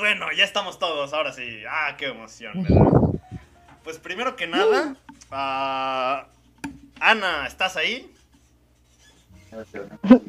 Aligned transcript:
bueno, 0.00 0.26
ya 0.36 0.44
estamos 0.44 0.78
todos, 0.78 1.12
ahora 1.12 1.32
sí. 1.32 1.62
Ah, 1.68 1.94
qué 1.96 2.06
emoción, 2.06 2.62
¿verdad? 2.62 2.90
Pues 3.84 3.98
primero 3.98 4.36
que 4.36 4.46
nada, 4.46 4.96
ah, 5.30 6.26
Ana, 6.98 7.46
¿estás 7.46 7.76
ahí? 7.76 8.12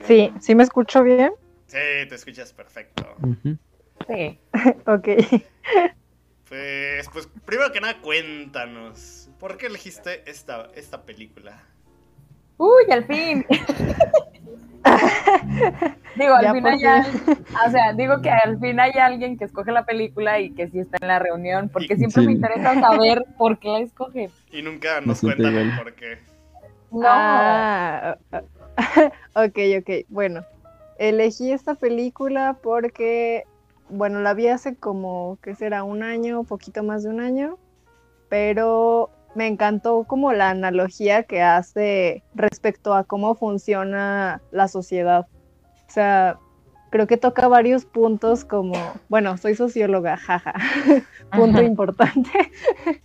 Sí, 0.06 0.32
¿sí 0.40 0.56
me 0.56 0.64
escucho 0.64 1.04
bien? 1.04 1.32
Sí, 1.68 1.78
te 2.08 2.16
escuchas 2.16 2.54
perfecto. 2.54 3.16
Sí. 4.08 4.40
ok. 4.86 5.08
Pues, 6.48 7.10
pues 7.14 7.30
primero 7.46 7.72
que 7.72 7.82
nada, 7.82 8.02
cuéntanos. 8.02 9.30
¿Por 9.40 9.58
qué 9.58 9.68
elegiste 9.68 10.30
esta, 10.30 10.70
esta 10.76 11.04
película? 11.04 11.64
Uy, 12.58 12.92
al 12.92 13.06
fin. 13.06 13.46
digo, 16.16 16.34
al 16.36 16.44
Ya 16.44 16.54
fin 16.54 16.64
por 16.64 16.72
hay 16.72 16.84
al- 16.84 17.06
o 17.68 17.72
sea, 17.72 17.94
digo 17.94 18.22
que 18.22 18.30
al 18.30 18.60
fin 18.60 18.80
hay 18.80 18.92
alguien 18.94 19.38
que 19.38 19.46
escoge 19.46 19.72
la 19.72 19.86
película 19.86 20.40
y 20.40 20.52
que 20.52 20.68
sí 20.70 20.80
está 20.80 20.98
en 21.02 21.08
la 21.08 21.20
reunión, 21.20 21.70
porque 21.70 21.94
Y- 21.94 21.98
siempre 21.98 22.22
Sí. 22.22 22.28
me 22.28 22.34
interesa 22.34 22.80
saber 22.80 23.24
por 23.38 23.58
qué 23.60 23.70
la 23.70 23.80
escoge. 23.80 24.30
Y 24.52 24.62
nunca 24.62 25.02
nos 25.02 25.22
cuentan 25.22 25.56
el 25.56 25.76
por 25.78 25.94
qué. 25.94 26.18
No. 26.92 27.02
Ah, 27.06 28.18
ok, 29.36 29.58
ok. 29.80 29.90
Bueno, 30.10 30.44
elegí 30.98 31.52
esta 31.52 31.76
película 31.76 32.58
porque, 32.62 33.44
bueno, 33.90 34.20
la 34.22 34.34
vi 34.34 34.48
hace 34.48 34.76
como, 34.76 35.38
¿qué 35.42 35.56
será? 35.56 35.84
Un 35.84 36.04
año, 36.04 36.44
poquito 36.44 36.84
más 36.84 37.04
de 37.04 37.10
un 37.10 37.22
año, 37.22 37.58
pero 38.30 39.10
me 39.36 39.48
encantó 39.48 40.04
como 40.04 40.34
la 40.34 40.50
analogía 40.50 41.24
que 41.24 41.42
hace 41.42 42.24
respecto 42.36 42.94
a 42.94 43.04
cómo 43.04 43.36
funciona 43.36 44.42
la 44.52 44.68
sociedad. 44.68 45.28
O 45.88 45.92
sea, 45.92 46.38
creo 46.90 47.08
que 47.08 47.18
toca 47.18 47.48
varios 47.48 47.86
puntos 47.86 48.46
como, 48.46 48.74
bueno, 49.10 49.38
soy 49.38 49.56
socióloga, 49.56 50.18
jaja, 50.18 50.54
punto 51.32 51.60
Ajá. 51.60 51.64
importante. 51.64 52.30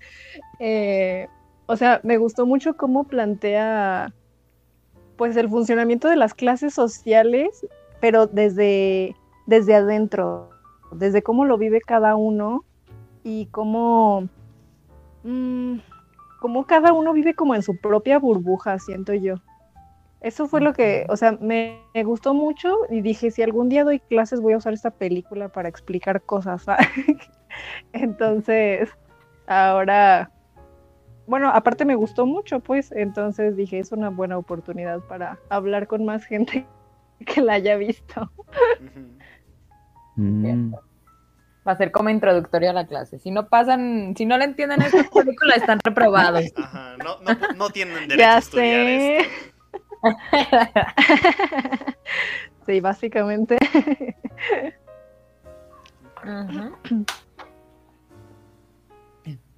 Eh, 0.58 1.28
o 1.66 1.76
sea, 1.76 2.00
me 2.02 2.16
gustó 2.16 2.46
mucho 2.46 2.78
cómo 2.78 3.04
plantea 3.04 4.14
pues 5.16 5.36
el 5.36 5.50
funcionamiento 5.50 6.08
de 6.08 6.16
las 6.16 6.32
clases 6.32 6.72
sociales, 6.72 7.66
pero 8.00 8.26
desde, 8.26 9.14
desde 9.46 9.74
adentro, 9.74 10.48
desde 10.92 11.22
cómo 11.22 11.44
lo 11.44 11.58
vive 11.58 11.82
cada 11.82 12.16
uno 12.16 12.64
y 13.22 13.46
cómo, 13.46 14.28
mm, 15.24 15.76
cómo 16.46 16.64
cada 16.64 16.92
uno 16.92 17.12
vive 17.12 17.34
como 17.34 17.56
en 17.56 17.62
su 17.64 17.76
propia 17.76 18.20
burbuja, 18.20 18.78
siento 18.78 19.12
yo. 19.12 19.34
Eso 20.20 20.46
fue 20.46 20.60
lo 20.60 20.74
que, 20.74 21.04
o 21.08 21.16
sea, 21.16 21.32
me, 21.40 21.80
me 21.92 22.04
gustó 22.04 22.34
mucho 22.34 22.72
y 22.88 23.00
dije, 23.00 23.32
si 23.32 23.42
algún 23.42 23.68
día 23.68 23.82
doy 23.82 23.98
clases 23.98 24.40
voy 24.40 24.52
a 24.52 24.58
usar 24.58 24.72
esta 24.72 24.92
película 24.92 25.48
para 25.48 25.68
explicar 25.68 26.22
cosas. 26.22 26.64
Entonces, 27.92 28.96
ahora, 29.48 30.30
bueno, 31.26 31.50
aparte 31.52 31.84
me 31.84 31.96
gustó 31.96 32.26
mucho, 32.26 32.60
pues, 32.60 32.92
entonces 32.92 33.56
dije, 33.56 33.80
es 33.80 33.90
una 33.90 34.10
buena 34.10 34.38
oportunidad 34.38 35.00
para 35.00 35.40
hablar 35.48 35.88
con 35.88 36.04
más 36.04 36.24
gente 36.24 36.64
que 37.26 37.40
la 37.40 37.54
haya 37.54 37.74
visto. 37.74 38.30
Mm. 40.14 40.74
Va 41.66 41.72
a 41.72 41.76
ser 41.76 41.90
como 41.90 42.10
introductorio 42.10 42.70
a 42.70 42.72
la 42.72 42.86
clase. 42.86 43.18
Si 43.18 43.30
no 43.30 43.48
pasan, 43.48 44.14
si 44.16 44.24
no 44.24 44.38
le 44.38 44.44
entienden 44.44 44.82
esta 44.82 45.02
película, 45.02 45.54
están 45.56 45.80
reprobados. 45.84 46.44
Ajá, 46.56 46.96
no, 46.98 47.18
no, 47.20 47.36
no 47.56 47.70
tienen 47.70 47.94
derecho 48.08 48.14
a 48.14 48.16
Ya 48.16 48.38
estudiar 48.38 48.86
sé. 48.86 49.18
esto. 49.18 49.30
Sí, 52.66 52.80
básicamente. 52.80 53.56
Ujú. 56.24 57.04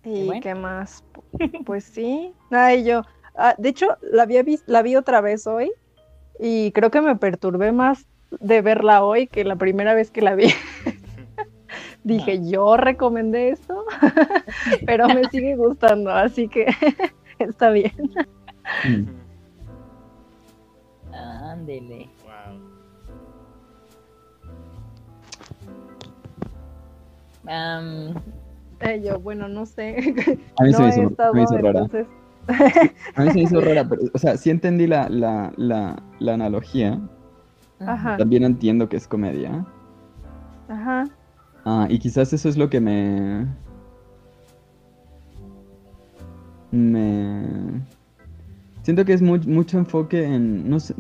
¿Y 0.05 0.25
bueno. 0.27 0.41
qué 0.43 0.55
más? 0.55 1.05
Pu- 1.13 1.65
Pues 1.65 1.85
sí. 1.85 2.33
Ay, 2.51 2.85
yo. 2.85 3.03
ah, 3.35 3.55
de 3.59 3.69
hecho, 3.71 3.99
la 4.03 4.23
había 4.23 4.43
vis- 4.43 4.65
la 4.67 4.83
vi 4.83 4.97
otra 4.97 5.21
vez 5.21 5.47
hoy 5.47 5.71
y 6.41 6.73
creo 6.73 6.91
que 6.91 7.01
me 7.01 7.17
perturbé 7.17 7.73
más 7.73 8.07
de 8.31 8.61
verla 8.63 9.03
hoy 9.05 9.27
que 9.27 9.45
la 9.45 9.57
primera 9.57 9.95
vez 9.95 10.11
que 10.11 10.23
la 10.23 10.35
vi. 10.35 10.49
Dije, 12.09 12.41
yo 12.49 12.79
recomendé 12.79 13.51
esto, 13.51 13.85
pero 14.87 15.09
me 15.09 15.29
sigue 15.29 15.57
gustando, 15.57 16.11
así 16.11 16.49
que 16.49 16.65
está 17.39 17.69
bien. 17.69 17.93
Ándele. 21.13 22.09
Wow. 22.25 22.61
Am, 27.47 28.15
Ay, 28.81 29.03
yo, 29.05 29.19
bueno, 29.21 29.49
no 29.49 29.67
sé. 29.67 29.97
A 30.59 30.65
mí 30.65 30.73
se 30.73 30.83
me 30.83 30.89
hizo, 30.89 31.35
me 31.35 31.43
hizo 31.43 31.59
rara. 31.59 31.81
entonces. 31.81 32.07
A 33.17 33.23
mí 33.23 33.29
se 33.31 33.35
me 33.35 33.43
hizo 33.43 33.61
rara, 33.61 33.87
pero, 33.87 34.03
o 34.15 34.19
sea, 34.19 34.39
sí 34.39 34.49
entendí 34.49 34.87
la, 34.87 35.11
la, 35.11 35.53
la, 35.57 36.03
la 36.21 36.35
analogía. 36.35 36.99
Ajá, 37.81 38.17
También 38.17 38.45
entiendo 38.45 38.89
que 38.89 38.97
es 38.97 39.07
comedia. 39.07 39.67
ajá. 40.69 41.05
Ah, 41.71 41.87
y 41.91 41.99
quizás 41.99 42.33
eso 42.33 42.49
es 42.49 42.57
lo 42.57 42.71
que 42.71 42.81
me. 42.81 43.47
Me. 46.71 47.83
Siento 48.83 49.05
que 49.05 49.13
es 49.13 49.21
mu- 49.21 49.37
mucho 49.47 49.77
enfoque 49.79 50.25
en. 50.25 50.69
No 50.69 50.81
sé. 50.81 50.95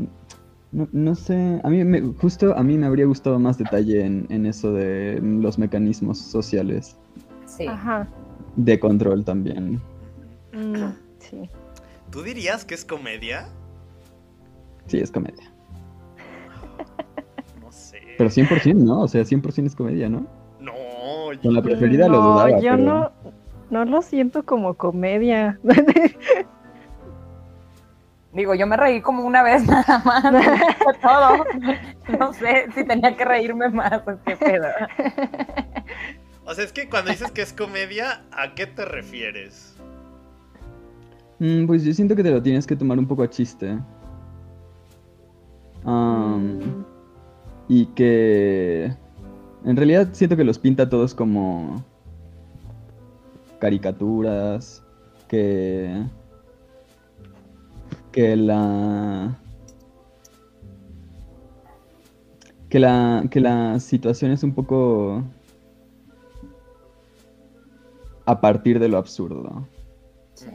No, 0.72 0.86
no 0.92 1.14
sé. 1.14 1.58
A 1.64 1.70
mí 1.70 1.82
me, 1.84 2.02
justo 2.20 2.54
a 2.54 2.62
mí 2.62 2.76
me 2.76 2.86
habría 2.86 3.06
gustado 3.06 3.38
más 3.38 3.56
detalle 3.56 4.04
en, 4.04 4.26
en 4.28 4.44
eso 4.44 4.72
de 4.74 5.18
los 5.22 5.58
mecanismos 5.58 6.18
sociales. 6.18 6.98
Sí. 7.46 7.66
Ajá. 7.66 8.06
De 8.56 8.78
control 8.78 9.24
también. 9.24 9.80
mm, 10.52 10.90
sí. 11.18 11.48
¿Tú 12.10 12.22
dirías 12.22 12.66
que 12.66 12.74
es 12.74 12.84
comedia? 12.84 13.48
Sí, 14.86 14.98
es 14.98 15.10
comedia. 15.10 15.50
No 17.62 17.72
sé. 17.72 18.00
Pero 18.18 18.28
100%, 18.28 18.74
¿no? 18.74 19.00
O 19.00 19.08
sea, 19.08 19.22
100% 19.24 19.66
es 19.66 19.74
comedia, 19.74 20.10
¿no? 20.10 20.26
No, 21.36 21.42
Con 21.42 21.54
la 21.54 21.62
preferida 21.62 22.08
lo 22.08 22.20
No, 22.20 22.32
dudaba. 22.32 22.50
yo 22.60 22.72
pero- 22.72 22.76
no, 22.78 23.12
no 23.70 23.84
lo 23.84 24.02
siento 24.02 24.44
como 24.44 24.74
comedia. 24.74 25.58
Digo, 28.32 28.54
yo 28.54 28.66
me 28.66 28.76
reí 28.76 29.00
como 29.00 29.24
una 29.24 29.42
vez 29.42 29.66
nada 29.68 30.02
más. 30.04 30.22
Fue 30.82 30.94
todo. 30.94 31.44
No 32.18 32.32
sé 32.32 32.66
si 32.74 32.84
tenía 32.84 33.16
que 33.16 33.24
reírme 33.24 33.68
más 33.70 34.02
o 34.06 34.18
qué 34.24 34.36
pedo. 34.36 34.66
O 36.44 36.54
sea, 36.54 36.64
es 36.64 36.72
que 36.72 36.88
cuando 36.88 37.10
dices 37.10 37.30
que 37.32 37.42
es 37.42 37.52
comedia, 37.52 38.22
¿a 38.30 38.54
qué 38.54 38.66
te 38.66 38.84
refieres? 38.84 39.74
Mm, 41.38 41.66
pues 41.66 41.84
yo 41.84 41.92
siento 41.94 42.14
que 42.16 42.22
te 42.22 42.30
lo 42.30 42.42
tienes 42.42 42.66
que 42.66 42.76
tomar 42.76 42.98
un 42.98 43.06
poco 43.06 43.22
a 43.22 43.30
chiste. 43.30 43.78
Mm, 45.84 46.60
y 47.68 47.86
que 47.86 48.92
en 49.64 49.76
realidad 49.76 50.08
siento 50.12 50.36
que 50.36 50.44
los 50.44 50.58
pinta 50.58 50.88
todos 50.88 51.14
como 51.14 51.84
caricaturas, 53.58 54.82
que 55.28 56.04
que 58.12 58.36
la 58.36 59.38
que 62.68 62.78
la 62.78 63.24
que 63.30 63.40
la 63.40 63.80
situación 63.80 64.30
es 64.30 64.42
un 64.42 64.54
poco 64.54 65.22
a 68.26 68.40
partir 68.40 68.78
de 68.78 68.88
lo 68.88 68.98
absurdo. 68.98 69.66
Sí. 70.34 70.46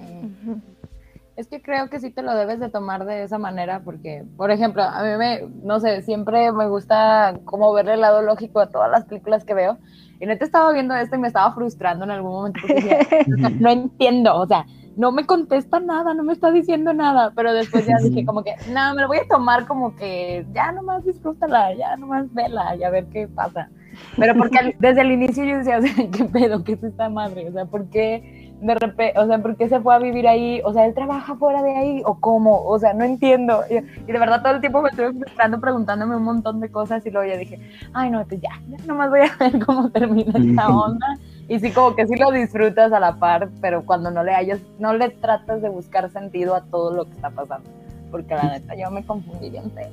Es 1.35 1.47
que 1.47 1.61
creo 1.61 1.89
que 1.89 1.99
sí 1.99 2.11
te 2.11 2.21
lo 2.21 2.35
debes 2.35 2.59
de 2.59 2.69
tomar 2.69 3.05
de 3.05 3.23
esa 3.23 3.39
manera 3.39 3.81
porque, 3.83 4.23
por 4.37 4.51
ejemplo, 4.51 4.83
a 4.83 5.03
mí 5.03 5.17
me, 5.17 5.41
no 5.63 5.79
sé, 5.79 6.03
siempre 6.03 6.51
me 6.51 6.67
gusta 6.67 7.39
como 7.45 7.73
ver 7.73 7.89
el 7.89 8.01
lado 8.01 8.21
lógico 8.21 8.59
de 8.59 8.71
todas 8.71 8.91
las 8.91 9.05
películas 9.05 9.43
que 9.43 9.55
veo. 9.55 9.79
Y 10.19 10.27
neta 10.27 10.45
estaba 10.45 10.71
viendo 10.71 10.93
esto 10.95 11.15
y 11.15 11.19
me 11.19 11.27
estaba 11.27 11.53
frustrando 11.53 12.05
en 12.05 12.11
algún 12.11 12.31
momento 12.31 12.59
porque 12.61 12.73
decía, 12.75 13.49
no 13.59 13.69
entiendo, 13.69 14.35
o 14.35 14.45
sea, 14.45 14.65
no 14.95 15.11
me 15.11 15.25
contesta 15.25 15.79
nada, 15.79 16.13
no 16.13 16.23
me 16.23 16.33
está 16.33 16.51
diciendo 16.51 16.93
nada, 16.93 17.31
pero 17.35 17.53
después 17.53 17.85
ya 17.87 17.97
dije 17.97 18.25
como 18.25 18.43
que, 18.43 18.55
no, 18.71 18.93
me 18.93 19.01
lo 19.01 19.07
voy 19.07 19.17
a 19.17 19.27
tomar 19.27 19.65
como 19.65 19.95
que 19.95 20.45
ya 20.53 20.71
nomás 20.71 21.03
disfrútala, 21.03 21.73
ya 21.73 21.97
nomás 21.97 22.31
vela 22.33 22.75
y 22.75 22.83
a 22.83 22.89
ver 22.89 23.05
qué 23.07 23.27
pasa. 23.27 23.69
Pero 24.17 24.35
porque 24.35 24.75
desde 24.79 25.01
el 25.01 25.11
inicio 25.11 25.43
yo 25.45 25.57
decía, 25.57 25.77
o 25.79 25.81
sea, 25.81 25.93
¿qué 26.11 26.25
pedo? 26.25 26.63
¿Qué 26.63 26.73
es 26.73 26.83
esta 26.83 27.09
madre? 27.09 27.49
O 27.49 27.51
sea, 27.51 27.65
¿por 27.65 27.89
qué 27.89 28.42
de 28.63 28.75
repente, 28.75 29.19
o 29.19 29.27
sea, 29.27 29.39
por 29.39 29.55
qué 29.57 29.67
se 29.67 29.79
fue 29.81 29.93
a 29.93 29.99
vivir 29.99 30.27
ahí? 30.27 30.61
O 30.63 30.71
sea, 30.73 30.85
¿él 30.85 30.93
trabaja 30.93 31.35
fuera 31.35 31.61
de 31.61 31.75
ahí 31.75 32.01
o 32.05 32.15
cómo? 32.19 32.63
O 32.63 32.79
sea, 32.79 32.93
no 32.93 33.03
entiendo. 33.03 33.61
Y, 33.69 33.75
y 33.77 34.11
de 34.11 34.19
verdad 34.19 34.41
todo 34.41 34.53
el 34.53 34.61
tiempo 34.61 34.81
me 34.81 34.89
estuve 34.89 35.13
frustrando 35.13 35.59
preguntándome 35.59 36.15
un 36.15 36.23
montón 36.23 36.59
de 36.59 36.69
cosas 36.69 37.05
y 37.05 37.11
luego 37.11 37.29
ya 37.29 37.37
dije, 37.37 37.59
ay, 37.93 38.09
no, 38.09 38.25
pues 38.25 38.41
ya, 38.41 38.51
ya 38.69 38.77
nomás 38.85 39.09
voy 39.09 39.21
a 39.21 39.35
ver 39.39 39.65
cómo 39.65 39.89
termina 39.89 40.33
esta 40.39 40.69
onda. 40.69 41.17
Y 41.49 41.59
sí, 41.59 41.71
como 41.71 41.95
que 41.95 42.07
sí 42.07 42.15
lo 42.15 42.31
disfrutas 42.31 42.93
a 42.93 42.99
la 42.99 43.19
par, 43.19 43.49
pero 43.59 43.85
cuando 43.85 44.09
no 44.09 44.23
le 44.23 44.33
hayas, 44.33 44.59
no 44.79 44.93
le 44.93 45.09
tratas 45.09 45.61
de 45.61 45.69
buscar 45.69 46.09
sentido 46.09 46.55
a 46.55 46.61
todo 46.61 46.93
lo 46.93 47.05
que 47.05 47.11
está 47.11 47.29
pasando. 47.29 47.69
Porque 48.11 48.33
la 48.33 48.43
neta, 48.43 48.75
yo 48.75 48.89
me 48.91 49.03
confundiría 49.03 49.61
entero. 49.61 49.89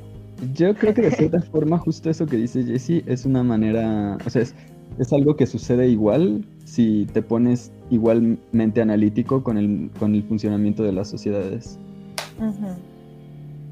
Yo 0.54 0.74
creo 0.74 0.94
que 0.94 1.02
de 1.02 1.10
cierta 1.16 1.42
forma 1.42 1.78
justo 1.78 2.08
eso 2.08 2.24
que 2.26 2.36
dice 2.36 2.62
Jessie 2.62 3.02
es 3.06 3.26
una 3.26 3.42
manera, 3.42 4.16
o 4.24 4.30
sea, 4.30 4.42
es, 4.42 4.54
es 4.98 5.12
algo 5.12 5.36
que 5.36 5.46
sucede 5.46 5.88
igual 5.88 6.44
si 6.64 7.06
te 7.12 7.22
pones 7.22 7.72
igualmente 7.90 8.80
analítico 8.80 9.42
con 9.42 9.58
el, 9.58 9.90
con 9.98 10.14
el 10.14 10.22
funcionamiento 10.22 10.82
de 10.82 10.92
las 10.92 11.08
sociedades. 11.08 11.78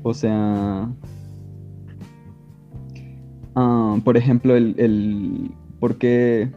O 0.03 0.15
sea, 0.15 0.91
ah, 3.55 3.99
por 4.05 4.17
ejemplo, 4.17 4.57
el, 4.57 4.75
el 4.79 5.51
por 5.81 5.97
qué, 5.97 6.51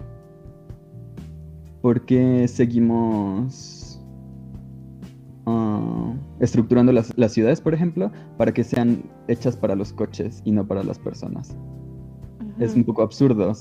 por 1.82 2.06
qué 2.06 2.48
seguimos 2.48 4.02
ah, 5.46 6.14
estructurando 6.40 6.92
las, 6.92 7.16
las 7.18 7.34
ciudades, 7.34 7.62
por 7.62 7.74
ejemplo, 7.74 8.12
para 8.38 8.54
que 8.54 8.64
sean 8.64 9.04
hechas 9.28 9.56
para 9.56 9.76
los 9.76 9.94
coches 9.94 10.42
y 10.44 10.52
no 10.52 10.68
para 10.68 10.84
las 10.84 11.00
personas. 11.00 11.56
Es 12.60 12.76
un 12.76 12.84
poco 12.84 13.02
absurdo. 13.02 13.54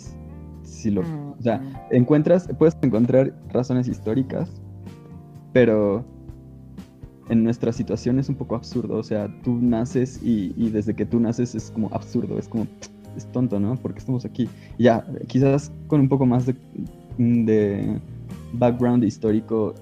Si 0.80 0.90
lo, 0.90 1.02
o 1.02 1.42
sea, 1.42 1.60
encuentras, 1.90 2.48
puedes 2.58 2.76
encontrar 2.82 3.34
razones 3.52 3.88
históricas, 3.88 4.50
pero 5.52 6.04
en 7.28 7.44
nuestra 7.44 7.72
situación 7.72 8.18
es 8.18 8.28
un 8.28 8.34
poco 8.34 8.56
absurdo. 8.56 8.96
O 8.96 9.02
sea, 9.02 9.28
tú 9.42 9.58
naces 9.60 10.20
y, 10.22 10.52
y 10.56 10.70
desde 10.70 10.94
que 10.94 11.06
tú 11.06 11.20
naces 11.20 11.54
es 11.54 11.70
como 11.70 11.88
absurdo, 11.92 12.38
es 12.38 12.48
como, 12.48 12.66
es 13.16 13.26
tonto, 13.32 13.60
¿no? 13.60 13.76
Porque 13.76 13.98
estamos 13.98 14.24
aquí. 14.24 14.48
Y 14.78 14.84
ya, 14.84 15.04
quizás 15.28 15.72
con 15.86 16.00
un 16.00 16.08
poco 16.08 16.26
más 16.26 16.46
de, 16.46 16.54
de 17.18 18.00
background 18.54 19.04
histórico 19.04 19.74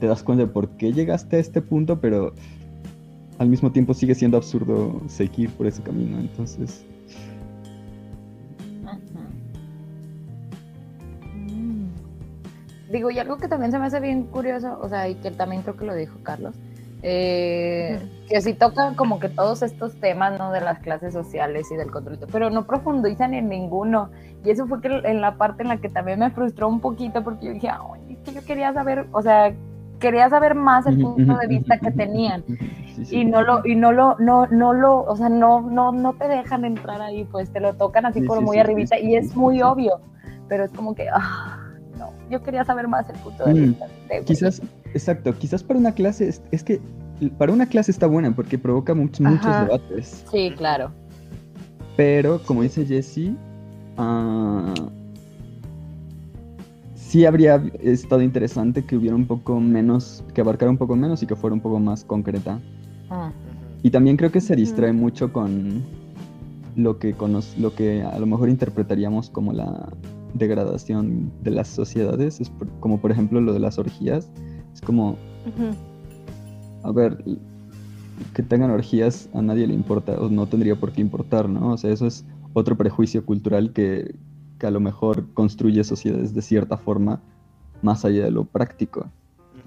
te 0.00 0.06
das 0.06 0.22
cuenta 0.22 0.44
de 0.44 0.50
por 0.50 0.68
qué 0.70 0.92
llegaste 0.92 1.36
a 1.36 1.38
este 1.40 1.60
punto, 1.60 2.00
pero 2.00 2.32
al 3.38 3.48
mismo 3.48 3.72
tiempo 3.72 3.94
sigue 3.94 4.14
siendo 4.14 4.36
absurdo 4.36 5.00
seguir 5.08 5.50
por 5.50 5.66
ese 5.66 5.82
camino. 5.82 6.18
Entonces, 6.18 6.84
Digo, 12.90 13.10
y 13.10 13.18
algo 13.18 13.36
que 13.36 13.48
también 13.48 13.70
se 13.70 13.78
me 13.78 13.86
hace 13.86 14.00
bien 14.00 14.24
curioso, 14.24 14.78
o 14.80 14.88
sea, 14.88 15.08
y 15.08 15.14
que 15.16 15.30
también 15.30 15.62
creo 15.62 15.76
que 15.76 15.84
lo 15.84 15.94
dijo 15.94 16.18
Carlos, 16.22 16.54
eh, 17.02 18.00
que 18.28 18.40
sí 18.40 18.54
tocan 18.54 18.94
como 18.94 19.20
que 19.20 19.28
todos 19.28 19.62
estos 19.62 19.94
temas, 20.00 20.38
¿no? 20.38 20.50
De 20.52 20.60
las 20.60 20.78
clases 20.80 21.12
sociales 21.12 21.70
y 21.70 21.76
del 21.76 21.90
control, 21.90 22.18
pero 22.32 22.50
no 22.50 22.66
profundizan 22.66 23.34
en 23.34 23.48
ninguno. 23.48 24.10
Y 24.44 24.50
eso 24.50 24.66
fue 24.66 24.80
que 24.80 24.88
en 25.04 25.20
la 25.20 25.36
parte 25.36 25.62
en 25.62 25.68
la 25.68 25.76
que 25.76 25.88
también 25.88 26.18
me 26.18 26.30
frustró 26.30 26.68
un 26.68 26.80
poquito, 26.80 27.22
porque 27.22 27.46
yo 27.46 27.52
dije, 27.52 27.68
"Ay, 27.70 28.14
es 28.14 28.18
que 28.24 28.32
yo 28.32 28.44
quería 28.44 28.72
saber, 28.72 29.06
o 29.12 29.22
sea, 29.22 29.52
quería 30.00 30.28
saber 30.30 30.54
más 30.54 30.86
el 30.86 31.00
punto 31.00 31.36
de 31.36 31.46
vista 31.46 31.78
que 31.78 31.90
tenían. 31.90 32.44
Sí, 32.46 33.04
sí. 33.04 33.16
y 33.20 33.24
no 33.24 33.42
lo 33.42 33.64
y 33.64 33.76
no 33.76 33.92
lo 33.92 34.16
no 34.18 34.46
no 34.48 34.72
lo 34.72 35.02
o 35.04 35.16
sea 35.16 35.28
no 35.28 35.60
no 35.60 35.92
no 35.92 36.14
te 36.14 36.26
dejan 36.26 36.64
entrar 36.64 37.00
ahí 37.00 37.24
pues 37.24 37.52
te 37.52 37.60
lo 37.60 37.74
tocan 37.74 38.06
así 38.06 38.20
Sí, 38.20 38.26
como 38.26 38.40
sí, 38.40 38.46
muy 38.46 38.58
arribita 38.58 38.98
y 38.98 39.14
es 39.14 39.36
muy 39.36 39.62
obvio 39.62 40.00
pero 40.48 40.64
es 40.64 40.72
como 40.72 40.94
que 40.96 41.06
ah, 41.12 41.57
yo 42.30 42.42
quería 42.42 42.64
saber 42.64 42.88
más 42.88 43.08
el 43.08 43.16
punto 43.16 43.44
de 43.44 43.54
Mm, 43.54 43.64
vista 43.70 43.86
de 44.08 44.24
Quizás, 44.24 44.62
exacto, 44.94 45.34
quizás 45.38 45.62
para 45.62 45.78
una 45.80 45.92
clase, 45.92 46.28
es, 46.28 46.42
es 46.50 46.62
que 46.64 46.80
para 47.36 47.52
una 47.52 47.66
clase 47.66 47.90
está 47.90 48.06
buena 48.06 48.34
porque 48.34 48.58
provoca 48.58 48.94
much- 48.94 49.20
muchos 49.20 49.46
Ajá. 49.48 49.64
debates. 49.64 50.24
sí 50.30 50.52
claro 50.56 50.90
Pero, 51.96 52.40
como 52.46 52.62
dice 52.62 52.86
Jesse, 52.86 53.32
ah, 53.96 54.72
sí 56.94 57.24
habría 57.26 57.62
estado 57.82 58.22
interesante 58.22 58.84
que 58.84 58.96
hubiera 58.96 59.16
un 59.16 59.26
poco 59.26 59.58
menos, 59.60 60.22
que 60.34 60.40
abarcara 60.40 60.70
un 60.70 60.78
poco 60.78 60.94
menos 60.94 61.22
y 61.22 61.26
que 61.26 61.34
fuera 61.36 61.54
un 61.54 61.60
poco 61.60 61.80
más 61.80 62.04
concreta. 62.04 62.60
Mm, 63.10 63.30
Y 63.82 63.90
también 63.90 64.16
creo 64.16 64.30
que 64.30 64.40
se 64.40 64.54
distrae 64.56 64.92
mucho 64.92 65.32
con 65.32 65.82
lo 66.76 66.98
que, 66.98 67.14
cono- 67.14 67.40
lo 67.58 67.74
que 67.74 68.02
a 68.02 68.18
lo 68.18 68.26
mejor 68.26 68.48
interpretaríamos 68.48 69.30
como 69.30 69.52
la 69.52 69.88
degradación 70.34 71.32
de 71.42 71.50
las 71.50 71.68
sociedades, 71.68 72.40
es 72.40 72.50
por- 72.50 72.68
como 72.80 73.00
por 73.00 73.10
ejemplo 73.10 73.40
lo 73.40 73.52
de 73.52 73.60
las 73.60 73.78
orgías. 73.78 74.30
Es 74.74 74.80
como, 74.80 75.16
a 76.82 76.92
ver, 76.92 77.24
que 78.34 78.42
tengan 78.42 78.70
orgías 78.70 79.28
a 79.34 79.42
nadie 79.42 79.66
le 79.66 79.74
importa, 79.74 80.12
o 80.20 80.28
no 80.28 80.46
tendría 80.46 80.76
por 80.76 80.92
qué 80.92 81.00
importar, 81.00 81.48
¿no? 81.48 81.72
O 81.72 81.76
sea, 81.78 81.90
eso 81.92 82.06
es 82.06 82.24
otro 82.52 82.76
prejuicio 82.76 83.24
cultural 83.24 83.72
que, 83.72 84.14
que 84.58 84.66
a 84.66 84.70
lo 84.70 84.80
mejor 84.80 85.32
construye 85.34 85.82
sociedades 85.84 86.34
de 86.34 86.42
cierta 86.42 86.76
forma 86.78 87.20
más 87.82 88.04
allá 88.04 88.24
de 88.24 88.30
lo 88.30 88.44
práctico. 88.44 89.10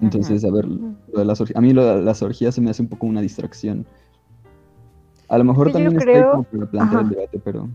Entonces, 0.00 0.44
a 0.44 0.50
ver, 0.50 0.66
lo 0.66 1.18
de 1.18 1.24
las 1.24 1.40
orgías, 1.40 1.56
a 1.56 1.60
mí 1.60 1.72
lo 1.72 1.84
de 1.84 2.02
las 2.02 2.22
orgías 2.22 2.54
se 2.54 2.60
me 2.60 2.70
hace 2.70 2.82
un 2.82 2.88
poco 2.88 3.06
una 3.06 3.20
distracción. 3.20 3.86
A 5.28 5.38
lo 5.38 5.44
mejor 5.44 5.68
también 5.72 5.96
está 5.98 6.10
ahí 6.10 6.16
creo- 6.18 6.30
como 6.32 6.42
para 6.44 6.66
plantear 6.70 7.02
el 7.02 7.08
debate, 7.10 7.40
pero... 7.42 7.68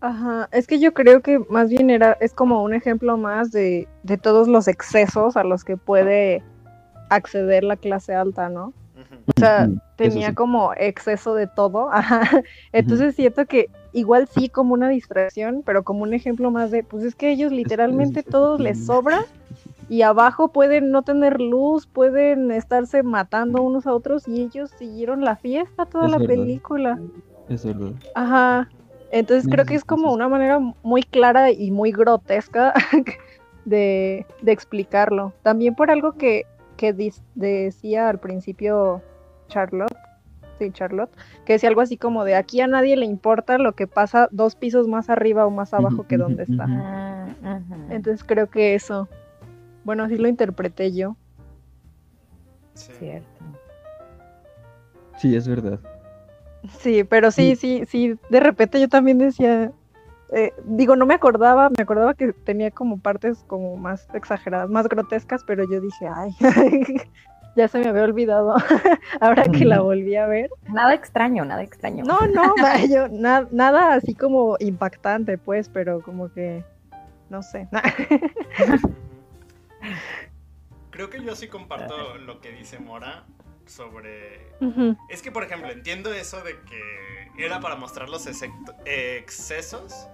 Ajá, 0.00 0.48
es 0.52 0.66
que 0.66 0.78
yo 0.78 0.94
creo 0.94 1.22
que 1.22 1.40
más 1.50 1.70
bien 1.70 1.90
era, 1.90 2.16
es 2.20 2.32
como 2.32 2.62
un 2.62 2.72
ejemplo 2.72 3.16
más 3.16 3.50
de, 3.50 3.88
de 4.04 4.16
todos 4.16 4.46
los 4.46 4.68
excesos 4.68 5.36
a 5.36 5.42
los 5.42 5.64
que 5.64 5.76
puede 5.76 6.42
acceder 7.10 7.64
la 7.64 7.76
clase 7.76 8.14
alta, 8.14 8.48
¿no? 8.48 8.72
O 9.26 9.40
sea, 9.40 9.68
tenía 9.96 10.28
sí. 10.28 10.34
como 10.34 10.72
exceso 10.74 11.34
de 11.34 11.46
todo. 11.46 11.88
Ajá. 11.92 12.42
Entonces 12.72 13.14
siento 13.14 13.46
que 13.46 13.70
igual 13.92 14.28
sí 14.28 14.48
como 14.48 14.74
una 14.74 14.88
distracción, 14.88 15.62
pero 15.64 15.82
como 15.82 16.02
un 16.02 16.14
ejemplo 16.14 16.50
más 16.50 16.70
de, 16.70 16.82
pues 16.82 17.04
es 17.04 17.14
que 17.14 17.30
ellos 17.30 17.52
literalmente 17.52 18.22
todos 18.22 18.60
les 18.60 18.86
sobra 18.86 19.20
y 19.88 20.02
abajo 20.02 20.48
pueden 20.48 20.90
no 20.90 21.02
tener 21.02 21.40
luz, 21.40 21.86
pueden 21.86 22.50
estarse 22.50 23.02
matando 23.02 23.62
unos 23.62 23.86
a 23.86 23.94
otros 23.94 24.28
y 24.28 24.42
ellos 24.42 24.70
siguieron 24.78 25.24
la 25.24 25.36
fiesta 25.36 25.86
toda 25.86 26.06
Es 26.06 26.10
la 26.12 26.18
verdad. 26.18 26.34
película. 26.34 26.98
Es 27.48 27.64
verdad. 27.64 27.92
Ajá. 28.14 28.68
Entonces 29.10 29.48
creo 29.50 29.64
que 29.64 29.74
es 29.74 29.84
como 29.84 30.12
una 30.12 30.28
manera 30.28 30.58
muy 30.82 31.02
clara 31.02 31.50
y 31.50 31.70
muy 31.70 31.92
grotesca 31.92 32.74
de, 33.64 34.26
de 34.42 34.52
explicarlo. 34.52 35.32
También 35.42 35.74
por 35.74 35.90
algo 35.90 36.12
que, 36.12 36.44
que 36.76 36.94
dis- 36.94 37.22
decía 37.34 38.08
al 38.08 38.18
principio 38.20 39.02
Charlotte, 39.48 39.96
sí, 40.58 40.70
Charlotte, 40.72 41.10
que 41.46 41.54
decía 41.54 41.68
algo 41.70 41.80
así 41.80 41.96
como 41.96 42.24
de 42.24 42.34
aquí 42.34 42.60
a 42.60 42.66
nadie 42.66 42.96
le 42.96 43.06
importa 43.06 43.56
lo 43.58 43.72
que 43.72 43.86
pasa 43.86 44.28
dos 44.30 44.56
pisos 44.56 44.88
más 44.88 45.08
arriba 45.08 45.46
o 45.46 45.50
más 45.50 45.72
abajo 45.72 46.06
que 46.06 46.18
donde 46.18 46.42
está. 46.42 46.64
ujú. 46.66 47.92
Entonces 47.92 48.24
creo 48.24 48.50
que 48.50 48.74
eso, 48.74 49.08
bueno, 49.84 50.04
así 50.04 50.18
lo 50.18 50.28
interpreté 50.28 50.92
yo. 50.92 51.16
Sí. 52.74 52.92
cierto 52.98 53.26
Sí, 55.16 55.34
es 55.34 55.48
verdad. 55.48 55.80
Sí, 56.80 57.04
pero 57.04 57.30
sí, 57.30 57.56
sí, 57.56 57.84
sí, 57.88 58.14
de 58.30 58.40
repente 58.40 58.80
yo 58.80 58.88
también 58.88 59.18
decía, 59.18 59.72
eh, 60.32 60.52
digo, 60.64 60.96
no 60.96 61.06
me 61.06 61.14
acordaba, 61.14 61.68
me 61.70 61.82
acordaba 61.82 62.14
que 62.14 62.32
tenía 62.32 62.70
como 62.70 62.98
partes 63.00 63.44
como 63.46 63.76
más 63.76 64.06
exageradas, 64.14 64.68
más 64.68 64.88
grotescas, 64.88 65.42
pero 65.44 65.64
yo 65.64 65.80
dije, 65.80 66.06
ay, 66.14 66.30
ya 67.56 67.68
se 67.68 67.78
me 67.78 67.88
había 67.88 68.04
olvidado 68.04 68.54
ahora 69.20 69.44
que 69.44 69.64
la 69.64 69.80
volví 69.80 70.16
a 70.16 70.26
ver. 70.26 70.50
nada 70.68 70.94
extraño 70.94 71.44
nada 71.44 71.62
extraño 71.62 72.04
No, 72.04 72.18
no, 72.28 72.54
yo, 72.88 73.08
na- 73.08 73.48
nada 73.50 73.94
así 73.94 74.14
como 74.14 74.56
impactante, 74.60 75.38
pues, 75.38 75.68
pero 75.68 76.02
como 76.02 76.30
que, 76.32 76.62
no 77.30 77.42
sé. 77.42 77.68
Creo 80.90 81.10
que 81.10 81.22
yo 81.22 81.34
sí 81.36 81.48
comparto 81.48 82.16
lo 82.18 82.40
que 82.40 82.50
dice 82.52 82.78
Mora 82.78 83.24
sobre... 83.68 84.52
Es 85.08 85.22
que, 85.22 85.30
por 85.32 85.44
ejemplo, 85.44 85.70
entiendo 85.70 86.12
eso 86.12 86.42
de 86.42 86.60
que 86.62 87.30
era 87.38 87.60
para 87.60 87.76
mostrar 87.76 88.08
los 88.08 88.26
excesos, 88.84 90.08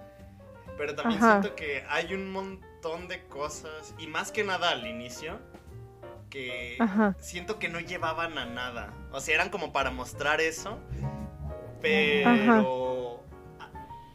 pero 0.77 0.95
también 0.95 1.23
Ajá. 1.23 1.41
siento 1.41 1.55
que 1.55 1.83
hay 1.89 2.13
un 2.13 2.31
montón 2.31 3.07
de 3.07 3.25
cosas, 3.27 3.95
y 3.97 4.07
más 4.07 4.31
que 4.31 4.43
nada 4.43 4.69
al 4.69 4.85
inicio, 4.85 5.39
que 6.29 6.77
Ajá. 6.79 7.15
siento 7.19 7.59
que 7.59 7.69
no 7.69 7.79
llevaban 7.79 8.37
a 8.37 8.45
nada. 8.45 8.93
O 9.11 9.19
sea, 9.21 9.35
eran 9.35 9.49
como 9.49 9.71
para 9.71 9.89
mostrar 9.91 10.41
eso, 10.41 10.79
pero 11.81 13.23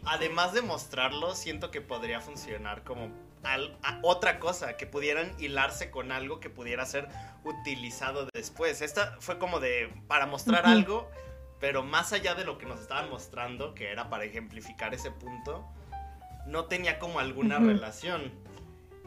además 0.04 0.52
de 0.52 0.62
mostrarlo, 0.62 1.35
siento 1.35 1.70
que 1.70 1.80
podría 1.80 2.20
funcionar 2.20 2.85
como 2.85 3.11
al- 3.42 3.76
a- 3.82 3.99
otra 4.02 4.38
cosa, 4.38 4.76
que 4.76 4.87
pudieran 4.87 5.35
hilarse 5.38 5.90
con 5.90 6.12
algo 6.12 6.40
que 6.40 6.50
pudiera 6.50 6.85
ser 6.87 7.09
utilizado 7.44 8.26
después. 8.35 8.82
Esta 8.82 9.16
fue 9.20 9.38
como 9.38 9.61
de 9.61 9.92
para 10.09 10.26
mostrar 10.26 10.66
algo, 10.66 11.11
pero 11.59 11.82
más 11.82 12.12
allá 12.12 12.35
de 12.35 12.44
lo 12.44 12.59
que 12.59 12.66
nos 12.66 12.80
estaban 12.80 13.09
mostrando, 13.11 13.75
que 13.75 13.90
era 13.90 14.09
para 14.11 14.25
ejemplificar 14.25 14.94
ese 14.94 15.11
punto, 15.11 15.66
no 16.47 16.64
tenía 16.66 16.99
como 16.99 17.18
alguna 17.20 17.59
relación. 17.59 18.32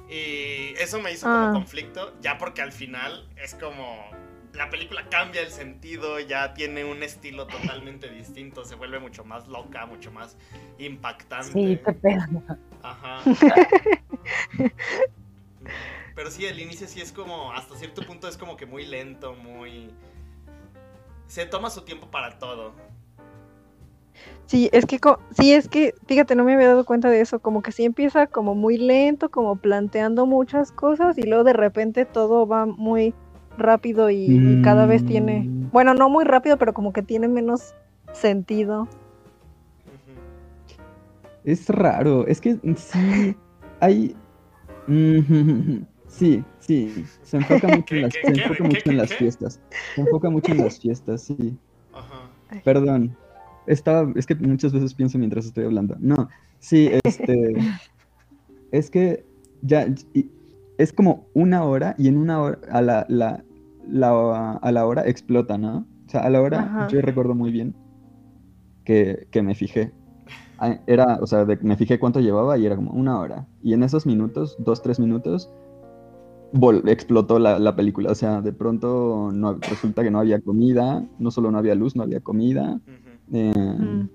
Y 0.10 0.74
eso 0.80 1.00
me 1.00 1.12
hizo 1.12 1.28
Ah. 1.28 1.44
como 1.46 1.54
conflicto, 1.54 2.13
ya 2.22 2.38
porque 2.38 2.62
al 2.62 2.72
final 2.72 3.28
es 3.38 3.56
como 3.56 4.10
la 4.53 4.69
película 4.69 5.07
cambia 5.10 5.41
el 5.41 5.50
sentido, 5.50 6.19
ya 6.19 6.53
tiene 6.53 6.86
un 6.86 7.01
estilo 7.01 7.48
totalmente 7.48 8.10
distinto, 8.10 8.63
se 8.65 8.75
vuelve 8.75 9.00
mucho 9.00 9.24
más 9.25 9.48
loca, 9.48 9.86
mucho 9.86 10.12
más 10.12 10.38
impactante. 10.77 11.51
sí 11.51 11.79
qué 11.83 11.93
pedo 11.93 12.43
Ajá. 12.83 13.22
Pero 16.15 16.29
sí, 16.29 16.45
el 16.45 16.60
inicio 16.60 16.88
sí 16.88 17.01
es 17.01 17.12
como, 17.12 17.51
hasta 17.53 17.75
cierto 17.75 18.05
punto 18.05 18.27
es 18.27 18.38
como 18.38 18.55
que 18.55 18.67
muy 18.67 18.86
lento, 18.86 19.33
muy... 19.33 19.89
Se 21.25 21.48
toma 21.48 21.72
su 21.72 21.81
tiempo 21.81 22.12
para 22.12 22.38
todo. 22.38 22.74
Sí, 24.45 24.69
es 24.72 24.86
que, 24.86 25.00
sí, 25.31 25.53
es 25.53 25.67
que, 25.67 25.95
fíjate, 26.05 26.36
no 26.36 26.43
me 26.43 26.53
había 26.53 26.67
dado 26.67 26.86
cuenta 26.86 27.10
de 27.10 27.22
eso, 27.22 27.39
como 27.39 27.63
que 27.63 27.72
sí 27.72 27.86
empieza 27.86 28.27
como 28.27 28.53
muy 28.53 28.77
lento, 28.77 29.31
como 29.31 29.55
planteando 29.55 30.27
muchas 30.27 30.72
cosas 30.72 31.17
y 31.17 31.24
luego 31.24 31.43
de 31.43 31.53
repente 31.53 32.05
todo 32.05 32.45
va 32.45 32.67
muy 32.67 33.15
rápido 33.57 34.10
y, 34.10 34.15
y 34.25 34.62
cada 34.63 34.86
vez 34.86 35.05
tiene, 35.05 35.41
Mm. 35.48 35.69
bueno, 35.72 35.93
no 35.93 36.10
muy 36.10 36.24
rápido, 36.25 36.57
pero 36.57 36.74
como 36.74 36.93
que 36.93 37.01
tiene 37.03 37.27
menos 37.27 37.74
sentido. 38.13 38.88
Es 41.43 41.67
raro, 41.69 42.25
es 42.27 42.39
que 42.41 42.57
sí, 42.77 43.36
hay... 43.79 44.15
Mm, 44.88 45.83
Sí, 46.07 46.43
sí, 46.60 47.03
se 47.24 47.38
enfoca 47.38 47.67
mucho 47.69 47.95
en 47.95 48.01
las, 48.01 48.13
¿Qué, 48.15 48.27
se 48.27 48.33
enfoca 48.33 48.55
qué, 48.57 48.63
mucho 48.63 48.81
qué, 48.83 48.89
en 48.91 48.98
las 48.98 49.12
qué? 49.12 49.17
fiestas. 49.17 49.60
Se 49.95 50.01
enfoca 50.01 50.29
mucho 50.29 50.51
en 50.51 50.57
las 50.60 50.79
fiestas, 50.79 51.24
sí. 51.24 51.57
Ajá. 51.91 52.29
Perdón. 52.63 53.17
Estaba, 53.65 54.12
es 54.15 54.27
que 54.27 54.36
muchas 54.36 54.74
veces 54.74 54.93
pienso 54.93 55.17
mientras 55.17 55.45
estoy 55.45 55.63
hablando. 55.65 55.95
No, 56.00 56.29
sí, 56.60 56.91
este. 57.03 57.55
es 58.72 58.91
que 58.91 59.25
ya 59.63 59.88
y- 60.13 60.29
es 60.77 60.92
como 60.94 61.27
una 61.34 61.63
hora 61.63 61.96
y 61.98 62.08
en 62.08 62.18
una 62.18 62.42
hora 62.42 62.60
a 62.72 62.82
la, 62.82 63.06
la, 63.10 63.44
la- 63.88 64.51
a 64.53 64.72
la 64.72 64.86
hora 64.86 65.03
explota, 65.08 65.58
¿no? 65.58 65.86
O 66.08 66.10
sea, 66.10 66.22
a 66.22 66.30
la 66.30 66.42
hora 66.42 66.60
Ajá. 66.62 66.88
yo 66.88 67.01
recuerdo 67.01 67.36
muy 67.36 67.51
bien 67.51 67.75
que, 68.86 69.27
que 69.32 69.42
me 69.42 69.56
fijé. 69.56 69.92
Ah, 70.60 70.80
Era, 70.88 71.18
o 71.22 71.27
sea, 71.27 71.46
de- 71.46 71.58
me 71.58 71.75
fijé 71.75 72.00
cuánto 72.00 72.20
llevaba 72.20 72.58
y 72.58 72.65
era 72.65 72.75
como 72.75 72.92
una 72.92 73.20
hora. 73.20 73.48
Y 73.62 73.74
en 73.74 73.84
esos 73.84 74.06
minutos, 74.06 74.56
dos, 74.60 74.82
tres 74.82 75.00
minutos, 75.00 75.50
vol- 76.53 76.88
explotó 76.89 77.39
la, 77.39 77.60
la 77.60 77.75
película. 77.75 78.12
O 78.12 78.15
sea, 78.15 78.42
de 78.42 78.53
pronto 78.53 79.32
no, 79.34 79.53
resulta 79.56 80.03
que 80.03 80.12
no 80.12 80.20
había 80.20 80.39
comida, 80.42 81.03
no 81.18 81.32
solo 81.32 81.51
no 81.51 81.58
había 81.58 81.75
luz, 81.75 81.96
no 81.96 82.03
había 82.03 82.20
comida, 82.20 82.80
eh, 83.32 83.53
Mm. 83.80 84.10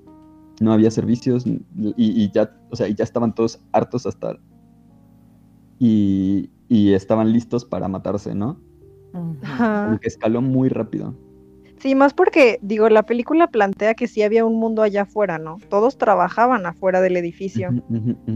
no 0.60 0.72
había 0.72 0.90
servicios 0.90 1.46
y, 1.46 1.60
y 1.96 2.30
ya, 2.32 2.50
o 2.70 2.76
sea, 2.76 2.88
y 2.88 2.94
ya 2.94 3.04
estaban 3.04 3.34
todos 3.34 3.60
hartos 3.72 4.06
hasta... 4.06 4.36
Y, 5.78 6.50
y 6.68 6.92
estaban 6.94 7.32
listos 7.32 7.64
para 7.64 7.88
matarse, 7.88 8.34
¿no? 8.34 8.58
Ajá. 9.42 9.98
Que 10.00 10.08
escaló 10.08 10.42
muy 10.42 10.68
rápido. 10.68 11.14
Sí, 11.78 11.94
más 11.94 12.12
porque, 12.12 12.58
digo, 12.60 12.88
la 12.88 13.04
película 13.04 13.46
plantea 13.46 13.94
que 13.94 14.08
sí 14.08 14.22
había 14.22 14.44
un 14.44 14.56
mundo 14.58 14.82
allá 14.82 15.02
afuera, 15.02 15.38
¿no? 15.38 15.58
Todos 15.68 15.96
trabajaban 15.96 16.66
afuera 16.66 17.00
del 17.00 17.16
edificio. 17.16 17.70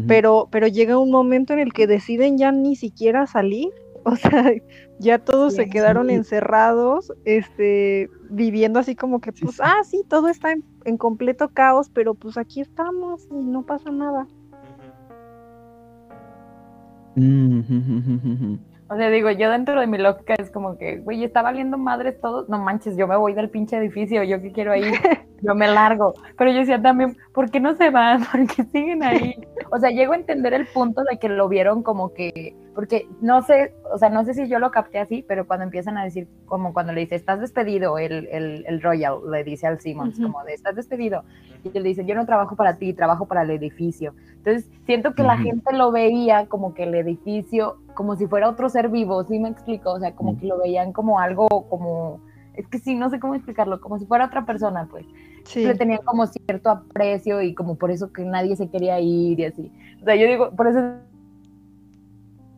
Pero, 0.06 0.48
pero 0.52 0.68
llega 0.68 0.96
un 0.96 1.10
momento 1.10 1.52
en 1.52 1.58
el 1.58 1.72
que 1.72 1.88
deciden 1.88 2.38
ya 2.38 2.52
ni 2.52 2.76
siquiera 2.76 3.26
salir. 3.26 3.68
O 4.04 4.16
sea, 4.16 4.52
ya 4.98 5.20
todos 5.20 5.54
se 5.54 5.68
quedaron 5.70 6.08
Sí. 6.08 6.14
encerrados, 6.14 7.12
este, 7.24 8.10
viviendo 8.30 8.80
así 8.80 8.96
como 8.96 9.20
que, 9.20 9.30
pues, 9.30 9.54
sí. 9.54 9.62
ah, 9.64 9.76
sí, 9.88 10.02
todo 10.08 10.26
está 10.26 10.50
en, 10.50 10.64
en 10.84 10.96
completo 10.96 11.50
caos, 11.50 11.88
pero 11.88 12.14
pues 12.14 12.36
aquí 12.36 12.60
estamos 12.60 13.28
y 13.30 13.44
no 13.44 13.64
pasa 13.64 13.92
nada. 13.92 14.26
O 18.92 18.96
sea, 18.96 19.08
digo, 19.08 19.30
yo 19.30 19.50
dentro 19.50 19.80
de 19.80 19.86
mi 19.86 19.96
lógica 19.96 20.34
es 20.34 20.50
como 20.50 20.76
que, 20.76 20.98
güey, 20.98 21.24
está 21.24 21.40
valiendo 21.40 21.78
madres 21.78 22.20
todo. 22.20 22.44
No 22.48 22.58
manches, 22.58 22.94
yo 22.94 23.08
me 23.08 23.16
voy 23.16 23.32
del 23.32 23.48
pinche 23.48 23.78
edificio, 23.78 24.22
yo 24.22 24.42
que 24.42 24.52
quiero 24.52 24.72
ahí, 24.72 24.82
yo 25.40 25.54
me 25.54 25.66
largo. 25.66 26.12
Pero 26.36 26.50
yo 26.52 26.58
decía 26.58 26.82
también, 26.82 27.16
¿por 27.32 27.50
qué 27.50 27.58
no 27.58 27.74
se 27.74 27.88
van? 27.88 28.22
¿Por 28.30 28.46
qué 28.46 28.64
siguen 28.64 29.02
ahí? 29.02 29.34
O 29.74 29.78
sea, 29.78 29.88
llego 29.88 30.12
a 30.12 30.16
entender 30.16 30.52
el 30.52 30.66
punto 30.66 31.02
de 31.10 31.18
que 31.18 31.30
lo 31.30 31.48
vieron 31.48 31.82
como 31.82 32.12
que, 32.12 32.54
porque 32.74 33.06
no 33.20 33.42
sé, 33.42 33.72
o 33.92 33.98
sea, 33.98 34.08
no 34.08 34.24
sé 34.24 34.34
si 34.34 34.48
yo 34.48 34.58
lo 34.58 34.70
capté 34.70 34.98
así, 34.98 35.24
pero 35.28 35.46
cuando 35.46 35.64
empiezan 35.64 35.98
a 35.98 36.04
decir, 36.04 36.28
como 36.46 36.72
cuando 36.72 36.92
le 36.92 37.02
dice, 37.02 37.16
estás 37.16 37.40
despedido, 37.40 37.98
el, 37.98 38.28
el, 38.32 38.64
el 38.66 38.82
Royal 38.82 39.18
le 39.30 39.44
dice 39.44 39.66
al 39.66 39.80
Simmons, 39.80 40.18
Ujú. 40.18 40.32
como 40.32 40.44
de, 40.44 40.54
estás 40.54 40.74
despedido. 40.74 41.24
Y 41.64 41.76
él 41.76 41.84
dice, 41.84 42.04
yo 42.04 42.14
no 42.14 42.26
trabajo 42.26 42.56
para 42.56 42.76
ti, 42.76 42.92
trabajo 42.94 43.26
para 43.26 43.42
el 43.42 43.50
edificio. 43.50 44.14
Entonces, 44.38 44.70
siento 44.86 45.14
que 45.14 45.22
la 45.22 45.34
Ujú. 45.34 45.42
gente 45.44 45.72
lo 45.74 45.92
veía 45.92 46.46
como 46.46 46.74
que 46.74 46.84
el 46.84 46.94
edificio, 46.94 47.76
como 47.94 48.16
si 48.16 48.26
fuera 48.26 48.48
otro 48.48 48.68
ser 48.68 48.88
vivo, 48.88 49.22
¿sí 49.24 49.38
me 49.38 49.50
explico? 49.50 49.92
O 49.92 50.00
sea, 50.00 50.12
como 50.14 50.32
Ujú. 50.32 50.40
que 50.40 50.46
lo 50.46 50.58
veían 50.58 50.92
como 50.92 51.20
algo, 51.20 51.46
como, 51.68 52.20
es 52.54 52.66
que 52.68 52.78
sí, 52.78 52.94
no 52.94 53.10
sé 53.10 53.20
cómo 53.20 53.34
explicarlo, 53.34 53.80
como 53.80 53.98
si 53.98 54.06
fuera 54.06 54.26
otra 54.26 54.44
persona, 54.46 54.88
pues. 54.90 55.04
Sí. 55.44 55.64
Le 55.64 55.74
tenían 55.74 56.00
como 56.04 56.26
cierto 56.26 56.70
aprecio 56.70 57.42
y 57.42 57.54
como 57.54 57.76
por 57.76 57.90
eso 57.90 58.12
que 58.12 58.24
nadie 58.24 58.56
se 58.56 58.70
quería 58.70 58.98
ir 59.00 59.40
y 59.40 59.44
así. 59.44 59.70
O 60.00 60.04
sea, 60.04 60.16
yo 60.16 60.26
digo, 60.26 60.50
por 60.56 60.66
eso 60.68 60.78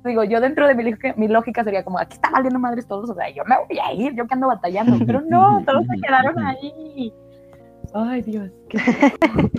digo, 0.09 0.25
yo 0.25 0.41
dentro 0.41 0.67
de 0.67 0.75
mi 0.75 0.85
lógica, 0.85 1.15
mi 1.17 1.29
lógica 1.29 1.65
sería 1.65 1.85
como, 1.85 1.99
aquí 1.99 2.15
está 2.15 2.31
valiendo 2.31 2.59
madres 2.59 2.87
todos, 2.87 3.11
o 3.11 3.15
sea, 3.15 3.31
yo 3.31 3.43
me 3.45 3.57
voy 3.57 3.79
a 3.79 3.93
ir, 3.93 4.15
yo 4.15 4.27
que 4.27 4.35
ando 4.35 4.49
batallando, 4.49 5.05
pero 5.07 5.23
no, 5.23 5.63
todos 5.67 5.85
se 5.87 6.01
quedaron 6.01 6.39
ahí. 6.39 7.13
Ay, 7.95 8.23
Dios, 8.23 8.51
qué 8.69 8.79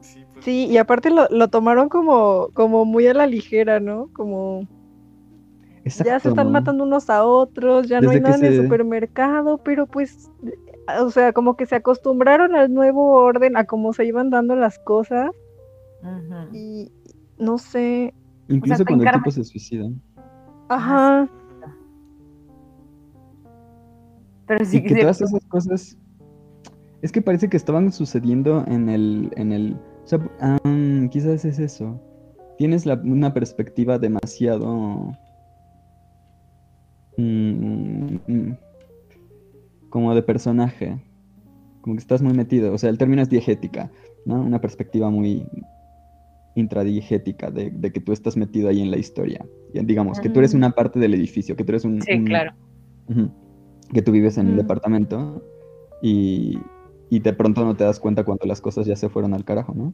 Sí, 0.00 0.24
pues, 0.32 0.44
Sí, 0.44 0.66
y 0.66 0.76
aparte 0.76 1.10
lo, 1.10 1.28
lo 1.30 1.48
tomaron 1.48 1.88
como, 1.88 2.48
como 2.54 2.84
muy 2.84 3.06
a 3.06 3.14
la 3.14 3.26
ligera, 3.26 3.80
¿no? 3.80 4.08
Como 4.12 4.66
ya 5.84 6.20
se 6.20 6.28
están 6.28 6.46
¿no? 6.46 6.52
matando 6.52 6.84
unos 6.84 7.10
a 7.10 7.24
otros, 7.24 7.88
ya 7.88 8.00
no 8.00 8.10
hay 8.10 8.20
nada 8.20 8.36
en 8.36 8.44
el 8.44 8.62
supermercado, 8.62 9.58
pero 9.58 9.86
pues, 9.86 10.30
o 11.00 11.10
sea, 11.10 11.32
como 11.32 11.56
que 11.56 11.66
se 11.66 11.76
acostumbraron 11.76 12.54
al 12.54 12.72
nuevo 12.72 13.10
orden, 13.14 13.56
a 13.56 13.64
cómo 13.64 13.92
se 13.92 14.04
iban 14.04 14.30
dando 14.30 14.54
las 14.54 14.78
cosas 14.78 15.30
y 16.52 16.90
no 17.42 17.58
sé, 17.58 18.14
Incluso 18.48 18.84
cuando 18.84 19.04
el 19.04 19.12
tipo 19.12 19.30
se 19.30 19.44
suicida. 19.44 19.88
ajá, 20.68 21.22
ujú. 21.24 21.72
Pero 24.46 24.64
sí, 24.64 24.78
Y 24.78 24.82
que 24.82 24.96
todas 24.96 25.20
esas 25.20 25.44
cosas. 25.46 25.98
Es 27.02 27.10
que 27.12 27.20
parece 27.22 27.48
que 27.48 27.56
estaban 27.56 27.92
sucediendo 27.92 28.64
en 28.66 28.88
el. 28.88 29.30
En 29.36 29.52
el 29.52 29.74
o 30.04 30.06
sea, 30.06 30.18
ah, 30.40 30.58
quizás 31.10 31.44
es 31.44 31.58
eso. 31.58 32.00
Tienes 32.58 32.86
la- 32.86 33.00
una 33.04 33.32
perspectiva 33.34 33.98
demasiado. 33.98 35.16
mm, 37.18 38.16
mm, 38.26 38.56
como 39.90 40.14
de 40.14 40.22
personaje. 40.22 40.98
Como 41.82 41.96
que 41.96 42.00
estás 42.00 42.22
muy 42.22 42.32
metido. 42.32 42.72
O 42.72 42.78
sea, 42.78 42.88
el 42.90 42.96
término 42.98 43.20
es 43.22 43.28
diegética, 43.28 43.90
¿no? 44.24 44.40
Una 44.40 44.60
perspectiva 44.60 45.10
muy 45.10 45.44
intradiegética 46.54 47.50
de, 47.50 47.70
de 47.70 47.92
que 47.92 48.00
tú 48.00 48.12
estás 48.12 48.36
metido 48.36 48.68
ahí 48.68 48.80
en 48.80 48.90
la 48.90 48.98
historia. 48.98 49.44
Digamos, 49.72 50.20
que 50.20 50.28
tú 50.28 50.38
eres 50.40 50.54
una 50.54 50.70
parte 50.72 50.98
del 50.98 51.14
edificio, 51.14 51.56
que 51.56 51.64
tú 51.64 51.72
eres 51.72 51.84
un, 51.84 52.00
sí, 52.02 52.12
un- 52.14 52.24
claro. 52.24 52.52
Que 53.92 54.02
tú 54.02 54.12
vives 54.12 54.38
en 54.38 54.52
Mm. 54.54 54.56
departamento 54.56 55.42
y, 56.02 56.58
y 57.10 57.20
de 57.20 57.32
pronto 57.32 57.64
no 57.64 57.74
te 57.76 57.84
das 57.84 58.00
cuenta 58.00 58.24
cuando 58.24 58.46
las 58.46 58.60
cosas 58.60 58.86
ya 58.86 58.96
se 58.96 59.08
fueron 59.08 59.34
al 59.34 59.44
carajo, 59.44 59.74
¿no? 59.74 59.92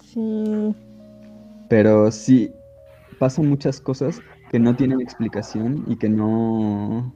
Sí, 0.00 0.74
Pero 1.68 2.10
sí, 2.10 2.50
pasan 3.18 3.48
muchas 3.48 3.80
cosas 3.80 4.22
que 4.50 4.58
no 4.58 4.76
tienen 4.76 5.00
explicación 5.00 5.84
y 5.88 5.96
que 5.96 6.08
no, 6.08 7.12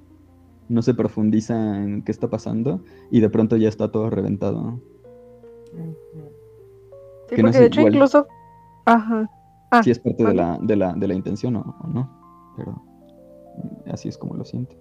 no 0.68 0.82
se 0.82 0.94
profundiza 0.94 1.82
en 1.82 2.02
qué 2.02 2.12
está 2.12 2.28
pasando 2.28 2.82
y 3.10 3.20
de 3.20 3.30
pronto 3.30 3.56
ya 3.56 3.68
está 3.68 3.90
todo 3.92 4.10
reventado. 4.10 4.80
Sí, 7.28 7.36
Que 7.36 7.42
no 7.42 7.48
porque 7.48 7.54
sé, 7.58 7.60
de 7.60 7.66
hecho 7.66 7.80
igual- 7.80 7.94
incluso, 7.94 8.26
ajá, 8.86 9.30
Ah, 9.70 9.82
Si 9.82 9.90
es 9.90 9.98
parte 9.98 10.24
de 10.24 10.32
la, 10.32 10.56
de 10.62 10.76
la, 10.76 10.94
de 10.94 11.06
la 11.08 11.12
intención 11.14 11.54
o, 11.56 11.60
o 11.60 11.86
no, 11.88 12.08
pero 12.56 12.72
mm, 12.72 13.90
así 13.92 14.08
es 14.08 14.16
como 14.16 14.34
lo 14.34 14.44
siento. 14.46 14.74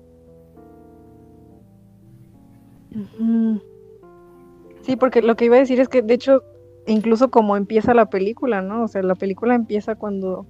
Sí, 4.82 4.96
porque 4.96 5.22
lo 5.22 5.36
que 5.36 5.46
iba 5.46 5.58
a 5.58 5.60
decir 5.60 5.80
es 5.82 5.90
que, 5.90 6.02
de 6.02 6.14
hecho, 6.14 6.42
incluso 6.86 7.30
como 7.30 7.58
empieza 7.58 7.94
la 7.94 8.06
película, 8.06 8.62
¿no? 8.62 8.84
O 8.84 8.88
sea, 8.88 9.02
la 9.04 9.16
película 9.16 9.56
empieza 9.56 9.96
cuando, 9.96 10.46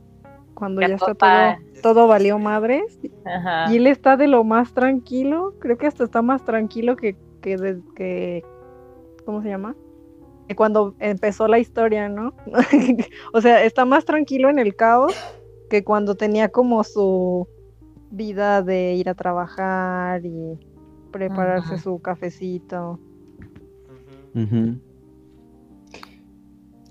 cuando 0.54 0.82
ya, 0.82 0.90
Ya 0.90 0.96
está 0.96 1.16
todo 1.16 1.56
todo, 1.82 2.08
valió 2.08 2.38
madres. 2.38 3.00
Ajá. 3.26 3.72
Y 3.72 3.78
él 3.78 3.88
está 3.88 4.18
de 4.18 4.28
lo 4.28 4.44
más 4.44 4.74
tranquilo, 4.74 5.54
creo 5.60 5.78
que 5.78 5.88
hasta 5.88 6.04
está 6.04 6.22
más 6.22 6.44
tranquilo 6.44 6.96
que, 6.96 7.16
que, 7.42 7.58
de- 7.58 7.82
que 7.96 8.44
¿cómo 9.26 9.42
se 9.42 9.50
llama? 9.50 9.76
Que 10.48 10.56
cuando 10.56 10.96
empezó 11.00 11.48
la 11.48 11.60
historia, 11.60 12.10
¿no? 12.10 12.34
o 13.34 13.42
sea, 13.42 13.64
está 13.64 13.86
más 13.86 14.06
tranquilo 14.06 14.50
en 14.50 14.60
el 14.60 14.76
caos 14.76 15.14
que 15.70 15.84
cuando 15.84 16.16
tenía 16.16 16.50
como 16.50 16.84
su 16.84 17.48
vida 18.12 18.62
de 18.62 18.94
ir 18.94 19.10
a 19.10 19.16
trabajar 19.16 20.26
y 20.26 20.58
prepararse 21.12 21.74
Ajá. 21.74 21.84
su 21.84 22.00
cafecito. 22.00 23.00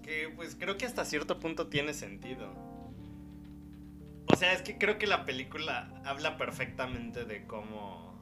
Que 0.03 0.33
pues 0.35 0.57
creo 0.57 0.77
que 0.77 0.87
hasta 0.87 1.05
cierto 1.05 1.39
punto 1.39 1.69
tiene 1.69 1.95
sentido. 1.95 2.53
O 4.27 4.37
sea, 4.37 4.53
es 4.53 4.63
que 4.63 4.77
creo 4.77 4.99
que 4.99 5.07
la 5.07 5.25
película 5.25 6.03
habla 6.05 6.37
perfectamente 6.37 7.25
de 7.25 7.47
cómo... 7.47 8.15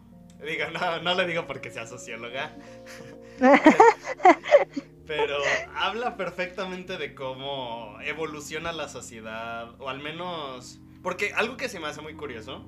Digo, 0.45 0.65
no, 0.73 1.01
no 1.03 1.15
le 1.15 1.27
digo 1.27 1.47
porque 1.47 1.71
sea 1.71 1.87
socióloga. 1.87 2.55
Pero 5.07 5.37
habla 5.77 6.17
perfectamente 6.17 6.97
de 6.97 7.15
cómo 7.15 7.99
evoluciona 8.03 8.73
la 8.73 8.89
sociedad, 8.89 9.79
o 9.81 9.89
al 9.89 10.01
menos... 10.01 10.81
Porque 11.03 11.33
algo 11.35 11.59
que 11.59 11.69
se 11.69 11.79
me 11.79 11.89
hace 11.89 12.01
muy 12.01 12.15
curioso 12.15 12.65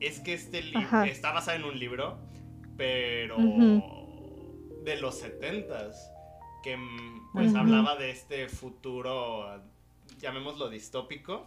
es 0.00 0.20
que 0.20 0.34
este 0.34 0.62
libro 0.62 1.04
está 1.04 1.32
basado 1.32 1.56
en 1.56 1.64
un 1.64 1.78
libro, 1.78 2.18
pero 2.76 3.36
de 4.84 4.96
los 5.00 5.18
setentas, 5.18 6.10
que 6.62 6.76
mm, 6.76 7.32
pues 7.32 7.54
hablaba 7.54 7.96
de 7.96 8.10
este 8.10 8.48
futuro, 8.48 9.62
llamémoslo 10.18 10.68
distópico, 10.68 11.46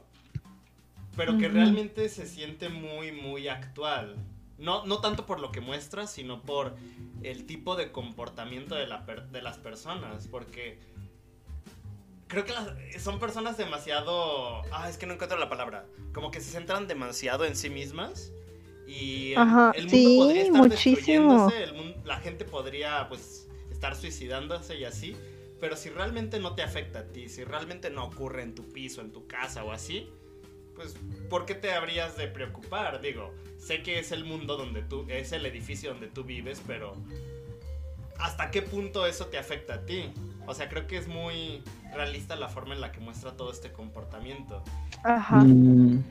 pero 1.16 1.38
que 1.38 1.48
realmente 1.48 2.10
se 2.10 2.26
siente 2.26 2.70
muy, 2.70 3.12
muy 3.12 3.48
actual. 3.48 4.16
No, 4.58 4.86
no 4.86 5.00
tanto 5.02 5.26
por 5.26 5.40
lo 5.40 5.52
que 5.52 5.60
muestra, 5.62 6.08
sino 6.08 6.42
por 6.42 6.76
el 7.24 7.46
tipo 7.46 7.76
de 7.76 7.92
comportamiento 7.92 8.76
de, 8.76 8.88
la 8.88 9.06
per- 9.06 9.28
de 9.30 9.42
las 9.42 9.58
personas, 9.58 10.28
porque 10.28 10.80
creo 12.28 12.46
que 12.46 12.54
las- 12.54 12.74
son 13.04 13.20
personas 13.20 13.58
demasiado... 13.58 14.62
Ah, 14.72 14.90
es 14.90 14.98
que 14.98 15.06
no 15.06 15.14
encuentro 15.14 15.38
la 15.38 15.50
palabra. 15.50 15.86
Como 16.14 16.32
que 16.32 16.40
se 16.42 16.52
centran 16.52 16.88
demasiado 16.88 17.46
en 17.46 17.56
sí 17.56 17.70
mismas 17.70 18.32
y 18.88 19.34
el, 19.34 19.40
Ajá, 19.40 19.72
el 19.76 19.84
mundo 19.88 19.98
sí, 19.98 20.18
podría 20.20 20.42
estar 20.44 20.62
muchísimo. 20.64 21.48
destruyéndose, 21.48 21.64
el 21.64 21.74
mun- 21.74 21.96
la 22.06 22.18
gente 22.18 22.46
podría 22.46 23.08
pues 23.10 23.48
estar 23.72 23.96
suicidándose 23.96 24.78
y 24.78 24.86
así, 24.86 25.16
pero 25.60 25.76
si 25.76 25.90
realmente 25.90 26.40
no 26.40 26.56
te 26.56 26.64
afecta 26.64 27.00
a 27.00 27.04
ti, 27.12 27.28
si 27.28 27.44
realmente 27.44 27.90
no 27.90 28.06
ocurre 28.06 28.44
en 28.44 28.56
tu 28.56 28.70
piso, 28.72 29.02
en 29.02 29.12
tu 29.12 29.28
casa 29.28 29.64
o 29.64 29.72
así, 29.72 30.10
pues 30.76 30.96
¿por 31.30 31.46
qué 31.46 31.56
te 31.56 31.74
habrías 31.74 32.18
de 32.18 32.28
preocupar? 32.28 33.02
Digo, 33.02 33.34
sé 33.58 33.82
que 33.82 34.00
es 34.00 34.12
el 34.12 34.26
mundo 34.26 34.58
donde 34.58 34.82
tú, 34.82 35.06
es 35.08 35.32
el 35.32 35.46
edificio 35.46 35.92
donde 35.92 36.08
tú 36.08 36.24
vives, 36.24 36.62
pero 36.66 36.96
¿hasta 38.20 38.52
qué 38.52 38.62
punto 38.62 39.06
eso 39.06 39.28
te 39.28 39.38
afecta 39.38 39.76
a 39.76 39.86
ti? 39.86 40.12
O 40.48 40.54
sea, 40.54 40.70
creo 40.70 40.88
que 40.88 40.98
es 40.98 41.08
muy 41.08 41.64
realista 41.94 42.36
la 42.36 42.50
forma 42.50 42.76
en 42.76 42.82
la 42.82 42.92
que 42.92 43.00
muestra 43.00 43.32
todo 43.32 43.52
este 43.52 43.72
comportamiento. 43.72 44.64
Ajá. 45.04 45.38
Mm, 45.38 46.04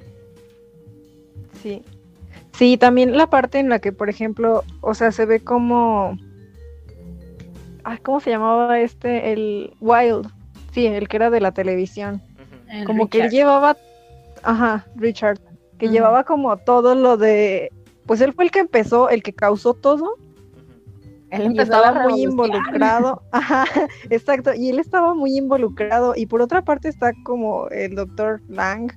Sí. 1.62 1.82
Sí, 2.52 2.76
también 2.76 3.16
la 3.16 3.28
parte 3.28 3.58
en 3.58 3.68
la 3.68 3.80
que, 3.80 3.92
por 3.92 4.08
ejemplo, 4.08 4.64
o 4.80 4.94
sea, 4.94 5.10
se 5.12 5.26
ve 5.26 5.40
como. 5.40 6.16
Ay, 7.82 7.98
¿cómo 7.98 8.20
se 8.20 8.30
llamaba 8.30 8.78
este? 8.80 9.32
El 9.32 9.74
Wild. 9.80 10.30
Sí, 10.72 10.86
el 10.86 11.08
que 11.08 11.16
era 11.16 11.30
de 11.30 11.40
la 11.40 11.52
televisión. 11.52 12.22
Como 12.86 13.08
que 13.08 13.22
él 13.22 13.30
llevaba. 13.30 13.76
Ajá, 14.44 14.86
Richard. 14.96 15.40
Que 15.78 15.88
llevaba 15.88 16.24
como 16.24 16.56
todo 16.58 16.94
lo 16.94 17.16
de. 17.16 17.70
Pues 18.06 18.20
él 18.20 18.32
fue 18.32 18.44
el 18.44 18.50
que 18.50 18.60
empezó, 18.60 19.08
el 19.08 19.22
que 19.22 19.32
causó 19.32 19.74
todo. 19.74 20.16
Él 21.30 21.54
la 21.54 22.06
muy 22.08 22.22
involucrado. 22.22 23.22
Ajá, 23.32 23.64
exacto. 24.08 24.54
Y 24.54 24.68
él 24.68 24.78
estaba 24.78 25.14
muy 25.14 25.36
involucrado. 25.36 26.14
Y 26.16 26.26
por 26.26 26.40
otra 26.40 26.62
parte 26.62 26.88
está 26.88 27.12
como 27.24 27.68
el 27.70 27.96
doctor 27.96 28.40
Lang, 28.48 28.92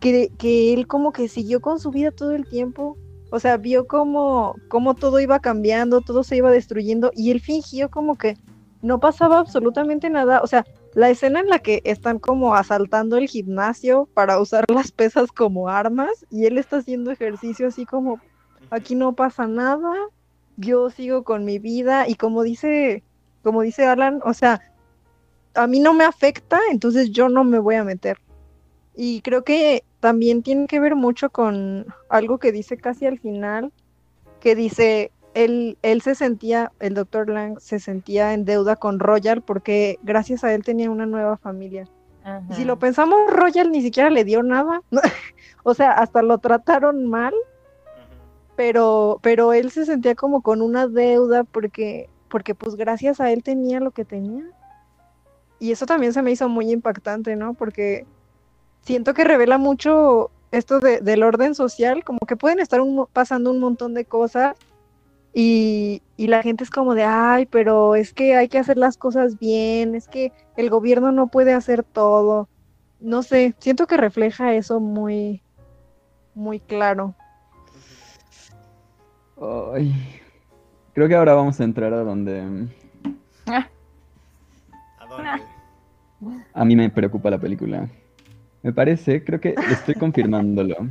que, 0.00 0.30
que 0.38 0.72
él 0.72 0.86
como 0.86 1.12
que 1.12 1.28
siguió 1.28 1.60
con 1.60 1.78
su 1.78 1.90
vida 1.90 2.12
todo 2.12 2.32
el 2.32 2.46
tiempo. 2.46 2.96
O 3.30 3.40
sea, 3.40 3.58
vio 3.58 3.86
como, 3.86 4.54
como 4.68 4.94
todo 4.94 5.20
iba 5.20 5.40
cambiando, 5.40 6.00
todo 6.00 6.22
se 6.22 6.36
iba 6.36 6.50
destruyendo. 6.50 7.10
Y 7.14 7.30
él 7.30 7.40
fingió 7.40 7.90
como 7.90 8.16
que 8.16 8.38
no 8.80 8.98
pasaba 8.98 9.38
absolutamente 9.38 10.08
nada. 10.08 10.40
O 10.42 10.46
sea, 10.46 10.64
la 10.96 11.10
escena 11.10 11.40
en 11.40 11.48
la 11.50 11.58
que 11.58 11.82
están 11.84 12.18
como 12.18 12.54
asaltando 12.54 13.18
el 13.18 13.28
gimnasio 13.28 14.08
para 14.14 14.40
usar 14.40 14.64
las 14.70 14.92
pesas 14.92 15.30
como 15.30 15.68
armas. 15.68 16.24
Y 16.30 16.46
él 16.46 16.56
está 16.56 16.78
haciendo 16.78 17.10
ejercicio 17.10 17.68
así 17.68 17.84
como 17.84 18.18
aquí 18.70 18.94
no 18.94 19.12
pasa 19.12 19.46
nada, 19.46 19.92
yo 20.56 20.88
sigo 20.88 21.22
con 21.22 21.44
mi 21.44 21.58
vida 21.58 22.08
y 22.08 22.14
como 22.14 22.42
dice, 22.42 23.02
como 23.42 23.60
dice 23.60 23.84
Alan, 23.84 24.20
o 24.24 24.32
sea, 24.32 24.62
a 25.54 25.66
mí 25.66 25.80
no 25.80 25.92
me 25.92 26.04
afecta, 26.04 26.58
entonces 26.70 27.10
yo 27.10 27.28
no 27.28 27.44
me 27.44 27.58
voy 27.58 27.74
a 27.74 27.84
meter. 27.84 28.16
Y 28.94 29.20
creo 29.20 29.44
que 29.44 29.84
también 30.00 30.42
tiene 30.42 30.66
que 30.66 30.80
ver 30.80 30.96
mucho 30.96 31.28
con 31.28 31.84
algo 32.08 32.38
que 32.38 32.52
dice 32.52 32.78
casi 32.78 33.04
al 33.04 33.18
final, 33.18 33.70
que 34.40 34.54
dice, 34.54 35.12
él, 35.36 35.78
él 35.82 36.02
se 36.02 36.14
sentía, 36.14 36.72
el 36.80 36.94
doctor 36.94 37.28
Lang 37.28 37.60
se 37.60 37.78
sentía 37.78 38.32
en 38.32 38.44
deuda 38.44 38.76
con 38.76 38.98
Royal 38.98 39.42
porque 39.42 39.98
gracias 40.02 40.42
a 40.44 40.52
él 40.54 40.64
tenía 40.64 40.90
una 40.90 41.06
nueva 41.06 41.36
familia. 41.36 41.88
Y 42.50 42.54
si 42.54 42.64
lo 42.64 42.78
pensamos, 42.78 43.30
Royal 43.30 43.70
ni 43.70 43.82
siquiera 43.82 44.10
le 44.10 44.24
dio 44.24 44.42
nada. 44.42 44.82
o 45.62 45.74
sea, 45.74 45.92
hasta 45.92 46.22
lo 46.22 46.38
trataron 46.38 47.06
mal 47.06 47.34
pero, 48.56 49.18
pero 49.22 49.52
él 49.52 49.70
se 49.70 49.84
sentía 49.84 50.14
como 50.14 50.40
con 50.40 50.62
una 50.62 50.88
deuda 50.88 51.44
porque, 51.44 52.08
porque 52.28 52.54
pues 52.54 52.74
gracias 52.74 53.20
a 53.20 53.30
él 53.30 53.42
tenía 53.42 53.80
lo 53.80 53.90
que 53.90 54.04
tenía. 54.04 54.44
Y 55.58 55.72
eso 55.72 55.86
también 55.86 56.12
se 56.12 56.22
me 56.22 56.30
hizo 56.30 56.48
muy 56.48 56.70
impactante, 56.70 57.36
¿no? 57.36 57.54
Porque 57.54 58.06
siento 58.80 59.14
que 59.14 59.24
revela 59.24 59.58
mucho 59.58 60.30
esto 60.52 60.80
de- 60.80 61.00
del 61.00 61.22
orden 61.22 61.54
social, 61.54 62.02
como 62.02 62.20
que 62.20 62.36
pueden 62.36 62.60
estar 62.60 62.80
un 62.80 63.06
pasando 63.12 63.50
un 63.50 63.60
montón 63.60 63.92
de 63.94 64.04
cosas 64.06 64.56
y, 65.38 66.00
y 66.16 66.28
la 66.28 66.42
gente 66.42 66.64
es 66.64 66.70
como 66.70 66.94
de, 66.94 67.04
ay, 67.04 67.44
pero 67.44 67.94
es 67.94 68.14
que 68.14 68.36
hay 68.36 68.48
que 68.48 68.58
hacer 68.58 68.78
las 68.78 68.96
cosas 68.96 69.38
bien, 69.38 69.94
es 69.94 70.08
que 70.08 70.32
el 70.56 70.70
gobierno 70.70 71.12
no 71.12 71.26
puede 71.26 71.52
hacer 71.52 71.84
todo. 71.84 72.48
No 73.00 73.22
sé, 73.22 73.54
siento 73.58 73.86
que 73.86 73.98
refleja 73.98 74.54
eso 74.54 74.80
muy, 74.80 75.42
muy 76.34 76.58
claro. 76.58 77.14
ay. 79.74 79.94
Creo 80.94 81.06
que 81.06 81.14
ahora 81.14 81.34
vamos 81.34 81.60
a 81.60 81.64
entrar 81.64 81.92
a 81.92 82.02
donde 82.02 82.40
¿A 83.46 83.68
dónde? 85.06 85.28
a 86.54 86.64
mí 86.64 86.76
me 86.76 86.88
preocupa 86.88 87.28
la 87.28 87.36
película. 87.36 87.86
Me 88.62 88.72
parece, 88.72 89.22
creo 89.22 89.38
que 89.38 89.54
estoy 89.70 89.96
confirmándolo. 89.96 90.76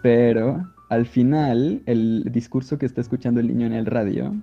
Pero 0.00 0.64
al 0.88 1.06
final, 1.06 1.82
el 1.86 2.24
discurso 2.30 2.78
que 2.78 2.86
está 2.86 3.00
escuchando 3.00 3.40
el 3.40 3.48
niño 3.48 3.66
en 3.66 3.74
el 3.74 3.86
radio, 3.86 4.34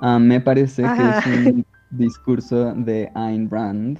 ah, 0.00 0.18
me 0.18 0.40
parece 0.40 0.82
que 0.82 1.30
es 1.32 1.46
un 1.46 1.66
discurso 1.90 2.74
de 2.74 3.10
Ayn 3.14 3.48
Rand. 3.48 3.98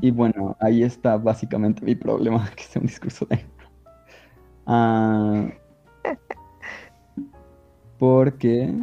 Y 0.00 0.10
bueno, 0.10 0.56
ahí 0.60 0.82
está 0.82 1.16
básicamente 1.16 1.84
mi 1.84 1.94
problema, 1.94 2.50
que 2.56 2.64
sea 2.64 2.80
un 2.80 2.86
discurso 2.86 3.26
de... 3.26 3.44
Ah, 4.66 5.46
porque... 7.98 8.74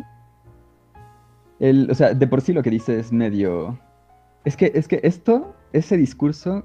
El, 1.59 1.91
o 1.91 1.95
sea, 1.95 2.13
de 2.13 2.27
por 2.27 2.39
sí 2.39 2.53
lo 2.53 2.63
que 2.63 2.69
dice 2.69 2.99
es 2.99 3.11
medio... 3.11 3.77
Es 4.45 4.55
que, 4.55 4.71
es 4.73 4.87
que 4.87 5.01
esto, 5.03 5.53
ese 5.73 5.97
discurso, 5.97 6.63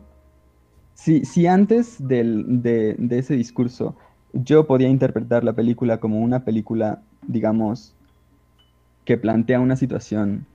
si, 0.94 1.24
si 1.24 1.46
antes 1.46 2.06
del- 2.06 2.62
de, 2.62 2.94
de 2.98 3.18
ese 3.18 3.34
discurso 3.34 3.96
yo 4.32 4.66
podía 4.66 4.88
interpretar 4.88 5.44
la 5.44 5.52
película 5.52 6.00
como 6.00 6.20
una 6.20 6.44
película, 6.44 7.02
digamos, 7.28 7.94
que 9.04 9.16
plantea 9.16 9.60
una 9.60 9.76
situación 9.76 10.46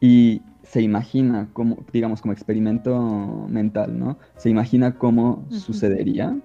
y 0.00 0.42
se 0.62 0.82
imagina 0.82 1.48
como, 1.52 1.78
digamos, 1.92 2.20
como 2.20 2.32
experimento 2.32 3.46
mental, 3.48 3.98
¿no? 3.98 4.18
Se 4.36 4.50
imagina 4.50 4.98
cómo 4.98 5.46
sucedería. 5.50 6.36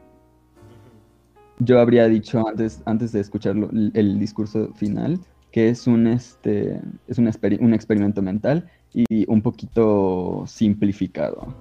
Yo 1.59 1.79
habría 1.79 2.07
dicho 2.07 2.47
antes, 2.47 2.81
antes 2.85 3.11
de 3.11 3.19
escucharlo 3.19 3.69
el, 3.71 4.19
discurso 4.19 4.73
final 4.73 5.19
que 5.51 5.69
es 5.69 5.85
un, 5.85 6.07
este, 6.07 6.81
es 7.07 7.17
un, 7.17 7.29
un 7.59 7.73
experimento 7.73 8.21
mental 8.21 8.71
y 8.93 9.29
un 9.29 9.41
poquito 9.41 10.45
simplificado. 10.47 11.53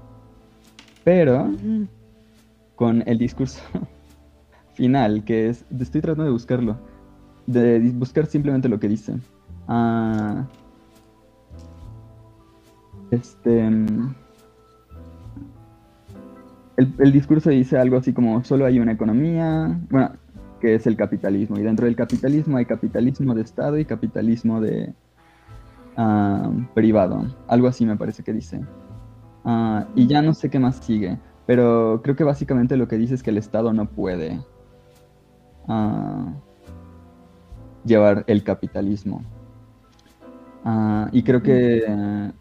Pero 1.05 1.51
con 2.77 3.03
el 3.07 3.19
discurso 3.19 3.61
final, 4.75 5.25
que 5.25 5.49
es, 5.49 5.65
estoy 5.79 6.01
tratando 6.01 6.25
de 6.25 6.31
buscarlo, 6.31 6.79
de 7.47 7.79
buscar 7.95 8.27
simplemente 8.27 8.69
lo 8.69 8.81
que 8.81 8.89
dice. 8.89 9.15
Ah, 9.69 10.47
este, 13.11 13.69
mm, 13.69 14.15
el, 16.77 16.95
el 16.99 17.13
discurso 17.13 17.51
dice 17.51 17.79
algo 17.79 17.97
así 17.97 18.13
como 18.13 18.43
solo 18.45 18.67
hay 18.67 18.79
una 18.79 18.93
economía, 18.93 19.79
bueno, 19.91 20.13
que 20.61 20.75
es 20.75 20.87
el 20.87 20.97
capitalismo, 20.97 21.59
y 21.59 21.63
dentro 21.63 21.87
del 21.87 21.97
capitalismo 21.97 22.59
hay 22.59 22.67
capitalismo 22.67 23.35
de 23.35 23.43
Estado 23.43 23.79
y 23.79 23.85
capitalismo 23.85 24.61
de 24.61 24.93
ah, 25.97 26.51
privado, 26.75 27.27
algo 27.49 27.67
así 27.67 27.85
me 27.85 27.97
parece 27.97 28.23
que 28.23 28.33
dice. 28.33 28.61
Ah, 29.45 29.87
y 29.95 30.07
ya 30.07 30.23
no 30.23 30.35
sé 30.35 30.51
qué 30.51 30.59
más 30.59 30.77
sigue, 30.77 31.19
pero 31.47 32.01
creo 32.03 32.17
que 32.17 32.25
básicamente 32.25 32.77
lo 32.77 32.89
que 32.89 32.97
dice 32.97 33.15
es 33.15 33.23
que 33.23 33.31
el 33.31 33.39
Estado 33.39 33.73
no 33.73 33.87
puede 33.87 34.41
ah, 35.69 36.33
llevar 37.85 38.25
el 38.27 38.45
capitalismo. 38.45 39.23
Ah, 40.65 41.09
y 41.13 41.23
creo 41.23 41.43
que 41.43 41.85
eh, 41.87 42.33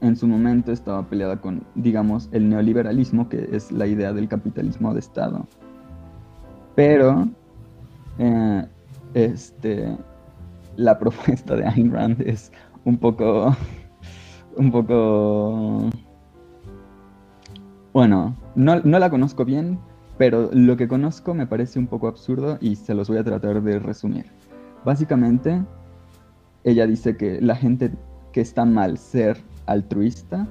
en 0.00 0.16
su 0.16 0.26
momento 0.26 0.72
estaba 0.72 1.02
peleada 1.08 1.40
con, 1.40 1.62
digamos, 1.74 2.28
el 2.32 2.48
neoliberalismo, 2.48 3.28
que 3.28 3.48
es 3.52 3.72
la 3.72 3.86
idea 3.86 4.12
del 4.12 4.28
capitalismo 4.28 4.92
de 4.92 5.00
Estado. 5.00 5.46
Pero, 6.74 7.28
eh, 8.18 8.66
este, 9.14 9.96
la 10.76 10.98
propuesta 10.98 11.56
de 11.56 11.66
Ayn 11.66 11.92
Rand 11.92 12.20
es 12.22 12.52
un 12.84 12.98
poco, 12.98 13.56
un 14.56 14.70
poco, 14.70 15.90
bueno, 17.94 18.36
no, 18.56 18.80
no 18.80 18.98
la 18.98 19.08
conozco 19.08 19.44
bien, 19.44 19.78
pero 20.18 20.50
lo 20.52 20.76
que 20.76 20.88
conozco 20.88 21.32
me 21.32 21.46
parece 21.46 21.78
un 21.78 21.86
poco 21.86 22.08
absurdo 22.08 22.58
y 22.60 22.76
se 22.76 22.92
los 22.92 23.08
voy 23.08 23.18
a 23.18 23.24
tratar 23.24 23.62
de 23.62 23.78
resumir. 23.78 24.26
Básicamente, 24.84 25.62
ella 26.64 26.86
dice 26.86 27.16
que 27.16 27.40
la 27.40 27.56
gente 27.56 27.92
que 28.32 28.40
está 28.40 28.64
mal 28.64 28.98
ser 28.98 29.38
altruista 29.66 30.46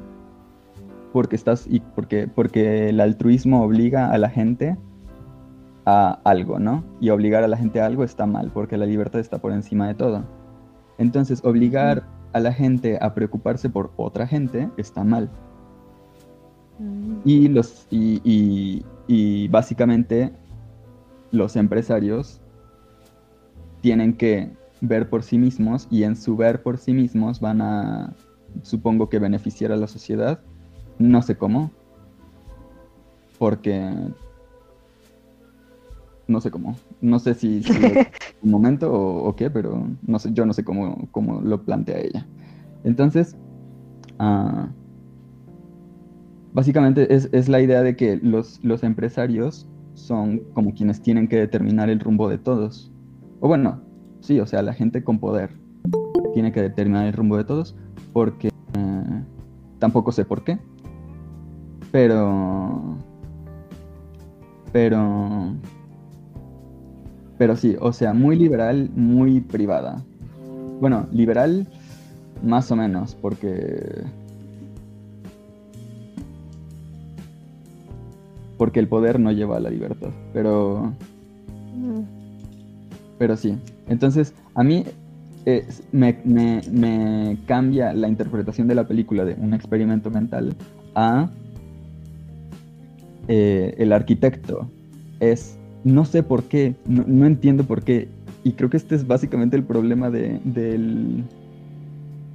porque 1.12 1.36
estás 1.36 1.68
y 1.70 1.82
porque 1.82 2.28
porque 2.28 2.90
el 2.90 3.00
altruismo 3.00 3.62
obliga 3.62 4.10
a 4.10 4.18
la 4.18 4.30
gente 4.30 4.78
a 5.86 6.20
algo, 6.24 6.60
¿no? 6.60 6.84
Y 7.02 7.10
obligar 7.10 7.44
a 7.44 7.48
la 7.48 7.58
gente 7.58 7.82
a 7.82 7.86
algo 7.86 8.06
está 8.06 8.26
mal, 8.26 8.52
porque 8.54 8.78
la 8.78 8.86
libertad 8.86 9.20
está 9.20 9.40
por 9.40 9.52
encima 9.52 9.88
de 9.88 9.96
todo. 9.96 10.24
Entonces, 10.98 11.44
obligar 11.44 12.04
a 12.32 12.40
la 12.40 12.54
gente 12.54 12.98
a 13.02 13.14
preocuparse 13.14 13.70
por 13.70 13.92
otra 13.98 14.26
gente 14.26 14.70
está 14.78 15.04
mal. 15.04 15.30
Mm. 16.80 17.14
Y, 17.26 17.48
los, 17.50 17.88
y, 17.90 18.22
y- 18.24 18.86
y 19.08 19.48
básicamente 19.50 20.32
los 21.32 21.56
empresarios 21.56 22.40
tienen 23.82 24.14
que 24.16 24.52
ver 24.82 25.10
por 25.10 25.24
sí 25.24 25.38
mismos 25.38 25.88
y 25.90 26.04
en 26.04 26.16
su 26.16 26.36
ver 26.36 26.64
por 26.64 26.78
sí 26.78 26.94
mismos 26.94 27.40
van 27.40 27.62
a, 27.62 28.14
supongo 28.62 29.10
que 29.10 29.20
beneficiar 29.20 29.72
a 29.72 29.78
la 29.78 29.88
sociedad. 29.88 30.42
No 31.00 31.22
sé 31.22 31.36
cómo. 31.38 31.72
Porque... 33.40 33.92
No 36.28 36.40
sé 36.40 36.50
cómo. 36.52 36.76
No 37.02 37.20
sé 37.20 37.34
si, 37.34 37.62
si 37.64 37.72
es 37.72 38.08
un 38.42 38.52
momento 38.52 38.92
o, 38.92 39.28
o 39.28 39.36
qué, 39.36 39.50
pero 39.50 39.86
no 40.08 40.20
sé, 40.20 40.32
yo 40.34 40.46
no 40.46 40.54
sé 40.54 40.64
cómo, 40.64 41.08
cómo 41.12 41.42
lo 41.42 41.64
plantea 41.64 42.00
ella. 42.00 42.26
Entonces, 42.84 43.36
ah, 44.20 44.70
básicamente 46.54 47.14
es, 47.14 47.30
es 47.32 47.50
la 47.50 47.62
idea 47.62 47.82
de 47.82 47.96
que 47.96 48.18
los, 48.18 48.60
los 48.64 48.84
empresarios 48.84 49.68
son 49.94 50.40
como 50.54 50.74
quienes 50.74 51.02
tienen 51.02 51.28
que 51.28 51.38
determinar 51.38 51.90
el 51.90 52.00
rumbo 52.00 52.30
de 52.30 52.38
todos. 52.38 52.92
O 53.40 53.48
bueno, 53.48 53.82
sí, 54.22 54.40
o 54.40 54.48
sea, 54.48 54.62
la 54.62 54.74
gente 54.74 55.04
con 55.04 55.20
poder 55.20 55.52
tiene 56.34 56.52
que 56.52 56.62
determinar 56.62 57.06
el 57.06 57.14
rumbo 57.14 57.38
de 57.38 57.44
todos 57.44 57.76
porque 58.12 58.48
eh, 58.48 59.24
tampoco 59.80 60.12
sé 60.12 60.26
por 60.26 60.44
qué. 60.44 60.60
Pero... 61.92 62.98
Pero... 64.72 65.54
Pero 67.38 67.56
sí, 67.56 67.76
o 67.80 67.92
sea, 67.92 68.14
muy 68.14 68.36
liberal, 68.36 68.90
muy 68.96 69.42
privada. 69.42 70.04
Bueno, 70.80 71.08
liberal 71.12 71.68
más 72.44 72.72
o 72.72 72.76
menos, 72.76 73.16
porque... 73.16 74.04
Porque 78.64 78.80
el 78.80 78.88
poder 78.88 79.20
no 79.20 79.30
lleva 79.34 79.58
a 79.58 79.60
la 79.60 79.70
libertad. 79.70 80.12
Pero... 80.32 80.94
Mm. 81.76 82.00
Pero 83.20 83.36
sí. 83.36 83.58
Entonces, 83.90 84.34
a 84.56 84.64
mí 84.64 84.86
eh, 85.46 85.68
me, 85.92 86.18
me- 86.24 86.62
me 86.72 87.38
cambia 87.46 87.92
la 87.92 88.08
interpretación 88.08 88.70
de 88.70 88.76
la 88.76 88.88
película 88.88 89.26
de 89.26 89.34
un 89.34 89.54
experimento 89.54 90.10
mental 90.10 90.56
a 90.96 91.30
eh, 93.28 93.76
el 93.80 93.92
arquitecto. 93.92 94.70
Es, 95.20 95.58
no 95.84 96.06
sé 96.06 96.24
por 96.24 96.44
qué, 96.46 96.74
no, 96.88 97.04
no 97.06 97.26
entiendo 97.26 97.66
por 97.66 97.84
qué. 97.84 98.08
Y 98.46 98.54
creo 98.54 98.70
que 98.70 98.78
este 98.78 98.96
es 98.96 99.06
básicamente 99.06 99.58
el 99.58 99.64
problema 99.66 100.10
de- 100.10 100.40
del, 100.46 101.26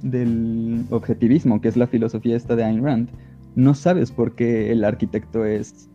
del 0.03 0.85
objetivismo, 0.91 1.59
que 1.59 1.69
es 1.69 1.75
la 1.75 1.87
filosofía 1.87 2.37
esta 2.37 2.55
de 2.55 2.65
Ayn 2.65 2.83
Rand. 2.83 3.09
No 3.55 3.73
sabes 3.73 4.11
por 4.11 4.35
qué 4.35 4.71
el 4.71 4.83
arquitecto 4.83 5.43
es 5.43 5.89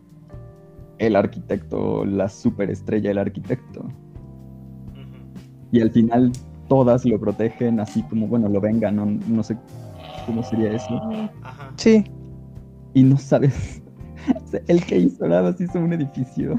el 0.97 1.15
arquitecto, 1.15 2.05
la 2.05 2.29
superestrella, 2.29 3.11
el 3.11 3.17
arquitecto 3.17 3.87
y 5.75 5.81
al 5.81 5.91
final 5.91 6.31
todas 6.69 7.05
lo 7.05 7.19
protegen 7.19 7.81
así 7.81 8.01
como, 8.03 8.27
bueno, 8.27 8.47
lo 8.47 8.61
vengan, 8.61 8.95
no, 8.95 9.05
no 9.05 9.43
sé 9.43 9.57
cómo 10.25 10.41
sería 10.41 10.71
eso. 10.73 11.01
Ajá. 11.43 11.71
Sí. 11.75 12.05
Y 12.93 13.03
no 13.03 13.17
sabes, 13.17 13.83
el 14.67 14.85
que 14.85 14.99
hizo 14.99 15.27
nada 15.27 15.51
más 15.51 15.59
hizo 15.59 15.79
un 15.79 15.91
edificio 15.91 16.57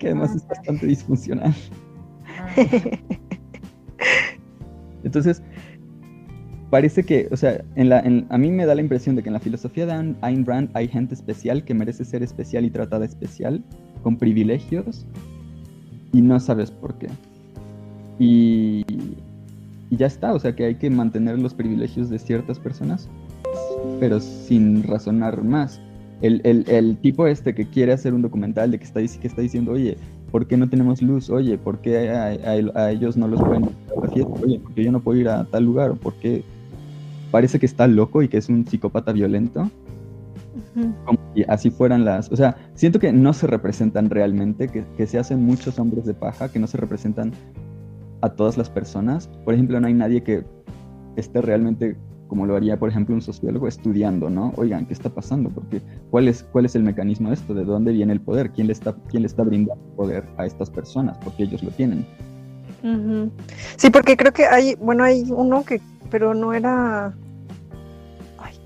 que 0.00 0.08
además 0.08 0.34
es 0.34 0.46
bastante 0.48 0.86
disfuncional. 0.86 1.54
Entonces, 5.04 5.40
parece 6.70 7.04
que, 7.04 7.28
o 7.30 7.36
sea, 7.36 7.62
en 7.76 7.88
la, 7.88 8.00
en- 8.00 8.26
a 8.28 8.38
mí 8.38 8.50
me 8.50 8.66
da 8.66 8.74
la 8.74 8.80
impresión 8.80 9.16
de 9.16 9.22
que 9.22 9.28
en 9.28 9.34
la 9.34 9.40
filosofía 9.40 9.86
de 9.86 9.92
Ayn- 9.92 10.44
Rand 10.44 10.70
hay 10.74 10.88
gente 10.88 11.14
especial 11.14 11.64
que 11.64 11.74
merece 11.74 12.04
ser 12.04 12.22
especial 12.22 12.64
y 12.64 12.70
tratada 12.70 13.04
especial, 13.04 13.62
con 14.02 14.16
privilegios, 14.16 15.06
y 16.12 16.22
no 16.22 16.38
sabes 16.40 16.70
por 16.70 16.94
qué. 16.94 17.08
Y, 18.18 18.84
y 19.90 19.96
ya 19.96 20.06
está, 20.06 20.34
o 20.34 20.38
sea, 20.38 20.54
que 20.56 20.64
hay 20.64 20.74
que 20.76 20.90
mantener 20.90 21.38
los 21.38 21.54
privilegios 21.54 22.08
de 22.10 22.18
ciertas 22.18 22.58
personas, 22.58 23.08
pero 24.00 24.20
sin 24.20 24.82
razonar 24.84 25.42
más. 25.44 25.80
El, 26.22 26.40
el- 26.44 26.64
el 26.68 26.96
tipo 26.96 27.26
este 27.26 27.54
que 27.54 27.66
quiere 27.66 27.92
hacer 27.92 28.14
un 28.14 28.22
documental 28.22 28.70
de 28.70 28.78
que 28.78 28.84
está, 28.84 29.00
que 29.00 29.26
está 29.28 29.42
diciendo, 29.42 29.72
oye, 29.72 29.98
¿por 30.30 30.46
qué 30.46 30.56
no 30.56 30.68
tenemos 30.68 31.02
luz? 31.02 31.28
Oye, 31.28 31.58
¿por 31.58 31.80
qué 31.80 32.08
a, 32.10 32.28
a- 32.28 32.80
a 32.84 32.90
ellos 32.90 33.16
no 33.18 33.28
los 33.28 33.40
pueden 33.42 33.64
invitar 33.64 33.98
a 33.98 34.06
la 34.06 34.08
fiesta? 34.12 34.32
Oye, 34.42 34.58
¿por 34.60 34.72
qué 34.74 34.84
yo 34.84 34.92
no 34.92 35.00
puedo 35.00 35.20
ir 35.20 35.28
a 35.28 35.44
tal 35.44 35.64
lugar? 35.64 35.90
¿O 35.90 35.96
por 35.96 36.14
qué 36.14 36.42
parece 37.36 37.58
que 37.58 37.66
está 37.66 37.86
loco 37.86 38.22
y 38.22 38.28
que 38.28 38.38
es 38.38 38.48
un 38.48 38.66
psicópata 38.66 39.12
violento? 39.12 39.70
Como 41.04 41.18
si 41.34 41.44
así 41.46 41.68
fueran 41.68 42.06
las... 42.06 42.32
O 42.32 42.36
sea, 42.36 42.56
siento 42.72 42.98
que 42.98 43.12
no 43.12 43.34
se 43.34 43.46
representan 43.46 44.08
realmente, 44.08 44.68
que, 44.68 44.86
que 44.96 45.06
se 45.06 45.18
hacen 45.18 45.44
muchos 45.44 45.78
hombres 45.78 46.06
de 46.06 46.14
paja, 46.14 46.50
que 46.50 46.58
no 46.58 46.66
se 46.66 46.78
representan 46.78 47.32
a 48.22 48.30
todas 48.30 48.56
las 48.56 48.70
personas. 48.70 49.28
Por 49.44 49.52
ejemplo, 49.52 49.78
no 49.78 49.86
hay 49.86 49.92
nadie 49.92 50.22
que 50.22 50.44
esté 51.16 51.42
realmente, 51.42 51.98
como 52.26 52.46
lo 52.46 52.56
haría, 52.56 52.78
por 52.78 52.88
ejemplo, 52.88 53.14
un 53.14 53.20
sociólogo, 53.20 53.68
estudiando, 53.68 54.30
¿no? 54.30 54.54
Oigan, 54.56 54.86
¿qué 54.86 54.94
está 54.94 55.10
pasando? 55.10 55.50
Porque, 55.50 55.82
¿cuál 56.10 56.28
es, 56.28 56.42
cuál 56.42 56.64
es 56.64 56.74
el 56.74 56.84
mecanismo 56.84 57.28
de 57.28 57.34
esto? 57.34 57.52
¿De 57.52 57.66
dónde 57.66 57.92
viene 57.92 58.14
el 58.14 58.22
poder? 58.22 58.50
¿Quién 58.52 58.68
le 58.68 58.72
está, 58.72 58.96
quién 59.10 59.24
le 59.24 59.26
está 59.26 59.42
brindando 59.42 59.84
poder 59.94 60.24
a 60.38 60.46
estas 60.46 60.70
personas? 60.70 61.18
Porque 61.18 61.42
ellos 61.42 61.62
lo 61.62 61.70
tienen. 61.70 62.06
Sí, 63.76 63.90
porque 63.90 64.16
creo 64.16 64.32
que 64.32 64.46
hay, 64.46 64.74
bueno, 64.76 65.04
hay 65.04 65.24
uno 65.28 65.64
que, 65.64 65.82
pero 66.10 66.34
no 66.34 66.54
era, 66.54 67.14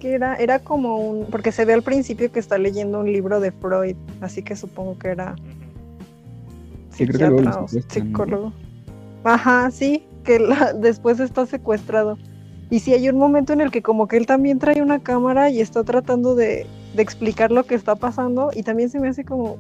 que 0.01 0.15
era, 0.15 0.35
era 0.35 0.59
como 0.59 0.97
un, 0.97 1.27
porque 1.27 1.53
se 1.53 1.65
ve 1.65 1.75
al 1.75 1.83
principio 1.83 2.33
que 2.33 2.41
está 2.41 2.59
leyendo 2.59 2.99
un 2.99 3.13
libro 3.13 3.39
de 3.39 3.53
Freud, 3.53 3.95
así 4.21 4.43
que 4.43 4.57
supongo 4.57 4.99
que 4.99 5.09
era. 5.09 5.37
Sí, 6.91 7.07
creo 7.07 7.37
que 7.37 7.43
psicólogo. 7.89 8.53
Ajá, 9.23 9.71
sí, 9.71 10.03
que 10.25 10.41
la- 10.41 10.73
después 10.77 11.21
está 11.21 11.47
secuestrado. 11.47 12.19
Y 12.71 12.81
sí 12.81 12.93
hay 12.95 13.09
un 13.09 13.19
momento 13.19 13.53
en 13.53 13.61
el 13.61 13.71
que 13.71 13.83
como 13.83 14.09
que 14.09 14.17
él 14.17 14.27
también 14.27 14.59
trae 14.59 14.83
una 14.83 14.99
cámara 15.01 15.51
y 15.51 15.61
está 15.61 15.85
tratando 15.85 16.35
de, 16.35 16.67
de 16.95 17.03
explicar 17.03 17.51
lo 17.53 17.65
que 17.65 17.75
está 17.75 17.95
pasando 17.97 18.51
y 18.55 18.63
también 18.63 18.91
se 18.91 19.01
me 19.01 19.09
hace 19.09 19.25
como, 19.25 19.57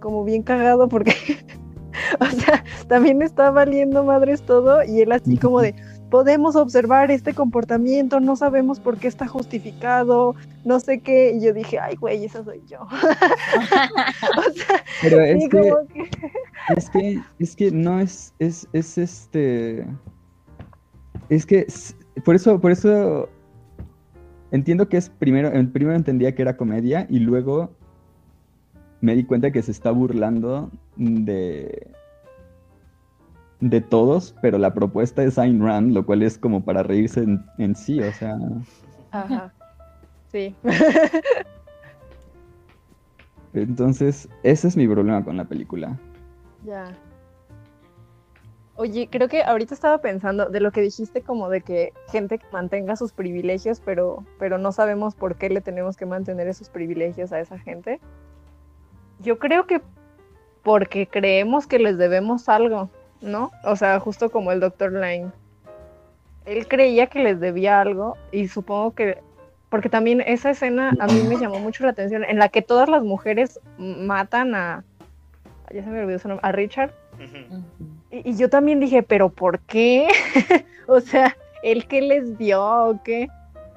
como 0.00 0.24
bien 0.24 0.42
cagado 0.42 0.88
porque, 0.88 1.12
o 2.20 2.26
sea, 2.26 2.64
también 2.86 3.22
está 3.22 3.50
valiendo 3.50 4.04
madres 4.04 4.42
todo 4.42 4.84
y 4.84 5.00
él 5.00 5.12
así 5.12 5.36
como 5.36 5.60
de, 5.60 5.74
podemos 6.10 6.56
observar 6.56 7.10
este 7.10 7.34
comportamiento, 7.34 8.20
no 8.20 8.36
sabemos 8.36 8.80
por 8.80 8.98
qué 8.98 9.08
está 9.08 9.26
justificado, 9.26 10.34
no 10.64 10.80
sé 10.80 11.00
qué. 11.00 11.32
Y 11.32 11.40
yo 11.40 11.52
dije, 11.52 11.78
ay, 11.78 11.96
güey, 11.96 12.24
esa 12.24 12.44
soy 12.44 12.62
yo. 12.66 12.80
o 12.82 14.52
sea, 14.52 14.84
Pero 15.02 15.20
es 15.20 15.42
sí, 15.42 15.48
que, 15.48 15.58
como 15.58 15.86
que... 15.88 16.10
es 16.76 16.90
que, 16.90 17.20
es 17.38 17.56
que 17.56 17.70
no 17.70 18.00
es, 18.00 18.34
es, 18.38 18.68
es 18.72 18.98
este, 18.98 19.86
es 21.28 21.46
que, 21.46 21.66
por 22.24 22.34
eso, 22.34 22.60
por 22.60 22.72
eso 22.72 23.28
entiendo 24.50 24.88
que 24.88 24.96
es 24.96 25.10
primero, 25.10 25.50
primero 25.72 25.96
entendía 25.96 26.34
que 26.34 26.42
era 26.42 26.56
comedia 26.56 27.06
y 27.10 27.18
luego 27.18 27.70
me 29.00 29.14
di 29.14 29.24
cuenta 29.24 29.50
que 29.50 29.62
se 29.62 29.70
está 29.70 29.90
burlando 29.90 30.70
de, 30.96 31.92
de 33.60 33.80
todos, 33.80 34.34
pero 34.40 34.58
la 34.58 34.72
propuesta 34.72 35.22
es 35.24 35.38
Ayn 35.38 35.62
Rand, 35.62 35.92
lo 35.92 36.06
cual 36.06 36.22
es 36.22 36.38
como 36.38 36.64
para 36.64 36.82
reírse 36.82 37.22
en, 37.22 37.44
en 37.58 37.74
sí, 37.74 38.00
o 38.00 38.12
sea, 38.12 38.36
Ajá. 39.10 39.52
Sí. 40.30 40.54
entonces 43.54 44.28
ese 44.42 44.68
es 44.68 44.76
mi 44.76 44.86
problema 44.86 45.24
con 45.24 45.36
la 45.36 45.44
película. 45.44 45.98
Ya. 46.64 46.96
Oye, 48.76 49.08
creo 49.10 49.26
que 49.26 49.42
ahorita 49.42 49.74
estaba 49.74 49.98
pensando 49.98 50.50
de 50.50 50.60
lo 50.60 50.70
que 50.70 50.80
dijiste 50.80 51.22
como 51.22 51.48
de 51.48 51.62
que 51.62 51.92
gente 52.12 52.38
que 52.38 52.46
mantenga 52.52 52.94
sus 52.94 53.12
privilegios, 53.12 53.80
pero, 53.84 54.24
pero 54.38 54.56
no 54.56 54.70
sabemos 54.70 55.16
por 55.16 55.34
qué 55.34 55.50
le 55.50 55.60
tenemos 55.60 55.96
que 55.96 56.06
mantener 56.06 56.46
esos 56.46 56.68
privilegios 56.70 57.32
a 57.32 57.40
esa 57.40 57.58
gente. 57.58 57.98
Yo 59.18 59.40
creo 59.40 59.66
que 59.66 59.82
porque 60.62 61.08
creemos 61.08 61.66
que 61.66 61.80
les 61.80 61.98
debemos 61.98 62.48
algo, 62.48 62.88
¿no? 63.20 63.50
O 63.64 63.76
sea, 63.76 63.98
justo 64.00 64.30
como 64.30 64.52
el 64.52 64.60
doctor 64.60 64.92
Line. 64.92 65.30
Él 66.44 66.66
creía 66.66 67.08
que 67.08 67.22
les 67.22 67.40
debía 67.40 67.80
algo 67.80 68.16
y 68.32 68.48
supongo 68.48 68.94
que, 68.94 69.18
porque 69.68 69.88
también 69.88 70.22
esa 70.22 70.50
escena 70.50 70.94
a 70.98 71.06
mí 71.06 71.22
me 71.28 71.36
llamó 71.36 71.58
mucho 71.58 71.84
la 71.84 71.90
atención, 71.90 72.24
en 72.24 72.38
la 72.38 72.48
que 72.48 72.62
todas 72.62 72.88
las 72.88 73.02
mujeres 73.02 73.60
matan 73.76 74.54
a, 74.54 74.84
ya 75.72 75.84
se 75.84 75.90
me 75.90 76.02
olvidó 76.02 76.18
su 76.18 76.28
nombre, 76.28 76.46
a 76.48 76.52
Richard. 76.52 76.92
Y 78.10 78.36
yo 78.36 78.48
también 78.48 78.80
dije, 78.80 79.02
pero 79.02 79.28
¿por 79.28 79.58
qué? 79.60 80.08
o 80.86 81.00
sea, 81.00 81.36
¿él 81.62 81.86
qué 81.86 82.00
les 82.00 82.38
dio 82.38 82.64
o 82.64 83.02
qué? 83.02 83.28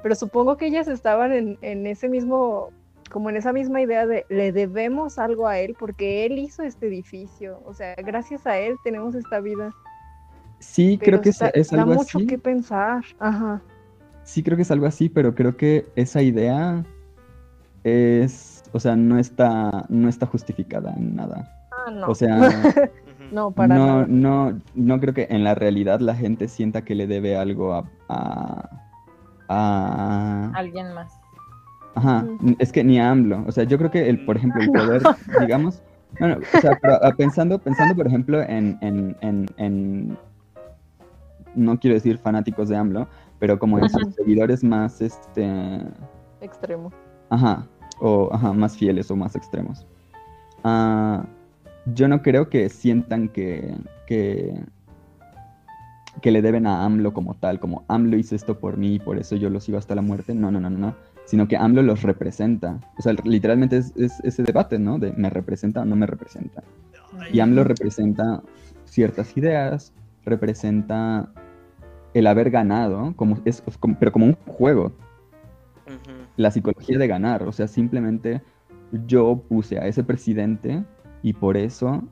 Pero 0.02 0.16
supongo 0.16 0.58
que 0.58 0.68
ellas 0.68 0.88
estaban 0.88 1.34
en, 1.34 1.58
en 1.62 1.86
ese 1.86 2.08
mismo, 2.08 2.72
como 3.12 3.30
en 3.30 3.38
esa 3.38 3.52
misma 3.54 3.82
idea 3.82 4.06
de 4.08 4.26
le 4.30 4.52
debemos 4.52 5.20
algo 5.20 5.48
a 5.48 5.60
él 5.60 5.76
porque 5.78 6.26
él 6.26 6.40
hizo 6.40 6.64
este 6.64 6.88
edificio. 6.88 7.62
O 7.66 7.74
sea, 7.74 7.96
gracias 7.96 8.48
a 8.48 8.58
él 8.58 8.76
tenemos 8.84 9.16
esta 9.16 9.40
vida. 9.40 9.72
Sí, 10.60 10.98
Pero 11.00 11.20
creo 11.20 11.22
que 11.22 11.30
es, 11.30 11.36
está- 11.42 11.50
es 11.50 11.70
da 11.72 11.82
algo 11.82 11.96
mucho 11.96 12.18
así. 12.20 12.28
que 12.28 12.38
pensar. 12.38 13.04
Ajá. 13.20 13.62
Sí, 14.24 14.44
creo 14.44 14.56
que 14.56 14.62
es 14.64 14.72
algo 14.72 14.86
así, 14.86 15.10
pero 15.10 15.34
creo 15.36 15.58
que 15.58 15.88
esa 15.96 16.22
idea 16.22 16.86
es, 17.84 18.64
o 18.72 18.80
sea, 18.80 18.96
no 18.96 19.18
está, 19.18 19.86
no 19.90 20.08
está 20.08 20.26
justificada 20.28 20.94
en 20.96 21.16
nada. 21.16 21.52
Ah, 21.72 21.92
no. 21.92 22.08
O 22.08 22.16
sea, 22.16 22.38
no, 23.32 23.52
para 23.52 23.74
no, 23.76 23.86
nada. 23.88 24.06
no, 24.08 24.62
no 24.76 25.00
creo 25.00 25.14
que 25.16 25.28
en 25.32 25.44
la 25.44 25.56
realidad 25.56 26.00
la 26.00 26.16
gente 26.16 26.48
sienta 26.48 26.84
que 26.84 26.94
le 26.96 27.08
debe 27.08 27.36
algo 27.38 27.74
a, 27.74 27.90
a, 28.10 28.70
a- 29.50 30.52
Alguien 30.54 30.94
más. 30.94 31.20
Ajá, 31.96 32.26
es 32.60 32.72
que 32.72 32.84
ni 32.84 33.00
a 33.00 33.12
AMLO, 33.12 33.44
o 33.48 33.52
sea, 33.52 33.64
yo 33.64 33.78
creo 33.78 33.92
que 33.92 34.10
el, 34.10 34.26
por 34.26 34.38
ejemplo, 34.38 34.62
el 34.62 34.72
poder, 34.72 35.02
digamos, 35.40 35.82
bueno, 36.20 36.38
o 36.56 36.60
sea, 36.62 36.78
pero, 36.82 37.00
ah, 37.02 37.14
pensando, 37.18 37.58
pensando, 37.60 37.96
por 37.96 38.08
ejemplo, 38.08 38.42
en, 38.42 38.78
en, 38.82 39.16
en, 39.22 39.46
en- 39.58 40.18
no 41.56 41.80
quiero 41.80 41.96
decir 41.96 42.18
fanáticos 42.18 42.70
de 42.70 42.78
AMLO, 42.78 43.08
pero 43.40 43.60
como 43.60 43.78
en 43.80 43.90
sus 43.90 44.14
seguidores 44.16 44.64
más, 44.64 45.02
este, 45.02 45.82
Extremo. 46.40 46.92
Ajá, 47.30 47.68
o 48.00 48.30
ajá, 48.34 48.54
más 48.54 48.78
fieles 48.78 49.10
o 49.12 49.16
más 49.16 49.36
extremos. 49.36 49.86
Ah, 50.64 51.26
yo 51.94 52.08
no 52.08 52.22
creo 52.22 52.50
que 52.50 52.70
sientan 52.70 53.28
que, 53.30 53.74
que, 54.08 54.62
que 56.22 56.32
le 56.32 56.42
deben 56.42 56.68
a 56.68 56.84
AMLO 56.86 57.14
como 57.14 57.34
tal, 57.36 57.60
como 57.60 57.84
AMLO 57.88 58.18
hizo 58.18 58.36
esto 58.36 58.60
por 58.60 58.78
mí 58.78 58.96
y 58.96 59.00
por 59.00 59.18
eso 59.18 59.36
yo 59.36 59.50
lo 59.50 59.60
sigo 59.60 59.78
hasta 59.78 59.96
la 59.96 60.02
muerte. 60.02 60.34
No, 60.36 60.52
no, 60.52 60.60
no, 60.60 60.70
no, 60.70 60.78
no. 60.78 60.96
Sino 61.26 61.48
que 61.48 61.56
AMLO 61.58 61.82
los 61.84 62.02
representa. 62.04 62.80
O 62.98 63.02
sea, 63.02 63.14
literalmente 63.24 63.78
es, 63.78 63.94
es 63.96 64.20
ese 64.22 64.44
debate, 64.44 64.80
¿no? 64.80 65.00
De 65.00 65.14
me 65.14 65.30
representa 65.30 65.82
o 65.82 65.86
no 65.86 65.96
me 65.96 66.06
representa. 66.06 66.64
Y 67.32 67.40
AMLO 67.40 67.64
representa 67.64 68.42
ciertas 68.86 69.36
ideas, 69.38 69.94
representa 70.26 71.32
el 72.14 72.28
haber 72.28 72.50
ganado, 72.52 73.14
como, 73.16 73.38
es, 73.46 73.64
como- 73.80 73.98
pero 73.98 74.12
como 74.12 74.26
un 74.26 74.36
juego 74.46 74.92
la 76.38 76.52
psicología 76.52 76.98
de 76.98 77.08
ganar. 77.08 77.44
O 77.44 77.52
sea, 77.52 77.68
simplemente 77.68 78.42
yo 79.08 79.42
puse 79.48 79.80
a 79.80 79.88
ese 79.88 80.04
presidente 80.04 80.84
y 81.22 81.34
por 81.34 81.56
eso 81.56 82.04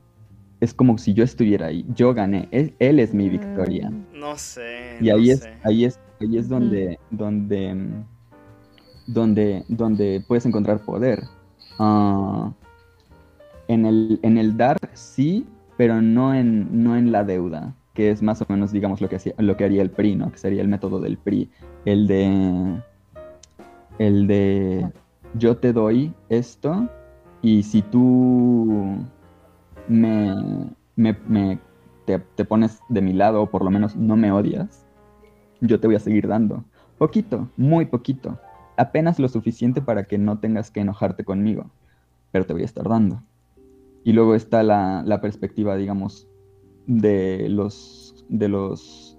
es 0.60 0.72
como 0.74 0.96
si 0.98 1.14
yo 1.14 1.24
estuviera 1.24 1.66
ahí. 1.66 1.84
Yo 1.94 2.14
gané. 2.14 2.48
Él, 2.52 2.74
él 2.78 3.00
es 3.00 3.12
mi 3.14 3.28
victoria. 3.28 3.90
Mm, 3.90 4.04
No 4.18 4.36
sé. 4.36 4.98
Y 5.00 5.08
no 5.08 5.16
ahí 5.16 5.30
es, 5.30 5.40
sé. 5.40 5.52
ahí 5.64 5.84
es, 5.84 5.98
ahí 6.20 6.38
es 6.38 6.48
donde, 6.48 6.98
donde, 7.10 7.74
mm, 7.74 7.78
donde, 7.78 8.04
donde 9.12 10.24
puedes 10.26 10.46
encontrar 10.46 10.80
poder. 10.80 11.24
Ah, 11.78 12.52
en, 13.68 13.86
el, 13.86 14.20
en 14.22 14.38
el 14.38 14.56
dar, 14.56 14.76
sí, 14.92 15.46
pero 15.76 16.02
no 16.02 16.34
en, 16.34 16.82
no 16.82 16.96
en 16.96 17.12
la 17.12 17.24
deuda, 17.24 17.74
que 17.94 18.10
es 18.10 18.22
más 18.22 18.42
o 18.42 18.46
menos, 18.48 18.72
digamos, 18.72 19.00
lo 19.00 19.08
que, 19.08 19.16
hacía, 19.16 19.34
lo 19.38 19.56
que 19.56 19.64
haría 19.64 19.82
el 19.82 19.90
PRI, 19.90 20.16
¿no? 20.16 20.30
Que 20.30 20.38
sería 20.38 20.62
el 20.62 20.68
método 20.68 21.00
del 21.00 21.16
PRI. 21.16 21.50
El 21.84 22.06
de. 22.06 22.82
El 23.98 24.26
de. 24.26 24.90
Yo 25.34 25.56
te 25.56 25.72
doy 25.72 26.12
esto, 26.28 26.88
y 27.40 27.62
si 27.62 27.82
tú 27.82 28.96
me, 29.88 30.68
me, 30.96 31.58
te 32.06 32.44
pones 32.44 32.80
de 32.88 33.00
mi 33.00 33.12
lado, 33.12 33.42
o 33.42 33.46
por 33.46 33.64
lo 33.64 33.70
menos 33.70 33.96
no 33.96 34.16
me 34.16 34.32
odias, 34.32 34.84
yo 35.60 35.78
te 35.78 35.86
voy 35.86 35.96
a 35.96 36.00
seguir 36.00 36.26
dando. 36.26 36.64
Poquito, 36.98 37.48
muy 37.56 37.86
poquito. 37.86 38.38
Apenas 38.76 39.18
lo 39.18 39.28
suficiente 39.28 39.82
para 39.82 40.04
que 40.04 40.18
no 40.18 40.38
tengas 40.38 40.70
que 40.70 40.80
enojarte 40.80 41.24
conmigo, 41.24 41.70
pero 42.30 42.46
te 42.46 42.52
voy 42.52 42.62
a 42.62 42.66
estar 42.66 42.88
dando. 42.88 43.22
Y 44.04 44.12
luego 44.12 44.34
está 44.34 44.62
la, 44.62 45.02
la 45.04 45.20
perspectiva, 45.20 45.76
digamos, 45.76 46.26
de 46.86 47.48
los, 47.48 48.24
de 48.28 48.48
los, 48.48 49.18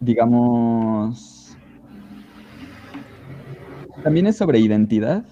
digamos, 0.00 1.38
también 4.02 4.26
es 4.26 4.36
sobre 4.36 4.60
identidad, 4.60 5.24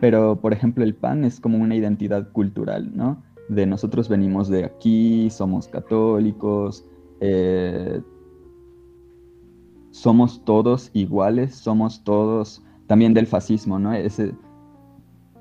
pero 0.00 0.40
por 0.40 0.52
ejemplo 0.52 0.84
el 0.84 0.94
pan 0.94 1.24
es 1.24 1.40
como 1.40 1.58
una 1.58 1.74
identidad 1.74 2.30
cultural, 2.32 2.94
¿no? 2.94 3.22
De 3.48 3.66
nosotros 3.66 4.08
venimos 4.08 4.48
de 4.48 4.64
aquí, 4.64 5.30
somos 5.30 5.66
católicos, 5.66 6.84
eh, 7.20 8.00
somos 9.90 10.44
todos 10.44 10.90
iguales, 10.92 11.54
somos 11.54 12.04
todos 12.04 12.62
también 12.92 13.14
del 13.14 13.26
fascismo, 13.26 13.78
¿no? 13.78 13.94
Ese, 13.94 14.34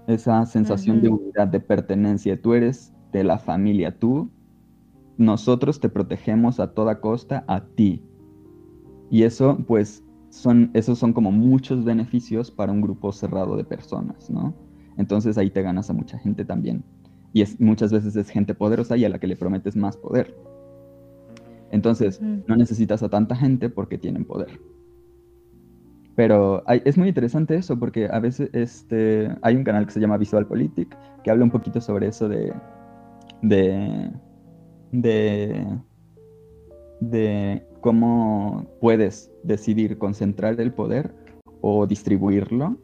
esa 0.07 0.45
sensación 0.45 1.01
de 1.01 1.09
unidad, 1.09 1.49
de 1.49 1.59
pertenencia. 1.59 2.41
Tú 2.41 2.53
eres 2.53 2.93
de 3.11 3.25
la 3.25 3.39
familia, 3.39 3.99
tú, 3.99 4.31
nosotros 5.17 5.81
te 5.81 5.89
protegemos 5.89 6.61
a 6.61 6.73
toda 6.73 7.01
costa 7.01 7.43
a 7.49 7.65
ti. 7.65 8.05
Y 9.09 9.23
eso, 9.23 9.57
pues, 9.67 10.01
son, 10.29 10.71
esos 10.73 10.97
son 10.97 11.11
como 11.11 11.33
muchos 11.33 11.83
beneficios 11.83 12.49
para 12.49 12.71
un 12.71 12.79
grupo 12.79 13.11
cerrado 13.11 13.57
de 13.57 13.65
personas, 13.65 14.29
¿no? 14.29 14.53
Entonces 14.95 15.37
ahí 15.37 15.49
te 15.49 15.61
ganas 15.61 15.89
a 15.89 15.93
mucha 15.93 16.17
gente 16.19 16.45
también. 16.45 16.85
Y 17.33 17.41
es, 17.41 17.59
muchas 17.59 17.91
veces 17.91 18.15
es 18.15 18.29
gente 18.29 18.55
poderosa 18.55 18.95
y 18.95 19.03
a 19.03 19.09
la 19.09 19.19
que 19.19 19.27
le 19.27 19.35
prometes 19.35 19.75
más 19.75 19.97
poder. 19.97 20.33
Entonces, 21.69 22.21
no 22.21 22.55
necesitas 22.55 23.03
a 23.03 23.09
tanta 23.09 23.35
gente 23.35 23.69
porque 23.69 23.97
tienen 23.97 24.23
poder. 24.23 24.57
Pero 26.15 26.61
hay- 26.65 26.81
es 26.85 26.97
muy 26.97 27.07
interesante 27.07 27.55
eso 27.55 27.77
porque 27.79 28.07
a 28.11 28.19
veces 28.19 28.49
este, 28.53 29.29
hay 29.41 29.55
un 29.55 29.63
canal 29.63 29.85
que 29.85 29.91
se 29.93 29.99
llama 29.99 30.17
Visual 30.17 30.45
Politic 30.45 30.95
que 31.23 31.31
habla 31.31 31.43
un 31.45 31.51
poquito 31.51 31.79
sobre 31.79 32.07
eso 32.07 32.27
de, 32.27 32.53
de, 33.41 34.11
de, 34.91 35.65
de 36.99 37.65
cómo 37.79 38.65
puedes 38.81 39.31
decidir 39.43 39.97
concentrar 39.97 40.59
el 40.59 40.73
poder 40.73 41.13
o 41.61 41.87
distribuirlo 41.87 42.77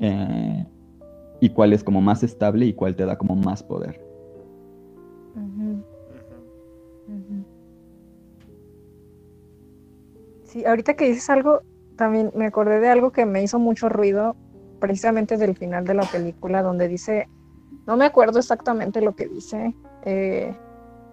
eh, 0.00 0.66
y 1.40 1.50
cuál 1.50 1.72
es 1.72 1.84
como 1.84 2.00
más 2.00 2.22
estable 2.22 2.66
y 2.66 2.72
cuál 2.72 2.96
te 2.96 3.04
da 3.06 3.16
como 3.16 3.36
más 3.36 3.62
poder. 3.62 4.00
Ujú. 5.34 5.82
ujú. 7.08 7.41
Sí, 10.52 10.64
ahorita 10.66 10.94
que 10.94 11.06
dices 11.06 11.30
algo, 11.30 11.62
también 11.96 12.30
me 12.34 12.46
acordé 12.46 12.80
de 12.80 12.88
algo 12.90 13.10
que 13.12 13.26
me 13.26 13.42
hizo 13.42 13.58
mucho 13.58 13.88
ruido, 13.88 14.36
precisamente 14.78 15.36
del 15.38 15.56
final 15.56 15.86
de 15.86 15.94
la 15.94 16.06
película, 16.06 16.62
donde 16.62 16.88
dice, 16.88 17.30
no 17.86 17.96
me 17.96 18.06
acuerdo 18.06 18.38
exactamente 18.40 19.00
lo 19.02 19.14
que 19.14 19.28
dice, 19.28 19.76
eh, 20.02 20.58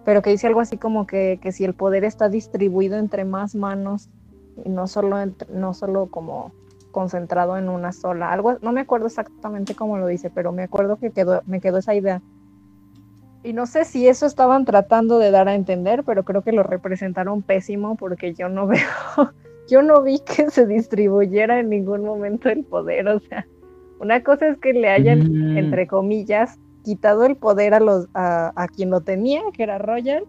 pero 0.04 0.22
que 0.22 0.30
dice 0.30 0.46
algo 0.48 0.60
así 0.60 0.78
como 0.78 1.06
que, 1.06 1.38
que 1.42 1.52
si 1.52 1.64
el 1.64 1.74
poder 1.74 2.04
está 2.04 2.28
distribuido 2.30 2.98
entre 2.98 3.24
más 3.26 3.54
manos 3.56 4.10
y 4.56 4.70
no 4.70 4.88
solo, 4.88 5.20
entre- 5.20 5.52
no 5.54 5.74
solo 5.74 6.08
como 6.08 6.54
concentrado 6.92 7.58
en 7.58 7.68
una 7.70 7.92
sola, 7.92 8.32
algo, 8.32 8.58
no 8.62 8.72
me 8.72 8.82
acuerdo 8.82 9.06
exactamente 9.08 9.74
cómo 9.76 9.98
lo 9.98 10.06
dice, 10.08 10.30
pero 10.30 10.52
me 10.52 10.64
acuerdo 10.64 10.98
que 10.98 11.12
quedó, 11.12 11.42
me 11.46 11.60
quedó 11.60 11.78
esa 11.78 11.94
idea. 11.94 12.22
Y 13.42 13.52
no 13.54 13.66
sé 13.66 13.84
si 13.84 14.06
eso 14.06 14.26
estaban 14.26 14.64
tratando 14.64 15.18
de 15.18 15.30
dar 15.30 15.48
a 15.48 15.54
entender, 15.54 16.04
pero 16.04 16.24
creo 16.24 16.42
que 16.42 16.52
lo 16.52 16.62
representaron 16.62 17.42
pésimo 17.42 17.96
porque 17.96 18.34
yo 18.34 18.48
no 18.48 18.66
veo, 18.68 19.32
yo 19.68 19.82
no 19.82 20.02
vi 20.02 20.18
que 20.20 20.50
se 20.50 20.66
distribuyera 20.66 21.58
en 21.60 21.70
ningún 21.70 22.04
momento 22.04 22.48
el 22.48 22.64
poder. 22.64 23.08
O 23.08 23.20
sea, 23.20 23.46
una 23.98 24.22
cosa 24.22 24.48
es 24.48 24.58
que 24.58 24.72
le 24.72 24.88
hayan, 24.90 25.20
Mm. 25.20 25.58
entre 25.58 25.86
comillas, 25.86 26.58
quitado 26.84 27.24
el 27.24 27.36
poder 27.36 27.74
a 27.74 27.80
los 27.80 28.08
a, 28.14 28.52
a 28.56 28.68
quien 28.68 28.90
lo 28.90 29.00
tenía, 29.02 29.42
que 29.52 29.62
era 29.62 29.78
Royal, 29.78 30.24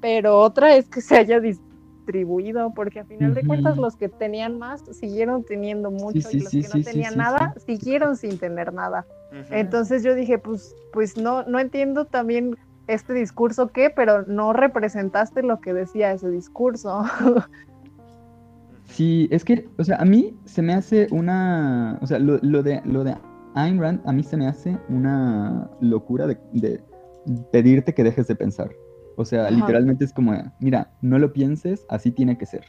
pero 0.00 0.38
otra 0.40 0.76
es 0.76 0.88
que 0.88 1.00
se 1.00 1.16
haya 1.16 1.40
distribuido, 2.00 2.72
porque 2.74 3.00
a 3.00 3.04
final 3.04 3.34
de 3.34 3.46
cuentas 3.46 3.76
los 3.76 3.96
que 3.96 4.08
tenían 4.08 4.58
más 4.58 4.82
siguieron 4.92 5.44
teniendo 5.44 5.90
mucho 5.90 6.28
sí, 6.28 6.38
y 6.38 6.40
los 6.40 6.50
sí, 6.50 6.62
que 6.62 6.78
no 6.78 6.84
tenían 6.84 7.12
sí, 7.12 7.18
nada 7.18 7.54
siguieron 7.64 8.16
sin 8.16 8.38
tener 8.38 8.72
nada. 8.72 9.06
Entonces 9.50 10.02
yo 10.02 10.14
dije, 10.14 10.38
pues, 10.38 10.74
pues 10.92 11.16
no, 11.16 11.44
no 11.44 11.58
entiendo 11.58 12.04
también 12.04 12.56
este 12.86 13.12
discurso 13.12 13.68
qué, 13.68 13.90
pero 13.90 14.24
no 14.26 14.52
representaste 14.52 15.42
lo 15.42 15.60
que 15.60 15.72
decía 15.72 16.12
ese 16.12 16.30
discurso. 16.30 17.04
Sí, 18.86 19.28
es 19.30 19.44
que, 19.44 19.68
o 19.78 19.84
sea, 19.84 19.98
a 19.98 20.04
mí 20.04 20.36
se 20.46 20.62
me 20.62 20.74
hace 20.74 21.06
una, 21.12 21.96
o 22.02 22.06
sea, 22.08 22.18
lo, 22.18 22.38
lo 22.42 22.64
de, 22.64 22.82
lo 22.84 23.04
de 23.04 23.16
Ayn 23.54 23.80
Rand, 23.80 24.00
a 24.04 24.12
mí 24.12 24.24
se 24.24 24.36
me 24.36 24.48
hace 24.48 24.76
una 24.88 25.70
locura 25.80 26.26
de, 26.26 26.36
de 26.52 26.82
pedirte 27.52 27.94
que 27.94 28.02
dejes 28.02 28.26
de 28.26 28.34
pensar. 28.34 28.68
O 29.20 29.24
sea, 29.26 29.42
Ajá. 29.42 29.50
literalmente 29.50 30.04
es 30.06 30.12
como, 30.14 30.32
mira, 30.60 30.90
no 31.02 31.18
lo 31.18 31.32
pienses, 31.34 31.84
así 31.90 32.10
tiene 32.10 32.38
que 32.38 32.46
ser. 32.46 32.64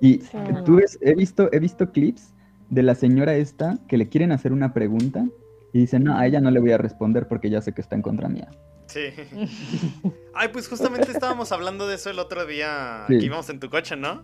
Y 0.00 0.20
Sí, 0.20 0.38
tú 0.64 0.76
ves, 0.76 0.98
he 1.02 1.14
visto, 1.14 1.48
he 1.52 1.58
visto 1.58 1.90
clips 1.90 2.32
de 2.70 2.82
la 2.84 2.94
señora 2.94 3.34
esta 3.34 3.76
que 3.88 3.98
le 3.98 4.08
quieren 4.08 4.30
hacer 4.32 4.52
una 4.52 4.72
pregunta 4.72 5.26
Y 5.72 5.80
dice, 5.80 5.98
no, 5.98 6.16
a 6.16 6.26
ella 6.26 6.40
no 6.40 6.50
le 6.50 6.60
voy 6.60 6.72
a 6.72 6.78
responder 6.78 7.26
porque 7.28 7.50
ya 7.50 7.60
sé 7.60 7.72
que 7.72 7.80
está 7.80 7.94
en 7.96 8.02
contra 8.02 8.28
mía. 8.28 8.48
Sí. 8.86 9.00
Ay, 10.34 10.48
pues 10.52 10.68
justamente 10.68 11.10
estábamos 11.12 11.52
hablando 11.52 11.86
de 11.88 11.94
eso 11.96 12.10
el 12.10 12.18
otro 12.18 12.44
día 12.46 13.04
Sí. 13.08 13.18
que 13.18 13.26
íbamos 13.26 13.48
en 13.50 13.58
tu 13.60 13.68
coche, 13.68 13.96
¿no? 13.96 14.22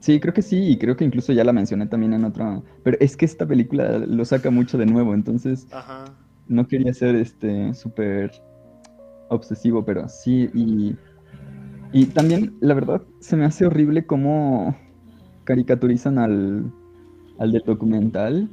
Sí, 0.00 0.18
creo 0.20 0.34
que 0.34 0.42
sí, 0.42 0.56
y 0.70 0.78
creo 0.78 0.96
que 0.96 1.04
incluso 1.04 1.32
ya 1.32 1.44
la 1.44 1.52
mencioné 1.52 1.86
también 1.86 2.12
en 2.12 2.24
otro. 2.24 2.64
Pero 2.82 2.96
es 3.00 3.16
que 3.16 3.24
esta 3.24 3.46
película 3.46 3.98
lo 3.98 4.24
saca 4.24 4.50
mucho 4.50 4.76
de 4.78 4.86
nuevo, 4.86 5.14
entonces 5.14 5.66
Ajá. 5.72 6.04
no 6.48 6.66
quería 6.66 6.92
ser 6.92 7.14
este 7.16 7.72
súper 7.74 8.32
obsesivo, 9.32 9.84
pero 9.84 10.08
sí, 10.08 10.48
y, 10.54 10.94
y 11.92 12.06
también, 12.06 12.56
la 12.60 12.74
verdad, 12.74 13.02
se 13.20 13.36
me 13.36 13.44
hace 13.44 13.66
horrible 13.66 14.06
cómo 14.06 14.76
caricaturizan 15.44 16.18
al, 16.18 16.72
al 17.38 17.52
del 17.52 17.62
documental 17.64 18.48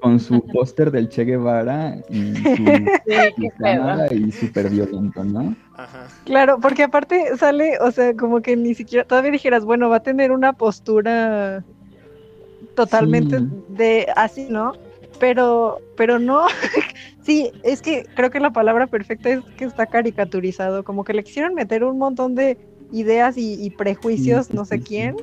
con 0.00 0.18
su 0.18 0.44
póster 0.52 0.90
del 0.90 1.08
Che 1.08 1.24
Guevara 1.24 1.96
y 2.10 2.34
su, 2.34 2.40
Sí, 3.36 3.48
cámara 3.58 4.12
y 4.12 4.32
súper 4.32 4.70
violento, 4.70 5.22
¿no? 5.24 5.54
Ajá. 5.76 6.06
Claro, 6.24 6.58
porque 6.60 6.82
aparte 6.82 7.36
sale, 7.36 7.78
o 7.80 7.92
sea, 7.92 8.16
como 8.16 8.40
que 8.42 8.56
ni 8.56 8.74
siquiera, 8.74 9.04
todavía 9.04 9.30
dijeras, 9.30 9.64
bueno, 9.64 9.88
va 9.88 9.96
a 9.96 10.02
tener 10.02 10.32
una 10.32 10.52
postura 10.52 11.64
totalmente 12.74 13.38
Sí. 13.38 13.46
de 13.68 14.06
así, 14.16 14.48
¿no? 14.50 14.72
Pero, 15.20 15.78
pero 15.96 16.18
no, 16.18 16.46
sí, 17.28 17.52
es 17.62 17.82
que 17.82 18.04
creo 18.14 18.30
que 18.30 18.40
la 18.40 18.52
palabra 18.52 18.86
perfecta 18.88 19.28
es 19.30 19.42
que 19.56 19.66
está 19.66 19.86
caricaturizado, 19.86 20.82
como 20.84 21.04
que 21.04 21.12
le 21.12 21.24
quisieron 21.24 21.54
meter 21.54 21.84
un 21.84 21.98
montón 21.98 22.34
de 22.34 22.58
ideas 22.90 23.36
y, 23.36 23.62
y 23.64 23.70
prejuicios, 23.70 24.50
no 24.50 24.64
sé 24.64 24.80
quién, 24.80 25.14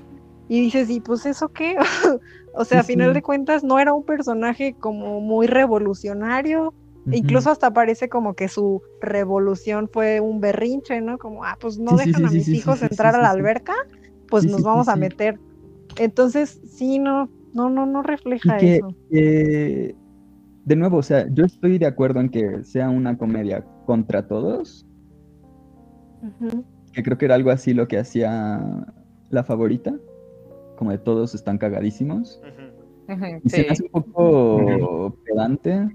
y 0.47 0.61
dices, 0.61 0.89
¿y 0.91 1.01
pues 1.01 1.25
eso 1.25 1.49
qué? 1.49 1.75
o 2.53 2.65
sea, 2.65 2.81
a 2.81 2.83
final 2.83 3.13
de 3.13 3.23
cuentas 3.23 3.63
no 3.63 3.79
era 3.79 3.93
un 3.93 4.05
personaje 4.05 4.75
como 4.79 5.19
muy 5.21 5.47
revolucionario, 5.47 6.75
e 7.09 7.17
Incluso 7.17 7.51
hasta 7.51 7.71
parece 7.71 8.09
como 8.09 8.35
que 8.35 8.49
su 8.49 8.81
revolución 9.01 9.89
fue 9.91 10.19
un 10.21 10.39
berrinche, 10.41 11.01
¿no? 11.01 11.17
Como, 11.19 11.43
ah, 11.45 11.55
pues 11.59 11.77
no 11.79 11.97
Sí, 11.97 11.97
dejan 11.97 12.21
sí, 12.21 12.27
a 12.27 12.31
mis 12.31 12.45
sí, 12.45 12.55
hijos 12.55 12.81
entrar 12.81 13.15
a 13.15 13.21
la 13.21 13.29
alberca, 13.31 13.73
pues 14.27 14.45
nos 14.47 14.63
vamos 14.63 14.87
a 14.89 14.95
meter. 14.95 15.39
Entonces, 15.97 16.59
sí, 16.77 16.99
no, 16.99 17.29
no, 17.53 17.69
no, 17.69 17.85
no 17.85 18.01
Y 18.01 18.03
refleja 18.03 18.57
que, 18.57 18.75
eso. 18.77 18.95
eh, 19.11 19.95
de 20.65 20.75
nuevo, 20.75 20.97
o 20.97 21.04
sea, 21.04 21.28
yo 21.32 21.45
estoy 21.45 21.78
de 21.78 21.86
acuerdo 21.86 22.19
en 22.19 22.30
que 22.30 22.63
sea 22.63 22.89
una 22.89 23.17
comedia 23.17 23.63
contra 23.86 24.28
todos, 24.28 24.86
que 26.93 27.04
creo 27.04 27.17
que 27.17 27.25
era 27.25 27.36
algo 27.36 27.51
así 27.51 27.73
lo 27.73 27.88
que 27.88 27.97
hacía 27.99 28.86
la 29.30 29.43
favorita, 29.43 29.95
como 30.78 30.91
de 30.91 30.97
todos 30.97 31.36
están 31.36 31.58
cagadísimos. 31.58 32.41
Y 33.43 33.49
se 33.49 33.58
me 33.60 33.63
Sí. 33.63 33.69
hace 33.69 33.84
un 33.84 33.89
poco 34.04 35.17
pedante, 35.23 35.88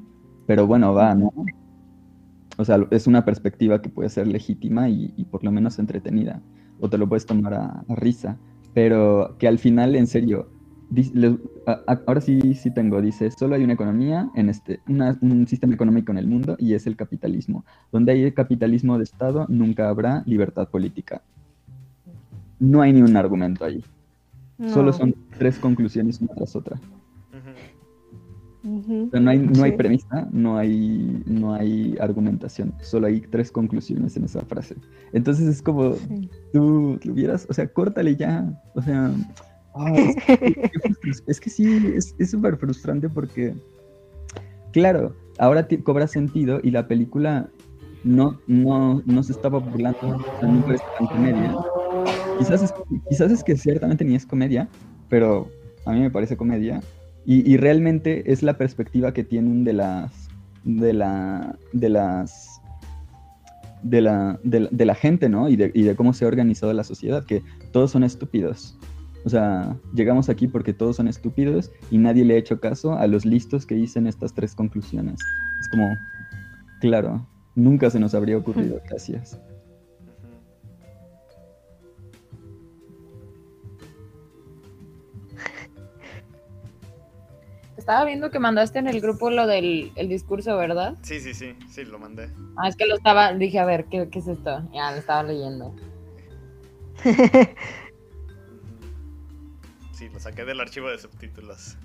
pero 0.47 0.67
bueno, 0.67 0.95
va, 0.95 1.15
¿no? 1.15 1.33
O 2.57 2.65
sea, 2.65 2.79
es 2.91 3.07
una 3.07 3.25
perspectiva 3.25 3.81
que 3.83 3.89
puede 3.89 4.09
ser 4.09 4.27
legítima 4.27 4.89
y, 4.89 5.13
y 5.17 5.25
por 5.25 5.43
lo 5.43 5.51
menos 5.51 5.79
entretenida, 5.79 6.43
o 6.79 6.89
te 6.89 6.99
lo 6.99 7.09
puedes 7.09 7.27
tomar 7.27 7.55
a, 7.55 7.85
a 7.89 7.95
risa, 7.97 8.39
pero 8.75 9.37
que 9.39 9.49
al 9.49 9.59
final, 9.59 9.97
en 9.97 10.07
serio, 10.07 10.53
dis- 10.91 11.13
le- 11.15 11.39
a- 11.67 11.81
a- 11.87 12.01
ahora 12.07 12.21
sí, 12.21 12.55
sí 12.55 12.71
tengo, 12.73 13.01
dice, 13.01 13.31
solo 13.31 13.55
hay 13.55 13.65
una 13.65 13.73
economía 13.75 14.29
en 14.35 14.49
este, 14.49 14.81
una- 14.89 15.17
un 15.21 15.47
sistema 15.47 15.75
económico 15.75 16.13
en 16.13 16.19
el 16.19 16.27
mundo 16.27 16.57
y 16.59 16.75
es 16.75 16.87
el 16.87 16.97
capitalismo. 16.97 17.65
Donde 17.93 18.13
hay 18.13 18.33
capitalismo 18.33 18.99
de 18.99 19.05
Estado, 19.05 19.47
nunca 19.49 19.89
habrá 19.89 20.23
libertad 20.27 20.69
política. 20.69 21.23
No 22.59 22.83
hay 22.83 22.93
ni 22.93 23.03
un 23.03 23.17
argumento 23.17 23.65
ahí. 23.65 23.83
Solo 24.69 24.87
No. 24.87 24.93
son 24.93 25.15
tres 25.39 25.59
conclusiones 25.59 26.21
una 26.21 26.35
tras 26.35 26.55
otra. 26.55 26.79
O 28.63 29.09
sea, 29.11 29.21
no 29.21 29.31
hay, 29.31 29.39
no 29.39 29.63
hay 29.65 29.71
Sí. 29.71 29.77
premisa, 29.79 30.29
no 30.33 30.59
hay, 30.59 31.23
no 31.25 31.55
hay 31.55 31.97
argumentación, 31.99 32.75
solo 32.83 33.07
hay 33.07 33.23
tres 33.23 33.51
conclusiones 33.51 34.19
en 34.19 34.25
esa 34.25 34.43
frase. 34.43 34.77
Entonces 35.15 35.47
es 35.49 35.63
como, 35.63 35.95
Sí. 35.95 36.29
tú 36.53 36.99
lo 37.03 37.13
hubieras, 37.15 37.47
o 37.49 37.55
sea, 37.55 37.67
córtale 37.73 38.17
ya. 38.17 38.53
O 38.75 38.83
sea, 38.83 39.11
ah, 39.75 39.93
es, 41.27 41.41
que, 41.41 41.51
sí, 41.51 41.95
es 42.19 42.31
súper 42.31 42.57
frustrante 42.57 43.09
porque, 43.09 43.55
claro, 44.73 45.15
ahora 45.39 45.67
cobra 45.83 46.07
sentido 46.07 46.61
y 46.63 46.71
la 46.71 46.87
película 46.87 47.51
no, 48.05 48.41
no, 48.47 49.03
no 49.05 49.23
se 49.23 49.33
estaba 49.33 49.59
burlando, 49.59 49.99
o 50.03 50.41
sea, 50.41 51.09
comedia. 51.09 51.55
Quizás 52.39 52.63
es, 52.63 52.75
quizás 53.09 53.31
es 53.31 53.45
que 53.45 53.57
ciertamente 53.57 54.05
ni 54.05 54.15
es 54.15 54.27
comedia, 54.27 54.69
pero 55.09 55.51
a 55.85 55.93
mí 55.93 56.01
me 56.01 56.11
parece 56.11 56.37
comedia. 56.37 56.81
Y, 57.27 57.51
y 57.51 57.57
realmente 57.57 58.33
es 58.33 58.43
la 58.43 58.57
perspectiva 58.57 59.13
que 59.13 59.25
tienen 59.25 59.65
de 59.65 59.75
las. 59.75 60.29
de 60.65 60.93
la. 60.93 61.59
de 61.73 61.89
las. 61.91 62.61
de 63.83 64.01
la, 64.01 64.41
de 64.43 64.61
la, 64.61 64.69
de 64.71 64.85
la 64.87 64.95
gente, 64.95 65.29
¿no? 65.29 65.49
Y 65.49 65.57
de, 65.57 65.71
y 65.75 65.83
de 65.83 65.95
cómo 65.95 66.15
se 66.15 66.25
ha 66.25 66.29
organizado 66.29 66.73
la 66.73 66.85
sociedad, 66.85 67.25
que 67.25 67.43
todos 67.73 67.91
son 67.91 68.05
estúpidos. 68.05 68.79
O 69.25 69.29
sea, 69.29 69.77
llegamos 69.95 70.29
aquí 70.29 70.49
porque 70.49 70.73
todos 70.73 70.97
son 70.97 71.09
estúpidos 71.09 71.71
y 71.91 71.99
nadie 71.99 72.25
le 72.25 72.35
ha 72.35 72.39
hecho 72.39 72.59
caso 72.61 72.95
a 72.95 73.07
los 73.07 73.25
listos 73.25 73.67
que 73.67 73.75
dicen 73.75 74.07
estas 74.07 74.35
tres 74.35 74.55
conclusiones. 74.55 75.21
Es 75.61 75.69
como, 75.69 75.95
claro, 76.81 77.27
nunca 77.55 77.91
se 77.91 78.01
nos 78.01 78.15
habría 78.15 78.39
ocurrido, 78.39 78.81
gracias. 78.89 79.39
Estaba 87.77 88.05
viendo 88.05 88.31
que 88.31 88.39
mandaste 88.39 88.79
en 88.79 88.87
el 88.87 89.01
grupo 89.01 89.31
lo 89.31 89.47
del 89.47 89.91
el 89.97 90.09
discurso, 90.09 90.57
¿verdad? 90.57 90.97
Sí, 91.03 91.19
sí, 91.19 91.35
sí, 91.35 91.57
sí, 91.69 91.85
lo 91.85 91.99
mandé. 91.99 92.29
Ah, 92.57 92.69
es 92.69 92.77
que 92.77 92.87
lo 92.87 92.95
estaba, 92.95 93.33
dije, 93.33 93.59
a 93.59 93.65
ver, 93.65 93.87
¿qué, 93.87 94.09
qué 94.09 94.19
es 94.21 94.29
esto? 94.29 94.63
Ya 94.73 94.93
lo 94.93 94.99
estaba 94.99 95.23
leyendo. 95.25 95.75
Sí, 100.01 100.09
lo 100.09 100.19
saqué 100.19 100.47
del 100.47 100.59
archivo 100.59 100.89
de 100.89 100.97
subtítulos. 100.97 101.77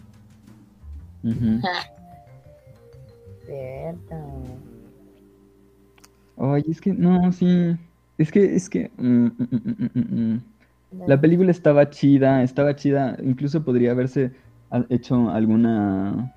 Ujú. 1.21 1.59
Cierto. 3.45 4.15
Ay, 6.37 6.63
es 6.69 6.79
que, 6.79 6.93
no, 6.93 7.29
sí. 7.33 7.75
Es 8.17 8.31
que, 8.31 8.55
es 8.55 8.69
que. 8.69 8.89
mm, 8.97 9.25
mm, 9.25 9.33
mm, 9.37 9.59
mm, 9.65 9.89
mm, 9.93 10.31
mm. 10.31 10.43
La 11.09 11.19
película 11.19 11.51
estaba 11.51 11.89
chida, 11.89 12.41
estaba 12.41 12.73
chida. 12.77 13.17
Incluso 13.21 13.65
podría 13.65 13.91
haberse 13.91 14.31
ha- 14.69 14.85
hecho 14.87 15.29
alguna 15.29 16.33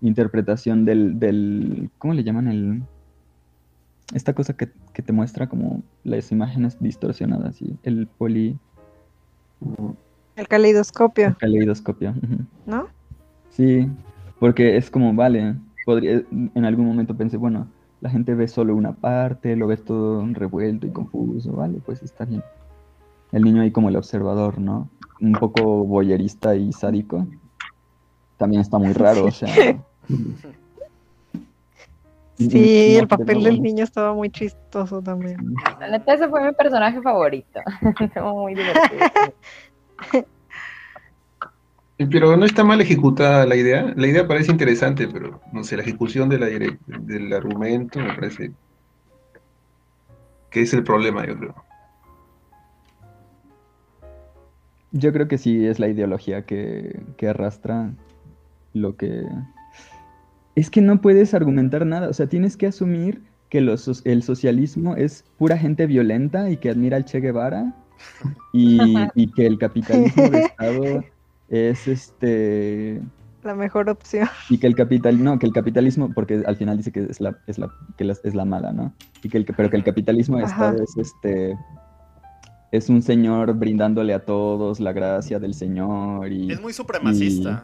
interpretación 0.00 0.84
del, 0.84 1.20
del. 1.20 1.92
¿Cómo 1.98 2.12
le 2.12 2.24
llaman 2.24 2.48
el. 2.48 2.82
Esta 4.12 4.34
cosa 4.34 4.56
que, 4.56 4.68
que 4.92 5.02
te 5.02 5.12
muestra 5.12 5.48
como 5.48 5.84
las 6.02 6.32
imágenes 6.32 6.76
distorsionadas 6.80 7.62
y 7.62 7.78
el 7.84 8.08
poli. 8.08 8.58
El 10.36 10.48
caleidoscopio, 10.48 11.28
el 11.28 11.36
caleidoscopio. 11.36 12.14
¿no? 12.66 12.88
Sí, 13.50 13.88
porque 14.38 14.76
es 14.76 14.90
como, 14.90 15.14
vale, 15.14 15.56
podría, 15.84 16.22
en 16.30 16.64
algún 16.64 16.86
momento 16.86 17.16
pensé, 17.16 17.38
bueno, 17.38 17.68
la 18.00 18.10
gente 18.10 18.34
ve 18.34 18.46
solo 18.46 18.74
una 18.76 18.92
parte, 18.92 19.56
lo 19.56 19.66
ve 19.66 19.78
todo 19.78 20.24
revuelto 20.32 20.86
y 20.86 20.90
confuso, 20.90 21.52
vale, 21.52 21.80
pues 21.84 22.02
está 22.02 22.24
bien. 22.24 22.42
El 23.32 23.42
niño 23.42 23.62
ahí 23.62 23.70
como 23.70 23.88
el 23.88 23.96
observador, 23.96 24.58
¿no? 24.60 24.88
Un 25.20 25.32
poco 25.32 25.84
boyerista 25.84 26.54
y 26.54 26.72
sádico. 26.72 27.26
También 28.36 28.60
está 28.60 28.78
muy 28.78 28.92
raro, 28.92 29.24
o 29.24 29.30
sea. 29.30 29.48
Sí, 32.38 32.92
y 32.92 32.96
el 32.96 33.08
papel 33.08 33.42
del 33.42 33.62
niño 33.62 33.82
estaba 33.82 34.12
muy 34.12 34.28
chistoso 34.28 35.00
también. 35.00 35.38
La 35.80 35.88
neta, 35.88 36.12
ese 36.12 36.28
fue 36.28 36.44
mi 36.44 36.52
personaje 36.52 37.00
favorito. 37.00 37.60
Estuvo 38.00 38.42
muy 38.42 38.54
divertido. 38.54 39.06
Pero 41.98 42.36
no 42.36 42.44
está 42.44 42.62
mal 42.62 42.80
ejecutada 42.80 43.46
la 43.46 43.56
idea. 43.56 43.94
La 43.96 44.06
idea 44.06 44.28
parece 44.28 44.52
interesante, 44.52 45.08
pero 45.08 45.40
no 45.50 45.64
sé, 45.64 45.76
la 45.76 45.82
ejecución 45.82 46.28
del 46.28 47.32
argumento 47.32 47.98
me 47.98 48.12
parece 48.12 48.52
que 50.50 50.60
es 50.62 50.74
el 50.74 50.84
problema, 50.84 51.26
yo 51.26 51.38
creo. 51.38 51.54
Yo 54.92 55.12
creo 55.12 55.28
que 55.28 55.38
sí 55.38 55.66
es 55.66 55.78
la 55.78 55.88
ideología 55.88 56.46
que, 56.46 57.00
arrastra 57.28 57.92
lo 58.72 58.96
que... 58.96 59.26
Es 60.54 60.70
que 60.70 60.80
no 60.80 61.00
puedes 61.00 61.34
argumentar 61.34 61.84
nada, 61.84 62.08
o 62.08 62.12
sea, 62.12 62.28
tienes 62.28 62.56
que 62.56 62.66
asumir 62.66 63.22
que 63.50 63.58
el 63.58 64.22
socialismo 64.22 64.96
es 64.96 65.24
pura 65.38 65.58
gente 65.58 65.86
violenta 65.86 66.50
y 66.50 66.56
que 66.56 66.70
admira 66.70 66.96
al 66.96 67.04
Che 67.04 67.20
Guevara 67.20 67.74
y, 68.52 68.78
y 69.14 69.30
que 69.32 69.46
el 69.46 69.58
capitalismo 69.58 70.28
de 70.30 70.38
Estado 70.40 71.04
es 71.48 71.86
este... 71.88 73.00
La 73.44 73.54
mejor 73.54 73.88
opción. 73.88 74.28
Y 74.50 74.58
que 74.58 74.66
el 74.66 74.74
capital, 74.74 75.22
no, 75.22 75.38
que 75.38 75.46
el 75.46 75.52
capitalismo, 75.52 76.12
porque 76.12 76.42
al 76.46 76.56
final 76.56 76.76
dice 76.78 76.90
que 76.90 77.04
es 77.04 77.20
la, 77.20 77.38
es 77.46 77.58
la, 77.58 77.70
que 77.96 78.02
la- 78.04 78.16
es 78.24 78.34
la 78.34 78.44
mala, 78.44 78.72
¿no? 78.72 78.92
Y 79.22 79.28
que 79.28 79.38
el, 79.38 79.44
pero 79.44 79.70
que 79.70 79.76
el 79.76 79.84
capitalismo 79.84 80.38
de 80.38 80.44
Ajá. 80.44 80.70
Estado 80.70 80.82
es 80.82 80.96
este 80.96 81.56
es 82.72 82.88
un 82.90 83.00
señor 83.00 83.54
brindándole 83.54 84.12
a 84.12 84.24
todos 84.24 84.80
la 84.80 84.92
gracia 84.92 85.38
del 85.38 85.54
señor 85.54 86.32
y 86.32 86.50
Es 86.50 86.60
muy 86.60 86.72
supremacista. 86.72 87.62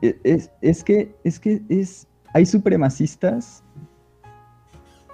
e- 0.00 0.18
es, 0.24 0.50
es 0.62 0.82
que, 0.82 1.14
es 1.24 1.38
que 1.38 1.60
es, 1.68 2.06
hay 2.32 2.46
supremacistas 2.46 3.62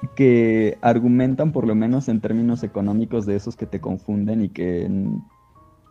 que 0.08 0.78
argumentan 0.82 1.52
por 1.52 1.66
lo 1.66 1.74
menos 1.74 2.08
en 2.08 2.20
términos 2.20 2.62
económicos 2.62 3.26
de 3.26 3.36
esos 3.36 3.56
que 3.56 3.66
te 3.66 3.80
confunden 3.80 4.42
y 4.42 4.48
que 4.48 4.88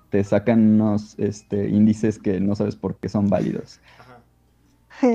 te 0.09 0.23
sacan 0.23 0.75
unos 0.75 1.17
este, 1.17 1.69
índices 1.69 2.19
que 2.19 2.39
no 2.39 2.55
sabes 2.55 2.75
por 2.75 2.97
qué 2.97 3.09
son 3.09 3.29
válidos. 3.29 3.79
Ajá. 3.99 4.23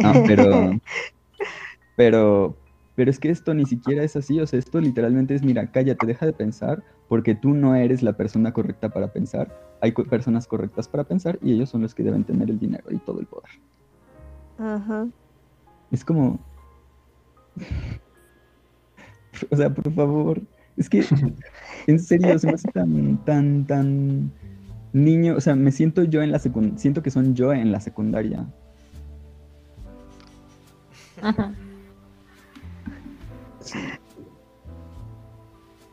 Ah, 0.05 0.15
pero, 0.27 0.73
pero, 1.97 2.57
pero 2.95 3.11
es 3.11 3.19
que 3.19 3.31
esto 3.31 3.55
ni 3.55 3.65
siquiera 3.67 4.03
es 4.03 4.17
así, 4.17 4.41
o 4.41 4.47
sea, 4.47 4.59
esto 4.59 4.81
literalmente 4.81 5.35
es, 5.35 5.43
mira, 5.43 5.71
cállate, 5.71 6.07
deja 6.07 6.27
de 6.27 6.33
pensar, 6.33 6.83
porque 7.09 7.35
tú 7.35 7.55
no 7.55 7.75
eres 7.75 8.03
la 8.03 8.15
persona 8.15 8.53
correcta 8.53 8.89
para 8.89 9.13
pensar, 9.13 9.53
hay 9.81 9.93
co- 9.93 10.05
personas 10.05 10.47
correctas 10.47 10.89
para 10.89 11.05
pensar 11.05 11.39
y 11.43 11.53
ellos 11.53 11.71
son 11.71 11.83
los 11.83 11.95
que 11.95 12.03
deben 12.03 12.25
tener 12.25 12.51
el 12.51 12.59
dinero 12.59 12.91
y 12.91 12.99
todo 12.99 13.21
el 13.21 13.27
poder. 13.27 13.51
Ajá. 14.59 15.07
Es 15.93 16.05
como, 16.05 16.39
o 19.51 19.57
sea, 19.57 19.71
por 19.73 19.93
favor, 19.93 20.41
es 20.77 20.89
que, 20.89 21.05
en 21.87 21.99
serio, 22.01 22.39
se 22.39 22.47
me 22.47 22.53
hace 22.55 22.69
tan, 22.73 23.25
tan, 23.25 23.67
tan 23.67 24.31
niño, 24.93 25.35
o 25.37 25.41
sea, 25.41 25.55
me 25.55 25.71
siento 25.73 26.03
yo 26.05 26.23
en 26.23 26.33
la 26.33 26.39
secundaria, 26.39 26.79
siento 26.79 27.03
que 27.03 27.11
son 27.11 27.35
yo 27.35 27.53
en 27.53 27.73
la 27.73 27.81
secundaria. 27.81 28.47
Ajá. 31.21 31.53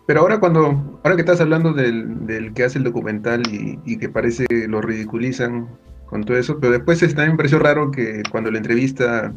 Pero 0.07 0.19
ahora 0.21 0.39
cuando, 0.39 0.99
ahora 1.03 1.15
que 1.15 1.21
estás 1.21 1.41
hablando 1.41 1.73
del, 1.73 2.27
del 2.27 2.53
que 2.53 2.63
hace 2.63 2.77
el 2.77 2.83
documental 2.83 3.41
y, 3.51 3.79
y 3.85 3.97
que 3.97 4.07
parece 4.07 4.45
lo 4.67 4.81
ridiculizan 4.81 5.67
con 6.05 6.23
todo 6.23 6.37
eso, 6.37 6.59
pero 6.59 6.73
después 6.73 7.01
es- 7.01 7.15
también 7.15 7.31
me 7.31 7.37
pareció 7.37 7.57
raro 7.57 7.89
que 7.89 8.21
cuando 8.31 8.51
la 8.51 8.59
entrevista 8.59 9.33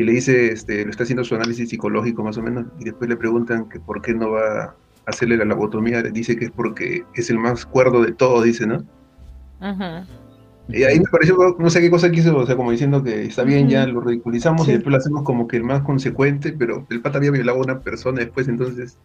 y 0.00 0.04
le 0.04 0.12
dice, 0.12 0.50
este, 0.50 0.82
lo 0.84 0.90
está 0.90 1.02
haciendo 1.02 1.24
su 1.24 1.34
análisis 1.34 1.68
psicológico 1.68 2.24
más 2.24 2.38
o 2.38 2.42
menos, 2.42 2.64
y 2.78 2.84
después 2.84 3.10
le 3.10 3.18
preguntan 3.18 3.68
que 3.68 3.78
por 3.80 4.00
qué 4.00 4.14
no 4.14 4.30
va 4.30 4.64
a 4.64 4.74
hacerle 5.04 5.36
la 5.36 5.44
lobotomía, 5.44 6.00
le 6.00 6.10
dice 6.10 6.36
que 6.36 6.46
es 6.46 6.50
porque 6.50 7.04
es 7.14 7.28
el 7.28 7.38
más 7.38 7.66
cuerdo 7.66 8.02
de 8.02 8.12
todos, 8.12 8.44
dice, 8.44 8.66
¿no? 8.66 8.82
Ajá. 9.60 10.06
Y 10.68 10.84
ahí 10.84 10.98
me 10.98 11.04
pareció, 11.10 11.36
no 11.58 11.68
sé 11.68 11.82
qué 11.82 11.90
cosa 11.90 12.10
quiso, 12.10 12.34
o 12.34 12.46
sea, 12.46 12.56
como 12.56 12.70
diciendo 12.70 13.02
que 13.02 13.24
está 13.24 13.44
bien, 13.44 13.68
ya 13.68 13.86
lo 13.86 14.00
ridiculizamos 14.00 14.64
Sí. 14.64 14.70
y 14.70 14.74
después 14.74 14.90
lo 14.92 14.98
hacemos 14.98 15.22
como 15.22 15.46
que 15.46 15.58
el 15.58 15.64
más 15.64 15.82
consecuente, 15.82 16.54
pero 16.58 16.86
el 16.88 17.02
pata 17.02 17.18
había 17.18 17.32
violado 17.32 17.58
a 17.58 17.62
una 17.64 17.80
persona 17.80 18.20
después, 18.20 18.48
entonces. 18.48 18.96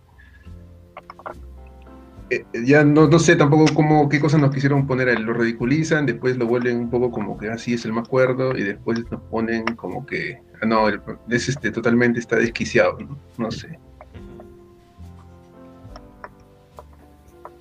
eh, 2.30 2.44
ya 2.66 2.84
no, 2.84 3.08
no 3.08 3.20
sé 3.20 3.36
tampoco 3.36 3.66
cómo, 3.74 4.10
qué 4.10 4.20
cosas 4.20 4.42
nos 4.42 4.52
quisieron 4.54 4.88
poner, 4.88 5.10
a 5.10 5.14
él. 5.14 5.24
lo 5.24 5.34
ridiculizan, 5.34 6.06
después 6.06 6.38
lo 6.38 6.48
vuelven 6.48 6.78
un 6.78 6.90
poco 6.90 7.12
como 7.12 7.38
que 7.38 7.50
así 7.50 7.74
es 7.74 7.86
el 7.86 7.94
más 7.94 8.08
cuerdo, 8.08 8.58
y 8.58 8.64
después 8.64 9.00
nos 9.12 9.22
ponen 9.24 9.64
como 9.76 10.06
que, 10.06 10.40
ah, 10.55 10.55
no, 10.66 10.88
el- 10.90 11.02
es 11.30 11.50
este, 11.50 11.72
totalmente 11.72 12.20
está 12.20 12.36
desquiciado, 12.38 12.98
¿no? 13.00 13.18
No 13.38 13.52
sé. 13.52 13.78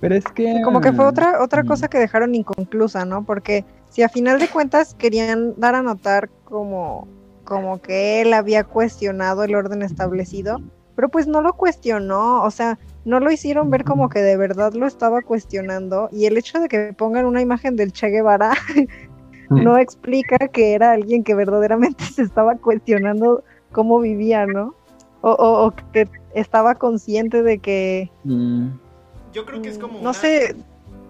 Pero 0.01 0.15
es 0.15 0.25
que... 0.25 0.61
Como 0.63 0.81
que 0.81 0.93
fue 0.93 1.05
otra, 1.05 1.41
otra 1.41 1.63
Mm. 1.63 1.67
cosa 1.67 1.87
que 1.87 1.97
dejaron 1.99 2.35
inconclusa, 2.35 3.05
¿no? 3.05 3.23
Porque 3.23 3.65
si 3.89 4.03
a 4.03 4.09
final 4.09 4.39
de 4.39 4.47
cuentas 4.49 4.93
querían 4.93 5.53
dar 5.57 5.73
a 5.75 5.81
notar 5.81 6.29
como, 6.43 7.07
como 7.43 7.81
que 7.81 8.21
él 8.21 8.33
había 8.33 8.63
cuestionado 8.63 9.43
el 9.43 9.55
orden 9.55 9.81
establecido, 9.81 10.59
pero 10.95 11.09
pues 11.09 11.27
no 11.27 11.41
lo 11.41 11.53
cuestionó, 11.53 12.43
o 12.43 12.51
sea, 12.51 12.77
no 13.03 13.19
lo 13.19 13.31
hicieron 13.31 13.69
ver 13.69 13.83
como 13.83 14.09
que 14.09 14.19
de 14.21 14.37
verdad 14.37 14.73
lo 14.73 14.85
estaba 14.85 15.21
cuestionando 15.21 16.09
y 16.11 16.25
el 16.25 16.37
hecho 16.37 16.59
de 16.59 16.67
que 16.67 16.93
pongan 16.93 17.25
una 17.25 17.41
imagen 17.41 17.75
del 17.75 17.91
Che 17.91 18.07
Guevara 18.09 18.51
no 19.49 19.77
explica 19.77 20.37
que 20.47 20.73
era 20.73 20.91
alguien 20.91 21.23
que 21.23 21.35
verdaderamente 21.35 22.03
se 22.05 22.21
estaba 22.23 22.55
cuestionando 22.55 23.43
cómo 23.71 23.99
vivía, 23.99 24.45
¿no? 24.45 24.73
O, 25.21 25.31
o- 25.31 25.65
o 25.67 25.75
que 25.91 26.07
estaba 26.33 26.75
consciente 26.75 27.41
de 27.43 27.59
que, 27.59 28.11
Mm, 28.23 28.69
Yo 29.33 29.45
creo 29.45 29.61
que 29.61 29.69
es 29.69 29.77
como 29.77 29.95
no 29.95 29.99
una- 30.01 30.13
sé, 30.13 30.55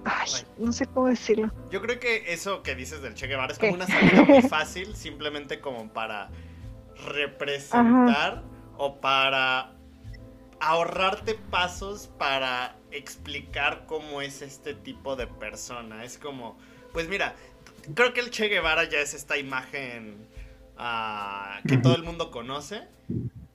ay, 0.05 0.29
no 0.57 0.71
sé 0.71 0.85
cómo 0.87 1.07
decirlo. 1.07 1.51
Yo 1.69 1.81
creo 1.81 1.99
que 1.99 2.31
eso 2.33 2.63
que 2.63 2.75
dices 2.75 3.01
del 3.01 3.13
Che 3.13 3.27
Guevara 3.27 3.51
es 3.53 3.59
¿Qué? 3.59 3.67
como 3.67 3.75
una 3.75 3.87
salida 3.87 4.23
muy 4.23 4.41
fácil, 4.49 4.95
simplemente 4.95 5.59
como 5.59 5.89
para 5.89 6.29
representar 7.07 8.43
o 8.77 8.95
para 8.99 9.71
ahorrarte 10.59 11.35
pasos 11.51 12.09
para 12.17 12.75
explicar 12.91 13.85
cómo 13.85 14.21
es 14.21 14.41
este 14.41 14.73
tipo 14.73 15.15
de 15.15 15.27
persona. 15.27 16.03
Es 16.03 16.17
como, 16.17 16.57
pues 16.93 17.07
mira, 17.09 17.35
creo 17.93 18.13
que 18.13 18.21
el 18.21 18.29
Che 18.29 18.47
Guevara 18.47 18.89
ya 18.89 18.99
es 18.99 19.13
esta 19.13 19.37
imagen 19.37 20.15
ah, 20.77 21.59
que 21.67 21.77
todo 21.77 21.95
el 21.95 22.03
mundo 22.03 22.31
conoce. 22.31 22.81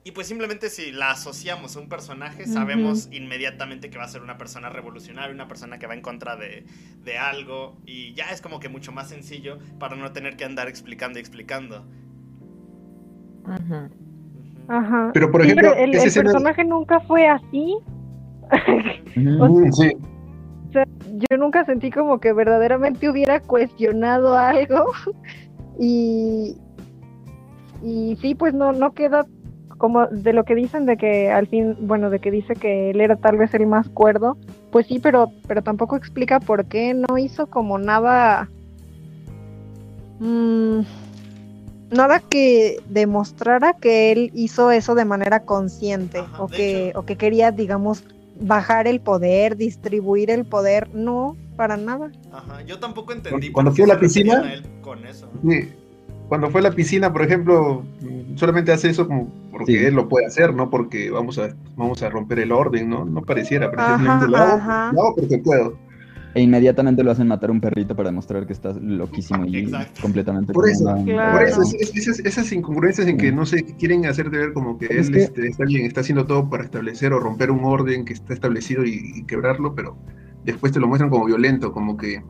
Y 0.03 0.11
pues 0.11 0.27
simplemente 0.27 0.71
si 0.71 0.91
la 0.91 1.11
asociamos 1.11 1.75
a 1.75 1.79
un 1.79 1.87
personaje, 1.87 2.47
sabemos 2.47 3.07
inmediatamente 3.11 3.91
que 3.91 3.99
va 3.99 4.05
a 4.05 4.07
ser 4.07 4.23
una 4.23 4.35
persona 4.37 4.69
revolucionaria, 4.69 5.31
una 5.31 5.47
persona 5.47 5.77
que 5.77 5.85
va 5.85 5.93
en 5.93 6.01
contra 6.01 6.35
de, 6.35 6.65
de 7.03 7.17
algo. 7.19 7.77
Y 7.85 8.13
ya 8.13 8.31
es 8.31 8.41
como 8.41 8.59
que 8.59 8.67
mucho 8.67 8.91
más 8.91 9.09
sencillo 9.09 9.59
para 9.77 9.95
no 9.95 10.11
tener 10.11 10.37
que 10.37 10.45
andar 10.45 10.67
explicando 10.67 11.19
y 11.19 11.21
explicando. 11.21 11.85
Ajá. 13.45 13.89
Ajá. 14.67 15.11
Pero, 15.13 15.31
por 15.31 15.41
Sí, 15.41 15.47
ejemplo, 15.47 15.71
pero 15.75 15.83
el, 15.83 15.91
personaje 15.91 16.63
nunca 16.63 16.99
fue 17.01 17.27
así. 17.27 17.77
sí. 19.73 19.91
Yo 20.73 21.37
nunca 21.37 21.65
sentí 21.65 21.91
como 21.91 22.19
que 22.19 22.33
verdaderamente 22.33 23.09
hubiera 23.09 23.39
cuestionado 23.39 24.37
algo. 24.37 24.91
Y, 25.79 26.57
y 27.81 28.15
sí, 28.21 28.35
pues 28.35 28.53
no, 28.53 28.71
no 28.71 28.93
queda 28.93 29.25
como 29.79 30.05
de 30.07 30.31
lo 30.33 30.43
que 30.43 30.53
dicen 30.53 30.85
de 30.85 30.95
que 30.95 31.31
al 31.31 31.47
fin, 31.47 31.75
bueno, 31.79 32.11
de 32.11 32.19
que 32.19 32.29
dice 32.29 32.53
que 32.53 32.91
él 32.91 33.01
era 33.01 33.15
tal 33.15 33.37
vez 33.37 33.51
el 33.55 33.65
más 33.65 33.89
cuerdo. 33.89 34.37
Pues 34.71 34.85
sí, 34.85 34.99
pero, 34.99 35.31
pero 35.47 35.63
tampoco 35.63 35.95
explica 35.95 36.39
por 36.39 36.65
qué 36.65 36.93
no 36.93 37.17
hizo 37.17 37.47
como 37.47 37.79
nada. 37.79 38.47
mm, 40.19 40.81
nada 41.91 42.19
que 42.19 42.77
demostrara 42.89 43.73
que 43.73 44.11
él 44.11 44.31
hizo 44.35 44.69
eso 44.71 44.93
de 44.93 45.05
manera 45.05 45.39
consciente 45.45 46.19
Ajá, 46.19 46.43
o, 46.43 46.47
de 46.47 46.55
que, 46.55 46.87
hecho- 46.89 46.99
o 46.99 47.03
que 47.05 47.15
quería, 47.15 47.51
digamos, 47.51 48.03
bajar 48.41 48.87
el 48.87 48.99
poder, 49.01 49.55
distribuir 49.57 50.29
el 50.29 50.45
poder. 50.45 50.89
No, 50.93 51.35
para 51.55 51.77
nada. 51.77 52.11
Ajá, 52.31 52.61
yo 52.63 52.79
tampoco 52.79 53.13
entendí 53.13 53.51
Cuando 53.51 53.73
qué 53.73 53.83
a 53.83 53.87
la 53.87 53.99
piscina- 53.99 54.43
con 54.81 55.05
eso. 55.05 55.29
Sí. 55.47 55.69
Cuando 56.27 56.49
fue 56.49 56.61
a 56.61 56.63
la 56.63 56.71
piscina, 56.71 57.11
por 57.11 57.23
ejemplo, 57.23 57.83
solamente 58.35 58.71
hace 58.71 58.89
eso 58.89 59.05
como 59.07 59.27
porque 59.51 59.73
Sí. 59.79 59.85
él 59.85 59.95
lo 59.95 60.07
puede 60.07 60.25
hacer, 60.25 60.53
no 60.53 60.69
porque 60.69 61.11
vamos 61.11 61.37
a, 61.37 61.53
vamos 61.75 62.01
a 62.03 62.09
romper 62.09 62.39
el 62.39 62.51
orden, 62.53 62.89
¿no? 62.89 63.03
No 63.03 63.21
pareciera, 63.21 63.69
pero 63.69 63.81
Ajá, 63.81 63.95
simplemente 63.95 64.27
lo 64.29 64.37
hago, 64.37 64.53
ajá. 64.57 64.91
lo 64.93 65.01
hago 65.01 65.15
porque 65.15 65.37
puedo. 65.39 65.77
E 66.33 66.41
inmediatamente 66.41 67.03
lo 67.03 67.11
hacen 67.11 67.27
matar 67.27 67.49
a 67.49 67.53
un 67.53 67.59
perrito 67.59 67.93
para 67.95 68.09
demostrar 68.09 68.47
que 68.47 68.53
está 68.53 68.71
loquísimo 68.73 69.45
y 69.45 69.57
Exacto. 69.59 70.01
completamente 70.01 70.53
Por 70.53 70.69
eso, 70.69 70.85
Claro. 71.03 71.31
Por 71.33 71.43
eso, 71.43 71.61
es- 71.61 71.73
es- 71.73 71.95
esas, 71.95 72.19
esas 72.19 72.51
incongruencias 72.53 73.05
en 73.07 73.17
que, 73.17 73.31
no 73.33 73.45
sé, 73.45 73.63
quieren 73.77 74.05
hacerte 74.05 74.37
ver 74.37 74.53
como 74.53 74.77
que 74.77 74.85
Es 74.85 75.07
él 75.07 75.11
que- 75.13 75.19
este, 75.23 75.47
está 75.47 75.65
bien, 75.65 75.85
está 75.85 75.99
haciendo 76.01 76.25
todo 76.25 76.49
para 76.49 76.63
establecer 76.63 77.11
o 77.11 77.19
romper 77.19 77.51
un 77.51 77.65
orden 77.65 78.05
que 78.05 78.13
está 78.13 78.33
establecido 78.33 78.85
y, 78.85 79.01
y 79.15 79.25
quebrarlo, 79.25 79.75
pero 79.75 79.97
después 80.45 80.71
te 80.71 80.79
lo 80.79 80.87
muestran 80.87 81.09
como 81.09 81.25
violento, 81.25 81.73
como 81.73 81.97
que 81.97 82.23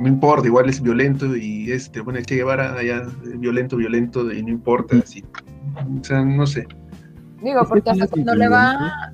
no 0.00 0.08
importa, 0.08 0.46
igual 0.48 0.68
es 0.68 0.82
violento 0.82 1.36
y 1.36 1.70
es, 1.70 1.90
te 1.92 2.02
pone 2.02 2.22
Che 2.22 2.34
Guevara 2.34 2.74
allá, 2.76 3.02
eh, 3.24 3.36
violento, 3.38 3.76
violento, 3.76 4.30
y 4.32 4.42
no 4.42 4.50
importa, 4.50 4.96
así. 4.98 5.24
O 6.00 6.04
sea, 6.04 6.22
no 6.24 6.46
sé. 6.46 6.66
Digo, 7.40 7.64
porque 7.68 7.88
hasta 7.90 8.06
cuando 8.08 8.34
le 8.34 8.48
va, 8.48 9.12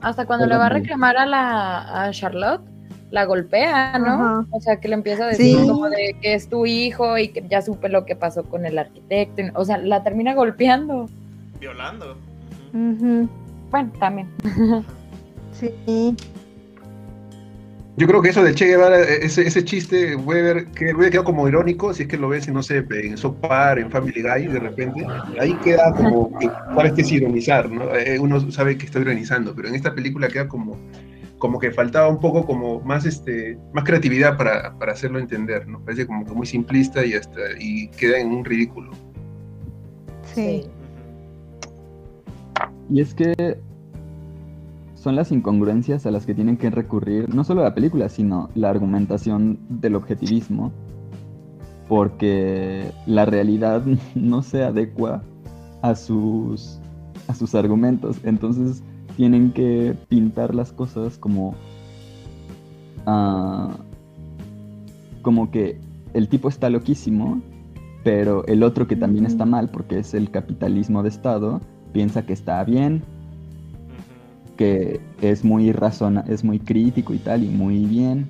hasta 0.00 0.26
cuando 0.26 0.46
le 0.46 0.56
va 0.56 0.66
a 0.66 0.68
reclamar 0.70 1.16
a 1.16 1.26
la 1.26 2.02
a 2.06 2.10
Charlotte, 2.10 2.62
la 3.10 3.24
golpea, 3.24 3.98
¿no? 3.98 4.06
Ajá. 4.06 4.46
O 4.50 4.60
sea, 4.60 4.76
que 4.80 4.88
le 4.88 4.94
empieza 4.94 5.24
a 5.24 5.28
decir 5.28 5.58
Sí. 5.58 5.66
como 5.66 5.88
de 5.88 6.16
que 6.20 6.34
es 6.34 6.48
tu 6.48 6.66
hijo 6.66 7.18
y 7.18 7.28
que 7.28 7.44
ya 7.48 7.60
supe 7.62 7.88
lo 7.88 8.04
que 8.06 8.16
pasó 8.16 8.44
con 8.44 8.66
el 8.66 8.78
arquitecto. 8.78 9.42
O 9.54 9.64
sea, 9.64 9.78
la 9.78 10.02
termina 10.02 10.34
golpeando. 10.34 11.08
Violando. 11.60 12.16
Bueno, 12.72 13.92
también. 13.98 14.28
Sí. 15.52 16.16
Yo 17.96 18.06
creo 18.06 18.22
que 18.22 18.30
eso 18.30 18.42
del 18.42 18.54
Che 18.54 18.66
Guevara, 18.66 18.98
e, 19.00 19.26
ese, 19.26 19.42
ese 19.46 19.62
chiste, 19.64 20.16
Weber, 20.16 20.66
que 20.68 20.94
hubiera 20.94 21.10
quedado 21.10 21.24
como 21.24 21.46
irónico, 21.48 21.92
si 21.92 22.04
es 22.04 22.08
que 22.08 22.16
lo 22.16 22.28
ves, 22.30 22.48
no 22.48 22.62
sé, 22.62 22.84
en 22.88 23.18
South 23.18 23.34
Park, 23.42 23.80
en 23.80 23.90
Family 23.90 24.22
Guy, 24.22 24.46
de 24.46 24.58
repente, 24.58 25.06
ahí 25.38 25.52
queda 25.62 25.92
como 25.92 26.36
que 26.38 26.46
sabes 26.46 26.92
que 26.92 27.02
es 27.02 27.12
ironizar, 27.12 27.68
¿no? 27.70 27.94
Eh, 27.94 28.18
Uno 28.18 28.50
sabe 28.50 28.78
que 28.78 28.86
está 28.86 29.00
ironizando, 29.00 29.54
pero 29.54 29.68
en 29.68 29.74
esta 29.74 29.92
película 29.94 30.28
queda 30.28 30.48
como, 30.48 30.78
como 31.40 31.58
que 31.58 31.72
faltaba 31.72 32.08
un 32.08 32.20
poco 32.20 32.46
como 32.46 32.80
más, 32.82 33.06
este, 33.06 33.58
más 33.72 33.82
creatividad 33.84 34.36
para, 34.36 34.78
para 34.78 34.92
hacerlo 34.92 35.18
entender, 35.18 35.66
¿no? 35.66 35.80
Parece 35.80 36.06
como 36.06 36.24
que 36.24 36.32
muy 36.32 36.46
simplista 36.46 37.04
y 37.04 37.14
hasta, 37.14 37.40
y 37.58 37.88
queda 37.88 38.20
en 38.20 38.28
un 38.28 38.44
ridículo. 38.44 38.92
Sí. 40.34 40.66
Y 42.90 43.00
es 43.00 43.14
que 43.14 43.58
son 44.94 45.16
las 45.16 45.32
incongruencias 45.32 46.04
a 46.04 46.10
las 46.10 46.26
que 46.26 46.34
tienen 46.34 46.58
que 46.58 46.68
recurrir, 46.68 47.34
no 47.34 47.42
solo 47.42 47.62
la 47.62 47.74
película, 47.74 48.10
sino 48.10 48.50
la 48.54 48.68
argumentación 48.68 49.58
del 49.70 49.96
objetivismo, 49.96 50.70
porque 51.88 52.92
la 53.06 53.24
realidad 53.24 53.82
no 54.14 54.42
se 54.42 54.62
adecua 54.62 55.22
a 55.80 55.94
sus, 55.94 56.78
a 57.28 57.34
sus 57.34 57.54
argumentos. 57.54 58.18
Entonces 58.24 58.82
tienen 59.16 59.52
que 59.52 59.96
pintar 60.08 60.54
las 60.54 60.72
cosas 60.72 61.18
como, 61.18 61.54
ah, 63.06 63.76
como 65.22 65.50
que 65.50 65.78
el 66.14 66.28
tipo 66.28 66.48
está 66.48 66.70
loquísimo, 66.70 67.40
pero 68.02 68.44
el 68.46 68.62
otro 68.62 68.86
que 68.86 68.96
también 68.96 69.26
está 69.26 69.44
mal, 69.44 69.68
porque 69.68 69.98
es 69.98 70.14
el 70.14 70.30
capitalismo 70.30 71.02
de 71.02 71.10
Estado, 71.10 71.60
piensa 71.92 72.24
que 72.24 72.32
está 72.32 72.62
bien, 72.64 73.02
que 74.56 75.00
es 75.20 75.44
muy 75.44 75.72
razona, 75.72 76.24
es 76.28 76.44
muy 76.44 76.58
crítico 76.58 77.14
y 77.14 77.18
tal, 77.18 77.44
y 77.44 77.48
muy 77.48 77.84
bien. 77.84 78.28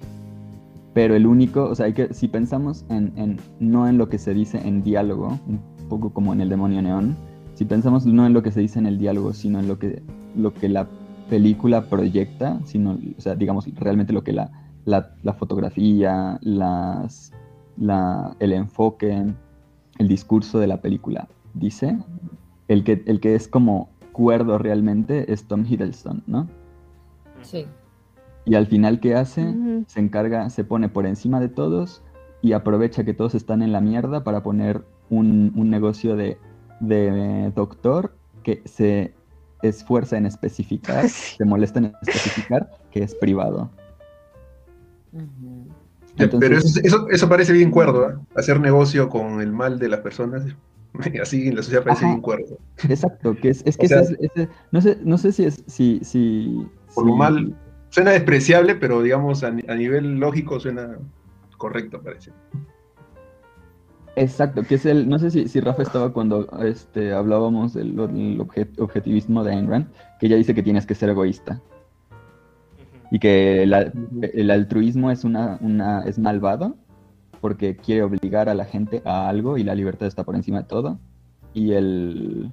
Pero 0.92 1.14
el 1.14 1.26
único, 1.26 1.64
o 1.64 1.74
sea, 1.74 1.86
hay 1.86 1.92
que, 1.92 2.12
si 2.12 2.26
pensamos 2.26 2.84
en, 2.88 3.12
en, 3.16 3.40
no 3.60 3.88
en 3.88 3.96
lo 3.96 4.08
que 4.08 4.18
se 4.18 4.34
dice 4.34 4.58
en 4.58 4.82
diálogo, 4.82 5.38
un 5.46 5.60
poco 5.88 6.12
como 6.12 6.32
en 6.32 6.40
el 6.40 6.48
demonio 6.48 6.82
neón, 6.82 7.16
si 7.54 7.64
pensamos 7.64 8.06
no 8.06 8.26
en 8.26 8.32
lo 8.32 8.42
que 8.42 8.50
se 8.50 8.60
dice 8.60 8.78
en 8.78 8.86
el 8.86 8.98
diálogo, 8.98 9.32
sino 9.32 9.60
en 9.60 9.68
lo 9.68 9.78
que, 9.78 10.02
lo 10.34 10.52
que 10.54 10.68
la 10.68 10.86
película 11.28 11.82
proyecta, 11.82 12.60
sino, 12.64 12.98
o 13.16 13.20
sea, 13.20 13.34
digamos, 13.34 13.66
realmente 13.76 14.12
lo 14.12 14.24
que 14.24 14.32
la, 14.32 14.50
la, 14.84 15.14
la 15.22 15.32
fotografía, 15.34 16.38
las, 16.42 17.32
la, 17.76 18.36
el 18.40 18.52
enfoque, 18.52 19.26
el 19.98 20.08
discurso 20.08 20.58
de 20.58 20.66
la 20.66 20.80
película 20.80 21.28
dice, 21.54 21.98
el 22.68 22.84
que, 22.84 23.02
el 23.06 23.20
que 23.20 23.34
es 23.34 23.48
como 23.48 23.88
cuerdo 24.12 24.58
realmente 24.58 25.32
es 25.32 25.44
Tom 25.44 25.64
Hiddleston, 25.64 26.22
¿no? 26.26 26.48
Sí. 27.42 27.66
Y 28.44 28.54
al 28.54 28.66
final, 28.66 29.00
¿qué 29.00 29.14
hace? 29.14 29.54
Se 29.86 30.00
encarga, 30.00 30.50
se 30.50 30.64
pone 30.64 30.88
por 30.88 31.06
encima 31.06 31.40
de 31.40 31.48
todos 31.48 32.02
y 32.42 32.52
aprovecha 32.52 33.04
que 33.04 33.14
todos 33.14 33.34
están 33.34 33.62
en 33.62 33.72
la 33.72 33.80
mierda 33.80 34.24
para 34.24 34.42
poner 34.42 34.84
un, 35.10 35.52
un 35.54 35.70
negocio 35.70 36.16
de, 36.16 36.38
de 36.80 37.52
doctor 37.54 38.14
que 38.42 38.62
se 38.64 39.14
esfuerza 39.62 40.16
en 40.16 40.26
especificar, 40.26 41.08
Sí. 41.08 41.36
se 41.38 41.44
molesta 41.44 41.78
en 41.80 41.92
especificar 42.02 42.70
que 42.90 43.02
es 43.02 43.14
privado. 43.14 43.70
Entonces- 46.16 46.40
Pero 46.40 46.58
eso, 46.58 46.80
eso, 46.82 47.08
eso 47.10 47.28
parece 47.28 47.52
bien 47.52 47.70
cuerdo, 47.70 48.06
¿ah? 48.06 48.20
Hacer 48.36 48.60
negocio 48.60 49.08
con 49.08 49.40
el 49.40 49.52
mal 49.52 49.78
de 49.78 49.88
las 49.88 50.00
personas. 50.00 50.44
Así 51.22 51.48
en 51.48 51.56
la 51.56 51.62
sociedad 51.62 51.84
parece 51.84 52.04
Ajá. 52.04 52.12
bien 52.14 52.20
cuerdo. 52.22 52.58
Exacto, 52.88 53.34
que 53.36 53.50
es, 53.50 53.62
es 53.64 53.76
que 53.76 53.86
O 53.86 53.88
sea- 53.88 54.00
ese 54.00 54.14
es- 54.20 54.30
ese- 54.34 54.48
no, 54.72 54.80
sé, 54.80 54.98
no 55.02 55.18
sé 55.18 55.32
si 55.32 55.44
es, 55.44 55.62
si, 55.66 56.00
si, 56.02 56.66
Por 56.94 57.06
lo 57.06 57.12
si- 57.12 57.18
mal, 57.18 57.56
suena 57.90 58.10
despreciable, 58.10 58.74
pero 58.74 59.02
digamos 59.02 59.42
a, 59.44 59.48
a 59.48 59.74
nivel 59.74 60.18
lógico 60.18 60.58
suena 60.60 60.98
correcto, 61.56 62.00
parece. 62.02 62.32
Exacto, 64.16 64.62
que 64.64 64.74
es 64.74 64.86
el, 64.86 65.08
no 65.08 65.18
sé 65.18 65.30
si, 65.30 65.48
si 65.48 65.60
Rafa 65.60 65.82
estaba 65.82 66.12
cuando 66.12 66.46
este, 66.62 67.12
hablábamos 67.12 67.72
del, 67.74 67.94
del 67.96 68.38
obje- 68.40 68.68
objetivismo 68.78 69.44
de 69.44 69.52
Ayn 69.52 69.68
Rand, 69.68 69.86
que 70.18 70.26
ella 70.26 70.36
dice 70.36 70.54
que 70.54 70.62
tienes 70.62 70.84
que 70.84 70.94
ser 70.94 71.10
egoísta. 71.10 71.60
Y 73.10 73.18
que 73.18 73.66
la- 73.66 73.92
el 74.32 74.50
altruismo 74.50 75.10
es, 75.10 75.24
una, 75.24 75.58
una, 75.60 76.02
es 76.04 76.18
malvado 76.18 76.76
porque 77.40 77.76
quiere 77.76 78.02
obligar 78.02 78.48
a 78.48 78.54
la 78.54 78.64
gente 78.64 79.00
a 79.04 79.28
algo 79.28 79.56
y 79.56 79.64
la 79.64 79.74
libertad 79.74 80.06
está 80.06 80.24
por 80.24 80.34
encima 80.36 80.58
de 80.58 80.64
todo. 80.64 80.98
Y 81.54 81.72
el, 81.72 82.52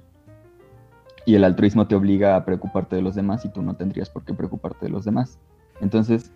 y 1.26 1.34
el 1.34 1.44
altruismo 1.44 1.86
te 1.86 1.94
obliga 1.94 2.36
a 2.36 2.44
preocuparte 2.44 2.96
de 2.96 3.02
los 3.02 3.14
demás 3.14 3.44
y 3.44 3.50
tú 3.50 3.62
no 3.62 3.74
tendrías 3.76 4.08
por 4.10 4.24
qué 4.24 4.32
preocuparte 4.32 4.86
de 4.86 4.92
los 4.92 5.04
demás. 5.04 5.38
Entonces, 5.80 6.32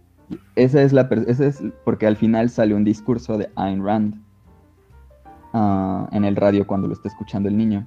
esa 0.57 0.83
es 0.83 0.93
la, 0.93 1.09
esa 1.27 1.47
es 1.47 1.63
porque 1.85 2.07
al 2.07 2.17
final 2.17 2.51
sale 2.51 2.75
un 2.75 2.85
discurso 2.85 3.39
de 3.39 3.51
Ayn 3.57 3.85
Rand 3.85 4.15
ah, 5.53 6.09
en 6.13 6.25
el 6.25 6.37
radio 6.37 6.67
cuando 6.67 6.89
lo 6.89 6.95
está 6.95 7.09
escuchando 7.09 7.49
el 7.49 7.57
niño. 7.57 7.87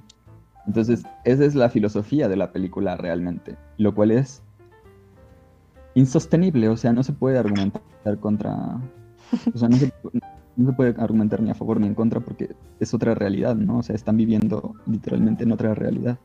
Entonces, 0.66 1.04
esa 1.24 1.44
es 1.44 1.54
la 1.54 1.68
filosofía 1.68 2.28
de 2.28 2.36
la 2.36 2.52
película 2.52 2.96
realmente, 2.96 3.56
lo 3.78 3.94
cual 3.94 4.10
es 4.10 4.42
insostenible, 5.94 6.68
o 6.68 6.76
sea, 6.76 6.92
no 6.92 7.02
se 7.02 7.12
puede 7.12 7.38
argumentar 7.38 7.82
contra, 8.20 8.80
o 9.54 9.58
sea, 9.58 9.68
no 9.68 9.76
se, 9.76 9.92
puede 10.76 10.94
argumentar 10.98 11.40
ni 11.40 11.50
a 11.50 11.54
favor 11.54 11.80
ni 11.80 11.86
en 11.86 11.94
contra 11.94 12.20
porque 12.20 12.54
es 12.80 12.92
otra 12.92 13.14
realidad, 13.14 13.54
¿no? 13.54 13.78
O 13.78 13.82
sea, 13.82 13.94
están 13.94 14.16
viviendo 14.16 14.74
literalmente 14.86 15.44
en 15.44 15.52
otra 15.52 15.74
realidad. 15.74 16.18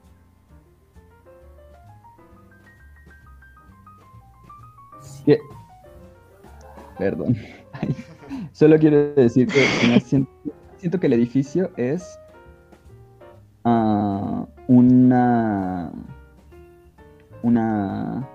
Perdón. 7.01 7.35
Solo 8.51 8.77
quiero 8.77 9.13
decir 9.15 9.47
que 9.47 9.65
me 9.87 9.99
siento, 9.99 10.29
siento 10.82 10.99
que 10.99 11.07
el 11.07 11.13
edificio 11.13 11.69
es 11.77 12.19
ah, 13.63 14.45
una 14.67 15.91
una 17.43 18.27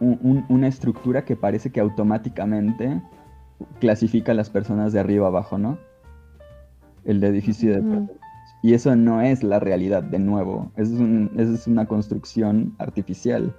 un- 0.00 0.18
un- 0.22 0.44
una 0.48 0.66
estructura 0.68 1.24
que 1.24 1.36
parece 1.36 1.70
que 1.70 1.80
automáticamente 1.80 3.00
clasifica 3.80 4.32
a 4.32 4.34
las 4.34 4.50
personas 4.50 4.92
de 4.92 5.00
arriba 5.00 5.28
abajo, 5.28 5.56
¿no? 5.58 5.78
El 7.04 7.20
de 7.20 7.28
edificio 7.28 7.72
de 7.72 7.80
Ujú. 7.80 8.10
y 8.62 8.74
eso 8.74 8.96
no 8.96 9.20
es 9.20 9.42
la 9.42 9.60
realidad, 9.60 10.02
de 10.02 10.18
nuevo. 10.18 10.72
Eso 10.76 10.94
es, 10.94 11.00
un- 11.00 11.30
eso 11.36 11.52
es 11.52 11.66
una 11.66 11.86
construcción 11.86 12.74
artificial. 12.78 13.54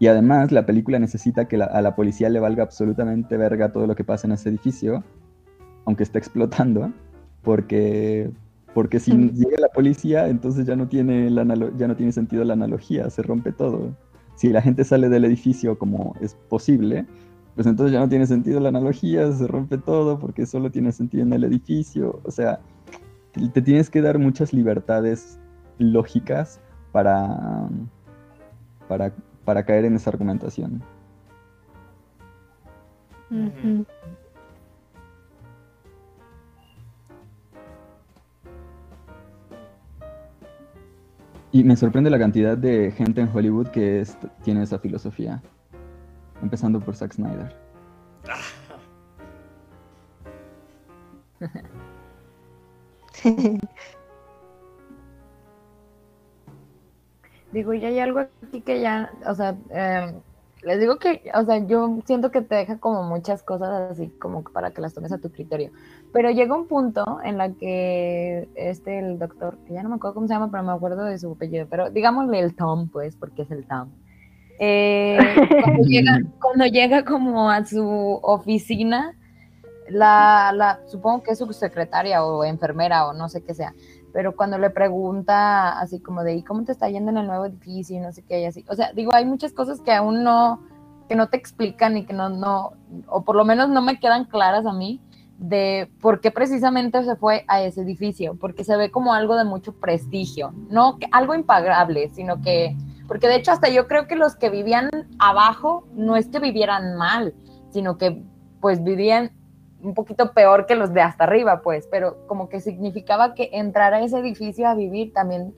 Y 0.00 0.06
además, 0.06 0.52
la 0.52 0.64
película 0.64 0.98
necesita 0.98 1.46
que 1.48 1.56
la- 1.58 1.66
a 1.66 1.82
la 1.82 1.94
policía 1.96 2.28
le 2.30 2.40
valga 2.40 2.62
absolutamente 2.62 3.36
verga 3.36 3.72
todo 3.72 3.86
lo 3.86 3.94
que 3.94 4.04
pasa 4.04 4.26
en 4.26 4.32
ese 4.32 4.48
edificio, 4.48 5.04
aunque 5.88 6.02
esté 6.02 6.18
explotando, 6.18 6.92
porque, 7.42 8.30
porque 8.74 9.00
si 9.00 9.14
Mm. 9.14 9.30
llega 9.30 9.58
la 9.58 9.68
policía, 9.68 10.28
entonces 10.28 10.66
ya 10.66 10.76
no, 10.76 10.86
tiene 10.86 11.30
la 11.30 11.42
ya 11.78 11.88
no 11.88 11.96
tiene 11.96 12.12
sentido 12.12 12.44
la 12.44 12.52
analogía, 12.52 13.08
se 13.08 13.22
rompe 13.22 13.52
todo. 13.52 13.96
Si 14.34 14.50
la 14.50 14.60
gente 14.60 14.84
sale 14.84 15.08
del 15.08 15.24
edificio 15.24 15.78
como 15.78 16.14
es 16.20 16.34
posible, 16.50 17.06
pues 17.54 17.66
entonces 17.66 17.94
ya 17.94 18.00
no 18.00 18.08
tiene 18.10 18.26
sentido 18.26 18.60
la 18.60 18.68
analogía, 18.68 19.32
se 19.32 19.46
rompe 19.46 19.78
todo 19.78 20.18
porque 20.18 20.44
solo 20.44 20.70
tiene 20.70 20.92
sentido 20.92 21.22
en 21.22 21.32
el 21.32 21.44
edificio. 21.44 22.20
O 22.22 22.30
sea, 22.30 22.60
te, 23.32 23.48
te 23.48 23.62
tienes 23.62 23.88
que 23.88 24.02
dar 24.02 24.18
muchas 24.18 24.52
libertades 24.52 25.38
lógicas 25.78 26.60
para, 26.92 27.66
para, 28.88 29.14
para 29.46 29.64
caer 29.64 29.86
en 29.86 29.96
esa 29.96 30.10
argumentación. 30.10 30.82
Ujú. 33.30 33.86
Y 41.58 41.64
me 41.64 41.74
sorprende 41.74 42.08
la 42.08 42.20
cantidad 42.20 42.56
de 42.56 42.92
gente 42.92 43.20
en 43.20 43.28
Hollywood 43.34 43.66
que 43.70 44.06
tiene 44.44 44.62
esa 44.62 44.78
filosofía. 44.78 45.42
Empezando 46.40 46.78
por 46.78 46.94
Zack 46.94 47.14
Snyder. 47.14 47.52
Digo, 57.50 57.74
y 57.74 57.84
hay 57.84 57.98
algo 57.98 58.20
aquí 58.20 58.60
que 58.60 58.80
ya, 58.80 59.10
o 59.26 59.34
sea, 59.34 59.56
eh, 59.70 60.14
les 60.62 60.80
digo 60.80 60.98
que, 60.98 61.22
o 61.34 61.44
sea, 61.44 61.58
yo 61.66 61.98
siento 62.04 62.30
que 62.30 62.42
te 62.42 62.56
deja 62.56 62.78
como 62.78 63.02
muchas 63.04 63.42
cosas 63.42 63.92
así 63.92 64.08
como 64.20 64.42
para 64.42 64.72
que 64.72 64.80
las 64.80 64.92
tomes 64.92 65.12
a 65.12 65.18
tu 65.18 65.30
criterio. 65.30 65.70
Pero 66.12 66.30
llega 66.30 66.56
un 66.56 66.66
punto 66.66 67.20
en 67.22 67.38
la 67.38 67.52
que 67.52 68.48
este, 68.54 68.98
el 68.98 69.18
doctor, 69.18 69.56
que 69.66 69.74
ya 69.74 69.82
no 69.82 69.88
me 69.88 69.96
acuerdo 69.96 70.14
cómo 70.14 70.26
se 70.26 70.34
llama, 70.34 70.50
pero 70.50 70.62
me 70.64 70.72
acuerdo 70.72 71.04
de 71.04 71.18
su 71.18 71.32
apellido, 71.32 71.66
pero 71.70 71.90
digámosle 71.90 72.40
el 72.40 72.54
Tom, 72.54 72.88
pues, 72.88 73.14
porque 73.16 73.42
es 73.42 73.50
el 73.50 73.66
Tom. 73.66 73.90
Eh, 74.58 75.18
cuando, 75.64 75.82
llega, 75.84 76.18
cuando 76.40 76.66
llega 76.66 77.04
como 77.04 77.50
a 77.50 77.64
su 77.64 78.18
oficina, 78.22 79.14
la, 79.88 80.52
la, 80.54 80.80
supongo 80.86 81.22
que 81.22 81.32
es 81.32 81.38
su 81.38 81.52
secretaria 81.52 82.24
o 82.24 82.44
enfermera 82.44 83.06
o 83.06 83.12
no 83.12 83.28
sé 83.28 83.42
qué 83.42 83.54
sea, 83.54 83.74
pero 84.18 84.34
cuando 84.34 84.58
le 84.58 84.70
pregunta 84.70 85.78
así 85.78 86.00
como 86.00 86.24
de, 86.24 86.34
¿y 86.34 86.42
cómo 86.42 86.64
te 86.64 86.72
está 86.72 86.88
yendo 86.90 87.12
en 87.12 87.18
el 87.18 87.28
nuevo 87.28 87.46
edificio? 87.46 87.96
Y 87.96 88.00
no 88.00 88.10
sé 88.10 88.24
qué, 88.24 88.40
y 88.40 88.46
así. 88.46 88.64
O 88.68 88.74
sea, 88.74 88.92
digo, 88.92 89.14
hay 89.14 89.24
muchas 89.24 89.52
cosas 89.52 89.80
que 89.80 89.92
aún 89.92 90.24
no, 90.24 90.60
que 91.08 91.14
no 91.14 91.28
te 91.28 91.36
explican 91.36 91.96
y 91.96 92.04
que 92.04 92.14
no, 92.14 92.28
no, 92.28 92.72
o 93.06 93.22
por 93.22 93.36
lo 93.36 93.44
menos 93.44 93.68
no 93.68 93.80
me 93.80 94.00
quedan 94.00 94.24
claras 94.24 94.66
a 94.66 94.72
mí 94.72 95.00
de 95.38 95.88
por 96.00 96.20
qué 96.20 96.32
precisamente 96.32 97.04
se 97.04 97.14
fue 97.14 97.44
a 97.46 97.62
ese 97.62 97.82
edificio, 97.82 98.36
porque 98.40 98.64
se 98.64 98.76
ve 98.76 98.90
como 98.90 99.14
algo 99.14 99.36
de 99.36 99.44
mucho 99.44 99.72
prestigio, 99.72 100.52
no 100.68 100.98
algo 101.12 101.36
impagable, 101.36 102.08
sino 102.08 102.42
que, 102.42 102.76
porque 103.06 103.28
de 103.28 103.36
hecho 103.36 103.52
hasta 103.52 103.68
yo 103.68 103.86
creo 103.86 104.08
que 104.08 104.16
los 104.16 104.34
que 104.34 104.50
vivían 104.50 104.90
abajo 105.20 105.86
no 105.94 106.16
es 106.16 106.26
que 106.26 106.40
vivieran 106.40 106.96
mal, 106.96 107.34
sino 107.70 107.98
que 107.98 108.20
pues 108.60 108.82
vivían 108.82 109.30
un 109.82 109.94
poquito 109.94 110.32
peor 110.32 110.66
que 110.66 110.74
los 110.74 110.92
de 110.92 111.02
hasta 111.02 111.24
arriba, 111.24 111.62
pues, 111.62 111.88
pero 111.90 112.26
como 112.26 112.48
que 112.48 112.60
significaba 112.60 113.34
que 113.34 113.50
entrar 113.52 113.94
a 113.94 114.00
ese 114.00 114.18
edificio 114.18 114.66
a 114.68 114.74
vivir 114.74 115.12
también 115.12 115.54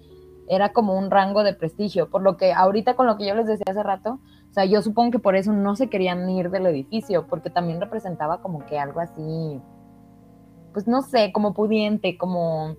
era 0.49 0.73
como 0.73 0.99
un 0.99 1.11
rango 1.11 1.45
de 1.45 1.55
prestigio, 1.55 2.11
por 2.11 2.23
lo 2.23 2.37
que 2.37 2.53
ahorita 2.53 2.97
con 2.97 3.07
lo 3.07 3.17
que 3.17 3.27
yo 3.27 3.35
les 3.35 3.47
decía 3.47 3.67
hace 3.69 3.83
rato, 3.83 4.19
o 4.51 4.53
sea, 4.53 4.65
yo 4.65 4.83
supongo 4.83 5.13
que 5.13 5.19
por 5.21 5.37
eso 5.37 5.53
no 5.53 5.77
se 5.77 5.89
querían 5.89 6.29
ir 6.29 6.51
del 6.51 6.67
edificio, 6.67 7.29
porque 7.29 7.51
también 7.51 7.81
representaba 7.81 8.43
como 8.43 8.67
que 8.67 8.79
algo 8.79 9.01
así, 9.01 9.61
pues 10.73 10.89
no 10.89 11.03
sé, 11.03 11.33
como 11.33 11.55
pudiente, 11.55 12.19
como, 12.19 12.75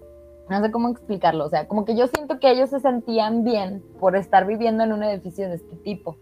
no 0.49 0.61
sé 0.61 0.69
cómo 0.69 0.89
explicarlo, 0.89 1.45
o 1.45 1.49
sea, 1.49 1.67
como 1.67 1.85
que 1.85 1.95
yo 1.95 2.07
siento 2.07 2.39
que 2.39 2.51
ellos 2.51 2.69
se 2.69 2.81
sentían 2.81 3.45
bien 3.45 3.81
por 3.99 4.17
estar 4.17 4.45
viviendo 4.45 4.83
en 4.83 4.91
un 4.91 5.03
edificio 5.03 5.47
de 5.47 5.55
este 5.55 5.77
tipo, 5.77 6.17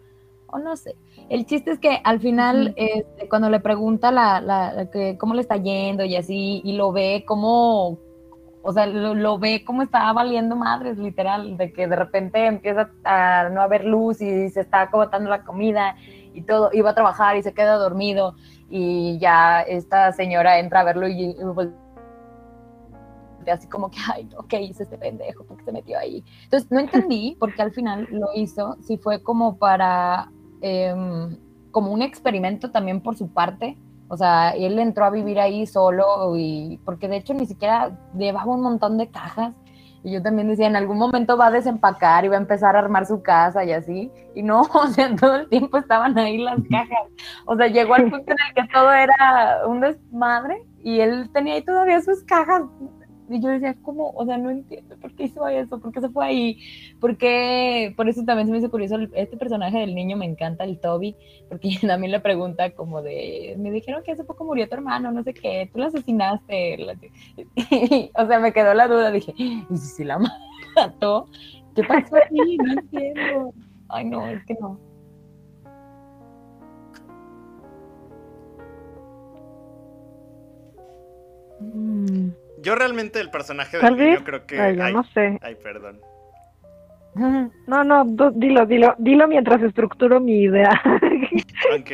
o 0.52 0.60
no 0.60 0.76
sé. 0.78 0.96
El 1.30 1.46
chiste 1.46 1.72
es 1.72 1.80
que 1.80 2.02
al 2.04 2.20
final, 2.20 2.74
este, 2.76 3.30
cuando 3.30 3.52
le 3.52 3.60
pregunta 3.60 4.12
la, 4.12 4.42
la, 4.42 4.90
que, 4.92 5.16
cómo 5.20 5.36
le 5.36 5.42
está 5.42 5.58
yendo 5.58 6.04
y 6.04 6.16
así, 6.16 6.62
y 6.64 6.74
lo 6.74 6.92
ve 6.92 7.24
como, 7.28 8.00
o 8.64 8.74
sea, 8.74 8.88
lo, 8.88 9.38
ve 9.38 9.64
como 9.64 9.84
estaba 9.84 10.12
valiendo 10.12 10.56
madres, 10.56 10.98
literal, 10.98 11.56
de 11.56 11.72
que 11.72 11.88
de 11.88 11.96
repente 11.96 12.48
empieza 12.48 12.90
a 13.04 13.48
no 13.50 13.62
haber 13.62 13.86
luz 13.86 14.22
y 14.22 14.50
se 14.50 14.62
está 14.62 14.82
acabando 14.82 15.30
la 15.30 15.44
comida 15.44 15.96
y 16.34 16.42
todo, 16.42 16.72
iba 16.74 16.90
a 16.90 16.96
trabajar 16.96 17.38
y 17.38 17.44
se 17.44 17.54
queda 17.54 17.76
dormido 17.76 18.36
y 18.68 19.20
ya 19.20 19.62
esta 19.62 20.12
señora 20.12 20.58
entra 20.58 20.80
a 20.80 20.84
verlo 20.84 21.08
y, 21.08 21.36
así 23.52 23.68
como 23.68 23.92
que, 23.92 23.98
ay, 24.14 24.28
ok, 24.36 24.54
hice 24.62 24.84
este 24.84 24.98
pendejo, 24.98 25.44
porque 25.44 25.64
se 25.64 25.72
metió 25.72 25.98
ahí. 26.00 26.24
Entonces, 26.44 26.72
no 26.72 26.80
entendí 26.80 27.38
porque 27.40 27.62
al 27.62 27.72
final 27.72 28.08
lo 28.10 28.30
hizo, 28.36 28.78
si 28.82 28.98
fue 28.98 29.22
como 29.22 29.58
para, 29.58 30.32
em, 30.62 31.38
como 31.72 31.92
un 31.92 32.02
experimento 32.02 32.72
también 32.72 33.02
por 33.02 33.16
su 33.16 33.30
parte, 33.30 33.78
o 34.08 34.18
sea, 34.18 34.52
él 34.52 34.80
entró 34.80 35.06
a 35.06 35.12
vivir 35.12 35.40
ahí 35.40 35.68
solo 35.68 36.36
y, 36.36 36.80
porque 36.84 37.08
de 37.08 37.18
hecho 37.18 37.34
ni 37.34 37.46
siquiera 37.46 37.92
llevaba 38.18 38.52
un 38.52 38.62
montón 38.62 38.98
de 38.98 39.10
cajas 39.10 39.54
y 40.04 40.12
yo 40.12 40.22
también 40.22 40.48
decía, 40.48 40.68
en 40.68 40.76
algún 40.76 40.98
momento 40.98 41.38
va 41.38 41.48
a 41.48 41.52
desempacar 41.52 42.24
y 42.24 42.30
va 42.30 42.36
a 42.36 42.40
empezar 42.40 42.76
a 42.76 42.80
armar 42.80 43.06
su 43.06 43.22
casa 43.22 43.66
y 43.66 43.74
así. 43.74 44.12
Y 44.34 44.44
no, 44.44 44.62
o 44.74 44.88
sea, 44.88 45.14
todo 45.16 45.36
el 45.36 45.50
tiempo 45.50 45.78
estaban 45.78 46.18
ahí 46.18 46.38
las 46.38 46.60
cajas. 46.70 47.08
O 47.46 47.56
sea, 47.56 47.68
llegó 47.68 47.96
al 47.96 48.10
punto 48.10 48.32
en 48.32 48.38
el 48.48 48.54
que 48.56 48.74
todo 48.74 48.92
era 48.92 49.68
un 49.68 49.82
desmadre 49.82 50.64
y 50.82 51.02
él 51.02 51.30
tenía 51.34 51.56
ahí 51.56 51.62
todavía 51.62 52.02
sus 52.02 52.24
cajas 52.24 52.64
y 53.30 53.42
yo 53.42 53.50
decía, 53.50 53.76
¿cómo? 53.84 54.12
O 54.16 54.26
sea, 54.26 54.38
no 54.38 54.50
entiendo 54.50 54.98
por 54.98 55.14
qué 55.14 55.26
hizo 55.26 55.48
eso, 55.48 55.80
por 55.80 55.92
qué 55.92 56.02
se 56.02 56.10
fue 56.10 56.26
ahí, 56.26 56.60
por 57.00 57.18
qué, 57.18 57.94
por 57.96 58.10
eso 58.10 58.24
también 58.24 58.48
se 58.48 58.52
me 58.52 58.58
hizo 58.58 58.72
curioso, 58.72 58.98
este 59.14 59.38
personaje 59.38 59.78
del 59.80 59.94
niño 59.94 60.18
me 60.18 60.26
encanta, 60.26 60.64
el 60.64 60.80
Toby, 60.80 61.16
porque 61.48 61.70
también 61.88 62.12
le 62.12 62.20
pregunta 62.20 62.72
como 62.72 63.02
de, 63.02 63.56
me 63.60 63.72
dijeron 63.72 64.04
que 64.04 64.14
hace 64.14 64.24
poco 64.24 64.46
murió 64.46 64.68
tu 64.68 64.76
hermano, 64.76 65.12
no 65.12 65.24
sé 65.24 65.34
qué, 65.34 65.70
tú 65.72 65.80
lo 65.80 65.86
asesinaste, 65.86 66.78
o 68.16 68.28
sea, 68.28 68.40
me 68.40 68.54
quedó 68.54 68.74
la 68.74 68.88
duda, 68.88 69.12
dije, 69.12 69.34
¿y 69.38 69.78
si 69.78 70.04
la 70.04 70.20
mató? 70.76 71.28
¿Qué 71.76 71.84
pasó 71.84 72.16
ahí? 72.16 72.58
No 72.58 72.74
entiendo. 72.74 73.54
Ay, 73.88 74.06
no, 74.06 74.28
es 74.28 74.44
que 74.46 74.56
no. 74.60 74.80
Mm. 81.62 82.32
Yo 82.62 82.76
realmente 82.76 83.20
el 83.20 83.30
personaje 83.30 83.78
de 83.78 83.92
niño 83.92 84.24
creo 84.24 84.46
que. 84.46 84.60
Ay, 84.60 84.94
no 84.94 85.04
sé. 85.14 85.40
Ay, 85.42 85.56
perdón. 85.56 86.02
No, 87.68 87.84
no, 87.84 88.06
dilo, 88.34 88.66
dilo, 88.66 88.96
dilo 88.98 89.28
mientras 89.28 89.62
estructuro 89.62 90.20
mi 90.20 90.44
idea. 90.44 90.82
ok. 91.80 91.92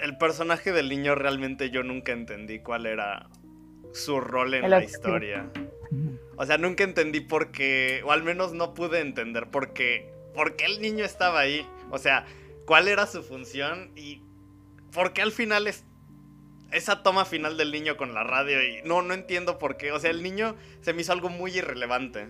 El 0.00 0.16
personaje 0.18 0.72
del 0.72 0.88
niño 0.88 1.14
realmente 1.14 1.70
yo 1.70 1.82
nunca 1.82 2.12
entendí 2.12 2.60
cuál 2.60 2.86
era 2.86 3.28
su 3.92 4.20
rol 4.20 4.54
en 4.54 4.70
la 4.70 4.82
historia. 4.82 5.46
O 6.36 6.44
sea, 6.44 6.58
nunca 6.58 6.84
entendí 6.84 7.20
por 7.20 7.52
qué, 7.52 8.02
o 8.04 8.12
al 8.12 8.22
menos 8.22 8.52
no 8.52 8.74
pude 8.74 9.00
entender 9.00 9.48
por 9.50 9.72
qué, 9.72 10.12
por 10.34 10.56
qué 10.56 10.66
el 10.66 10.80
niño 10.80 11.04
estaba 11.04 11.40
ahí. 11.40 11.66
O 11.90 11.98
sea, 11.98 12.26
cuál 12.66 12.88
era 12.88 13.06
su 13.06 13.22
función 13.22 13.92
y 13.96 14.22
por 14.92 15.12
qué 15.12 15.22
al 15.22 15.32
final 15.32 15.66
es, 15.66 15.84
esa 16.74 17.02
toma 17.02 17.24
final 17.24 17.56
del 17.56 17.72
niño 17.72 17.96
con 17.96 18.12
la 18.14 18.24
radio 18.24 18.62
y 18.62 18.82
no, 18.84 19.00
no 19.00 19.14
entiendo 19.14 19.58
por 19.58 19.76
qué. 19.76 19.92
O 19.92 20.00
sea, 20.00 20.10
el 20.10 20.22
niño 20.22 20.56
se 20.80 20.92
me 20.92 21.00
hizo 21.02 21.12
algo 21.12 21.28
muy 21.28 21.56
irrelevante. 21.56 22.28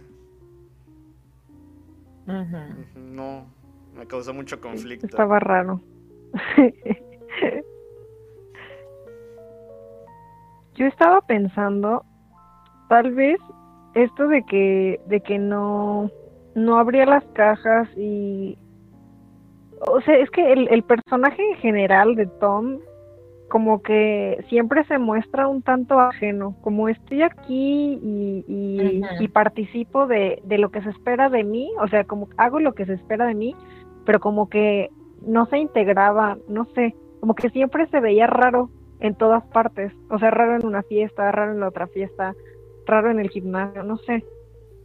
No, 2.94 3.46
me 3.94 4.06
causó 4.06 4.34
mucho 4.34 4.60
conflicto. 4.60 5.06
Estaba 5.06 5.40
raro. 5.40 5.80
Yo 10.74 10.86
estaba 10.86 11.20
pensando, 11.22 12.04
tal 12.88 13.12
vez 13.14 13.38
esto 13.94 14.26
de 14.26 14.42
que, 14.44 15.00
de 15.06 15.20
que 15.20 15.38
no, 15.38 16.10
no 16.54 16.78
abría 16.78 17.06
las 17.06 17.24
cajas 17.26 17.88
y, 17.96 18.58
o 19.80 20.00
sea, 20.00 20.16
es 20.16 20.28
que 20.30 20.52
el, 20.52 20.66
el 20.68 20.82
personaje 20.82 21.40
en 21.50 21.56
general 21.58 22.16
de 22.16 22.26
Tom 22.26 22.80
como 23.54 23.82
que 23.82 24.44
siempre 24.48 24.82
se 24.86 24.98
muestra 24.98 25.46
un 25.46 25.62
tanto 25.62 26.00
ajeno, 26.00 26.56
como 26.60 26.88
estoy 26.88 27.22
aquí 27.22 28.00
y, 28.02 28.44
y, 29.20 29.28
participo 29.28 30.08
de, 30.08 30.42
de, 30.42 30.58
lo 30.58 30.72
que 30.72 30.82
se 30.82 30.90
espera 30.90 31.28
de 31.28 31.44
mí, 31.44 31.70
o 31.80 31.86
sea, 31.86 32.02
como 32.02 32.28
hago 32.36 32.58
lo 32.58 32.72
que 32.72 32.84
se 32.84 32.94
espera 32.94 33.26
de 33.26 33.36
mí, 33.36 33.54
pero 34.04 34.18
como 34.18 34.48
que 34.48 34.90
no 35.24 35.46
se 35.46 35.58
integraba, 35.58 36.36
no 36.48 36.64
sé, 36.74 36.96
como 37.20 37.36
que 37.36 37.48
siempre 37.50 37.86
se 37.90 38.00
veía 38.00 38.26
raro 38.26 38.70
en 38.98 39.14
todas 39.14 39.44
partes, 39.44 39.92
o 40.10 40.18
sea, 40.18 40.32
raro 40.32 40.56
en 40.56 40.66
una 40.66 40.82
fiesta, 40.82 41.30
raro 41.30 41.52
en 41.52 41.60
la 41.60 41.68
otra 41.68 41.86
fiesta, 41.86 42.34
raro 42.86 43.12
en 43.12 43.20
el 43.20 43.30
gimnasio, 43.30 43.84
no 43.84 43.98
sé. 43.98 44.24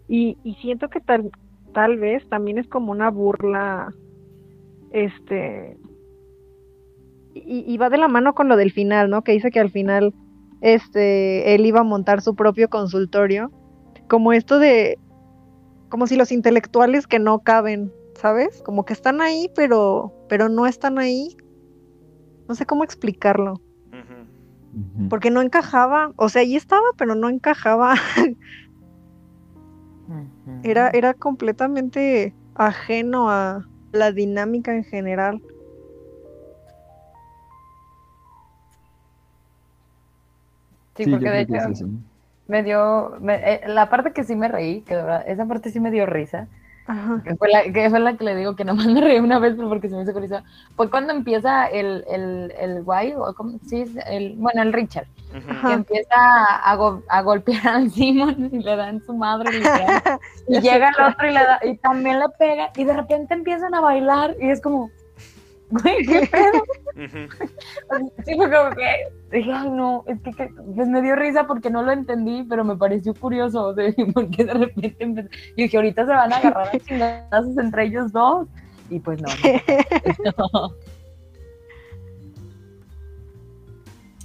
Y, 0.08 0.38
y 0.44 0.54
siento 0.62 0.90
que 0.90 1.00
tal, 1.00 1.32
tal 1.74 1.98
vez 1.98 2.24
también 2.30 2.60
es 2.60 2.68
como 2.68 2.92
una 2.92 3.10
burla, 3.10 3.92
este, 4.92 5.76
y, 7.46 7.78
va 7.78 7.90
de 7.90 7.98
la 7.98 8.08
mano 8.08 8.34
con 8.34 8.48
lo 8.48 8.56
del 8.56 8.72
final, 8.72 9.10
¿no? 9.10 9.24
Que 9.24 9.34
dice 9.34 9.52
que 9.52 9.60
al 9.60 9.72
final 9.72 10.14
este 10.62 11.56
él 11.56 11.66
iba 11.66 11.82
a 11.82 11.84
montar 11.84 12.22
su 12.22 12.36
propio 12.36 12.70
consultorio, 12.70 13.52
como 14.08 14.34
esto 14.34 14.60
de 14.60 14.98
como 15.90 16.08
si 16.08 16.16
los 16.16 16.32
intelectuales 16.32 17.08
que 17.08 17.20
no 17.20 17.40
caben, 17.40 17.92
¿sabes? 18.16 18.62
Como 18.64 18.86
que 18.86 18.94
están 18.94 19.22
ahí, 19.22 19.50
pero 19.56 20.14
pero 20.28 20.50
no 20.50 20.68
están 20.68 21.00
ahí. 21.00 21.36
No 22.48 22.56
sé 22.56 22.66
cómo 22.66 22.84
explicarlo. 22.84 23.62
Porque 25.10 25.32
no 25.32 25.42
encajaba, 25.42 26.12
o 26.16 26.30
sea, 26.30 26.44
ahí 26.44 26.56
estaba, 26.56 26.86
pero 26.96 27.16
no 27.16 27.28
encajaba. 27.30 27.96
era, 30.64 30.90
era 30.90 31.14
completamente 31.16 32.36
ajeno 32.56 33.30
a 33.30 33.68
la 33.92 34.12
dinámica 34.12 34.76
en 34.76 34.84
general. 34.84 35.42
Sí, 41.06 41.12
porque 41.12 41.30
de 41.30 41.42
hecho 41.42 41.56
me 42.50 42.64
dio, 42.64 43.16
eh, 43.30 43.62
la 43.68 43.90
parte 43.90 44.12
que 44.12 44.24
sí 44.24 44.36
me 44.36 44.48
reí, 44.48 44.82
que 44.82 44.96
esa 45.28 45.46
parte 45.46 45.70
sí 45.70 45.80
me 45.80 45.92
dio 45.92 46.06
risa, 46.08 46.48
Que, 47.24 47.36
fue 47.36 47.48
la, 47.48 47.62
que 47.72 47.88
fue 47.92 48.00
la 48.00 48.18
que 48.18 48.24
le 48.24 48.36
digo 48.36 48.56
que 48.56 48.66
nomás 48.66 48.88
me 48.88 49.00
reí 49.00 49.20
una 49.20 49.38
vez 49.38 49.56
porque 49.56 49.88
se 49.88 49.96
me 49.96 50.02
hizo 50.02 50.20
risa, 50.20 50.44
fue 50.76 50.90
cuando 50.90 51.14
empieza 51.14 51.68
el, 51.68 52.04
el, 52.10 52.52
el 52.60 52.84
guay, 52.84 53.14
o 53.14 53.32
como, 53.36 53.60
sí, 53.68 53.86
el, 54.08 54.34
bueno, 54.38 54.64
el 54.64 54.74
Richard, 54.74 55.06
que 55.32 55.74
empieza 55.74 56.16
a, 56.16 56.72
a, 57.08 57.22
golpear 57.22 57.68
al 57.68 57.92
Simon 57.92 58.50
y 58.52 58.64
le 58.64 58.76
dan 58.76 59.00
su 59.06 59.14
madre 59.14 59.52
y 60.48 60.60
llega 60.60 60.90
el 60.90 61.04
otro 61.06 61.30
y, 61.30 61.34
le 61.34 61.40
da, 61.40 61.60
y 61.64 61.78
también 61.78 62.20
le 62.20 62.30
pega 62.30 62.72
y 62.76 62.84
de 62.84 62.94
repente 62.94 63.36
empiezan 63.36 63.76
a 63.76 63.80
bailar 63.80 64.36
y 64.42 64.50
es 64.50 64.60
como, 64.60 64.90
güey, 65.70 66.06
¿qué 66.06 66.30
pedo? 66.32 66.64
sí, 68.26 68.36
fue 68.36 68.52
como 68.52 68.72
que 68.72 69.08
dije, 69.32 69.52
ay, 69.52 69.70
no, 69.70 70.04
es 70.08 70.20
que, 70.22 70.32
pues 70.76 70.88
me 70.88 71.02
dio 71.02 71.16
risa 71.16 71.48
porque 71.48 71.70
no 71.70 71.84
lo 71.84 71.92
entendí, 71.92 72.44
pero 72.44 72.64
me 72.64 72.76
pareció 72.76 73.14
curioso, 73.14 73.76
porque 74.14 74.46
de 74.46 74.54
repente 74.54 74.96
empezó, 75.00 75.30
y 75.56 75.64
dije, 75.64 75.78
ahorita 75.78 76.06
se 76.06 76.12
van 76.12 76.34
a 76.34 76.38
agarrar 76.38 76.76
a 76.76 76.80
chingadazos 76.80 77.58
entre 77.58 77.86
ellos 77.86 78.12
dos, 78.12 78.48
y 78.90 79.00
pues 79.00 79.22
no. 79.22 79.30
no. 80.38 80.76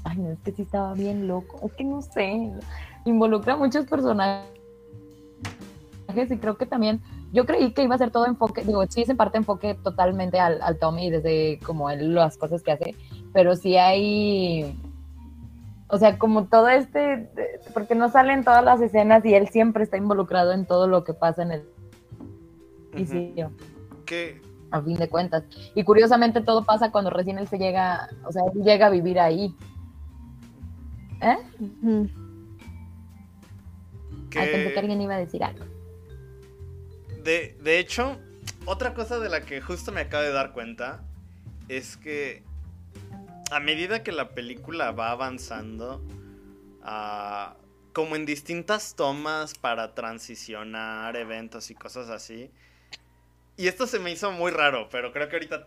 Ay, 0.07 0.19
no, 0.19 0.33
es 0.33 0.39
que 0.41 0.53
sí 0.53 0.63
estaba 0.63 0.93
bien 0.95 1.27
loco, 1.27 1.61
es 1.67 1.73
que 1.73 1.85
no 1.85 2.03
sé, 2.03 2.53
involucra 3.05 3.55
a 3.55 3.57
muchos 3.57 3.87
personajes 3.87 4.51
y 6.31 6.37
creo 6.37 6.57
que 6.57 6.67
también 6.67 7.01
yo 7.35 7.47
creí 7.47 7.73
que 7.73 7.83
iba 7.83 7.97
a 7.97 7.99
ser 7.99 8.13
todo 8.13 8.27
enfoque, 8.27 8.63
digo, 8.63 8.85
sí 8.89 9.03
es 9.03 9.09
en 9.09 9.17
parte 9.17 9.39
enfoque 9.39 9.75
totalmente 9.75 10.39
al, 10.39 10.63
al 10.63 10.79
Tommy 10.79 11.11
desde 11.11 11.59
como 11.67 11.91
él, 11.91 12.15
las 12.15 12.39
cosas 12.39 12.63
que 12.63 12.71
hace, 12.71 12.95
pero 13.33 13.57
sí 13.57 13.77
hay, 13.77 14.79
o 15.89 15.99
sea, 15.99 16.17
como 16.17 16.47
todo 16.47 16.69
este, 16.69 17.29
porque 17.75 17.97
no 17.97 18.09
salen 18.09 18.45
todas 18.45 18.65
las 18.65 18.81
escenas 18.81 19.25
y 19.25 19.35
él 19.35 19.49
siempre 19.49 19.83
está 19.83 19.97
involucrado 19.97 20.53
en 20.53 20.65
todo 20.65 20.87
lo 20.87 21.03
que 21.03 21.13
pasa 21.13 21.43
en 21.43 21.51
el 21.51 21.65
edificio. 22.93 23.51
¿Qué? 24.07 24.41
A 24.71 24.81
fin 24.81 24.97
de 24.97 25.09
cuentas. 25.09 25.43
Y 25.75 25.83
curiosamente 25.83 26.41
todo 26.41 26.65
pasa 26.65 26.93
cuando 26.93 27.11
recién 27.11 27.39
él 27.39 27.49
se 27.49 27.59
llega, 27.59 28.11
o 28.25 28.31
sea, 28.31 28.45
él 28.55 28.63
llega 28.63 28.87
a 28.87 28.91
vivir 28.91 29.19
ahí. 29.19 29.53
¿Eh? 31.21 31.39
pensé 34.31 34.73
que 34.73 34.79
alguien 34.79 35.01
iba 35.01 35.15
a 35.17 35.19
decir 35.19 35.43
algo. 35.43 35.74
De, 37.25 37.79
hecho, 37.79 38.21
otra 38.67 38.93
cosa 38.93 39.19
de 39.19 39.31
la 39.31 39.41
que 39.41 39.63
justo 39.63 39.93
me 39.93 40.03
acabo 40.03 40.23
de 40.23 40.33
dar 40.33 40.53
cuenta 40.53 41.03
es 41.69 41.97
que 41.97 42.43
a 43.51 43.61
medida 43.61 44.03
que 44.03 44.13
la 44.13 44.31
película 44.35 44.91
va 44.93 45.11
avanzando, 45.11 46.03
ah, 46.83 47.57
como 47.95 48.15
en 48.17 48.27
distintas 48.27 48.95
tomas 48.95 49.55
para 49.55 49.95
transicionar 49.95 51.17
eventos 51.17 51.71
y 51.71 51.75
cosas 51.75 52.11
así. 52.11 52.51
Y 53.57 53.69
esto 53.69 53.87
se 53.87 53.99
me 54.01 54.11
hizo 54.11 54.31
muy 54.31 54.51
raro, 54.51 54.89
pero 54.91 55.11
creo 55.13 55.31
que 55.31 55.37
ahorita... 55.37 55.67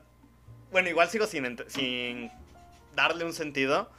Bueno, 0.71 0.89
igual 0.89 1.09
sigo 1.09 1.25
sin 1.25 2.31
darle 2.95 3.25
un 3.25 3.33
sentido. 3.33 3.89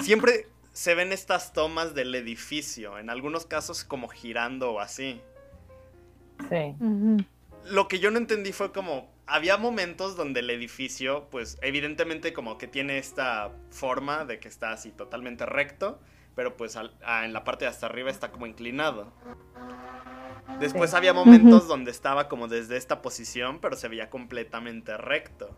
Siempre 0.00 0.46
se 0.72 0.94
ven 0.94 1.12
estas 1.12 1.52
tomas 1.52 1.94
del 1.94 2.14
edificio, 2.14 2.98
en 2.98 3.10
algunos 3.10 3.44
casos 3.44 3.84
como 3.84 4.08
girando 4.08 4.70
o 4.72 4.80
así. 4.80 5.20
Sí. 6.48 6.74
Lo 7.70 7.88
que 7.88 7.98
yo 7.98 8.10
no 8.10 8.18
entendí 8.18 8.52
fue 8.52 8.72
como, 8.72 9.10
había 9.26 9.56
momentos 9.56 10.16
donde 10.16 10.40
el 10.40 10.50
edificio, 10.50 11.28
pues 11.30 11.58
evidentemente 11.62 12.32
como 12.32 12.58
que 12.58 12.66
tiene 12.66 12.98
esta 12.98 13.50
forma 13.70 14.24
de 14.24 14.38
que 14.40 14.48
está 14.48 14.72
así 14.72 14.90
totalmente 14.90 15.46
recto, 15.46 16.00
pero 16.34 16.56
pues 16.56 16.76
al- 16.76 16.94
en 17.24 17.32
la 17.32 17.44
parte 17.44 17.64
de 17.64 17.70
hasta 17.70 17.86
arriba 17.86 18.10
está 18.10 18.32
como 18.32 18.46
inclinado. 18.46 19.12
Después 20.58 20.90
Sí. 20.90 20.96
había 20.96 21.12
momentos 21.12 21.68
donde 21.68 21.90
estaba 21.90 22.28
como 22.28 22.48
desde 22.48 22.76
esta 22.76 23.02
posición, 23.02 23.60
pero 23.60 23.76
se 23.76 23.88
veía 23.88 24.10
completamente 24.10 24.96
recto. 24.96 25.56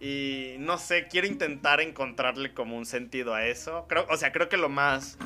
Y 0.00 0.54
no 0.60 0.78
sé, 0.78 1.08
quiero 1.08 1.26
intentar 1.26 1.80
encontrarle 1.80 2.54
como 2.54 2.76
un 2.78 2.86
sentido 2.86 3.34
a 3.34 3.44
eso. 3.46 3.86
Creo, 3.88 4.06
o 4.08 4.16
sea, 4.16 4.30
creo 4.32 4.48
que 4.48 4.56
lo 4.56 4.68
más. 4.68 5.18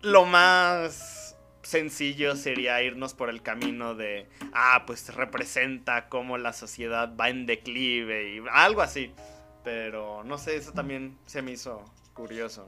Lo 0.00 0.24
más 0.24 1.23
sencillo 1.64 2.36
sería 2.36 2.82
irnos 2.82 3.14
por 3.14 3.28
el 3.30 3.42
camino 3.42 3.94
de. 3.94 4.28
Ah, 4.52 4.84
pues 4.86 5.14
representa 5.14 6.08
cómo 6.08 6.38
la 6.38 6.52
sociedad 6.52 7.12
va 7.18 7.28
en 7.30 7.46
declive 7.46 8.36
y 8.36 8.42
algo 8.52 8.82
así. 8.82 9.12
Pero 9.64 10.22
no 10.24 10.38
sé, 10.38 10.56
eso 10.56 10.72
también 10.72 11.16
se 11.26 11.42
me 11.42 11.52
hizo 11.52 11.82
curioso. 12.12 12.66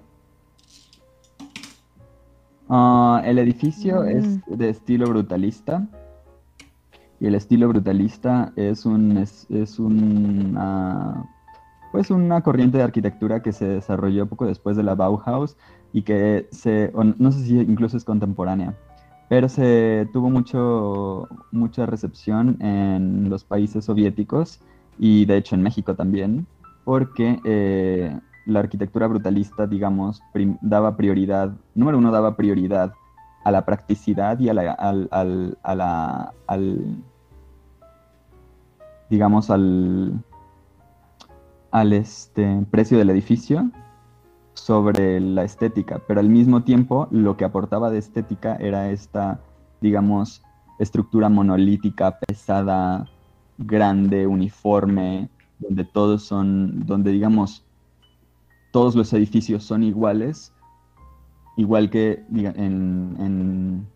Ah, 2.69 3.23
el 3.25 3.39
edificio 3.39 4.03
Mm. 4.03 4.09
es 4.09 4.41
de 4.47 4.69
estilo 4.71 5.07
brutalista. 5.09 5.87
Y 7.21 7.27
el 7.27 7.35
estilo 7.35 7.69
brutalista 7.69 8.53
es 8.57 8.85
un 8.85 9.17
es, 9.17 9.47
es 9.51 9.79
una 9.79 11.25
pues 11.93 12.11
una 12.11 12.43
corriente 12.43 12.77
de 12.77 12.85
arquitectura 12.85 13.43
que 13.43 13.53
se 13.53 13.67
desarrolló 13.67 14.27
poco 14.27 14.45
después 14.45 14.77
de 14.77 14.83
la 14.83 14.95
Bauhaus 14.95 15.57
y 15.95 16.03
que 16.03 16.47
se 16.51 16.93
no 16.95 17.33
sé 17.33 17.43
si 17.45 17.59
incluso 17.59 17.97
es 17.97 18.05
contemporánea, 18.05 18.75
pero 19.29 19.49
se 19.49 20.09
tuvo 20.13 20.31
mucho 20.31 21.29
mucha 21.51 21.87
recepción 21.87 22.57
en 22.63 23.29
los 23.29 23.45
países 23.45 23.85
soviéticos 23.85 24.61
y 24.99 25.25
de 25.27 25.37
hecho 25.39 25.55
en 25.55 25.63
México 25.63 25.95
también, 25.95 26.47
porque 26.85 27.41
eh, 27.45 28.19
la 28.47 28.61
arquitectura 28.61 29.09
brutalista, 29.09 29.67
digamos, 29.67 30.21
daba 30.61 30.97
prioridad, 30.97 31.53
número 31.75 31.99
uno, 31.99 32.13
daba 32.13 32.37
prioridad 32.37 32.93
a 33.45 33.51
la 33.51 33.65
practicidad 33.65 34.39
y 34.39 34.49
a 34.49 34.55
la, 34.55 34.73
al, 34.73 35.09
al- 35.11 35.59
a 35.63 35.75
la, 35.75 36.33
al, 36.47 36.97
digamos, 39.11 39.51
al, 39.51 40.13
al 41.71 41.93
este, 41.93 42.65
precio 42.71 42.99
del 42.99 43.11
edificio 43.11 43.71
sobre 44.57 45.21
la 45.21 45.45
estética, 45.45 46.01
pero 46.09 46.21
al 46.21 46.29
mismo 46.29 46.65
tiempo 46.65 47.09
lo 47.11 47.37
que 47.37 47.45
aportaba 47.45 47.91
de 47.91 47.99
estética 47.99 48.57
era 48.57 48.91
esta, 48.91 49.41
digamos, 49.81 50.43
estructura 50.79 51.29
monolítica, 51.29 52.19
pesada, 52.19 53.07
grande, 53.59 54.27
uniforme, 54.27 55.29
donde 55.59 55.85
todos 55.85 56.23
son, 56.23 56.85
donde 56.87 57.13
digamos, 57.13 57.65
todos 58.73 58.95
los 58.95 59.13
edificios 59.13 59.65
son 59.65 59.83
iguales, 59.83 60.53
igual 61.57 61.91
que 61.91 62.25
diga, 62.29 62.53
en, 62.57 63.87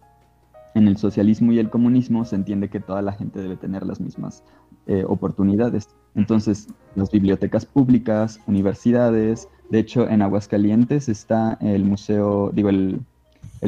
el 0.75 0.97
socialismo 0.97 1.53
y 1.53 1.59
el 1.59 1.69
comunismo 1.69 2.25
se 2.25 2.37
entiende 2.37 2.71
que 2.71 2.81
toda 2.81 3.03
la 3.03 3.13
gente 3.13 3.41
debe 3.41 3.57
tener 3.57 3.85
las 3.85 4.01
mismas 4.01 4.43
eh, 4.87 5.05
oportunidades. 5.07 5.89
Entonces, 6.15 6.69
las 6.97 7.11
bibliotecas 7.11 7.65
públicas, 7.65 8.41
universidades, 8.47 9.49
de 9.71 9.79
hecho 9.79 10.09
en 10.09 10.23
Aguascalientes 10.23 11.09
está 11.09 11.57
el 11.61 11.85
museo, 11.85 12.51
digo, 12.53 12.69
el, 12.69 13.01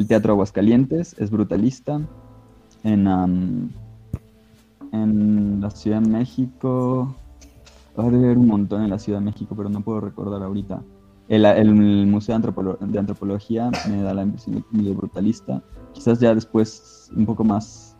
Teatro 0.07 0.33
Aguascalientes, 0.33 1.15
es 1.19 1.29
brutalista. 1.29 2.01
En, 2.83 3.07
am, 3.07 3.69
en 4.91 5.61
la 5.61 5.69
Ciudad 5.69 6.01
de 6.01 6.09
México, 6.09 7.15
va 7.97 8.03
a 8.03 8.07
haber 8.07 8.37
un 8.37 8.47
montón 8.47 8.83
en 8.83 8.89
la 8.89 8.99
Ciudad 8.99 9.19
de 9.19 9.25
México, 9.25 9.55
pero 9.55 9.69
no 9.69 9.81
puedo 9.81 10.01
recordar 10.01 10.43
ahorita. 10.43 10.81
El, 11.29 11.45
el 11.45 11.73
Museo 12.07 12.37
de, 12.37 12.43
Antropolo- 12.43 12.77
de 12.77 12.99
Antropología 12.99 13.71
me 13.89 14.01
da 14.01 14.13
la 14.13 14.23
impresión 14.23 14.65
de 14.71 14.91
brutalista. 14.91 15.63
Quizás 15.93 16.19
ya 16.19 16.35
después 16.35 17.09
un 17.15 17.25
poco 17.25 17.43
más 17.45 17.92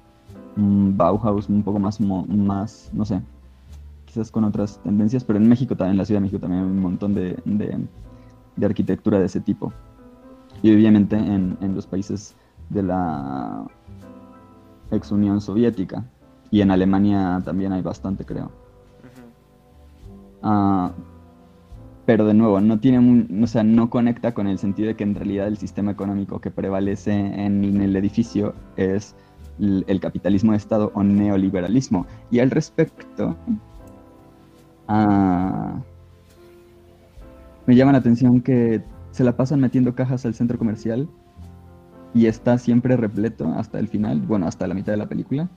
mm, 0.56 0.98
Bauhaus, 0.98 1.50
un 1.50 1.64
poco 1.64 1.80
más, 1.80 2.00
más, 2.00 2.90
no 2.94 3.06
sé, 3.06 3.22
quizás 4.06 4.32
con 4.32 4.44
otras 4.44 4.80
tendencias, 4.84 5.24
pero 5.24 5.40
en 5.40 5.48
México 5.50 5.76
también, 5.76 5.94
en 5.94 5.98
la 6.00 6.06
Ciudad 6.06 6.20
de 6.20 6.24
México 6.26 6.40
también 6.40 6.64
hay 6.64 6.70
un 6.70 6.80
montón 6.80 7.14
de, 7.14 7.38
de- 7.46 7.88
de 8.56 8.66
arquitectura 8.66 9.20
de 9.20 9.26
ese 9.26 9.40
tipo. 9.42 9.74
Y 10.62 10.74
obviamente 10.74 11.16
en, 11.18 11.58
en 11.62 11.76
los 11.76 11.88
países 11.88 12.36
de 12.70 12.84
la 12.84 13.66
ex 14.92 15.12
Unión 15.12 15.42
Soviética. 15.42 16.06
Y 16.52 16.62
en 16.62 16.70
Alemania 16.70 17.42
también 17.44 17.74
hay 17.74 17.82
bastante, 17.82 18.26
creo. 18.26 18.52
Ah, 20.44 20.92
pero 22.06 22.26
de 22.26 22.34
nuevo, 22.34 22.60
no 22.60 22.80
tiene 22.80 23.00
un- 23.00 23.42
o 23.44 23.48
sea, 23.48 23.64
no 23.64 23.90
conecta 23.90 24.34
con 24.34 24.48
el 24.48 24.60
sentido 24.60 24.90
de 24.90 24.96
que 24.96 25.04
en 25.04 25.16
realidad 25.16 25.48
el 25.48 25.58
sistema 25.58 25.92
económico 25.92 26.40
que 26.40 26.52
prevalece 26.52 27.14
en, 27.14 27.64
en 27.64 27.82
el 27.82 27.96
edificio 27.96 28.54
es 28.76 29.16
el 29.60 30.00
capitalismo 30.00 30.52
de 30.52 30.58
Estado 30.58 30.92
o 30.96 31.04
neoliberalismo. 31.04 32.06
Y 32.32 32.40
al 32.40 32.52
respecto, 32.52 33.36
ah, 34.88 35.80
me 37.66 37.76
llama 37.76 37.92
la 37.94 38.00
atención 38.00 38.42
que 38.42 38.84
se 39.12 39.24
la 39.24 39.38
pasan 39.38 39.60
metiendo 39.60 39.96
cajas 39.96 40.26
al 40.26 40.34
centro 40.34 40.58
comercial 40.58 41.08
y 42.14 42.26
está 42.26 42.58
siempre 42.58 42.98
repleto 42.98 43.48
hasta 43.56 43.80
el 43.80 43.88
final, 43.88 44.22
bueno, 44.22 44.48
hasta 44.48 44.68
la 44.68 44.74
mitad 44.74 44.94
de 44.94 44.98
la 44.98 45.08
película, 45.08 45.50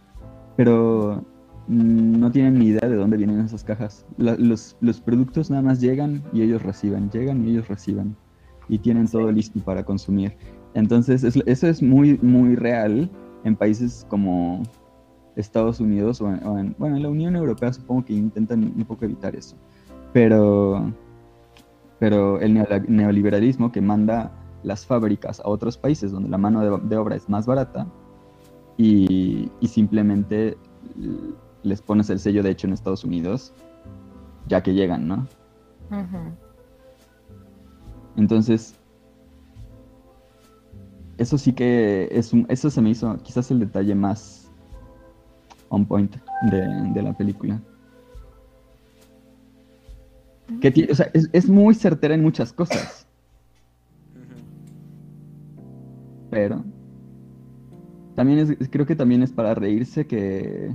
pero 0.56 1.24
no 1.68 2.30
tienen 2.30 2.58
ni 2.58 2.66
idea 2.66 2.88
de 2.88 2.94
dónde 2.96 3.16
vienen 3.16 3.40
esas 3.40 3.64
cajas. 3.64 4.06
La- 4.18 4.36
los, 4.36 4.76
los 4.80 5.00
productos 5.00 5.50
nada 5.50 5.62
más 5.62 5.80
llegan 5.80 6.22
y 6.32 6.42
ellos 6.42 6.62
reciben, 6.62 7.10
llegan 7.10 7.44
y 7.46 7.50
ellos 7.50 7.68
reciben 7.68 8.14
y 8.68 8.78
tienen 8.78 9.08
todo 9.08 9.30
listo 9.32 9.58
para 9.60 9.84
consumir. 9.84 10.36
Entonces, 10.74 11.24
es- 11.24 11.42
eso 11.46 11.66
es 11.66 11.82
muy, 11.82 12.18
muy 12.22 12.54
real 12.56 13.10
en 13.46 13.54
países 13.56 14.04
como 14.10 14.62
Estados 15.36 15.78
Unidos 15.80 16.20
o 16.20 16.28
en, 16.32 16.44
o 16.46 16.58
en- 16.58 16.74
bueno, 16.78 16.96
en 16.96 17.02
la 17.02 17.08
Unión 17.08 17.36
Europea 17.36 17.72
supongo 17.72 18.04
que 18.04 18.12
intentan 18.14 18.64
un 18.76 18.84
poco 18.84 19.04
evitar 19.04 19.36
eso. 19.36 19.54
Pero, 20.12 20.90
pero 21.98 22.40
el 22.40 22.54
neoliberalismo 22.88 23.70
que 23.70 23.80
manda 23.80 24.32
las 24.62 24.84
fábricas 24.84 25.40
a 25.40 25.48
otros 25.48 25.78
países 25.78 26.10
donde 26.10 26.28
la 26.28 26.38
mano 26.38 26.60
de, 26.60 26.88
de 26.88 26.96
obra 26.96 27.14
es 27.16 27.28
más 27.28 27.46
barata 27.46 27.86
y, 28.76 29.50
y 29.60 29.68
simplemente 29.68 30.56
les 31.62 31.82
pones 31.82 32.10
el 32.10 32.18
sello 32.18 32.42
de 32.42 32.50
hecho 32.50 32.66
en 32.66 32.72
Estados 32.72 33.04
Unidos, 33.04 33.52
ya 34.48 34.62
que 34.62 34.74
llegan, 34.74 35.06
¿no? 35.06 35.26
Entonces, 38.16 38.74
eso 41.18 41.38
sí 41.38 41.52
que 41.52 42.08
es 42.10 42.32
un, 42.32 42.46
eso 42.48 42.70
se 42.70 42.80
me 42.82 42.90
hizo 42.90 43.16
quizás 43.22 43.50
el 43.50 43.60
detalle 43.60 43.94
más 43.94 44.50
on 45.68 45.84
point 45.86 46.14
de, 46.50 46.60
de 46.94 47.02
la 47.02 47.12
película. 47.12 47.60
Que 50.60 50.70
ti- 50.70 50.86
o 50.90 50.94
sea, 50.94 51.10
es, 51.12 51.28
es 51.32 51.48
muy 51.48 51.74
certera 51.74 52.14
en 52.14 52.22
muchas 52.22 52.52
cosas, 52.52 53.06
pero 56.30 56.64
también 58.14 58.38
es, 58.38 58.68
creo 58.70 58.86
que 58.86 58.96
también 58.96 59.22
es 59.22 59.32
para 59.32 59.54
reírse 59.54 60.06
que 60.06 60.72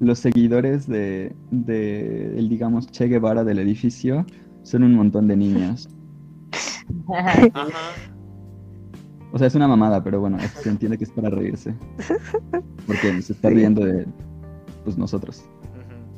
los 0.00 0.18
seguidores 0.18 0.86
de, 0.86 1.34
de 1.50 2.38
el 2.38 2.48
digamos 2.48 2.86
Che 2.90 3.08
Guevara 3.08 3.44
del 3.44 3.58
edificio 3.58 4.24
son 4.62 4.84
un 4.84 4.94
montón 4.94 5.26
de 5.28 5.36
niños. 5.36 5.88
Ajá. 7.08 7.82
O 9.32 9.38
sea, 9.38 9.46
es 9.46 9.54
una 9.54 9.68
mamada, 9.68 10.02
pero 10.02 10.20
bueno, 10.20 10.38
es- 10.38 10.50
se 10.52 10.68
entiende 10.70 10.96
que 10.98 11.04
es 11.04 11.10
para 11.10 11.28
reírse. 11.30 11.74
Porque 12.86 13.20
se 13.22 13.32
está 13.34 13.50
riendo 13.50 13.84
de 13.84 14.06
pues 14.84 14.96
nosotros. 14.96 15.44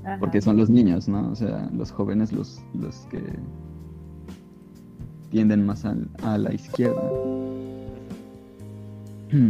Ajá. 0.05 0.17
Porque 0.21 0.41
son 0.41 0.57
los 0.57 0.71
niños, 0.71 1.09
¿no? 1.09 1.31
O 1.31 1.35
sea, 1.35 1.69
los 1.73 1.91
jóvenes 1.91 2.33
los, 2.33 2.63
los 2.75 2.97
que 3.11 3.21
tienden 5.31 5.67
más 5.67 5.85
al- 5.85 6.09
a 6.23 6.39
la 6.39 6.53
izquierda. 6.55 7.03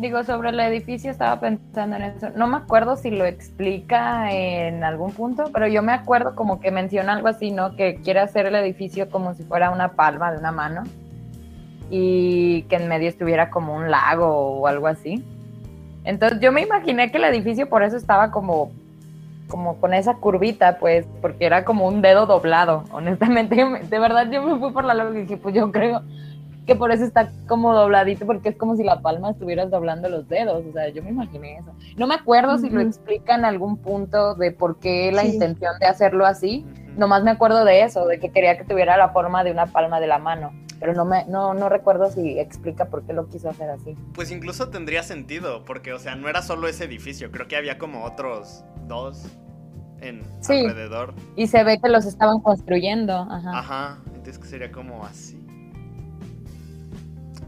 digo, 0.00 0.22
sobre 0.24 0.50
el 0.50 0.60
edificio 0.60 1.10
estaba 1.10 1.40
pensando 1.40 1.96
en 1.96 2.02
eso. 2.02 2.28
No 2.36 2.46
me 2.46 2.56
acuerdo 2.56 2.96
si 2.96 3.10
lo 3.10 3.24
explica 3.26 4.32
en 4.32 4.82
algún 4.84 5.12
punto, 5.12 5.44
pero 5.52 5.68
yo 5.68 5.82
me 5.82 5.92
acuerdo 5.92 6.34
como 6.34 6.58
que 6.60 6.70
menciona 6.70 7.12
algo 7.12 7.28
así, 7.28 7.50
¿no? 7.50 7.76
Que 7.76 7.96
quiere 7.96 8.20
hacer 8.20 8.46
el 8.46 8.54
edificio 8.54 9.10
como 9.10 9.34
si 9.34 9.42
fuera 9.44 9.70
una 9.70 9.92
palma 9.92 10.32
de 10.32 10.38
una 10.38 10.52
mano 10.52 10.84
y 11.90 12.62
que 12.62 12.76
en 12.76 12.88
medio 12.88 13.08
estuviera 13.08 13.50
como 13.50 13.74
un 13.74 13.90
lago 13.90 14.26
o 14.26 14.66
algo 14.66 14.86
así. 14.86 15.24
Entonces 16.04 16.40
yo 16.40 16.52
me 16.52 16.62
imaginé 16.62 17.10
que 17.10 17.18
el 17.18 17.24
edificio 17.24 17.68
por 17.68 17.82
eso 17.82 17.96
estaba 17.96 18.30
como 18.30 18.70
como 19.48 19.78
con 19.80 19.92
esa 19.92 20.14
curvita, 20.14 20.78
pues, 20.78 21.06
porque 21.20 21.44
era 21.44 21.64
como 21.64 21.86
un 21.88 22.00
dedo 22.00 22.24
doblado. 22.24 22.84
Honestamente, 22.92 23.56
de 23.56 23.98
verdad 23.98 24.30
yo 24.30 24.42
me 24.42 24.58
fui 24.58 24.70
por 24.70 24.84
la 24.84 24.94
lógica 24.94 25.18
y 25.18 25.22
dije, 25.22 25.36
pues 25.36 25.54
yo 25.54 25.70
creo 25.72 26.02
que 26.66 26.76
por 26.76 26.92
eso 26.92 27.04
está 27.04 27.32
como 27.48 27.74
dobladito, 27.74 28.26
porque 28.26 28.50
es 28.50 28.56
como 28.56 28.76
si 28.76 28.84
la 28.84 29.00
palma 29.00 29.30
estuvieras 29.30 29.70
doblando 29.70 30.08
los 30.08 30.28
dedos. 30.28 30.64
O 30.64 30.72
sea, 30.72 30.88
yo 30.90 31.02
me 31.02 31.10
imaginé 31.10 31.58
eso. 31.58 31.72
No 31.96 32.06
me 32.06 32.14
acuerdo 32.14 32.58
si 32.58 32.70
lo 32.70 32.80
explica 32.80 33.34
en 33.34 33.44
algún 33.44 33.76
punto 33.76 34.36
de 34.36 34.52
por 34.52 34.78
qué 34.78 35.10
la 35.10 35.24
intención 35.24 35.72
de 35.80 35.86
hacerlo 35.86 36.26
así. 36.26 36.64
Nomás 36.96 37.24
me 37.24 37.32
acuerdo 37.32 37.64
de 37.64 37.82
eso, 37.82 38.06
de 38.06 38.20
que 38.20 38.30
quería 38.30 38.56
que 38.56 38.64
tuviera 38.64 38.96
la 38.96 39.08
forma 39.08 39.42
de 39.42 39.50
una 39.50 39.66
palma 39.66 39.98
de 39.98 40.06
la 40.06 40.18
mano 40.18 40.52
pero 40.80 40.94
no 40.94 41.04
me 41.04 41.26
no, 41.26 41.52
no 41.52 41.68
recuerdo 41.68 42.10
si 42.10 42.38
explica 42.38 42.86
por 42.86 43.02
qué 43.02 43.12
lo 43.12 43.28
quiso 43.28 43.50
hacer 43.50 43.68
así. 43.68 43.94
Pues 44.14 44.30
incluso 44.30 44.70
tendría 44.70 45.02
sentido, 45.02 45.64
porque 45.64 45.92
o 45.92 45.98
sea, 45.98 46.16
no 46.16 46.28
era 46.28 46.40
solo 46.40 46.66
ese 46.66 46.84
edificio, 46.84 47.30
creo 47.30 47.46
que 47.46 47.56
había 47.56 47.78
como 47.78 48.04
otros 48.04 48.64
dos 48.88 49.26
en 50.00 50.22
alrededor. 50.48 51.14
Y 51.36 51.46
se 51.46 51.62
ve 51.62 51.78
que 51.78 51.90
los 51.90 52.06
estaban 52.06 52.40
construyendo, 52.40 53.12
ajá. 53.12 53.58
Ajá, 53.58 53.98
entonces 54.06 54.38
que 54.38 54.48
sería 54.48 54.72
como 54.72 55.04
así. 55.04 55.36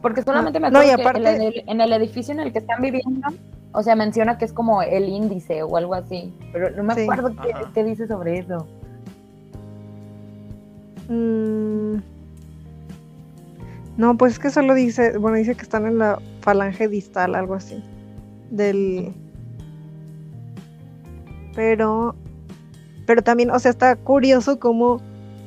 Porque 0.03 0.23
solamente 0.23 0.61
me 0.61 0.67
acuerdo 0.67 1.23
que 1.23 1.65
en 1.67 1.81
el, 1.81 1.93
edificio 1.93 2.35
en 2.35 2.41
el 2.41 2.53
que 2.53 2.59
están 2.59 2.83
viviendo, 2.83 3.29
o 3.73 3.83
sea, 3.83 3.97
menciona 3.97 4.37
que 4.37 4.45
es 4.45 4.53
como 4.53 4.83
el 4.83 5.09
índice 5.09 5.63
o 5.63 5.77
algo 5.77 5.95
así, 5.95 6.37
pero 6.53 6.71
no 6.71 6.83
me 6.83 6.93
acuerdo 6.93 7.35
qué, 7.41 7.55
qué, 7.73 7.85
dice 7.85 8.07
sobre 8.07 8.41
eso. 8.41 8.67
Mmm 11.09 12.13
no, 13.97 14.17
pues 14.17 14.35
es 14.35 14.39
que 14.39 14.51
solo 14.51 14.75
dice, 14.75 15.19
bueno, 15.19 15.37
dice 15.37 15.55
que 15.55 15.63
están 15.63 15.87
en 15.87 15.99
la 15.99 16.19
falange 16.41 16.89
distal, 16.89 17.35
algo 17.35 17.55
así. 17.55 17.83
Del. 18.51 19.13
Pero. 21.55 22.15
Pero 23.07 23.23
también, 23.23 23.51
o 23.51 23.59
sea, 23.59 23.71
está 23.71 23.97
curioso 23.97 24.59
como, 24.59 25.01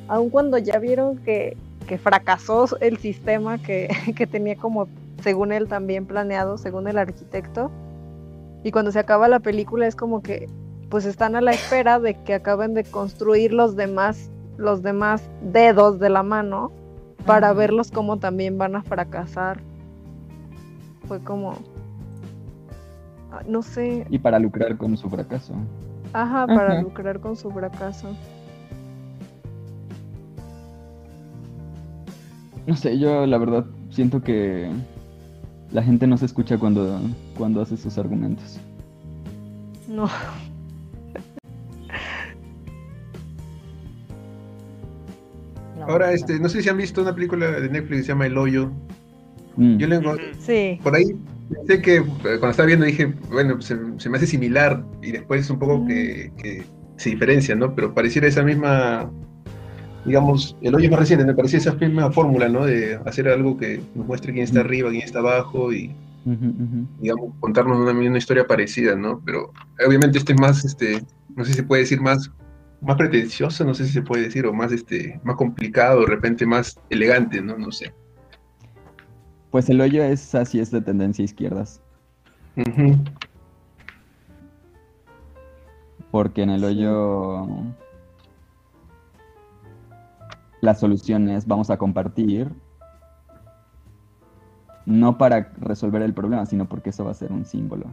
aun 0.08 0.30
cuando 0.30 0.58
ya 0.58 0.78
vieron 0.78 1.16
que, 1.18 1.56
que 1.88 1.98
fracasó 1.98 2.68
el 2.80 2.98
sistema 2.98 3.58
que, 3.58 3.88
que 4.16 4.26
tenía 4.26 4.56
como, 4.56 4.88
según 5.22 5.52
él 5.52 5.66
también 5.66 6.06
planeado, 6.06 6.58
según 6.58 6.86
el 6.86 6.98
arquitecto, 6.98 7.70
y 8.62 8.70
cuando 8.70 8.92
se 8.92 8.98
acaba 8.98 9.26
la 9.26 9.40
película 9.40 9.86
es 9.86 9.96
como 9.96 10.22
que, 10.22 10.48
pues 10.90 11.06
están 11.06 11.34
a 11.34 11.40
la 11.40 11.52
espera 11.52 11.98
de 11.98 12.14
que 12.22 12.34
acaben 12.34 12.74
de 12.74 12.84
construir 12.84 13.52
los 13.52 13.74
demás, 13.74 14.30
los 14.58 14.82
demás 14.82 15.22
dedos 15.40 15.98
de 15.98 16.10
la 16.10 16.22
mano 16.22 16.70
para 17.26 17.52
verlos 17.52 17.90
como 17.90 18.18
también 18.18 18.56
van 18.56 18.76
a 18.76 18.82
fracasar. 18.82 19.60
Fue 21.06 21.20
como, 21.20 21.52
ah, 23.32 23.42
no 23.46 23.62
sé. 23.62 24.06
Y 24.10 24.18
para 24.18 24.38
lucrar 24.38 24.76
con 24.76 24.96
su 24.96 25.10
fracaso. 25.10 25.54
Ajá, 26.12 26.46
para 26.46 26.80
lucrar 26.80 27.20
con 27.20 27.36
su 27.36 27.50
fracaso. 27.50 28.08
No 32.66 32.74
sé, 32.74 32.98
yo 32.98 33.26
la 33.26 33.38
verdad 33.38 33.64
siento 33.90 34.22
que 34.22 34.70
la 35.70 35.82
gente 35.82 36.06
no 36.06 36.16
se 36.16 36.26
escucha 36.26 36.58
cuando, 36.58 37.00
cuando 37.36 37.60
hace 37.60 37.76
sus 37.76 37.98
argumentos. 37.98 38.58
No. 39.88 40.08
Ahora, 45.82 46.12
este, 46.12 46.38
no 46.40 46.48
sé 46.48 46.62
si 46.62 46.68
han 46.68 46.76
visto 46.76 47.02
una 47.02 47.14
película 47.14 47.50
de 47.60 47.68
Netflix 47.68 47.98
que 47.98 48.02
se 48.02 48.08
llama 48.08 48.26
El 48.26 48.38
Hoyo. 48.38 48.70
Mm. 49.56 49.78
Yo 49.78 49.86
le 49.86 50.00
sí. 50.38 50.78
por 50.82 50.94
ahí 50.94 51.16
pensé 51.48 51.80
que 51.80 51.96
eh, 51.96 52.02
cuando 52.22 52.50
estaba 52.50 52.66
viendo 52.66 52.84
dije, 52.84 53.14
bueno, 53.30 53.60
se, 53.60 53.74
me 53.76 54.16
hace 54.16 54.26
similar 54.26 54.84
y 55.02 55.12
después 55.12 55.48
un 55.48 55.58
poco 55.58 55.86
que, 55.86 56.30
mm. 56.36 56.98
se 56.98 57.10
diferencia, 57.10 57.54
¿no? 57.54 57.74
Pero 57.74 57.94
pareciera 57.94 58.26
esa 58.26 58.42
misma, 58.42 59.10
digamos, 60.04 60.56
El 60.60 60.74
Hoyo 60.74 60.90
más 60.90 61.00
reciente, 61.00 61.24
me 61.24 61.34
parecía 61.34 61.58
esa 61.58 61.74
misma 61.74 62.10
fórmula, 62.10 62.48
¿no? 62.48 62.66
De 62.66 62.98
hacer 63.06 63.28
algo 63.28 63.56
que 63.56 63.80
nos 63.94 64.06
muestre 64.06 64.32
quién 64.32 64.44
está 64.44 64.60
mm. 64.60 64.66
arriba, 64.66 64.90
quién 64.90 65.02
está 65.02 65.20
abajo 65.20 65.72
y, 65.72 65.94
digamos, 67.00 67.32
contarnos 67.40 67.78
una, 67.78 67.92
una 67.92 68.18
historia 68.18 68.46
parecida, 68.46 68.94
¿no? 68.96 69.22
Pero 69.24 69.52
obviamente 69.86 70.18
este 70.18 70.32
es 70.32 70.40
más, 70.40 70.64
este, 70.64 71.02
no 71.34 71.44
sé 71.44 71.52
si 71.52 71.56
se 71.58 71.62
puede 71.62 71.82
decir 71.82 72.00
más 72.00 72.30
más 72.80 72.96
pretencioso, 72.96 73.64
no 73.64 73.74
sé 73.74 73.86
si 73.86 73.92
se 73.92 74.02
puede 74.02 74.24
decir, 74.24 74.46
o 74.46 74.52
más 74.52 74.72
este, 74.72 75.20
más 75.24 75.36
complicado, 75.36 76.00
de 76.00 76.06
repente 76.06 76.46
más 76.46 76.78
elegante, 76.90 77.40
¿no? 77.40 77.56
No 77.56 77.72
sé. 77.72 77.92
Pues 79.50 79.70
el 79.70 79.80
hoyo 79.80 80.02
es 80.02 80.34
así, 80.34 80.60
es 80.60 80.70
de 80.70 80.82
tendencia 80.82 81.24
izquierdas. 81.24 81.80
Porque 86.10 86.42
en 86.42 86.50
el 86.50 86.64
hoyo 86.64 87.46
la 90.60 90.74
solución 90.74 91.28
es 91.28 91.46
vamos 91.46 91.70
a 91.70 91.76
compartir, 91.76 92.50
no 94.84 95.18
para 95.18 95.52
resolver 95.58 96.02
el 96.02 96.14
problema, 96.14 96.46
sino 96.46 96.66
porque 96.66 96.90
eso 96.90 97.04
va 97.04 97.10
a 97.10 97.14
ser 97.14 97.32
un 97.32 97.44
símbolo. 97.44 97.86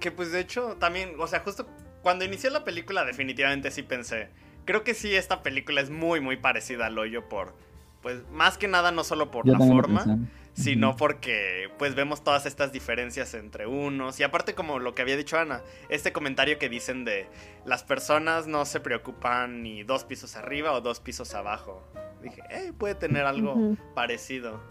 Que 0.00 0.10
pues 0.10 0.32
de 0.32 0.40
hecho 0.40 0.76
también, 0.78 1.10
o 1.18 1.26
sea, 1.26 1.40
justo 1.40 1.66
cuando 2.06 2.24
inicié 2.24 2.50
la 2.50 2.62
película 2.62 3.04
definitivamente 3.04 3.72
sí 3.72 3.82
pensé, 3.82 4.28
creo 4.64 4.84
que 4.84 4.94
sí 4.94 5.12
esta 5.16 5.42
película 5.42 5.80
es 5.80 5.90
muy 5.90 6.20
muy 6.20 6.36
parecida 6.36 6.86
al 6.86 6.96
hoyo 7.00 7.28
por, 7.28 7.52
pues 8.00 8.22
más 8.30 8.58
que 8.58 8.68
nada 8.68 8.92
no 8.92 9.02
solo 9.02 9.32
por 9.32 9.44
la 9.44 9.58
forma, 9.58 10.20
sino 10.52 10.94
porque 10.94 11.68
pues 11.80 11.96
vemos 11.96 12.22
todas 12.22 12.46
estas 12.46 12.70
diferencias 12.70 13.34
entre 13.34 13.66
unos. 13.66 14.20
Y 14.20 14.22
aparte 14.22 14.54
como 14.54 14.78
lo 14.78 14.94
que 14.94 15.02
había 15.02 15.16
dicho 15.16 15.36
Ana, 15.36 15.62
este 15.88 16.12
comentario 16.12 16.60
que 16.60 16.68
dicen 16.68 17.04
de 17.04 17.26
las 17.64 17.82
personas 17.82 18.46
no 18.46 18.66
se 18.66 18.78
preocupan 18.78 19.64
ni 19.64 19.82
dos 19.82 20.04
pisos 20.04 20.36
arriba 20.36 20.74
o 20.74 20.80
dos 20.80 21.00
pisos 21.00 21.34
abajo. 21.34 21.82
Dije, 22.22 22.40
eh, 22.50 22.72
puede 22.78 22.94
tener 22.94 23.26
algo 23.26 23.76
parecido. 23.96 24.62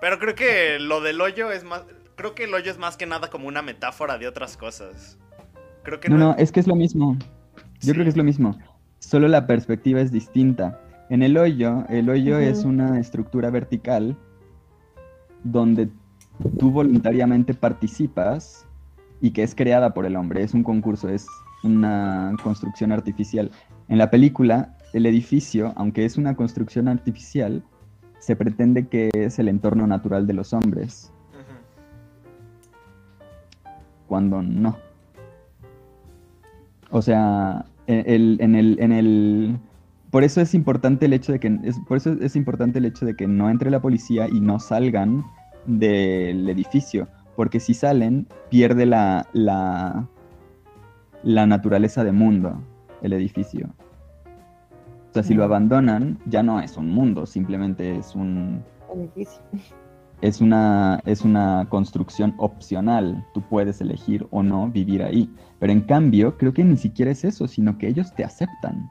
Pero 0.00 0.18
creo 0.18 0.34
que 0.34 0.80
lo 0.80 1.00
del 1.00 1.20
hoyo 1.20 1.52
es 1.52 1.62
más, 1.62 1.84
creo 2.16 2.34
que 2.34 2.42
el 2.42 2.54
hoyo 2.54 2.72
es 2.72 2.78
más 2.78 2.96
que 2.96 3.06
nada 3.06 3.30
como 3.30 3.46
una 3.46 3.62
metáfora 3.62 4.18
de 4.18 4.26
otras 4.26 4.56
cosas 4.56 5.16
no, 6.08 6.18
no, 6.18 6.34
es 6.36 6.52
que 6.52 6.60
es 6.60 6.66
lo 6.66 6.74
mismo. 6.74 7.16
Yo 7.80 7.92
creo 7.92 8.04
que 8.04 8.10
es 8.10 8.16
lo 8.16 8.24
mismo. 8.24 8.56
Solo 8.98 9.28
la 9.28 9.46
perspectiva 9.46 10.00
es 10.00 10.10
distinta. 10.10 10.80
En 11.10 11.22
el 11.22 11.36
hoyo, 11.36 11.84
el 11.88 12.08
hoyo 12.08 12.38
es 12.38 12.64
una 12.64 12.98
estructura 12.98 13.50
vertical 13.50 14.16
donde 15.42 15.90
tú 16.58 16.70
voluntariamente 16.70 17.52
participas 17.54 18.66
y 19.20 19.30
que 19.30 19.42
es 19.42 19.54
creada 19.54 19.92
por 19.92 20.06
el 20.06 20.16
hombre. 20.16 20.42
Es 20.42 20.54
un 20.54 20.62
concurso, 20.62 21.08
es 21.08 21.26
una 21.62 22.34
construcción 22.42 22.92
artificial. 22.92 23.50
En 23.88 23.98
la 23.98 24.10
película, 24.10 24.76
el 24.94 25.06
edificio, 25.06 25.72
aunque 25.76 26.04
es 26.04 26.16
una 26.16 26.34
construcción 26.34 26.88
artificial, 26.88 27.62
se 28.18 28.36
pretende 28.36 28.88
que 28.88 29.10
es 29.12 29.38
el 29.38 29.48
entorno 29.48 29.86
natural 29.86 30.26
de 30.26 30.32
los 30.32 30.52
hombres. 30.54 31.12
Cuando 34.06 34.42
no. 34.42 34.76
O 36.94 37.02
sea, 37.02 37.64
el, 37.88 38.36
en 38.40 38.54
el, 38.54 38.76
en 38.78 38.92
el, 38.92 39.58
por 40.12 40.22
eso 40.22 40.40
es 40.40 40.54
importante 40.54 41.06
el 41.06 41.12
hecho 41.12 41.32
de 41.32 41.40
que, 41.40 41.58
es, 41.64 41.76
por 41.88 41.96
eso 41.96 42.12
es 42.12 42.36
importante 42.36 42.78
el 42.78 42.84
hecho 42.84 43.04
de 43.04 43.16
que 43.16 43.26
no 43.26 43.50
entre 43.50 43.68
la 43.68 43.82
policía 43.82 44.28
y 44.28 44.40
no 44.40 44.60
salgan 44.60 45.24
del 45.66 46.48
edificio, 46.48 47.08
porque 47.34 47.58
si 47.58 47.74
salen, 47.74 48.28
pierde 48.48 48.86
la, 48.86 49.26
la, 49.32 50.06
la 51.24 51.46
naturaleza 51.46 52.04
de 52.04 52.12
mundo, 52.12 52.62
el 53.02 53.12
edificio. 53.12 53.74
O 55.10 55.14
sea, 55.14 55.24
si 55.24 55.34
lo 55.34 55.42
abandonan, 55.42 56.20
ya 56.26 56.44
no 56.44 56.60
es 56.60 56.76
un 56.76 56.92
mundo, 56.92 57.26
simplemente 57.26 57.96
es 57.96 58.14
un... 58.14 58.62
Edificio 58.94 59.42
es 60.24 60.40
una, 60.40 61.02
es 61.04 61.20
una 61.20 61.66
construcción 61.68 62.34
opcional. 62.38 63.22
Tú 63.34 63.42
puedes 63.42 63.82
elegir 63.82 64.26
o 64.30 64.42
no 64.42 64.70
vivir 64.70 65.02
ahí. 65.02 65.28
Pero 65.58 65.70
en 65.70 65.82
cambio, 65.82 66.38
creo 66.38 66.54
que 66.54 66.64
ni 66.64 66.78
siquiera 66.78 67.10
es 67.10 67.24
eso, 67.24 67.46
sino 67.46 67.76
que 67.76 67.88
ellos 67.88 68.14
te 68.14 68.24
aceptan. 68.24 68.90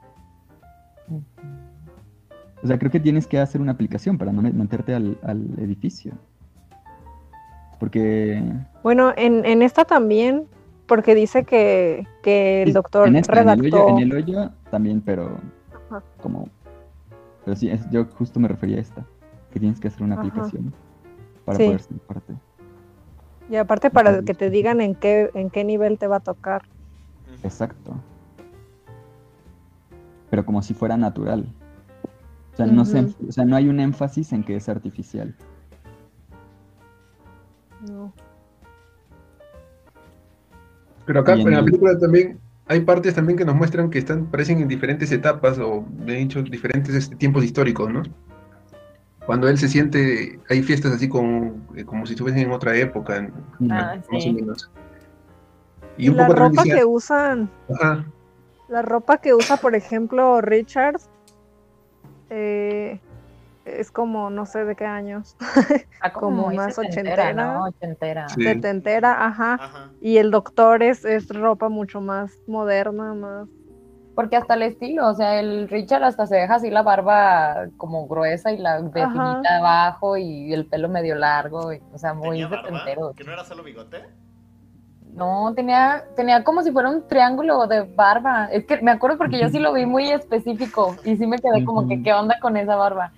O 2.62 2.66
sea, 2.68 2.78
creo 2.78 2.92
que 2.92 3.00
tienes 3.00 3.26
que 3.26 3.40
hacer 3.40 3.60
una 3.60 3.72
aplicación 3.72 4.16
para 4.16 4.30
no 4.30 4.42
meterte 4.42 4.94
al, 4.94 5.18
edificio. 5.58 6.12
Porque... 7.80 8.40
Bueno, 8.84 9.12
en, 9.16 9.60
esta 9.62 9.84
también, 9.84 10.44
porque 10.86 11.16
dice 11.16 11.42
que, 11.42 12.06
el 12.62 12.72
doctor 12.72 13.08
en 13.08 13.24
redactó... 13.24 13.88
En 13.88 13.98
el, 13.98 14.14
hoyo, 14.14 14.52
también, 14.70 15.00
pero 15.00 15.40
como... 16.22 16.48
Pero 17.44 17.56
sí, 17.56 17.72
yo 17.90 18.04
justo 18.04 18.38
me 18.38 18.46
refería 18.46 18.76
a 18.76 18.82
esta, 18.82 19.04
que 19.52 19.58
tienes 19.58 19.80
que 19.80 19.88
hacer 19.88 20.04
una 20.04 20.14
aplicación. 20.14 20.72
Para 21.44 21.58
Sí. 21.58 21.64
poder 21.66 21.80
ser 21.80 21.98
parte. 21.98 22.34
Y 23.50 23.56
aparte 23.56 23.90
para 23.90 24.22
que 24.22 24.34
te 24.34 24.48
digan 24.50 24.80
en 24.80 24.94
qué, 24.94 25.30
en 25.34 25.50
qué 25.50 25.64
nivel 25.64 25.98
te 25.98 26.06
va 26.06 26.16
a 26.16 26.20
tocar. 26.20 26.62
Exacto. 27.42 27.94
Pero 30.30 30.44
como 30.46 30.62
si 30.62 30.74
fuera 30.74 30.96
natural. 30.96 31.46
O 32.54 32.56
sea, 32.56 32.66
no 32.66 32.84
se- 32.84 33.00
o 33.28 33.32
sea, 33.32 33.44
no 33.44 33.56
hay 33.56 33.68
un 33.68 33.80
énfasis 33.80 34.32
en 34.32 34.44
que 34.44 34.56
es 34.56 34.68
artificial. 34.68 35.34
No. 37.86 38.12
Pero 41.06 41.20
acá 41.20 41.34
en 41.34 41.40
en 41.40 41.50
la 41.50 41.58
el- 41.58 41.64
película 41.66 41.98
también 41.98 42.38
hay 42.66 42.80
partes 42.80 43.14
también 43.14 43.36
que 43.36 43.44
nos 43.44 43.54
muestran 43.56 43.90
que 43.90 43.98
están, 43.98 44.26
parecen 44.26 44.60
en 44.60 44.68
diferentes 44.68 45.12
etapas 45.12 45.58
o 45.58 45.84
de 46.06 46.22
hecho 46.22 46.42
diferentes 46.42 46.94
este, 46.94 47.14
tiempos 47.16 47.44
históricos, 47.44 47.92
¿no? 47.92 48.02
Cuando 49.26 49.48
él 49.48 49.56
se 49.58 49.68
siente, 49.68 50.38
hay 50.50 50.62
fiestas 50.62 50.92
así 50.92 51.08
con, 51.08 51.66
eh, 51.76 51.84
como 51.84 52.04
si 52.06 52.12
estuviesen 52.12 52.42
en 52.44 52.52
otra 52.52 52.76
época, 52.76 53.16
en- 53.16 53.32
Ah, 53.70 53.96
más 54.10 54.22
sí. 54.22 54.30
o 54.30 54.32
menos. 54.34 54.70
Y, 55.96 56.06
Y 56.06 56.08
un 56.10 56.16
la 56.16 56.26
poco 56.26 56.38
ropa 56.40 56.62
decía, 56.62 56.74
que 56.76 56.84
usan, 56.84 57.50
ajá, 57.80 58.04
la 58.68 58.82
ropa 58.82 59.18
que 59.18 59.32
usa, 59.34 59.56
por 59.56 59.74
ejemplo, 59.74 60.40
Richard, 60.40 60.96
eh, 62.30 63.00
es 63.64 63.90
como 63.90 64.28
no 64.30 64.44
sé 64.46 64.64
de 64.64 64.76
qué 64.76 64.84
años, 64.84 65.36
Ah, 66.02 66.12
como 66.12 66.50
más 66.52 66.74
setentera, 66.74 67.28
ochentera. 67.30 67.32
¿no? 67.34 67.64
Ochentera. 67.64 68.28
Sí. 68.28 68.42
setentera, 68.44 69.26
ajá. 69.26 69.54
Ajá. 69.54 69.90
Y 70.00 70.18
el 70.18 70.30
doctor 70.30 70.82
es, 70.82 71.04
es 71.06 71.28
ropa 71.28 71.70
mucho 71.70 72.00
más 72.02 72.30
moderna, 72.46 73.14
más. 73.14 73.48
Porque 74.14 74.36
hasta 74.36 74.54
el 74.54 74.62
estilo, 74.62 75.08
o 75.08 75.14
sea, 75.14 75.40
el 75.40 75.68
Richard 75.68 76.04
hasta 76.04 76.26
se 76.26 76.36
deja 76.36 76.54
así 76.54 76.70
la 76.70 76.82
barba 76.82 77.66
como 77.76 78.06
gruesa 78.06 78.52
y 78.52 78.58
la 78.58 78.80
de 78.80 79.02
Ajá. 79.02 79.12
finita 79.12 79.56
abajo 79.58 80.16
y 80.16 80.52
el 80.52 80.66
pelo 80.66 80.88
medio 80.88 81.16
largo, 81.16 81.72
y, 81.72 81.80
o 81.92 81.98
sea, 81.98 82.14
muy 82.14 82.40
setentero. 82.42 83.12
¿Que 83.16 83.24
no 83.24 83.32
era 83.32 83.44
solo 83.44 83.62
bigote? 83.64 84.04
No, 85.14 85.52
tenía, 85.54 86.04
tenía 86.16 86.42
como 86.42 86.62
si 86.62 86.72
fuera 86.72 86.90
un 86.90 87.06
triángulo 87.06 87.66
de 87.66 87.82
barba. 87.82 88.46
Es 88.50 88.64
que 88.66 88.80
me 88.82 88.90
acuerdo 88.90 89.16
porque 89.18 89.38
yo 89.38 89.48
sí 89.48 89.58
lo 89.60 89.72
vi 89.72 89.86
muy 89.86 90.10
específico 90.10 90.96
y 91.04 91.16
sí 91.16 91.26
me 91.26 91.38
quedé 91.38 91.64
como 91.64 91.86
que. 91.86 92.02
¿qué 92.02 92.12
onda 92.12 92.36
con 92.40 92.56
esa 92.56 92.74
barba? 92.74 93.12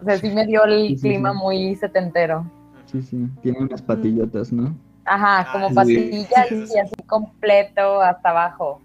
O 0.00 0.04
sea, 0.04 0.18
sí 0.18 0.30
me 0.30 0.44
dio 0.46 0.64
el 0.64 0.88
Sí, 0.88 0.96
sí, 0.96 1.08
clima 1.08 1.32
sí. 1.32 1.38
muy 1.38 1.74
setentero. 1.76 2.44
Sí, 2.86 3.02
sí. 3.02 3.26
Tiene 3.42 3.60
unas 3.60 3.80
patillotas, 3.80 4.52
¿no? 4.52 4.74
Ajá, 5.04 5.40
Ah, 5.40 5.52
como 5.52 5.84
sí, 5.84 5.96
sí. 6.12 6.26
y 6.74 6.78
así 6.78 6.94
completo 7.06 8.00
hasta 8.02 8.28
abajo. 8.30 8.80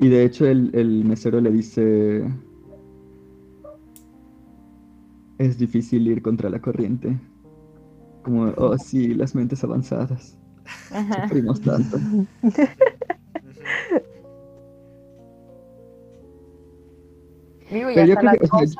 Y 0.00 0.08
de 0.08 0.24
hecho 0.24 0.46
el, 0.46 0.70
el 0.74 1.04
mesero 1.04 1.40
le 1.40 1.50
dice... 1.50 2.24
Es 5.38 5.56
difícil 5.58 6.06
ir 6.08 6.20
contra 6.22 6.50
la 6.50 6.60
corriente. 6.60 7.16
Como, 8.22 8.52
oh 8.56 8.76
sí, 8.76 9.14
las 9.14 9.34
mentes 9.34 9.62
avanzadas. 9.62 10.36
Ajá. 10.90 11.22
Sufrimos 11.22 11.60
tanto. 11.60 11.98
Digo, 17.70 17.90
y 17.90 17.94
Pero 17.94 18.06
yo 18.06 18.14
hasta 18.18 18.30
creo 18.30 18.40
las 18.40 18.50
que, 18.50 18.64
es. 18.64 18.76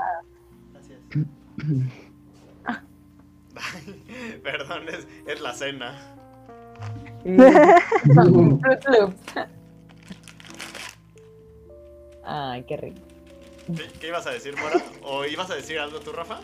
Perdón, 4.43 4.83
es, 4.89 5.07
es 5.27 5.41
la 5.41 5.53
cena. 5.53 5.95
Loops. 8.15 9.15
Ay, 12.31 12.63
qué 12.65 12.77
rico. 12.77 13.01
¿Qué, 13.75 13.85
qué 14.01 14.09
ibas 14.09 14.27
a 14.27 14.31
decir, 14.31 14.55
Mora? 14.57 14.83
¿O 15.03 15.25
ibas 15.25 15.51
a 15.51 15.55
decir 15.55 15.79
algo 15.79 15.99
tú, 16.01 16.13
Rafa? 16.13 16.41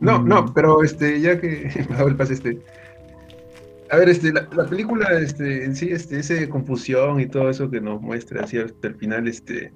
No, 0.00 0.22
no, 0.22 0.52
pero 0.54 0.82
este, 0.82 1.20
ya 1.20 1.40
que 1.40 1.70
me 1.88 1.94
ha 1.94 1.98
dado 1.98 2.08
el 2.08 2.16
pase 2.16 2.34
este. 2.34 2.60
A 3.90 3.96
ver, 3.96 4.08
este, 4.08 4.32
la, 4.32 4.48
la 4.54 4.68
película, 4.68 5.18
este, 5.18 5.64
en 5.64 5.74
sí, 5.74 5.88
este, 5.90 6.18
esa 6.18 6.48
confusión 6.48 7.20
y 7.20 7.26
todo 7.26 7.48
eso 7.50 7.70
que 7.70 7.80
nos 7.80 8.00
muestra 8.00 8.44
así 8.44 8.58
hasta 8.58 8.88
el 8.88 8.96
final, 8.96 9.26
este. 9.28 9.72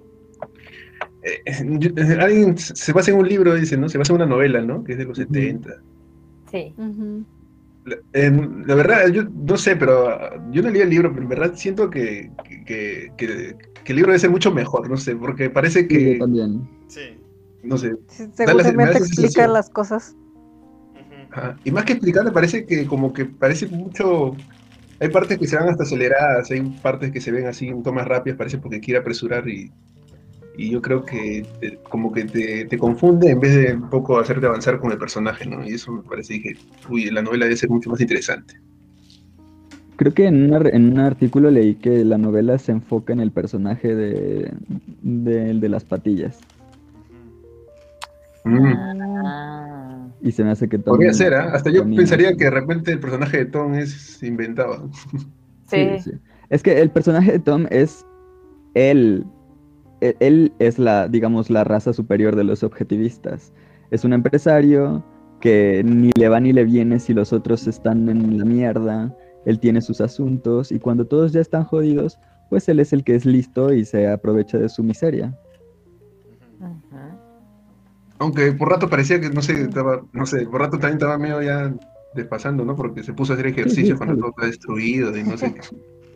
eh, 1.23 1.43
eh, 1.47 2.19
alguien 2.21 2.59
se 2.59 2.93
basa 2.93 3.11
en 3.13 3.19
un 3.19 3.29
libro, 3.29 3.55
dice, 3.55 3.77
¿no? 3.77 3.89
Se 3.89 3.99
basa 3.99 4.13
en 4.13 4.17
una 4.17 4.27
novela, 4.27 4.61
¿no? 4.61 4.85
Que 4.85 4.93
es 4.93 4.99
de 4.99 5.05
los 5.05 5.19
Ujú. 5.19 5.29
70. 5.33 5.71
Sí. 6.51 6.75
La, 6.77 7.25
en- 8.13 8.67
la 8.67 8.75
verdad, 8.75 9.09
yo 9.09 9.25
no 9.25 9.57
sé, 9.57 9.77
pero 9.77 10.19
yo 10.51 10.63
no 10.63 10.71
leí 10.71 10.83
el 10.83 10.91
libro, 10.91 11.11
pero 11.11 11.23
en 11.23 11.29
verdad 11.29 11.53
siento 11.55 11.91
que, 11.91 12.31
que, 12.67 13.13
que- 13.17 13.57
que 13.85 13.93
el 13.93 13.97
libro 13.97 14.11
debe 14.13 14.19
ser 14.21 14.31
mucho 14.31 14.53
mejor, 14.53 14.89
no 14.91 14.97
sé, 14.97 15.17
porque 15.17 15.49
parece 15.51 15.81
Sí, 15.83 15.89
que, 15.89 16.13
yo 16.15 16.19
también. 16.19 16.69
Sí. 16.89 17.19
no 17.63 17.79
sé, 17.79 17.97
Sí, 18.09 18.25
me 18.27 18.33
seguramente 18.35 18.99
explica 18.99 19.47
las 19.49 19.71
cosas. 19.71 20.15
Ajá. 21.31 21.59
Y 21.65 21.71
más 21.71 21.85
que 21.85 21.93
explicarle, 21.93 22.33
parece 22.33 22.67
que 22.67 22.87
como 22.87 23.13
que 23.13 23.25
parece 23.25 23.69
mucho. 23.69 24.37
Hay 24.99 25.09
partes 25.09 25.39
que 25.39 25.47
se 25.47 25.57
van 25.57 25.69
hasta 25.69 25.85
aceleradas, 25.85 26.51
hay 26.51 26.61
partes 26.83 27.11
que 27.11 27.21
se 27.21 27.31
ven 27.31 27.47
así 27.47 27.69
en 27.69 27.83
tomas 27.83 28.07
rápidas, 28.07 28.37
parece 28.37 28.59
porque 28.59 28.81
quiere 28.81 29.01
apresurar 29.01 29.49
y, 29.49 29.73
y 30.61 30.71
yo 30.71 30.83
creo 30.83 31.05
que 31.05 31.47
te- 31.61 31.79
como 31.89 32.13
que 32.13 32.25
te, 32.25 32.67
te 32.67 32.77
confunde 32.79 33.31
en 33.31 33.41
vez 33.41 33.55
de 33.55 33.75
un 33.75 33.89
poco 33.89 34.19
hacerte 34.19 34.47
avanzar 34.47 34.79
con 34.79 34.93
el 34.93 34.99
personaje, 34.99 35.47
¿no? 35.49 35.65
Y 35.67 35.75
eso 35.75 35.91
me 35.93 36.03
parece 36.03 36.41
que, 36.43 36.55
uy, 36.89 37.11
la 37.11 37.23
novela 37.23 37.47
debe 37.47 37.57
ser 37.57 37.71
mucho 37.71 37.89
más 37.91 38.01
interesante. 38.01 38.61
Creo 39.97 40.13
que 40.13 40.27
en, 40.27 40.45
una 40.45 40.59
re- 40.59 40.77
en 40.77 40.93
un 40.93 40.99
artículo 40.99 41.51
leí 41.51 41.75
que 41.77 42.05
la 42.05 42.19
novela 42.19 42.59
se 42.59 42.73
enfoca 42.73 43.13
en 43.13 43.21
el 43.21 43.31
personaje 43.31 43.95
de, 43.95 44.53
de, 45.03 45.51
el 45.51 45.61
de 45.61 45.69
las 45.69 45.85
patillas. 45.85 46.39
Mm. 48.45 48.67
Ah. 48.67 50.09
Y 50.23 50.33
se 50.33 50.45
me 50.45 50.51
hace 50.51 50.69
que 50.69 50.79
Tom 50.79 50.97
Podría 50.97 51.13
ser, 51.13 51.35
¿ah? 51.35 51.53
Hasta 51.55 51.71
yo 51.71 51.85
pensaría 51.85 52.35
que 52.37 52.45
de 52.45 52.51
repente 52.51 52.93
el 52.93 53.01
personaje 53.01 53.39
de 53.39 53.45
Tom 53.47 53.75
es 53.75 54.23
inventado. 54.23 54.91
Sí. 55.69 55.89
Sí, 55.99 56.11
sí. 56.11 56.11
Es 56.49 56.63
que 56.63 56.81
el 56.81 56.91
personaje 56.91 57.33
de 57.33 57.39
Tom 57.39 57.67
es 57.71 58.05
él. 58.75 59.25
E- 60.01 60.17
Él 60.21 60.53
es 60.59 60.79
la, 60.79 61.09
digamos, 61.09 61.51
la 61.51 61.65
raza 61.65 61.93
superior 61.93 62.37
de 62.37 62.45
los 62.45 62.63
objetivistas. 62.63 63.53
Es 63.91 64.05
un 64.05 64.13
empresario 64.13 65.05
que 65.41 65.83
ni 65.85 66.11
le 66.15 66.29
va 66.29 66.41
ni 66.41 66.53
le 66.53 66.65
viene 66.65 67.01
si 67.01 67.15
los 67.15 67.33
otros 67.33 67.67
están 67.67 68.09
en 68.09 68.39
la 68.39 68.45
mierda. 68.45 69.15
Él 69.47 69.59
tiene 69.59 69.81
sus 69.81 70.01
asuntos 70.01 70.71
y 70.71 70.79
cuando 70.79 71.07
todos 71.07 71.33
ya 71.33 71.41
están 71.41 71.65
jodidos, 71.65 72.19
pues 72.51 72.69
él 72.69 72.81
es 72.81 72.93
el 72.93 73.05
que 73.05 73.15
es 73.15 73.25
listo 73.25 73.73
y 73.73 73.85
se 73.85 74.09
aprovecha 74.09 74.59
de 74.59 74.69
su 74.69 74.83
miseria. 74.83 75.35
Aunque 78.19 78.53
por 78.53 78.69
rato 78.69 78.91
parecía 78.91 79.19
que, 79.19 79.31
no 79.31 79.41
sé, 79.41 79.63
estaba, 79.63 80.03
no 80.13 80.27
sé, 80.27 80.47
por 80.47 80.61
rato 80.61 80.79
también 80.79 80.95
estaba 80.95 81.17
medio 81.17 81.41
ya 81.41 81.75
desfasando, 82.15 82.67
¿no? 82.67 82.77
Porque 82.77 83.03
se 83.03 83.15
puso 83.15 83.33
a 83.33 83.35
hacer 83.35 83.47
ejercicio 83.47 83.95
sí, 83.95 83.97
cuando 83.97 84.17
claro. 84.17 84.21
todo 84.21 84.31
está 84.31 84.47
destruido 84.47 85.17
y 85.17 85.23
no 85.23 85.39
sé. 85.39 85.55
qué. 85.55 85.61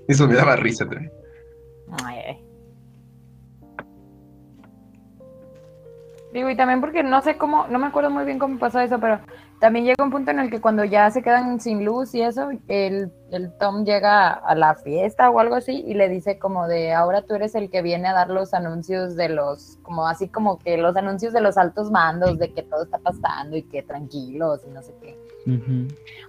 Eso 0.06 0.28
me 0.28 0.34
daba 0.34 0.56
risa 0.56 0.86
también. 0.86 1.10
Ay, 2.04 2.18
ay. 2.28 2.43
Digo, 6.34 6.50
y 6.50 6.56
también 6.56 6.80
porque 6.80 7.04
no 7.04 7.22
sé 7.22 7.36
cómo, 7.36 7.68
no 7.68 7.78
me 7.78 7.86
acuerdo 7.86 8.10
muy 8.10 8.24
bien 8.24 8.40
cómo 8.40 8.58
pasó 8.58 8.80
eso, 8.80 8.98
pero 8.98 9.20
también 9.60 9.84
llega 9.84 10.02
un 10.02 10.10
punto 10.10 10.32
en 10.32 10.40
el 10.40 10.50
que 10.50 10.60
cuando 10.60 10.82
ya 10.84 11.08
se 11.12 11.22
quedan 11.22 11.60
sin 11.60 11.84
luz 11.84 12.12
y 12.12 12.22
eso, 12.22 12.50
el, 12.66 13.12
el 13.30 13.52
Tom 13.60 13.84
llega 13.84 14.32
a 14.32 14.56
la 14.56 14.74
fiesta 14.74 15.30
o 15.30 15.38
algo 15.38 15.54
así 15.54 15.84
y 15.86 15.94
le 15.94 16.08
dice 16.08 16.40
como 16.40 16.66
de, 16.66 16.92
ahora 16.92 17.22
tú 17.22 17.36
eres 17.36 17.54
el 17.54 17.70
que 17.70 17.82
viene 17.82 18.08
a 18.08 18.14
dar 18.14 18.30
los 18.30 18.52
anuncios 18.52 19.14
de 19.14 19.28
los, 19.28 19.78
como 19.82 20.08
así 20.08 20.26
como 20.26 20.58
que 20.58 20.76
los 20.76 20.96
anuncios 20.96 21.32
de 21.32 21.40
los 21.40 21.56
altos 21.56 21.92
mandos, 21.92 22.36
de 22.36 22.52
que 22.52 22.64
todo 22.64 22.82
está 22.82 22.98
pasando 22.98 23.56
y 23.56 23.62
que 23.62 23.84
tranquilos 23.84 24.62
y 24.66 24.70
no 24.72 24.82
sé 24.82 24.92
qué. 25.00 25.16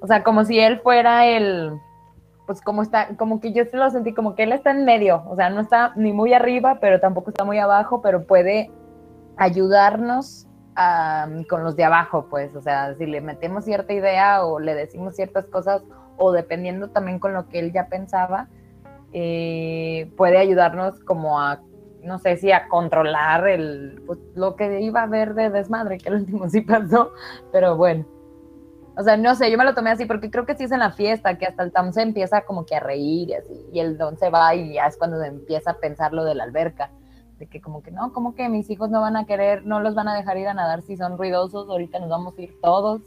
O 0.02 0.06
sea, 0.06 0.22
como 0.22 0.46
si 0.46 0.60
él 0.60 0.82
fuera 0.82 1.26
el, 1.26 1.80
pues 2.46 2.62
como 2.62 2.84
está, 2.84 3.18
como 3.18 3.42
que 3.42 3.54
yo 3.54 3.64
lo 3.74 3.90
sentí, 3.90 4.14
como 4.14 4.36
que 4.36 4.44
él 4.44 4.52
está 4.52 4.70
en 4.70 4.86
medio, 4.86 5.24
o 5.28 5.36
sea, 5.36 5.50
no 5.50 5.62
está 5.62 5.94
ni 5.96 6.14
muy 6.14 6.32
arriba, 6.36 6.78
pero 6.80 7.00
tampoco 7.00 7.32
está 7.32 7.44
muy 7.44 7.58
abajo, 7.58 8.04
pero 8.04 8.28
puede 8.28 8.70
ayudarnos 9.38 10.48
con 11.48 11.64
los 11.64 11.76
de 11.78 11.86
abajo, 11.86 12.28
pues, 12.30 12.54
o 12.56 12.62
sea, 12.62 12.94
si 12.96 13.06
le 13.06 13.22
metemos 13.22 13.64
cierta 13.64 13.94
idea 13.94 14.46
o 14.46 14.60
le 14.60 14.76
decimos 14.76 15.16
ciertas 15.16 15.46
cosas, 15.46 15.82
o 16.18 16.32
dependiendo 16.32 16.90
también 16.90 17.20
con 17.20 17.34
lo 17.34 17.48
que 17.48 17.60
él 17.60 17.72
ya 17.72 17.88
pensaba, 17.88 18.50
eh, 19.14 20.12
puede 20.18 20.38
ayudarnos 20.38 21.00
como 21.06 21.40
a, 21.40 21.62
no 22.04 22.20
sé 22.20 22.36
si 22.38 22.52
a 22.52 22.68
controlar 22.68 23.48
el, 23.48 24.02
pues, 24.06 24.20
lo 24.36 24.56
que 24.58 24.82
iba 24.82 25.00
a 25.02 25.04
haber 25.04 25.34
de 25.34 25.50
desmadre, 25.50 25.98
que 25.98 26.10
el 26.10 26.16
último 26.16 26.50
sí 26.50 26.62
pasó, 26.62 27.12
pero 27.52 27.78
bueno. 27.78 28.06
O 28.98 29.04
sea, 29.04 29.18
no 29.18 29.36
sé, 29.36 29.52
yo 29.52 29.58
me 29.58 29.66
lo 29.66 29.76
tomé 29.76 29.92
así 29.92 30.06
porque 30.06 30.32
creo 30.32 30.46
que 30.46 30.56
sí 30.56 30.66
es 30.66 30.72
en 30.72 30.80
la 30.80 30.92
fiesta, 30.92 31.38
que 31.38 31.46
hasta 31.46 31.64
el 31.64 31.72
Tom 31.72 31.92
se 31.92 32.02
empieza 32.02 32.42
como 32.42 32.66
que 32.66 32.76
a 32.76 32.80
reír 32.80 33.30
y 33.30 33.34
así, 33.34 33.66
y 33.72 33.80
el 33.80 33.98
Don 33.98 34.18
se 34.18 34.30
va 34.30 34.56
y 34.56 34.74
ya 34.74 34.88
es 34.88 34.98
cuando 34.98 35.22
empieza 35.22 35.72
a 35.72 35.78
pensar 35.80 36.14
lo 36.14 36.24
de 36.24 36.36
la 36.36 36.44
alberca, 36.44 36.92
de 37.40 37.48
que 37.48 37.62
como 37.62 37.84
que 37.84 37.92
no, 37.92 38.14
como 38.14 38.36
que 38.36 38.50
mis 38.50 38.70
hijos 38.70 38.90
no 38.90 39.02
van 39.02 39.18
a 39.18 39.26
querer, 39.26 39.66
no 39.66 39.80
los 39.80 39.96
van 39.96 40.08
a 40.08 40.16
dejar 40.16 40.38
ir 40.38 40.48
a 40.48 40.54
nadar 40.54 40.82
si 40.82 40.98
son 40.98 41.18
ruidosos, 41.18 41.70
ahorita 41.70 42.00
nos 42.00 42.10
vamos 42.10 42.38
a 42.38 42.42
ir 42.42 42.58
todos. 42.62 43.02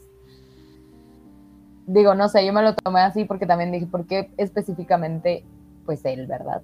Digo, 1.87 2.13
no 2.13 2.29
sé, 2.29 2.45
yo 2.45 2.53
me 2.53 2.61
lo 2.61 2.75
tomé 2.75 3.01
así 3.01 3.25
porque 3.25 3.47
también 3.47 3.71
dije, 3.71 3.87
¿por 3.87 4.05
qué 4.05 4.31
específicamente, 4.37 5.43
pues 5.85 6.05
él, 6.05 6.27
verdad? 6.27 6.61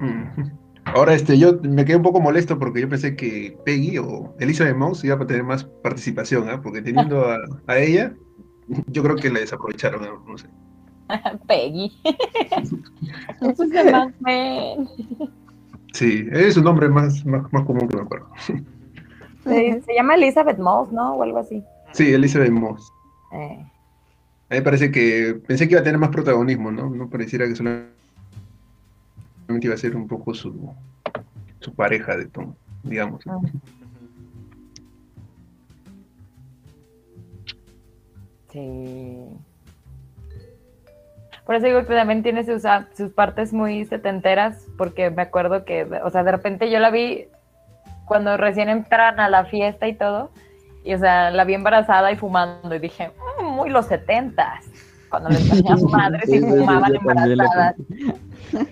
Mm. 0.00 0.50
Ahora, 0.86 1.14
este, 1.14 1.38
yo 1.38 1.60
me 1.62 1.84
quedé 1.84 1.96
un 1.96 2.02
poco 2.02 2.20
molesto 2.20 2.58
porque 2.58 2.80
yo 2.80 2.88
pensé 2.88 3.14
que 3.14 3.56
Peggy 3.64 3.98
o 3.98 4.34
Elizabeth 4.40 4.76
Moss 4.76 5.04
iba 5.04 5.14
a 5.14 5.26
tener 5.26 5.44
más 5.44 5.64
participación, 5.64 6.50
¿ah? 6.50 6.60
porque 6.60 6.82
teniendo 6.82 7.24
a, 7.24 7.38
a 7.68 7.78
ella, 7.78 8.12
yo 8.88 9.02
creo 9.02 9.16
que 9.16 9.30
la 9.30 9.40
desaprovecharon, 9.40 10.02
¿no? 10.02 10.24
No 10.26 10.38
sé. 10.38 10.48
Peggy. 11.46 11.92
Sí, 15.92 16.26
es 16.32 16.56
un 16.56 16.64
nombre 16.64 16.88
más, 16.88 17.24
más, 17.26 17.52
más 17.52 17.64
común 17.64 17.88
que 17.88 17.96
me 17.96 18.02
acuerdo. 18.02 18.28
Se, 19.44 19.82
se 19.82 19.94
llama 19.94 20.14
Elizabeth 20.14 20.58
Moss, 20.58 20.92
¿no? 20.92 21.14
O 21.14 21.22
algo 21.24 21.38
así. 21.38 21.64
Sí, 21.92 22.12
Elizabeth 22.12 22.52
Moss. 22.52 22.92
Eh, 23.32 23.58
A 23.58 24.54
mí 24.54 24.58
me 24.58 24.62
parece 24.62 24.92
que 24.92 25.40
pensé 25.48 25.66
que 25.66 25.72
iba 25.72 25.80
a 25.80 25.84
tener 25.84 25.98
más 25.98 26.10
protagonismo, 26.10 26.70
¿no? 26.70 26.88
No 26.90 27.08
pareciera 27.10 27.48
que 27.48 27.56
solamente 27.56 27.90
iba 29.60 29.74
a 29.74 29.78
ser 29.78 29.96
un 29.96 30.06
poco 30.06 30.32
su, 30.32 30.72
su 31.58 31.74
pareja 31.74 32.16
de 32.16 32.26
Tom, 32.26 32.54
digamos. 32.84 33.20
Ah. 33.26 33.40
sí. 38.52 39.28
Por 41.44 41.56
eso 41.56 41.66
digo 41.66 41.80
que 41.80 41.94
también 41.94 42.22
tiene 42.22 42.44
sus, 42.44 42.64
ah, 42.64 42.88
sus 42.96 43.10
partes 43.12 43.52
muy 43.52 43.84
setenteras, 43.84 44.66
porque 44.78 45.10
me 45.10 45.22
acuerdo 45.22 45.64
que, 45.64 45.84
o 46.04 46.10
sea, 46.10 46.22
de 46.22 46.30
repente 46.32 46.70
yo 46.70 46.78
la 46.78 46.90
vi 46.90 47.26
cuando 48.04 48.36
recién 48.36 48.68
entran 48.68 49.18
a 49.18 49.28
la 49.28 49.44
fiesta 49.44 49.88
y 49.88 49.94
todo, 49.94 50.30
y 50.84 50.94
o 50.94 50.98
sea, 50.98 51.30
la 51.30 51.44
vi 51.44 51.54
embarazada 51.54 52.12
y 52.12 52.16
fumando, 52.16 52.74
y 52.74 52.78
dije, 52.78 53.10
"Mm, 53.40 53.44
muy 53.44 53.70
los 53.70 53.86
setentas, 53.86 54.64
cuando 55.08 55.30
les 55.30 55.40
ponían 55.50 55.78
madres 55.90 56.28
y 56.28 56.32
Sí, 56.32 56.38
sí, 56.40 56.44
sí, 56.50 56.58
fumaban 56.58 56.94
embarazadas. 56.94 57.76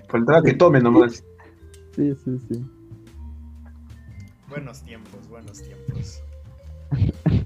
Faltaba 0.09 0.43
que 0.43 0.55
tome 0.55 0.81
nomás. 0.81 1.25
Sí, 1.97 2.15
sí, 2.25 2.39
sí. 2.49 2.65
Buenos 4.49 4.83
tiempos, 4.83 5.29
buenos 5.29 5.63
tiempos. 5.63 6.23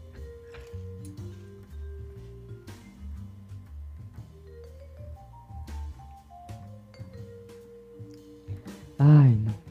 Ay, 8.99 9.37
no. 9.45 9.65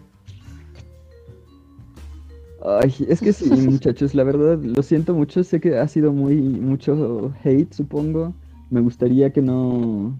Ay, 2.65 2.93
es 3.09 3.19
que 3.19 3.33
sí, 3.33 3.49
muchachos, 3.69 4.15
la 4.15 4.23
verdad, 4.23 4.57
lo 4.57 4.81
siento 4.83 5.13
mucho, 5.13 5.43
sé 5.43 5.59
que 5.59 5.77
ha 5.77 5.87
sido 5.87 6.13
muy 6.13 6.35
mucho 6.35 7.33
hate, 7.43 7.73
supongo. 7.73 8.33
Me 8.69 8.81
gustaría 8.81 9.31
que 9.31 9.41
no... 9.41 10.19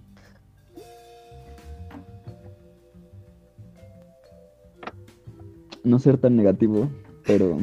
No 5.84 6.00
ser 6.00 6.18
tan 6.18 6.36
negativo, 6.36 6.90
pero... 7.26 7.60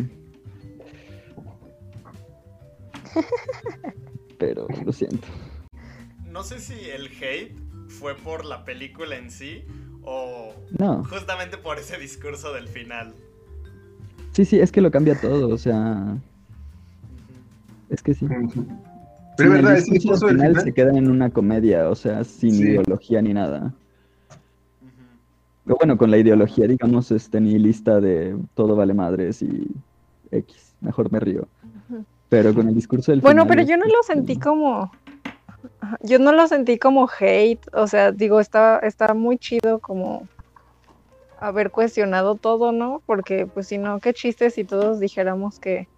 Pero 4.39 4.67
lo 4.85 4.93
siento. 4.93 5.27
No 6.27 6.43
sé 6.43 6.59
si 6.59 6.89
el 6.91 7.07
hate 7.07 7.55
fue 7.89 8.15
por 8.15 8.45
la 8.45 8.65
película 8.65 9.17
en 9.17 9.31
sí 9.31 9.65
o 10.13 10.53
No, 10.79 11.05
justamente 11.05 11.57
por 11.57 11.79
ese 11.79 11.97
discurso 11.99 12.53
del 12.53 12.67
final. 12.69 13.15
sí, 14.33 14.45
sí, 14.45 14.59
es 14.61 14.73
que 14.73 14.81
lo 14.81 14.91
cambia 14.91 15.15
todo, 15.21 15.49
o 15.49 15.59
sea, 15.59 16.17
es 17.89 18.03
que 18.03 18.15
sí. 18.15 18.27
Pero 19.37 19.55
el 19.55 19.63
verdad, 19.63 19.79
ese 19.79 19.93
discurso 19.93 20.27
del 20.27 20.37
final 20.37 20.49
final, 20.51 20.65
se 20.65 20.73
queda 20.75 20.91
en 20.99 21.11
una 21.11 21.31
comedia, 21.31 21.89
o 21.89 21.95
sea, 21.95 22.25
sin 22.25 22.55
Sí. 22.55 22.63
ideología 22.65 23.23
ni 23.23 23.33
nada. 23.33 23.73
Ujú. 25.67 25.73
O 25.73 25.77
bueno, 25.79 25.97
con 25.97 26.11
la 26.11 26.19
ideología, 26.19 26.67
digamos, 26.67 27.11
este 27.11 27.41
nihilista 27.41 28.01
de 28.01 28.37
todo 28.55 28.75
vale 28.77 28.93
madres 28.95 29.43
y 29.43 29.67
X, 30.33 30.75
mejor 30.81 31.11
me 31.13 31.21
río. 31.21 31.49
Pero 32.29 32.55
con 32.55 32.69
el 32.69 32.75
discurso 32.75 33.11
del 33.13 33.21
Bueno, 33.23 33.43
final 33.45 33.57
pero 33.57 33.69
yo 33.69 33.77
no 33.77 33.87
lo 33.87 34.03
sentí 34.05 34.37
como. 34.39 34.91
Yo 36.03 36.19
no 36.19 36.33
lo 36.33 36.47
sentí 36.47 36.79
como 36.79 37.09
hate. 37.19 37.61
O 37.73 37.87
sea, 37.87 38.13
digo, 38.13 38.41
está, 38.41 38.79
está 38.81 39.15
muy 39.15 39.39
chido 39.39 39.79
como 39.81 40.29
haber 41.39 41.71
cuestionado 41.71 42.35
todo, 42.35 42.73
¿no? 42.73 43.03
Porque, 43.07 43.47
pues, 43.47 43.69
si 43.69 43.79
no, 43.79 43.99
qué 44.01 44.13
chiste 44.13 44.51
si 44.51 44.65
todos 44.65 45.01
dijéramos 45.01 45.59
que 45.59 45.89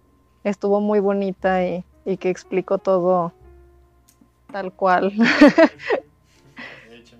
estuvo 0.43 0.79
muy 0.79 0.99
bonita 0.99 1.65
y, 1.65 1.83
y 2.05 2.17
que 2.17 2.29
explicó 2.29 2.77
todo 2.77 3.33
tal 4.51 4.71
cual. 4.71 5.11
De 6.89 6.97
hecho. 6.97 7.17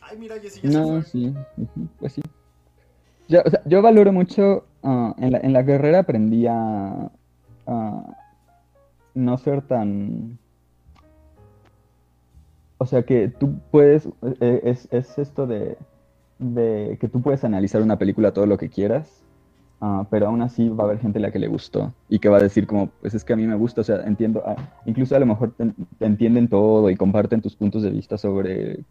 Ay, 0.00 0.16
mira, 0.16 0.38
Jessie 0.40 0.62
ya 0.62 0.70
No, 0.70 1.02
sí, 1.02 1.34
pues 1.98 2.14
sí. 2.14 2.22
Yo, 3.28 3.42
o 3.44 3.50
sea, 3.50 3.60
yo 3.66 3.82
valoro 3.82 4.12
mucho, 4.12 4.64
ah, 4.82 5.14
en 5.18 5.32
la, 5.32 5.38
en 5.40 5.52
la 5.52 5.66
carrera 5.66 5.98
aprendí 5.98 6.46
a, 6.46 7.10
a 7.66 8.16
no 9.18 9.36
ser 9.36 9.62
tan... 9.62 10.38
O 12.78 12.86
sea, 12.86 13.02
que 13.02 13.28
tú 13.28 13.58
puedes, 13.72 14.08
eh, 14.40 14.60
es, 14.64 14.86
es 14.92 15.18
esto 15.18 15.48
de, 15.48 15.76
de 16.38 16.96
que 17.00 17.08
tú 17.08 17.20
puedes 17.20 17.42
analizar 17.42 17.82
una 17.82 17.98
película 17.98 18.32
todo 18.32 18.46
lo 18.46 18.56
que 18.56 18.68
quieras, 18.68 19.24
ah, 19.80 20.06
pero 20.10 20.28
aún 20.28 20.42
así 20.42 20.68
va 20.68 20.84
a 20.84 20.86
haber 20.86 21.00
gente 21.00 21.18
a 21.18 21.22
la 21.22 21.32
que 21.32 21.40
le 21.40 21.48
gustó 21.48 21.92
y 22.08 22.20
que 22.20 22.28
va 22.28 22.36
a 22.36 22.42
decir 22.42 22.68
como, 22.68 22.86
pues 23.00 23.14
es 23.14 23.24
que 23.24 23.32
a 23.32 23.36
mí 23.36 23.48
me 23.48 23.56
gusta, 23.56 23.80
o 23.80 23.84
sea, 23.84 24.02
entiendo, 24.06 24.44
ah, 24.46 24.54
incluso 24.86 25.16
a 25.16 25.18
lo 25.18 25.26
mejor 25.26 25.54
te, 25.56 25.72
te 25.98 26.06
entienden 26.06 26.46
todo 26.46 26.88
y 26.88 26.96
comparten 26.96 27.40
tus 27.40 27.56
puntos 27.56 27.82
de 27.82 27.90
vista 27.90 28.16
sobre 28.16 28.84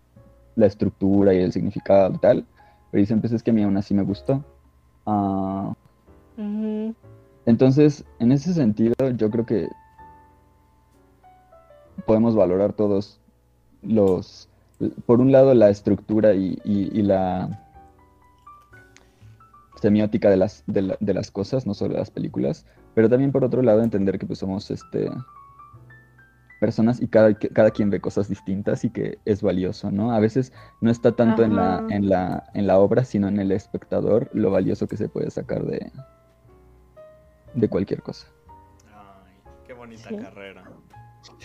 la 0.58 0.66
estructura 0.66 1.34
y 1.34 1.38
el 1.38 1.54
significado 1.54 2.14
y 2.14 2.18
tal, 2.18 2.46
pero 2.92 3.00
dicen, 3.00 3.22
pues 3.22 3.32
es 3.32 3.42
que 3.42 3.52
a 3.52 3.54
mí 3.54 3.64
aún 3.64 3.78
así 3.78 3.94
me 3.94 4.04
gustó. 4.04 4.44
Ah, 5.06 5.74
entonces, 7.46 8.04
en 8.20 8.34
ese 8.34 8.54
sentido, 8.54 8.94
yo 9.16 9.32
creo 9.32 9.46
que 9.46 9.70
podemos 12.08 12.36
valorar 12.36 12.74
todos 12.74 13.22
los, 13.84 14.50
por 15.06 15.22
un 15.22 15.32
lado, 15.32 15.54
la 15.54 15.70
estructura 15.70 16.34
y, 16.34 16.58
y- 16.64 16.90
y 16.98 17.04
la 17.04 17.64
semiótica 19.80 20.30
de 20.32 20.38
las, 20.38 20.64
de, 20.66 20.82
la- 20.82 20.98
de 21.00 21.14
las 21.14 21.30
cosas, 21.30 21.68
no 21.68 21.76
solo 21.76 21.94
de 21.94 22.00
las 22.00 22.10
películas, 22.10 22.66
pero 22.96 23.08
también 23.10 23.32
por 23.32 23.44
otro 23.44 23.62
lado 23.62 23.84
entender 23.84 24.18
que 24.18 24.26
pues 24.26 24.40
somos 24.40 24.72
este 24.72 25.12
personas 26.60 27.00
y 27.00 27.08
cada, 27.08 27.36
cada 27.36 27.70
quien 27.70 27.92
ve 27.92 28.02
cosas 28.02 28.28
distintas 28.28 28.84
y 28.84 28.90
que 28.90 29.20
es 29.26 29.44
valioso, 29.44 29.92
¿no? 29.92 30.12
A 30.12 30.20
veces 30.20 30.52
no 30.82 30.90
está 30.90 31.16
tanto 31.16 31.44
en 31.44 31.56
la, 31.56 31.84
en 31.90 32.10
la, 32.10 32.50
en 32.56 32.66
la 32.66 32.80
obra, 32.80 33.04
sino 33.06 33.28
en 33.28 33.40
el 33.40 33.52
espectador, 33.52 34.32
lo 34.34 34.50
valioso 34.50 34.88
que 34.88 34.98
se 34.98 35.08
puede 35.08 35.30
sacar 35.30 35.64
de, 35.68 35.92
de 37.54 37.70
cualquier 37.70 38.02
cosa. 38.02 38.26
Ay, 38.92 39.40
qué 39.68 39.74
bonita 39.74 40.10
Sí. 40.10 40.16
carrera. 40.18 40.64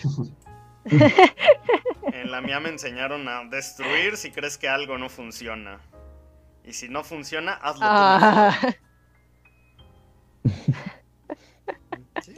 En 2.13 2.31
la 2.31 2.41
mía 2.41 2.59
me 2.59 2.69
enseñaron 2.69 3.27
a 3.27 3.43
destruir 3.45 4.17
si 4.17 4.31
crees 4.31 4.57
que 4.57 4.67
algo 4.69 4.97
no 4.97 5.09
funciona. 5.09 5.79
Y 6.63 6.73
si 6.73 6.87
no 6.89 7.03
funciona, 7.03 7.53
hazlo 7.53 7.81
tú 7.81 7.85
Ah, 7.89 8.57
mismo. 10.43 10.53
¿Sí? 12.21 12.35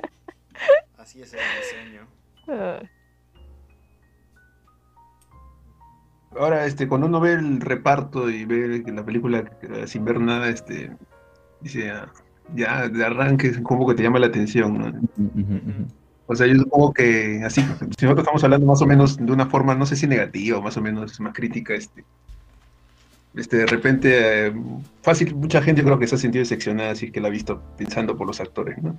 Así 0.98 1.22
es 1.22 1.34
el 1.34 1.40
diseño. 1.62 2.08
ah. 2.48 2.80
Ahora, 6.38 6.66
este, 6.66 6.88
cuando 6.88 7.08
uno 7.08 7.20
ve 7.22 7.34
el 7.34 7.62
reparto 7.62 8.30
y 8.30 8.44
ve 8.46 8.84
que 8.84 8.92
la 8.92 9.06
película 9.06 9.50
eh, 9.62 9.88
sin 9.88 10.04
ver 10.04 10.20
nada, 10.20 10.50
este, 10.50 10.92
dice, 11.62 11.92
ah, 11.92 12.12
ya 12.54 12.90
de 12.90 13.06
arranque 13.06 13.48
es 13.48 13.60
como 13.62 13.88
que 13.88 13.96
te 13.96 14.04
llama 14.04 14.20
la 14.20 14.28
atención, 14.28 14.78
¿no? 14.78 14.92
O 16.28 16.36
sea, 16.36 16.48
yo 16.48 16.56
supongo 16.56 16.94
que 16.94 17.42
así, 17.46 17.62
si 17.62 18.06
nosotros 18.06 18.20
estamos 18.20 18.44
hablando 18.44 18.66
más 18.66 18.82
o 18.82 18.88
menos 18.88 19.18
de 19.18 19.32
una 19.32 19.46
forma, 19.46 19.76
no 19.76 19.86
sé 19.86 19.96
si 19.96 20.08
negativa 20.08 20.58
o 20.58 20.62
más 20.62 20.76
o 20.78 20.82
menos 20.82 21.20
más 21.20 21.34
crítica, 21.34 21.76
este, 21.76 22.04
este, 23.36 23.58
de 23.58 23.66
repente, 23.66 24.48
eh, 24.48 24.54
fácil, 25.02 25.36
mucha 25.36 25.62
gente 25.62 25.84
creo 25.84 26.00
que 26.00 26.08
se 26.08 26.16
ha 26.16 26.18
sentido 26.18 26.42
decepcionada 26.42 26.92
así 26.92 27.12
que 27.12 27.20
la 27.20 27.28
ha 27.28 27.32
visto 27.32 27.62
pensando 27.78 28.16
por 28.18 28.28
los 28.28 28.40
actores, 28.40 28.82
¿no? 28.82 28.96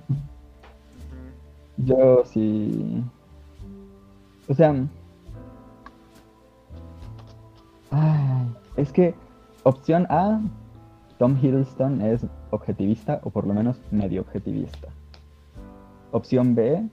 Yo 1.77 2.23
sí. 2.25 3.03
O 4.47 4.53
sea. 4.53 4.73
ay, 7.91 8.55
es 8.77 8.91
que 8.91 9.15
opción 9.63 10.05
A, 10.09 10.39
Tom 11.17 11.37
Hiddleston 11.41 12.01
es 12.01 12.25
objetivista 12.51 13.19
o 13.23 13.31
por 13.31 13.47
lo 13.47 13.53
menos 13.53 13.81
medio 13.91 14.21
objetivista. 14.21 14.87
Opción 16.11 16.55
B, 16.55 16.87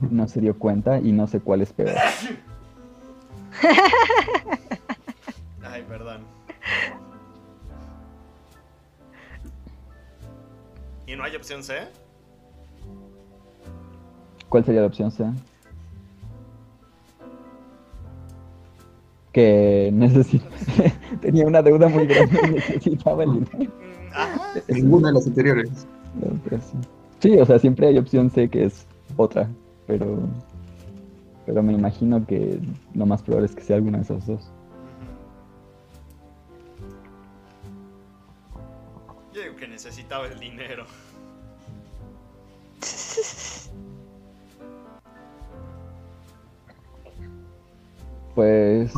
no 0.00 0.28
se 0.28 0.40
dio 0.40 0.58
cuenta 0.58 0.98
y 1.00 1.12
no 1.12 1.26
sé 1.26 1.40
cuál 1.40 1.62
es 1.62 1.72
peor. 1.72 1.92
Ay, 5.62 5.82
perdón. 5.88 6.22
¿Y 11.06 11.14
no 11.16 11.22
hay 11.24 11.36
opción 11.36 11.62
C? 11.62 11.74
¿Cuál 14.48 14.64
sería 14.64 14.80
la 14.80 14.86
opción 14.88 15.10
C? 15.10 15.24
que 19.32 19.90
necesi- 19.94 20.40
tenía 21.20 21.46
una 21.46 21.60
deuda 21.60 21.88
muy 21.88 22.06
grande 22.06 22.40
y 22.42 22.50
necesitaba 22.52 23.22
el 23.24 23.32
dinero. 23.34 23.70
Mm, 23.70 24.12
Ajá. 24.14 24.40
Ninguna 24.68 25.08
de 25.08 25.14
las 25.14 25.26
anteriores. 25.26 25.86
Sí, 27.20 27.38
o 27.38 27.44
sea, 27.44 27.58
siempre 27.58 27.88
hay 27.88 27.98
opción 27.98 28.30
C 28.30 28.48
que 28.48 28.64
es 28.64 28.86
otra, 29.18 29.50
pero 29.86 30.18
pero 31.46 31.62
me 31.62 31.72
imagino 31.72 32.26
que 32.26 32.58
lo 32.94 33.06
más 33.06 33.22
probable 33.22 33.46
es 33.46 33.54
que 33.54 33.62
sea 33.62 33.76
alguna 33.76 33.98
de 33.98 34.04
esas 34.04 34.26
dos. 34.26 34.50
Yo 39.32 39.42
digo 39.42 39.56
que 39.56 39.68
necesitaba 39.68 40.26
el 40.26 40.38
dinero. 40.40 40.86
Pues 48.34 48.92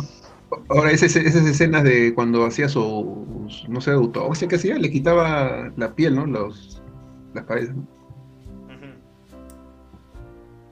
Ahora, 0.70 0.90
esas, 0.90 1.15
esas 1.16 1.47
escenas 1.47 1.85
de 1.85 2.15
cuando 2.15 2.44
hacía 2.47 2.69
su, 2.69 3.47
su- 3.48 3.70
no 3.70 3.81
sé, 3.81 3.90
autopsia 3.93 4.48
que 4.48 4.56
hacía, 4.56 4.78
le 4.78 4.90
quitaba 4.90 5.70
la 5.77 5.94
piel, 5.94 6.15
¿no? 6.16 6.27
Los, 6.27 6.82
las 7.35 7.44
paredes. 7.44 7.74
¿no? 7.74 7.86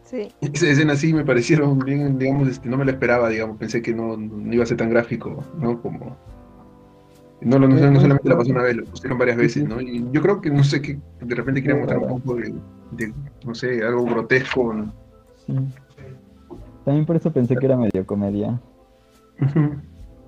Sí. 0.06 0.28
Esas 0.40 0.68
escenas 0.70 1.00
sí 1.00 1.12
me 1.12 1.24
parecieron 1.24 1.78
bien, 1.80 2.18
digamos, 2.18 2.48
este, 2.48 2.68
no 2.68 2.76
me 2.76 2.84
lo 2.84 2.92
esperaba, 2.92 3.28
digamos, 3.28 3.56
pensé 3.58 3.82
que 3.82 3.92
no, 3.92 4.16
no 4.16 4.52
iba 4.54 4.62
a 4.62 4.66
ser 4.66 4.76
tan 4.76 4.88
gráfico, 4.90 5.44
¿no? 5.58 5.82
Como... 5.82 6.16
No, 7.40 7.58
lo- 7.58 7.68
no, 7.68 7.74
no 7.90 8.00
solamente 8.00 8.28
la 8.28 8.38
pasó 8.38 8.50
una 8.50 8.62
vez, 8.62 8.76
lo 8.76 8.84
pusieron 8.86 9.18
varias 9.18 9.36
veces, 9.36 9.68
¿no? 9.68 9.80
Y 9.80 10.08
yo 10.12 10.22
creo 10.22 10.40
que, 10.40 10.48
no 10.50 10.64
sé, 10.64 10.80
que 10.80 10.98
de 11.20 11.34
repente 11.34 11.60
querían 11.60 11.80
mostrar 11.80 11.98
un 12.00 12.20
poco 12.22 12.36
de, 12.36 12.54
de, 12.92 13.12
no 13.44 13.54
sé, 13.54 13.82
algo 13.84 14.04
grotesco, 14.04 14.72
¿no? 14.72 14.92
sí. 15.46 15.54
También 16.84 17.04
por 17.04 17.16
eso 17.16 17.32
pensé 17.32 17.56
que 17.56 17.66
era 17.66 17.76
medio 17.76 18.06
comedia. 18.06 18.60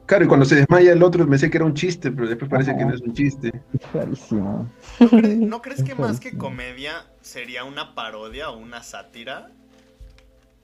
Claro, 0.07 0.25
y 0.25 0.27
cuando 0.29 0.45
se 0.45 0.57
desmaya 0.57 0.93
el 0.93 1.03
otro 1.03 1.29
pensé 1.29 1.49
que 1.51 1.59
era 1.59 1.65
un 1.67 1.75
chiste, 1.75 2.11
pero 2.11 2.29
después 2.29 2.51
parece 2.51 2.77
que 2.77 2.85
no 2.85 2.95
es 2.95 3.01
un 3.03 3.13
chiste. 3.13 3.53
Es 3.75 3.93
rarísimo. 3.93 4.67
¿No, 4.99 5.07
cre- 5.11 5.47
no 5.47 5.63
crees 5.63 5.83
que 5.85 5.95
más 5.95 6.19
que 6.19 6.37
comedia 6.37 6.93
sería 7.21 7.65
una 7.65 7.95
parodia 7.95 8.51
o 8.51 8.59
una 8.59 8.83
sátira? 8.83 9.53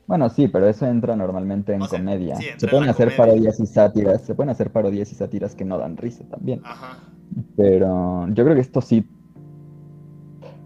Bueno, 0.06 0.28
sí, 0.28 0.48
pero 0.48 0.68
eso 0.68 0.86
entra 0.86 1.16
normalmente 1.16 1.72
en 1.74 1.82
O 1.82 1.86
sea, 1.86 1.98
comedia. 1.98 2.36
sí, 2.36 2.44
se 2.56 2.66
en 2.66 2.70
pueden 2.70 2.89
hacer 2.89 3.06
comedia. 3.14 3.16
parodias 3.16 3.60
y 3.60 3.66
sátiras, 3.66 4.22
se 4.22 4.35
pueden 4.35 4.51
hacer 4.51 4.70
parodias 4.70 5.10
y 5.12 5.14
sátiras 5.14 5.55
que 5.55 5.64
no 5.64 5.78
dan 5.78 5.97
risa 5.97 6.24
también. 6.28 6.60
Ajá. 6.64 6.98
Pero 7.56 8.28
yo 8.28 8.44
creo 8.44 8.55
que 8.55 8.60
esto 8.60 8.81
sí. 8.81 9.06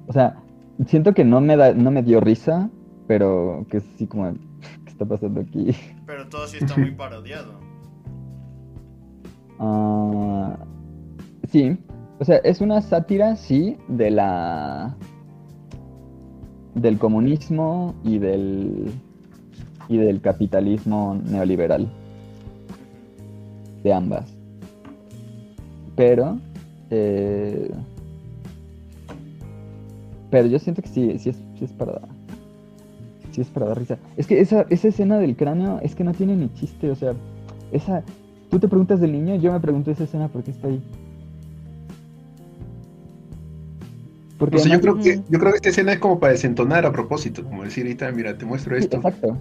O 0.08 0.12
sea, 0.12 0.42
siento 0.86 1.14
que 1.14 1.24
no 1.24 1.40
me 1.40 1.56
da, 1.56 1.72
no 1.72 1.90
me 1.90 2.02
dio 2.02 2.20
risa, 2.20 2.70
pero 3.06 3.64
que 3.70 3.80
sí 3.80 4.06
como 4.06 4.32
¿qué 4.32 4.90
está 4.90 5.04
pasando 5.04 5.40
aquí? 5.40 5.70
Pero 6.06 6.28
todo 6.28 6.46
sí 6.48 6.58
está 6.60 6.76
muy 6.76 6.90
parodiado. 6.92 7.52
Ah, 9.60 10.56
sí. 11.50 11.76
O 12.20 12.24
sea, 12.24 12.36
es 12.38 12.60
una 12.60 12.80
sátira, 12.80 13.34
sí, 13.36 13.76
de 13.88 14.10
la 14.10 14.96
del 16.74 16.98
comunismo 16.98 17.94
y 18.04 18.18
del 18.18 18.92
y 19.88 19.96
del 19.98 20.20
capitalismo 20.20 21.20
neoliberal, 21.24 21.88
de 23.82 23.92
ambas. 23.92 24.26
Pero 25.96 26.38
eh, 26.90 27.70
pero 30.30 30.46
yo 30.48 30.58
siento 30.58 30.82
que 30.82 30.88
sí, 30.88 31.18
sí 31.18 31.30
es, 31.30 31.36
sí 31.58 31.64
es 31.64 31.72
para 31.72 32.00
sí 33.32 33.40
es 33.40 33.48
para 33.48 33.66
dar 33.66 33.78
risa. 33.78 33.98
Es 34.16 34.26
que 34.26 34.40
esa, 34.40 34.66
esa 34.68 34.88
escena 34.88 35.18
del 35.18 35.36
cráneo 35.36 35.80
es 35.82 35.94
que 35.94 36.04
no 36.04 36.12
tiene 36.12 36.36
ni 36.36 36.52
chiste, 36.54 36.90
o 36.90 36.94
sea, 36.96 37.14
esa 37.72 38.02
tú 38.50 38.58
te 38.58 38.68
preguntas 38.68 39.00
del 39.00 39.12
niño, 39.12 39.36
yo 39.36 39.52
me 39.52 39.60
pregunto 39.60 39.90
esa 39.90 40.04
escena 40.04 40.28
por 40.28 40.42
qué 40.42 40.50
está 40.50 40.68
ahí. 40.68 40.82
Porque 44.38 44.56
No 44.56 44.62
sé, 44.62 44.70
yo 44.70 44.80
creo 44.80 44.98
que, 44.98 45.16
yo 45.28 45.38
creo 45.38 45.50
que 45.52 45.56
esta 45.56 45.68
escena 45.70 45.92
es 45.92 45.98
como 45.98 46.20
para 46.20 46.32
desentonar 46.32 46.86
a 46.86 46.92
propósito, 46.92 47.42
como 47.44 47.64
decir, 47.64 47.84
ahorita, 47.84 48.10
mira, 48.12 48.38
te 48.38 48.46
muestro 48.46 48.76
Sí, 48.76 48.84
esto. 48.84 48.96
exacto. 48.96 49.36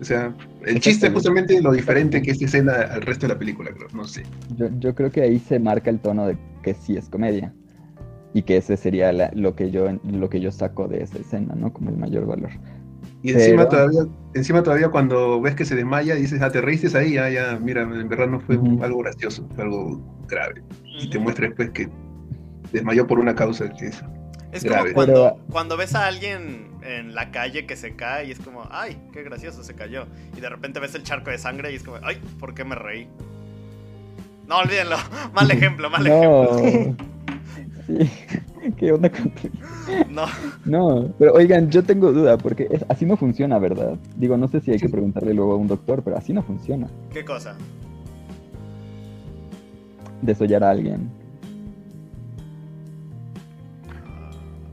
O 0.00 0.04
sea, 0.04 0.34
el 0.64 0.80
chiste 0.80 1.08
es 1.08 1.12
justamente 1.12 1.60
lo 1.60 1.72
diferente 1.72 2.22
que 2.22 2.30
esta 2.30 2.46
escena 2.46 2.72
al 2.72 3.02
resto 3.02 3.26
de 3.26 3.34
la 3.34 3.38
película, 3.38 3.70
creo, 3.72 3.88
no 3.92 4.04
sé. 4.04 4.22
Yo, 4.56 4.68
yo 4.78 4.94
creo 4.94 5.10
que 5.10 5.20
ahí 5.20 5.38
se 5.38 5.58
marca 5.58 5.90
el 5.90 6.00
tono 6.00 6.26
de 6.26 6.38
que 6.62 6.72
sí 6.74 6.96
es 6.96 7.08
comedia. 7.08 7.52
Y 8.32 8.42
que 8.42 8.56
ese 8.58 8.76
sería 8.76 9.12
la- 9.12 9.30
lo, 9.34 9.54
que 9.56 9.70
yo, 9.70 9.88
lo 10.04 10.30
que 10.30 10.40
yo 10.40 10.52
saco 10.52 10.86
de 10.88 11.02
esa 11.02 11.18
escena, 11.18 11.54
¿no? 11.54 11.72
Como 11.72 11.90
el 11.90 11.96
mayor 11.98 12.26
valor. 12.26 12.50
Y 13.22 13.32
encima 13.32 13.68
Pero- 13.68 13.88
todavía, 13.88 14.12
encima 14.34 14.62
todavía 14.62 14.88
cuando 14.88 15.40
ves 15.40 15.54
que 15.54 15.64
se 15.66 15.74
desmaya, 15.74 16.14
dices, 16.14 16.40
ah, 16.40 16.50
te 16.50 16.60
reíste 16.62 16.96
ahí, 16.96 17.14
ya, 17.14 17.28
ya, 17.28 17.58
mira, 17.60 17.82
en 17.82 18.08
verdad 18.08 18.28
no 18.28 18.40
fue 18.40 18.56
Ujú. 18.56 18.82
algo 18.82 19.00
gracioso, 19.00 19.46
fue 19.54 19.64
algo 19.64 20.00
grave. 20.28 20.62
Y 21.02 21.10
te 21.10 21.18
muestra 21.18 21.46
después 21.48 21.70
que 21.70 21.88
desmayó 22.72 23.06
por 23.06 23.18
una 23.18 23.34
causa 23.34 23.68
que 23.68 23.86
es. 23.88 24.02
Es 24.52 24.64
Grave. 24.64 24.92
como 24.92 24.94
cuando, 24.94 25.12
Pero- 25.36 25.38
cuando 25.52 25.76
ves 25.76 25.94
a 25.94 26.06
alguien 26.06 26.68
en 26.82 27.14
la 27.14 27.30
calle 27.30 27.66
que 27.66 27.76
se 27.76 27.94
cae 27.94 28.26
y 28.26 28.30
es 28.32 28.40
como, 28.40 28.64
ay, 28.70 28.96
qué 29.12 29.22
gracioso 29.22 29.62
se 29.62 29.74
cayó. 29.74 30.06
Y 30.36 30.40
de 30.40 30.48
repente 30.48 30.80
ves 30.80 30.94
el 30.94 31.02
charco 31.04 31.30
de 31.30 31.38
sangre 31.38 31.72
y 31.72 31.76
es 31.76 31.82
como, 31.82 31.98
ay, 32.02 32.20
¿por 32.38 32.54
qué 32.54 32.64
me 32.64 32.74
reí? 32.74 33.06
No, 34.48 34.58
olvídenlo. 34.58 34.96
Mal 35.34 35.50
ejemplo, 35.50 35.88
mal 35.90 36.06
ejemplo. 36.06 36.60
No. 36.62 36.96
Sí. 37.86 38.08
¿Qué 38.76 38.92
onda 38.92 39.10
con 39.10 39.32
No. 40.10 40.26
No, 40.64 41.12
pero 41.18 41.32
oigan, 41.34 41.70
yo 41.70 41.82
tengo 41.82 42.12
duda, 42.12 42.38
porque 42.38 42.68
es- 42.70 42.84
así 42.88 43.04
no 43.04 43.16
funciona, 43.16 43.58
¿verdad? 43.58 43.98
Digo, 44.16 44.36
no 44.36 44.46
sé 44.46 44.60
si 44.60 44.70
hay 44.70 44.78
que 44.78 44.88
preguntarle 44.88 45.34
luego 45.34 45.54
a 45.54 45.56
un 45.56 45.66
doctor, 45.66 46.02
pero 46.04 46.16
así 46.16 46.32
no 46.32 46.42
funciona. 46.44 46.86
¿Qué 47.12 47.24
cosa? 47.24 47.56
Desollar 50.22 50.62
a 50.62 50.70
alguien. 50.70 51.10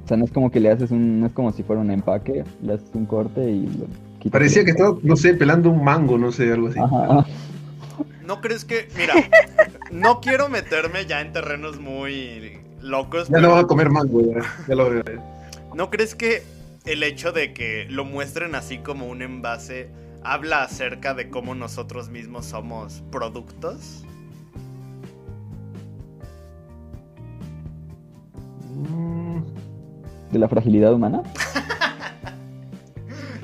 O 0.08 0.10
sea, 0.10 0.16
no 0.16 0.24
es 0.24 0.32
como 0.32 0.50
que 0.50 0.62
le 0.62 0.72
haces 0.72 0.90
un, 0.92 1.20
no 1.20 1.26
es 1.26 1.34
como 1.34 1.52
si 1.52 1.64
fuera 1.64 1.82
un 1.82 1.92
empaque, 1.92 2.46
le 2.62 2.74
haces 2.76 2.88
un 2.94 3.06
corte 3.06 3.52
y 3.52 3.66
lo 3.66 3.88
quitas. 4.20 4.32
Parecía 4.32 4.64
que 4.64 4.72
estaba, 4.72 4.98
no 5.04 5.18
sé, 5.18 5.34
pelando 5.34 5.70
un 5.70 5.84
mango, 5.84 6.18
no 6.18 6.32
sé, 6.32 6.50
algo 6.50 6.70
así. 6.70 6.80
Ajá, 6.80 7.26
¿No 8.26 8.40
crees 8.40 8.64
que.? 8.64 8.88
Mira, 8.96 9.16
no 9.92 10.22
quiero 10.22 10.48
meterme 10.48 11.06
ya 11.06 11.20
en 11.20 11.34
terrenos 11.34 11.82
muy 11.82 12.58
locos. 12.82 13.28
Ya 13.28 13.34
pero 13.34 13.50
no 13.50 13.54
vas 13.56 13.66
a 13.66 13.68
comer 13.68 13.90
mango, 13.90 14.22
ya, 14.22 14.40
ya 14.66 14.76
lo 14.76 14.90
veo. 14.92 15.04
¿No 15.76 15.90
crees 15.90 16.16
que 16.16 16.42
el 16.86 17.04
hecho 17.04 17.34
de 17.34 17.54
que 17.54 17.86
lo 17.90 18.06
muestren 18.06 18.56
así 18.56 18.78
como 18.78 19.08
un 19.08 19.22
envase 19.22 19.90
habla 20.24 20.64
acerca 20.64 21.16
de 21.16 21.30
cómo 21.30 21.54
nosotros 21.54 22.08
mismos 22.10 22.46
somos 22.46 23.04
productos? 23.12 24.06
De 30.32 30.40
la 30.40 30.48
fragilidad 30.48 30.94
humana. 30.94 31.24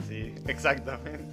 Sí, 0.07 0.33
exactamente. 0.47 1.23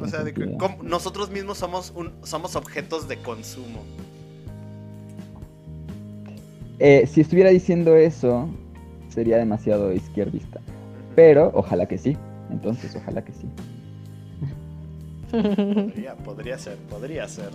O 0.00 0.06
sea, 0.06 0.22
de 0.22 0.32
que 0.34 0.56
cómo- 0.58 0.82
nosotros 0.82 1.30
mismos 1.30 1.58
somos, 1.58 1.92
un, 1.96 2.12
somos 2.22 2.56
objetos 2.56 3.08
de 3.08 3.16
consumo. 3.18 3.82
Eh, 6.78 7.06
si 7.06 7.20
estuviera 7.22 7.50
diciendo 7.50 7.96
eso, 7.96 8.48
sería 9.08 9.38
demasiado 9.38 9.92
izquierdista. 9.92 10.60
Pero 11.16 11.50
ojalá 11.54 11.86
que 11.86 11.98
sí. 11.98 12.16
Entonces, 12.50 12.94
ojalá 12.96 13.24
que 13.24 13.32
sí. 13.32 13.48
Podría, 15.30 16.14
podría 16.16 16.58
ser, 16.58 16.76
podría 16.88 17.26
ser. 17.28 17.50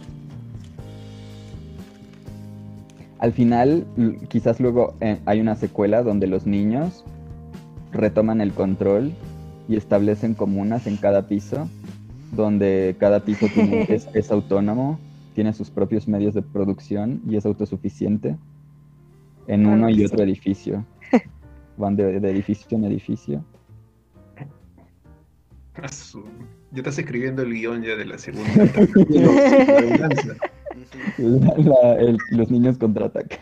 Al 3.23 3.31
final, 3.31 3.85
quizás 4.27 4.59
luego 4.59 4.95
eh, 4.99 5.17
hay 5.25 5.39
una 5.39 5.55
secuela 5.55 6.03
donde 6.03 6.27
los 6.27 6.45
niños 6.45 7.05
retoman 7.93 8.41
el 8.41 8.51
control 8.51 9.13
y 9.69 9.77
establecen 9.77 10.33
comunas 10.33 10.87
en 10.87 10.97
cada 10.97 11.29
piso, 11.29 11.69
donde 12.33 12.97
cada 12.99 13.21
piso 13.21 13.47
tiene- 13.47 13.83
es, 13.87 14.09
es 14.13 14.29
autónomo, 14.29 14.99
tiene 15.35 15.53
sus 15.53 15.69
propios 15.69 16.05
medios 16.05 16.33
de 16.33 16.41
producción 16.41 17.21
y 17.25 17.37
es 17.37 17.45
autosuficiente 17.45 18.35
en 19.47 19.67
uno 19.67 19.89
y 19.89 20.03
otro 20.03 20.21
edificio. 20.21 20.83
Van 21.77 21.95
de, 21.95 22.19
de 22.19 22.29
edificio 22.29 22.77
en 22.77 22.83
edificio. 22.83 23.41
Ya 25.77 25.85
estás 26.75 26.99
escribiendo 26.99 27.43
el 27.43 27.53
guion 27.53 27.83
ya 27.83 27.95
de 27.95 28.03
la 28.03 28.17
segunda. 28.17 28.51
La 30.93 31.27
venganza. 31.29 31.53
Ujú. 31.59 31.63
La- 31.69 31.93
el- 31.95 32.17
los 32.31 32.51
niños 32.51 32.77
contraatacan. 32.77 33.39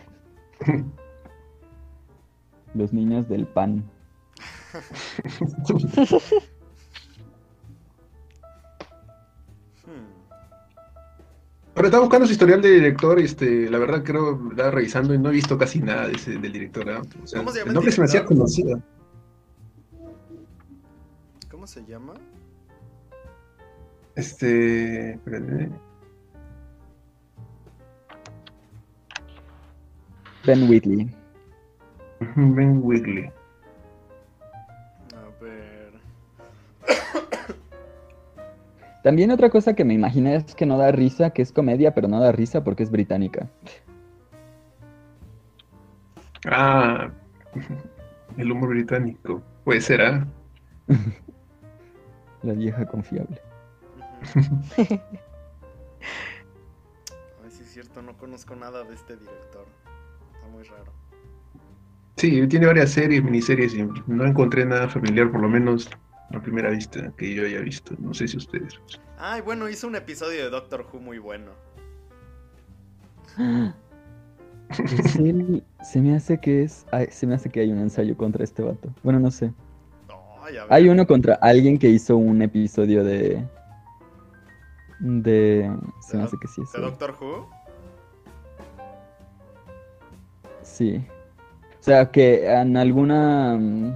Los 2.74 2.92
niños 2.92 3.28
del 3.28 3.46
pan. 3.46 3.84
Ahora 11.74 11.88
estaba 11.88 12.02
buscando 12.02 12.26
su 12.26 12.32
historial 12.32 12.60
de 12.60 12.70
director 12.70 13.18
este, 13.18 13.70
la 13.70 13.78
verdad 13.78 14.02
creo, 14.04 14.38
estaba 14.50 14.70
revisando 14.70 15.14
y 15.14 15.18
no 15.18 15.30
he 15.30 15.32
visto 15.32 15.56
casi 15.56 15.80
nada 15.80 16.06
de 16.08 16.14
ese, 16.14 16.32
del 16.38 16.52
director. 16.52 16.88
¿ah? 16.90 17.02
O 17.22 17.26
sea, 17.26 17.40
¿Cómo 17.40 17.50
se 17.50 17.58
llama 17.60 17.62
el 17.62 17.68
el 17.68 17.74
nombre 17.74 17.92
se 17.92 18.00
me 18.00 18.04
hacía 18.04 18.24
conocido. 18.26 18.82
¿Cómo 21.50 21.66
se 21.66 21.84
llama? 21.86 22.12
Este. 24.16 25.12
espérate. 25.12 25.70
Ben 30.44 30.68
Whitley. 30.68 31.08
Ben 32.36 32.80
Wigley. 32.82 33.30
A 35.14 35.44
ver. 35.44 35.92
También 39.02 39.30
otra 39.30 39.50
cosa 39.50 39.74
que 39.74 39.84
me 39.84 39.94
imaginé 39.94 40.36
es 40.36 40.54
que 40.54 40.66
no 40.66 40.78
da 40.78 40.90
risa, 40.90 41.30
que 41.30 41.42
es 41.42 41.52
comedia, 41.52 41.94
pero 41.94 42.08
no 42.08 42.20
da 42.20 42.32
risa 42.32 42.64
porque 42.64 42.82
es 42.82 42.90
británica. 42.90 43.48
Ah, 46.46 47.10
el 48.36 48.50
humor 48.50 48.70
británico. 48.70 49.42
Puede 49.64 49.80
ser, 49.80 50.02
¿ah? 50.02 50.26
La 52.42 52.54
vieja 52.54 52.84
confiable. 52.86 53.40
Ujú. 54.36 54.60
Ay, 57.44 57.50
sí 57.50 57.62
es 57.62 57.72
cierto, 57.72 58.02
no 58.02 58.16
conozco 58.16 58.56
nada 58.56 58.82
de 58.82 58.94
este 58.94 59.16
director. 59.16 59.66
Está 60.42 60.52
muy 60.52 60.64
raro. 60.64 60.92
Sí, 62.16 62.46
tiene 62.48 62.66
varias 62.66 62.90
series, 62.90 63.22
miniseries 63.22 63.74
y 63.74 63.88
no 64.06 64.26
encontré 64.26 64.66
nada 64.66 64.88
familiar, 64.88 65.30
por 65.30 65.40
lo 65.40 65.48
menos 65.48 65.88
a 66.34 66.40
primera 66.40 66.70
vista, 66.70 67.12
que 67.16 67.32
yo 67.34 67.44
haya 67.44 67.60
visto. 67.60 67.94
No 67.98 68.12
sé 68.12 68.26
si 68.26 68.38
ustedes. 68.38 68.80
Ay, 69.18 69.40
bueno, 69.40 69.68
hizo 69.68 69.86
un 69.86 69.94
episodio 69.94 70.42
de 70.42 70.50
Doctor 70.50 70.84
Who 70.92 71.00
muy 71.00 71.18
bueno. 71.18 71.52
Se 75.82 76.00
me 76.00 76.16
hace 76.16 76.40
que 76.40 76.62
es. 76.64 76.86
ay, 76.92 77.06
se 77.10 77.26
me 77.26 77.34
hace 77.34 77.50
que 77.50 77.60
hay 77.60 77.70
un 77.70 77.78
ensayo 77.78 78.16
contra 78.16 78.42
este 78.42 78.62
vato. 78.62 78.88
Bueno, 79.02 79.20
no 79.20 79.30
sé. 79.30 79.52
Hay 80.70 80.88
uno 80.88 81.06
contra 81.06 81.34
alguien 81.36 81.78
que 81.78 81.88
hizo 81.88 82.16
un 82.16 82.40
episodio 82.42 83.04
de. 83.04 83.46
De. 84.98 85.70
Se 86.00 86.16
me 86.16 86.22
hace 86.24 86.36
que 86.40 86.48
sí 86.48 86.62
es. 86.62 86.72
¿De. 86.72 86.80
Doctor 86.80 87.14
Who? 87.20 87.61
Sí. 90.72 91.04
O 91.78 91.82
sea, 91.82 92.10
que 92.10 92.50
en 92.50 92.76
alguna. 92.78 93.56
mm, 93.58 93.92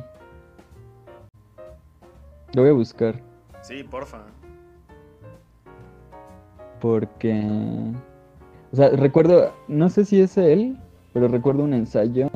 Lo 2.53 2.63
voy 2.63 2.71
a 2.71 2.75
buscar. 2.75 3.23
Sí, 3.63 3.83
porfa. 3.83 4.23
Porque. 6.81 7.43
O 8.73 8.77
sea, 8.77 8.91
recuerdo. 8.91 9.55
No 9.69 9.89
sé 9.89 10.05
si 10.05 10.21
es 10.21 10.37
él, 10.37 10.77
pero 11.15 11.29
recuerdo 11.29 11.65
un 11.65 11.73
ensayo 11.73 12.29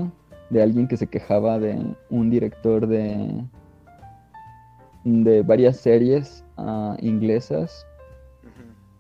de 0.49 0.63
alguien 0.63 0.89
que 0.89 0.97
se 0.97 1.07
quejaba 1.07 1.59
de 1.59 1.95
un 2.09 2.31
director 2.31 2.87
de. 2.87 3.45
de 5.05 5.43
varias 5.43 5.77
series 5.77 6.45
ah, 6.57 6.97
inglesas 7.01 7.87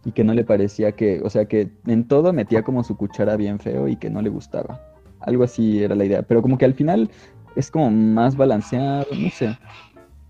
y 0.05 0.12
que 0.12 0.23
no 0.23 0.35
le 0.35 0.45
parecía 0.45 0.93
que. 0.93 1.23
O 1.25 1.31
sea, 1.31 1.47
que 1.47 1.71
en 1.87 2.07
todo 2.07 2.35
metía 2.35 2.62
como 2.62 2.85
su 2.85 2.99
cuchara 2.99 3.37
bien 3.37 3.59
feo 3.59 3.89
y 3.89 3.97
que 3.97 4.11
no 4.11 4.21
le 4.21 4.29
gustaba. 4.29 4.90
Algo 5.21 5.45
así 5.45 5.83
era 5.83 5.95
la 5.95 6.05
idea. 6.05 6.23
Pero 6.23 6.43
como 6.43 6.59
que 6.59 6.65
al 6.65 6.75
final 6.75 7.11
es 7.57 7.71
como 7.71 7.91
más 7.91 8.37
balanceado, 8.37 9.07
no 9.17 9.31
sé. 9.31 9.47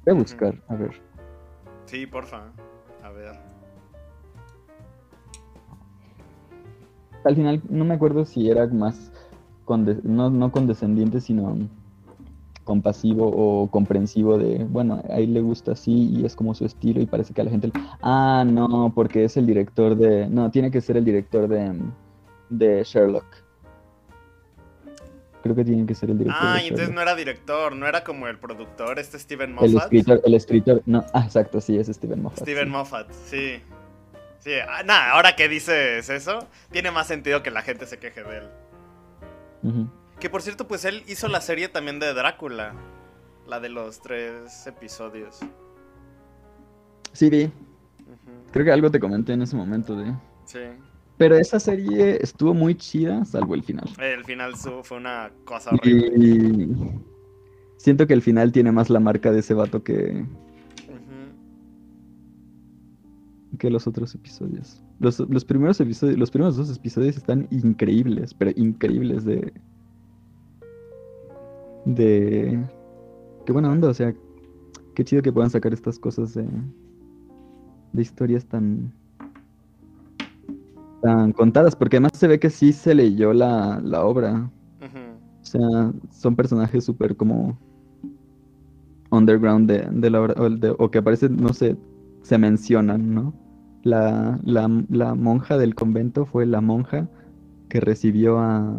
Voy 0.05 0.15
a 0.15 0.19
buscar, 0.19 0.55
a 0.69 0.75
ver. 0.75 0.91
Sí, 1.87 2.07
porfa. 2.07 2.43
A 3.03 3.11
ver. 3.11 3.33
Al 7.25 7.37
final 7.37 7.61
no 7.69 7.85
me 7.85 7.95
acuerdo 7.95 8.25
si 8.25 8.49
era 8.51 8.67
más 8.69 9.13
conde- 9.67 10.01
no, 10.03 10.31
no 10.31 10.51
condescendiente, 10.51 11.21
sino 11.21 11.57
compasivo 12.65 13.27
o 13.27 13.69
comprensivo 13.71 14.39
de, 14.39 14.65
bueno, 14.65 15.03
a 15.11 15.19
él 15.19 15.35
le 15.35 15.41
gusta 15.41 15.73
así 15.73 16.11
y 16.17 16.25
es 16.25 16.37
como 16.37 16.55
su 16.55 16.65
estilo 16.65 17.01
y 17.01 17.07
parece 17.07 17.35
que 17.35 17.41
a 17.41 17.45
la 17.45 17.51
gente... 17.51 17.67
le- 17.69 17.73
Ah, 18.01 18.45
no, 18.47 18.93
porque 18.95 19.25
es 19.25 19.37
el 19.37 19.47
director 19.47 19.97
de... 19.97 20.29
No, 20.29 20.51
tiene 20.51 20.71
que 20.71 20.81
ser 20.81 20.97
el 20.97 21.05
director 21.05 21.49
de, 21.49 21.75
de 22.49 22.83
Sherlock. 22.85 23.27
Creo 25.43 25.55
que 25.55 25.65
tiene 25.65 25.87
que 25.87 25.95
ser 25.95 26.11
el 26.11 26.19
director 26.19 26.43
Ah, 26.45 26.63
y 26.63 26.69
entonces 26.69 26.95
no 26.95 27.01
era 27.01 27.15
director, 27.15 27.75
no 27.75 27.87
era 27.87 28.05
como 28.05 28.29
el 28.29 28.39
productor, 28.39 28.99
este 28.99 29.19
Steven 29.19 29.51
El 29.51 29.55
Moffat. 29.73 29.85
escritor, 29.85 30.21
el 30.25 30.35
escritor, 30.35 30.83
no, 30.85 31.05
ah, 31.15 31.23
exacto, 31.25 31.61
sí, 31.61 31.79
es 31.79 31.87
Steven 31.87 32.21
Moffat. 32.21 32.43
Steven 32.43 32.65
sí. 32.65 32.71
Moffat, 32.71 33.11
sí. 33.27 33.63
Sí, 34.39 34.53
ah, 34.69 34.83
nada, 34.83 35.13
ahora 35.13 35.37
que 35.37 35.49
dices 35.49 36.09
eso, 36.11 36.47
tiene 36.71 36.91
más 36.91 37.07
sentido 37.07 37.43
que 37.43 37.51
la 37.51 37.63
gente 37.63 37.87
se 37.87 37.99
queje 37.99 38.23
de 38.23 38.39
él. 38.39 38.49
Que 40.19 40.29
por 40.31 40.43
cierto, 40.43 40.69
pues 40.69 40.85
él 40.85 41.03
hizo 41.07 41.29
la 41.29 41.41
serie 41.41 41.69
también 41.69 41.99
de 42.01 42.13
Drácula. 42.13 42.75
La 43.47 43.59
de 43.59 43.69
los 43.69 44.01
tres 44.01 44.67
episodios. 44.67 45.41
Sí, 47.13 47.29
vi, 47.31 47.51
creo 48.53 48.65
que 48.65 48.71
algo 48.73 48.91
te 48.91 49.01
comenté 49.01 49.33
en 49.33 49.43
ese 49.43 49.57
momento 49.57 49.97
de... 49.97 50.15
Sí. 50.45 50.61
Pero 51.21 51.37
esa 51.37 51.61
serie 51.61 52.17
estuvo 52.23 52.55
muy 52.55 52.75
chida, 52.75 53.27
salvo 53.27 53.55
el 53.55 53.63
final. 53.63 53.87
El 53.99 54.25
final 54.25 54.55
fue 54.57 54.97
una 54.97 55.31
cosa 55.45 55.69
horrible. 55.69 56.17
Y 56.17 56.75
siento 57.77 58.07
que 58.07 58.15
el 58.15 58.23
final 58.23 58.53
tiene 58.53 58.73
más 58.73 58.89
la 58.89 59.01
marca 59.01 59.31
de 59.31 59.41
ese 59.41 59.53
vato 59.53 59.83
que, 59.85 60.25
que 63.59 63.69
los 63.69 63.87
otros 63.87 64.15
episodios. 64.15 64.83
Los, 64.99 65.21
los 65.21 65.45
primeros 65.45 65.79
episodios, 65.79 66.19
los 66.19 66.31
primeros 66.31 66.57
dos 66.57 66.75
episodios 66.75 67.19
están 67.19 67.47
increíbles, 67.51 68.33
pero 68.33 68.53
increíbles 68.57 69.27
de. 69.27 69.53
de. 71.85 72.65
Qué 73.45 73.53
buena 73.53 73.71
onda, 73.71 73.91
o 73.91 73.95
sea, 73.95 74.15
qué 74.95 75.05
chido 75.05 75.21
que 75.21 75.35
puedan 75.35 75.51
sacar 75.51 75.75
estas 75.75 75.99
cosas 75.99 76.33
de. 76.33 76.47
de 77.93 78.01
historias 78.01 78.47
tan. 78.47 78.91
Tan 81.03 81.33
contadas, 81.33 81.75
porque 81.77 81.97
además 81.97 82.13
se 82.15 82.29
ve 82.29 82.39
que 82.39 82.51
sí 82.51 82.73
se 82.73 82.95
leyó 82.95 83.33
la, 83.33 83.81
la 83.83 84.05
obra. 84.05 84.51
O 85.43 85.45
sea, 85.45 85.93
son 86.11 86.37
personajes 86.37 86.85
súper 86.85 87.17
como 87.17 87.59
underground 89.11 89.69
de, 89.71 89.89
de 89.91 90.11
la 90.11 90.21
obra, 90.21 90.35
o, 90.39 90.49
de- 90.51 90.75
o 90.79 90.91
que 90.91 90.99
aparecen, 90.99 91.37
no 91.37 91.53
sé, 91.53 91.77
se 92.23 92.39
mencionan, 92.39 93.15
¿no? 93.15 93.35
La, 93.83 94.39
la, 94.45 94.69
la 94.91 95.15
monja 95.15 95.57
del 95.57 95.75
convento 95.75 96.27
fue 96.27 96.45
la 96.47 96.61
monja 96.61 97.09
que 97.69 97.81
recibió 97.81 98.39
a 98.39 98.75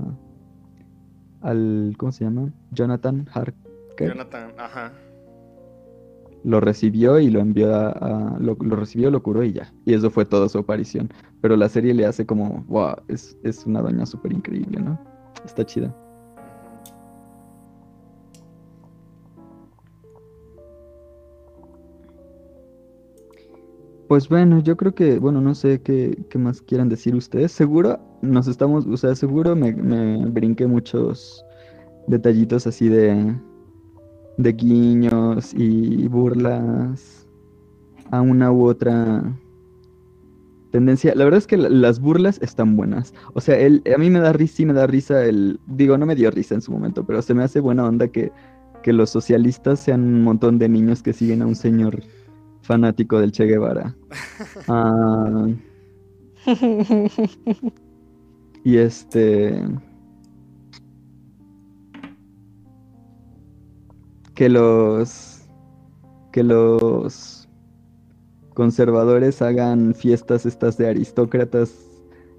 al, 1.41 1.95
¿cómo 1.97 2.11
se 2.11 2.23
llama? 2.23 2.51
Jonathan 2.71 3.27
Harker. 3.33 3.55
Jonathan, 3.99 4.51
ajá. 4.57 4.91
Lo 6.43 6.59
recibió 6.59 7.19
y 7.19 7.29
lo 7.29 7.39
envió 7.39 7.75
a, 7.75 8.37
lo 8.39 8.55
recibió, 8.55 9.11
lo 9.11 9.21
curó 9.21 9.43
y 9.43 9.53
ya. 9.53 9.71
Y 9.85 9.93
eso 9.93 10.09
fue 10.09 10.25
toda 10.25 10.49
su 10.49 10.57
aparición. 10.57 11.09
Pero 11.41 11.55
la 11.55 11.69
serie 11.69 11.93
le 11.93 12.05
hace 12.05 12.25
como, 12.25 12.63
wow, 12.67 12.95
es, 13.07 13.37
es 13.43 13.65
una 13.65 13.81
doña 13.81 14.05
súper 14.05 14.33
increíble, 14.33 14.79
¿no? 14.79 14.99
Está 15.45 15.65
chida. 15.65 15.95
Pues 24.07 24.27
bueno, 24.27 24.59
yo 24.59 24.75
creo 24.75 24.93
que, 24.93 25.19
bueno, 25.19 25.39
no 25.39 25.55
sé 25.55 25.81
qué, 25.81 26.25
qué 26.29 26.37
más 26.37 26.61
quieran 26.61 26.89
decir 26.89 27.15
ustedes. 27.15 27.53
Seguro 27.53 27.97
nos 28.21 28.47
estamos, 28.47 28.85
o 28.85 28.97
sea, 28.97 29.15
seguro 29.15 29.55
me, 29.55 29.71
me 29.73 30.25
brinqué 30.25 30.67
muchos 30.67 31.45
detallitos 32.07 32.67
así 32.67 32.89
de, 32.89 33.35
de 34.37 34.53
guiños 34.53 35.53
y 35.53 36.07
burlas 36.07 37.27
a 38.11 38.21
una 38.21 38.51
u 38.51 38.65
otra 38.65 39.23
tendencia. 40.71 41.13
La 41.15 41.23
verdad 41.25 41.37
es 41.39 41.47
que 41.47 41.57
la- 41.57 41.69
las 41.69 41.99
burlas 41.99 42.39
están 42.41 42.75
buenas. 42.77 43.13
O 43.33 43.41
sea, 43.41 43.57
el, 43.59 43.83
a 43.93 43.97
mí 43.97 44.09
me 44.09 44.19
da 44.19 44.33
risa 44.33 44.61
y 44.61 44.65
me 44.65 44.73
da 44.73 44.87
risa 44.87 45.23
el, 45.25 45.59
digo, 45.67 45.97
no 45.97 46.05
me 46.05 46.15
dio 46.15 46.31
risa 46.31 46.55
en 46.55 46.61
su 46.61 46.71
momento, 46.71 47.05
pero 47.05 47.21
se 47.21 47.33
me 47.33 47.43
hace 47.43 47.59
buena 47.59 47.85
onda 47.85 48.07
que, 48.07 48.31
que 48.83 48.93
los 48.93 49.09
socialistas 49.09 49.79
sean 49.79 50.01
un 50.03 50.23
montón 50.23 50.57
de 50.59 50.69
niños 50.69 51.03
que 51.03 51.13
siguen 51.13 51.41
a 51.41 51.47
un 51.47 51.55
señor 51.55 52.01
fanático 52.61 53.19
del 53.19 53.31
Che 53.31 53.45
Guevara. 53.45 53.95
Ah, 54.67 55.47
y 58.63 58.77
este. 58.77 59.63
Que 64.41 64.49
los. 64.49 65.47
Que 66.31 66.41
los 66.41 67.47
conservadores 68.55 69.39
hagan 69.43 69.93
fiestas 69.93 70.47
estas 70.47 70.79
de 70.79 70.89
aristócratas. 70.89 71.71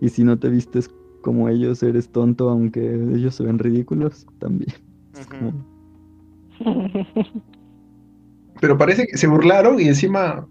Y 0.00 0.08
si 0.08 0.24
no 0.24 0.36
te 0.36 0.48
vistes 0.48 0.90
como 1.20 1.48
ellos, 1.48 1.80
eres 1.84 2.10
tonto, 2.10 2.50
aunque 2.50 2.92
ellos 2.92 3.36
se 3.36 3.44
ven 3.44 3.60
ridículos 3.60 4.26
también. 4.40 4.72
Es 5.14 5.28
Ujú. 5.28 5.52
como- 6.64 7.42
Pero 8.60 8.76
parece 8.76 9.06
que 9.06 9.16
se 9.16 9.28
burlaron 9.28 9.78
y 9.78 9.84
encima 9.86 10.48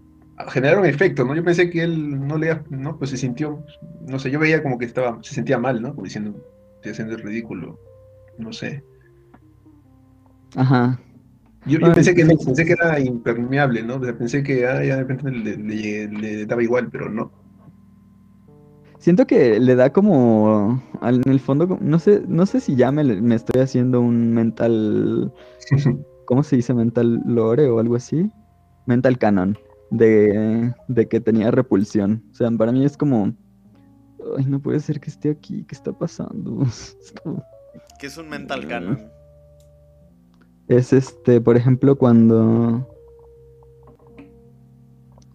generaron 0.48 0.86
efecto, 0.86 1.26
¿no? 1.26 1.34
Yo 1.34 1.44
pensé 1.44 1.68
que 1.68 1.82
él 1.82 2.26
no 2.26 2.38
le, 2.38 2.62
no, 2.70 2.96
pues 2.96 3.10
se 3.10 3.18
sintió, 3.18 3.62
no 4.08 4.18
sé, 4.18 4.30
yo 4.30 4.38
veía 4.38 4.62
como 4.62 4.78
que 4.78 4.86
estaba, 4.86 5.22
se 5.22 5.34
sentía 5.34 5.58
mal, 5.58 5.82
¿no? 5.82 5.90
Como 5.90 6.04
diciendo, 6.04 6.34
estoy 6.76 6.92
haciendo 6.92 7.14
el 7.14 7.20
ridículo, 7.20 7.78
no 8.38 8.54
sé. 8.54 8.82
Ajá. 10.56 10.98
Yo, 11.66 11.78
yo 11.78 11.86
Ay, 11.86 11.92
pensé 11.94 12.14
que 12.14 12.24
no, 12.24 12.36
pensé 12.36 12.64
que 12.64 12.72
era 12.72 12.98
impermeable, 12.98 13.82
¿no? 13.82 13.96
O 13.96 14.04
sea, 14.04 14.16
pensé 14.16 14.42
que 14.42 14.66
ah, 14.66 14.82
ya 14.84 14.96
de 14.96 15.04
repente 15.04 15.30
le, 15.30 15.56
le- 15.56 16.08
le 16.08 16.46
daba 16.46 16.62
igual, 16.62 16.88
pero 16.90 17.08
no. 17.08 17.30
Siento 18.98 19.26
que 19.26 19.58
le 19.58 19.74
da 19.74 19.92
como, 19.92 20.80
al- 21.00 21.22
en 21.24 21.32
el 21.32 21.40
fondo, 21.40 21.78
no 21.80 21.98
sé, 21.98 22.22
no 22.28 22.46
sé 22.46 22.60
si 22.60 22.76
ya 22.76 22.92
me, 22.92 23.02
me 23.04 23.34
estoy 23.34 23.60
haciendo 23.62 24.00
un 24.00 24.32
mental, 24.32 25.32
¿cómo 26.26 26.42
se 26.42 26.56
dice? 26.56 26.72
Mental 26.74 27.20
lore 27.26 27.68
o 27.68 27.78
algo 27.80 27.96
así. 27.96 28.30
Mental 28.86 29.16
canon 29.18 29.56
de, 29.90 30.72
de 30.88 31.08
que 31.08 31.20
tenía 31.20 31.50
repulsión. 31.52 32.24
O 32.32 32.34
sea, 32.34 32.50
para 32.50 32.72
mí 32.72 32.84
es 32.84 32.96
como, 32.96 33.32
ay, 34.36 34.46
no 34.46 34.60
puede 34.60 34.80
ser 34.80 34.98
que 35.00 35.10
esté 35.10 35.30
aquí, 35.30 35.64
¿qué 35.64 35.74
está 35.74 35.92
pasando? 35.92 36.62
Es 36.66 37.14
como- 37.22 37.44
Que 38.00 38.06
es 38.08 38.16
un 38.18 38.28
mental 38.28 38.66
canon. 38.66 38.98
Es 40.72 40.94
este, 40.94 41.38
por 41.38 41.54
ejemplo, 41.58 41.96
cuando. 41.96 42.88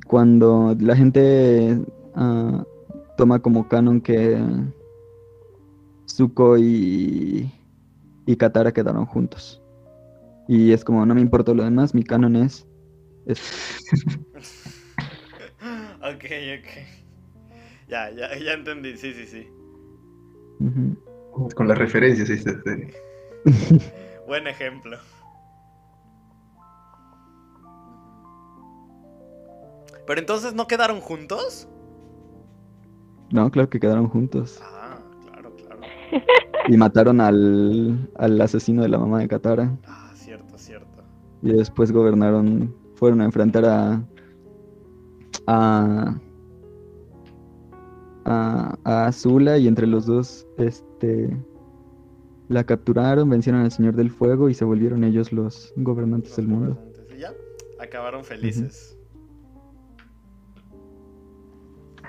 Cuando 0.07 0.75
la 0.79 0.95
gente 0.95 1.77
ah, 2.15 2.65
toma 3.17 3.39
como 3.39 3.67
canon 3.67 4.01
que 4.01 4.35
Zuko 6.09 6.57
y, 6.57 7.51
y 8.25 8.35
Katara 8.35 8.71
quedaron 8.71 9.05
juntos. 9.05 9.61
Y 10.47 10.71
es 10.71 10.83
como, 10.83 11.05
no 11.05 11.13
me 11.13 11.21
importa 11.21 11.53
lo 11.53 11.63
demás, 11.63 11.93
mi 11.93 12.01
canon 12.03 12.35
es. 12.37 12.65
es- 13.27 13.85
ok, 16.01 16.25
ok. 16.57 16.67
Ya, 17.89 18.09
ya, 18.09 18.35
ya 18.39 18.53
entendí, 18.53 18.97
sí, 18.97 19.13
sí, 19.13 19.27
sí. 19.27 19.47
Con 21.55 21.67
las 21.67 21.77
referencias 21.77 22.27
esta 22.27 22.59
serie. 22.63 22.91
Buen 24.25 24.47
ejemplo. 24.47 24.97
Pero 30.07 30.21
entonces 30.21 30.55
no 30.55 30.67
quedaron 30.67 31.01
juntos? 31.01 31.67
No, 33.29 33.51
claro 33.51 33.69
que 33.69 33.79
quedaron 33.79 34.07
juntos. 34.07 34.59
Ah, 34.63 34.97
claro, 35.25 35.53
claro. 35.57 35.81
Y 36.69 36.77
mataron 36.77 37.19
al, 37.19 38.09
al 38.15 38.41
asesino 38.41 38.81
de 38.81 38.87
la 38.87 38.99
mamá 38.99 39.19
de 39.19 39.27
Katara. 39.27 39.77
Ah, 39.85 40.11
cierto, 40.15 40.57
cierto. 40.57 41.03
Y 41.41 41.51
después 41.51 41.91
gobernaron, 41.91 42.73
fueron 42.95 43.19
a 43.19 43.25
enfrentar 43.25 43.65
a, 43.65 44.01
a, 45.45 46.17
a, 48.23 48.77
a 48.85 49.05
Azula 49.07 49.57
y 49.57 49.67
entre 49.67 49.87
los 49.87 50.05
dos, 50.05 50.47
este, 50.57 51.37
la 52.47 52.63
capturaron, 52.63 53.29
vencieron 53.29 53.61
al 53.61 53.71
Señor 53.71 53.95
del 53.95 54.09
Fuego 54.09 54.47
y 54.47 54.53
se 54.53 54.63
volvieron 54.63 55.03
ellos 55.03 55.33
los 55.33 55.73
gobernantes 55.75 56.37
del 56.37 56.47
mundo. 56.47 56.81
Y 57.13 57.19
ya, 57.19 57.33
acabaron 57.79 58.23
felices. 58.23 58.96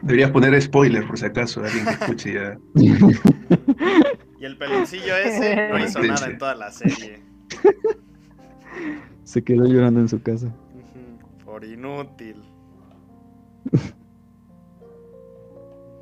Deberías 0.03 0.31
poner 0.31 0.61
spoiler 0.61 1.07
por 1.07 1.19
si 1.19 1.27
acaso 1.27 1.63
alguien 1.63 1.85
que 1.85 1.91
escuche 1.91 2.35
ya. 2.35 2.59
Y 4.41 4.45
el 4.45 4.57
peloncillo 4.57 5.17
ese 5.17 5.69
no 5.69 5.79
hizo 5.85 6.01
nada 6.03 6.27
en 6.27 6.39
toda 6.39 6.55
la 6.55 6.71
serie. 6.71 7.23
Se 9.25 9.43
quedó 9.43 9.67
llorando 9.67 10.01
en 10.01 10.09
su 10.09 10.23
casa. 10.23 10.55
Por 11.45 11.65
inútil. 11.65 12.43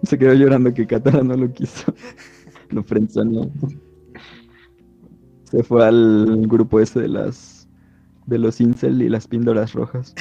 Se 0.03 0.19
quedó 0.19 0.35
llorando 0.35 0.73
que 0.75 0.87
Katara 0.87 1.23
no 1.23 1.35
lo 1.35 1.53
quiso. 1.53 1.93
Lo 2.71 2.85
frenzoneó. 2.85 3.51
Se 5.45 5.63
fue 5.63 5.85
al 5.87 6.47
grupo 6.47 6.81
ese 6.81 7.01
de 7.01 7.09
las 7.09 7.69
de 8.27 8.39
los 8.39 8.61
incel 8.61 9.01
y 9.03 9.09
las 9.09 9.27
píldoras 9.27 9.73
rojas. 9.73 10.15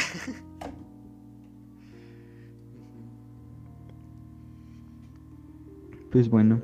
Pues 6.16 6.30
bueno. 6.30 6.62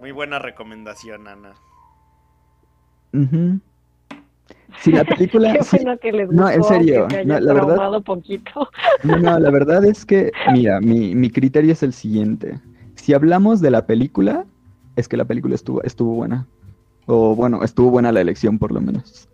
Muy 0.00 0.12
buena 0.12 0.38
recomendación, 0.38 1.28
Ana. 1.28 1.52
Si 4.82 4.92
la 4.92 5.04
película. 5.04 5.52
Qué 5.70 5.76
bueno 5.76 5.98
que 5.98 6.10
les 6.10 6.30
No, 6.30 6.48
en 6.48 6.60
gustó, 6.60 6.72
serio, 6.72 7.06
se 7.10 7.22
no, 7.26 7.34
haya 7.34 7.40
la 7.44 7.52
verdad- 7.52 8.02
poquito. 8.02 8.70
No, 9.04 9.18
no, 9.18 9.38
la 9.38 9.50
verdad 9.50 9.84
es 9.84 10.06
que, 10.06 10.32
mira, 10.54 10.80
mi, 10.80 11.14
mi 11.14 11.28
criterio 11.28 11.72
es 11.72 11.82
el 11.82 11.92
siguiente. 11.92 12.58
Si 12.94 13.12
hablamos 13.12 13.60
de 13.60 13.70
la 13.72 13.84
película, 13.84 14.46
es 14.96 15.06
que 15.06 15.18
la 15.18 15.26
película 15.26 15.54
estuvo, 15.54 15.82
estuvo 15.82 16.14
buena. 16.14 16.46
O 17.04 17.36
bueno, 17.36 17.62
estuvo 17.64 17.90
buena 17.90 18.10
la 18.10 18.22
elección 18.22 18.58
por 18.58 18.72
lo 18.72 18.80
menos. 18.80 19.28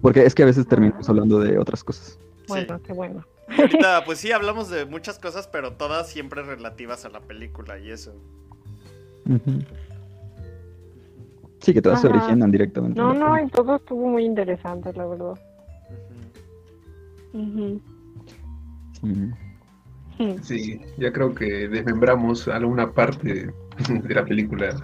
Porque 0.00 0.24
es 0.24 0.32
que 0.36 0.44
a 0.44 0.46
veces 0.46 0.64
terminamos 0.68 1.08
hablando 1.08 1.40
de 1.40 1.58
otras 1.58 1.82
cosas. 1.82 2.20
Bueno, 2.46 2.80
qué 2.86 2.92
bueno. 2.92 3.24
Y 3.48 3.60
ahorita, 3.60 4.04
pues 4.04 4.18
sí, 4.18 4.32
hablamos 4.32 4.70
de 4.70 4.86
muchas 4.86 5.18
cosas, 5.18 5.48
pero 5.48 5.72
todas 5.74 6.08
siempre 6.08 6.42
relativas 6.42 7.04
a 7.04 7.08
la 7.10 7.20
película 7.20 7.78
y 7.78 7.90
eso. 7.90 8.14
Sí, 11.60 11.72
que 11.72 11.80
todas 11.80 12.00
se 12.00 12.08
Ajá. 12.08 12.16
originan 12.18 12.50
directamente. 12.50 13.00
en 13.00 13.06
No, 13.06 13.14
no, 13.14 13.42
y 13.42 13.48
todo 13.48 13.76
estuvo 13.76 14.08
muy 14.08 14.24
interesante, 14.24 14.92
la 14.92 15.06
verdad. 15.06 15.34
Ujú. 17.32 17.80
Ujú. 19.02 19.34
Sí. 20.18 20.36
Sí, 20.42 20.80
ya 20.98 21.12
creo 21.12 21.34
que 21.34 21.68
desmembramos 21.68 22.46
alguna 22.48 22.92
parte 22.92 23.50
de 24.04 24.14
la 24.14 24.24
película. 24.24 24.74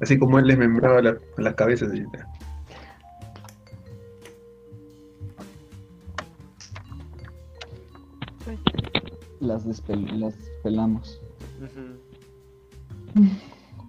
Así 0.00 0.18
como 0.18 0.38
él 0.38 0.46
desmembraba 0.46 1.02
la- 1.02 1.18
las 1.36 1.54
cabezas. 1.54 1.92
y- 1.94 2.04
Las, 9.46 9.64
despel- 9.64 10.10
las 10.18 10.34
pelamos. 10.64 11.20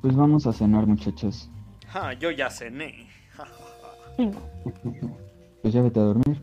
Pues 0.02 0.16
vamos 0.16 0.46
a 0.46 0.54
cenar, 0.54 0.86
muchachos. 0.86 1.50
Ja, 1.88 2.14
yo 2.14 2.30
ya 2.32 2.50
cené. 2.50 3.10
Pues 5.62 5.74
ya 5.74 5.82
vete 5.82 6.00
a 6.00 6.04
dormir. 6.04 6.42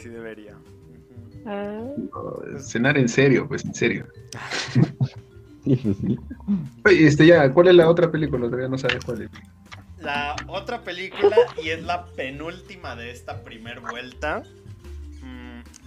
Sí 0.00 0.08
debería. 0.08 0.52
Ujú. 0.54 1.40
Ah, 1.46 1.82
no, 1.96 2.58
cenar 2.60 2.96
en 2.98 3.08
serio, 3.08 3.48
pues 3.48 3.64
en 3.64 3.74
serio. 3.74 4.06
Sí, 5.62 5.76
pues 5.76 5.98
sí. 5.98 6.18
Oye, 6.86 7.06
este 7.06 7.26
ya, 7.26 7.52
¿cuál 7.52 7.68
es 7.68 7.74
la 7.74 7.86
otra 7.90 8.10
película? 8.10 8.46
Todavía 8.46 8.66
no 8.70 8.78
sabes 8.78 9.04
cuál 9.04 9.20
es. 9.22 9.30
La 10.00 10.34
otra 10.46 10.82
película, 10.82 11.36
y 11.62 11.68
es 11.68 11.82
la 11.84 12.06
penúltima 12.06 12.96
de 12.96 13.10
esta 13.10 13.44
primer 13.44 13.80
vuelta, 13.80 14.42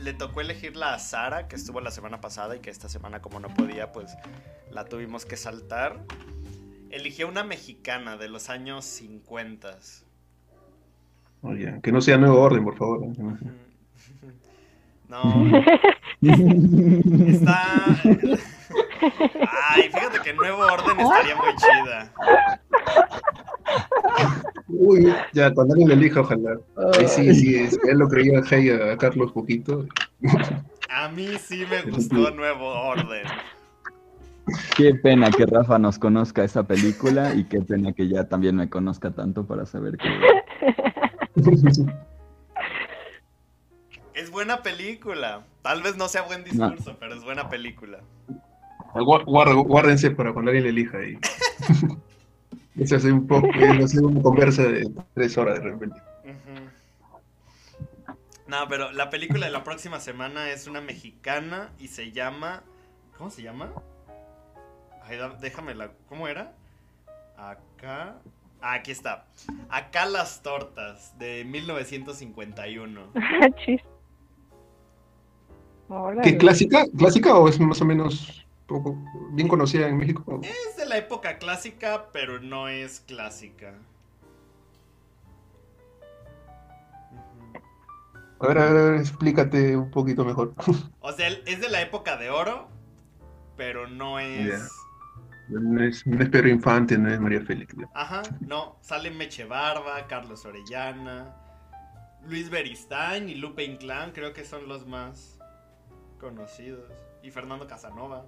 le 0.03 0.13
tocó 0.13 0.41
elegirla 0.41 0.93
a 0.93 0.99
Sara, 0.99 1.47
que 1.47 1.55
estuvo 1.55 1.79
la 1.79 1.91
semana 1.91 2.19
pasada 2.19 2.55
y 2.55 2.59
que 2.59 2.69
esta 2.69 2.89
semana 2.89 3.21
como 3.21 3.39
no 3.39 3.47
podía, 3.49 3.91
pues 3.91 4.15
la 4.69 4.85
tuvimos 4.85 5.25
que 5.25 5.37
saltar. 5.37 6.01
Eligió 6.89 7.27
una 7.27 7.43
mexicana 7.43 8.17
de 8.17 8.27
los 8.27 8.49
años 8.49 8.85
50. 8.85 9.77
Oye, 11.41 11.79
que 11.81 11.91
no 11.91 12.01
sea 12.01 12.17
nuevo 12.17 12.41
orden, 12.41 12.63
por 12.63 12.77
favor. 12.77 13.01
No, 15.09 15.45
está... 17.27 17.85
Ay, 19.69 19.83
fíjate 19.83 20.19
que 20.23 20.33
Nuevo 20.33 20.63
Orden 20.63 20.99
estaría 20.99 21.35
muy 21.35 21.55
chida. 21.55 22.11
Uy, 24.67 25.13
ya, 25.33 25.53
cuando 25.53 25.73
alguien 25.73 25.89
lo 25.89 25.95
elija, 25.95 26.21
ojalá. 26.21 26.57
Ahí 26.97 27.07
sí, 27.07 27.33
sí, 27.35 27.55
es, 27.55 27.79
él 27.87 27.97
lo 27.97 28.07
creyó 28.07 28.39
a, 28.39 28.43
Hey, 28.49 28.69
a 28.69 28.97
Carlos 28.97 29.31
poquito. 29.31 29.85
A 30.89 31.09
mí 31.09 31.27
sí 31.39 31.65
me 31.69 31.81
gustó 31.91 32.31
Nuevo 32.31 32.67
Orden. 32.67 33.23
Qué 34.75 34.93
pena 34.95 35.31
que 35.31 35.45
Rafa 35.45 35.79
nos 35.79 35.97
conozca 35.97 36.43
esa 36.43 36.63
película 36.63 37.33
y 37.33 37.45
qué 37.45 37.61
pena 37.61 37.93
que 37.93 38.07
ya 38.09 38.27
también 38.27 38.55
me 38.55 38.69
conozca 38.69 39.11
tanto 39.11 39.45
para 39.45 39.65
saber 39.65 39.97
que... 39.97 40.09
Es 44.13 44.29
buena 44.29 44.61
película. 44.61 45.45
Tal 45.61 45.81
vez 45.81 45.97
no 45.97 46.07
sea 46.07 46.23
buen 46.23 46.43
discurso, 46.43 46.95
pero 46.99 47.15
es 47.15 47.23
buena 47.23 47.49
película. 47.49 47.99
Guárdense 48.93 50.11
para 50.11 50.33
cuando 50.33 50.51
alguien 50.51 50.65
le 50.65 50.69
elija 50.69 50.97
ahí. 50.97 51.17
Eso 52.77 52.95
hace 52.95 53.11
un 53.11 53.27
poco, 53.27 53.47
hace 53.83 53.99
una 53.99 54.21
conversa 54.21 54.63
de 54.63 54.89
tres 55.13 55.37
horas 55.37 55.59
de 55.59 55.69
repente. 55.69 56.01
Ujú. 56.23 58.15
No, 58.47 58.67
pero 58.67 58.91
la 58.91 59.09
película 59.09 59.45
de 59.45 59.51
la 59.51 59.63
próxima 59.63 59.99
semana 59.99 60.49
es 60.49 60.67
una 60.67 60.81
mexicana 60.81 61.71
y 61.79 61.87
se 61.87 62.11
llama. 62.11 62.63
¿Cómo 63.17 63.29
se 63.29 63.41
llama? 63.43 63.71
Ay, 65.03 65.17
da- 65.17 65.37
déjame 65.39 65.75
la. 65.75 65.91
¿Cómo 66.09 66.27
era? 66.27 66.53
Acá. 67.37 68.15
Ah, 68.61 68.73
aquí 68.75 68.91
está. 68.91 69.27
Acá 69.69 70.05
las 70.05 70.41
tortas 70.41 71.17
de 71.19 71.43
1951. 71.45 73.01
chis. 73.65 73.81
Órale. 75.89 76.21
¿Qué 76.21 76.37
clásica? 76.37 76.85
¿Clásica 76.97 77.35
o 77.37 77.47
es 77.47 77.59
más 77.59 77.81
o 77.81 77.85
menos 77.85 78.42
poco 78.73 78.97
bien 79.31 79.47
conocida 79.47 79.87
en 79.87 79.97
México? 79.97 80.41
Es 80.43 80.75
de 80.77 80.85
la 80.85 80.97
época 80.97 81.37
clásica, 81.37 82.09
pero 82.11 82.39
no 82.39 82.67
es 82.67 82.99
clásica. 83.01 83.73
A 88.39 88.47
ver, 88.47 88.57
a 88.57 88.65
ver, 88.65 88.77
a 88.77 88.83
ver, 88.91 88.99
explícate 88.99 89.77
un 89.77 89.89
poquito 89.89 90.25
mejor. 90.25 90.53
O 90.99 91.11
sea, 91.13 91.29
es 91.29 91.61
de 91.61 91.69
la 91.69 91.81
época 91.81 92.17
de 92.17 92.29
oro, 92.29 92.67
pero 93.55 93.87
no 93.87 94.19
es. 94.19 94.59
Ya. 95.49 95.59
No 95.59 95.83
es, 95.83 96.05
no 96.07 96.21
es 96.23 96.29
Pedro 96.29 96.49
Infante, 96.49 96.97
no 96.97 97.13
es 97.13 97.19
María 97.19 97.41
Félix. 97.41 97.75
Ajá, 97.93 98.23
no. 98.41 98.77
Sale 98.81 99.11
Meche 99.11 99.45
Barba, 99.45 100.07
Carlos 100.07 100.45
Orellana, 100.45 101.35
Luis 102.27 102.49
Beristain 102.49 103.29
y 103.29 103.35
Lupe 103.35 103.63
Inclán, 103.63 104.11
creo 104.11 104.33
que 104.33 104.45
son 104.45 104.67
los 104.67 104.87
más 104.87 105.39
conocidos. 106.19 106.91
Y 107.21 107.31
Fernando 107.31 107.67
Casanova. 107.67 108.25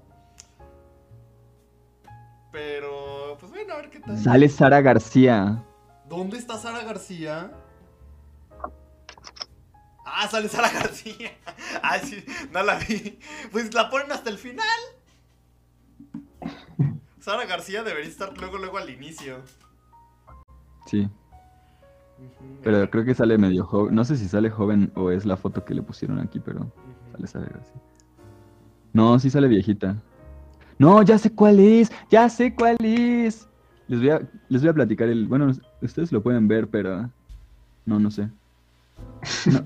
Pero, 2.56 3.36
pues 3.38 3.52
bueno, 3.52 3.73
a 3.73 3.77
ver 3.77 3.90
qué 3.90 3.99
tal. 3.99 4.18
Sale 4.18 4.48
Sara 4.48 4.80
García. 4.80 5.61
¿Dónde 6.07 6.38
está 6.38 6.57
Sara 6.57 6.86
García? 6.86 7.52
Ah, 10.06 10.26
sale 10.30 10.48
Sara 10.48 10.72
García. 10.72 11.32
Ah, 11.84 11.99
sí, 11.99 12.23
no 12.52 12.64
la 12.64 12.76
vi. 12.80 13.19
Pues 13.52 13.73
la 13.73 13.90
ponen 13.90 14.10
hasta 14.11 14.30
el 14.30 14.38
final. 14.38 14.65
Sara 17.19 17.45
García 17.45 17.84
debería 17.84 18.10
estar 18.10 18.36
luego, 18.38 18.57
luego 18.57 18.77
al 18.77 18.90
inicio. 18.90 19.41
Sí, 20.86 21.10
pero 22.64 22.90
creo 22.90 23.03
que 23.03 23.14
sale 23.14 23.38
medio 23.38 23.65
joven. 23.65 23.94
No 23.94 24.06
sé 24.06 24.15
si 24.15 24.30
sale 24.30 24.49
joven 24.49 24.94
o 24.95 25.11
es 25.11 25.26
la 25.26 25.36
foto 25.36 25.65
que 25.65 25.73
le 25.73 25.82
pusieron 25.82 26.19
aquí, 26.19 26.40
pero 26.40 26.61
ujú. 26.61 26.72
sale 27.11 27.27
Sara 27.27 27.48
García. 27.48 27.82
No, 28.94 29.19
sí 29.19 29.30
sale 29.30 29.49
viejita. 29.49 30.02
No, 30.77 31.02
ya 31.03 31.18
sé 31.18 31.31
cuál 31.31 31.60
es, 31.60 31.91
ya 32.10 32.30
sé 32.30 32.53
cuál 32.53 32.77
es. 32.80 33.47
Les 33.88 33.99
voy 33.99 34.10
a, 34.10 34.22
les 34.49 34.61
voy 34.61 34.69
a 34.69 34.73
platicar 34.73 35.07
el. 35.10 35.27
Bueno, 35.27 35.52
ustedes 35.81 36.11
lo 36.11 36.22
pueden 36.22 36.47
ver, 36.47 36.68
pero. 36.68 37.10
No, 37.85 37.99
no 37.99 38.11
sé. 38.11 38.30
No. 39.52 39.64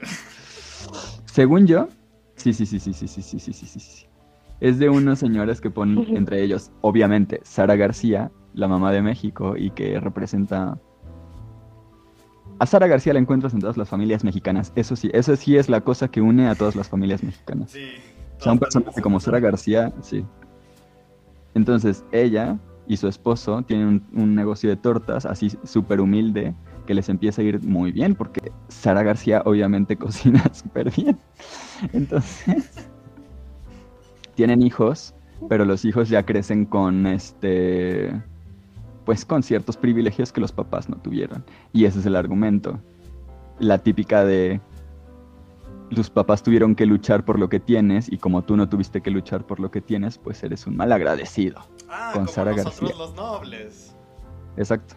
Según 1.25 1.65
yo. 1.67 1.87
Sí, 2.35 2.53
sí, 2.53 2.65
sí, 2.65 2.79
sí, 2.79 2.93
sí, 2.93 3.07
sí, 3.07 3.21
sí, 3.21 3.39
sí, 3.39 3.53
sí, 3.53 3.65
sí, 3.65 3.79
sí. 3.79 4.05
Es 4.59 4.77
de 4.77 4.89
unos 4.89 5.19
señores 5.19 5.61
que 5.61 5.69
ponen 5.69 6.17
entre 6.17 6.43
ellos, 6.43 6.71
obviamente, 6.81 7.39
Sara 7.43 7.75
García, 7.75 8.31
la 8.53 8.67
mamá 8.67 8.91
de 8.91 9.01
México, 9.01 9.55
y 9.57 9.71
que 9.71 9.99
representa. 9.99 10.77
A 12.59 12.65
Sara 12.65 12.87
García 12.87 13.13
la 13.13 13.19
encuentras 13.19 13.53
en 13.53 13.61
todas 13.61 13.77
las 13.77 13.87
familias 13.87 14.25
mexicanas. 14.25 14.73
Eso 14.75 14.97
sí, 14.97 15.09
eso 15.13 15.35
sí 15.37 15.55
es 15.55 15.69
la 15.69 15.81
cosa 15.81 16.09
que 16.09 16.19
une 16.19 16.49
a 16.49 16.55
todas 16.55 16.75
las 16.75 16.89
familias 16.89 17.23
mexicanas. 17.23 17.71
Sí. 17.71 17.87
O 18.37 18.43
sea, 18.43 18.51
un 18.51 18.59
personaje 18.59 19.01
como 19.01 19.19
Sara 19.19 19.39
García, 19.39 19.93
sí. 20.01 20.25
Entonces, 21.53 22.03
ella 22.11 22.57
y 22.87 22.97
su 22.97 23.07
esposo 23.07 23.61
tienen 23.61 24.03
un, 24.13 24.35
negocio 24.35 24.69
de 24.69 24.75
tortas 24.75 25.25
así 25.25 25.51
súper 25.63 26.01
humilde 26.01 26.55
que 26.87 26.95
les 26.95 27.07
empieza 27.07 27.41
a 27.41 27.45
ir 27.45 27.63
muy 27.63 27.91
bien 27.91 28.15
porque 28.15 28.51
Sara 28.67 29.03
García 29.03 29.43
obviamente 29.45 29.95
cocina 29.97 30.43
súper 30.53 30.91
bien. 30.91 31.19
Entonces, 31.93 32.89
tienen 34.35 34.61
hijos, 34.61 35.13
pero 35.47 35.65
los 35.65 35.85
hijos 35.85 36.09
ya 36.09 36.23
crecen 36.23 36.65
con 36.65 37.05
este 37.05 38.11
pues 39.05 39.25
con 39.25 39.41
ciertos 39.41 39.75
privilegios 39.75 40.31
que 40.31 40.41
los 40.41 40.51
papás 40.51 40.87
no 40.87 40.97
tuvieron. 40.97 41.43
Y 41.73 41.85
ese 41.85 41.99
es 41.99 42.05
el 42.05 42.15
argumento. 42.15 42.79
La 43.59 43.79
típica 43.79 44.23
de 44.23 44.61
tus 45.89 46.09
papás 46.09 46.43
tuvieron 46.43 46.75
que 46.75 46.85
luchar 46.85 47.25
por 47.25 47.39
lo 47.39 47.49
que 47.49 47.59
tienes 47.59 48.11
y 48.11 48.17
como 48.17 48.43
tú 48.43 48.55
no 48.55 48.69
tuviste 48.69 49.01
que 49.01 49.09
luchar 49.11 49.45
por 49.45 49.59
lo 49.59 49.71
que 49.71 49.81
tienes, 49.81 50.17
pues 50.17 50.43
eres 50.43 50.65
un 50.67 50.75
mal 50.77 50.91
agradecido. 50.91 51.59
Ah, 51.89 52.11
con 52.13 52.23
como 52.25 52.33
Sara 52.33 52.51
nosotros 52.51 52.79
García. 52.81 52.97
los 52.97 53.15
nobles. 53.15 53.95
Exacto. 54.57 54.95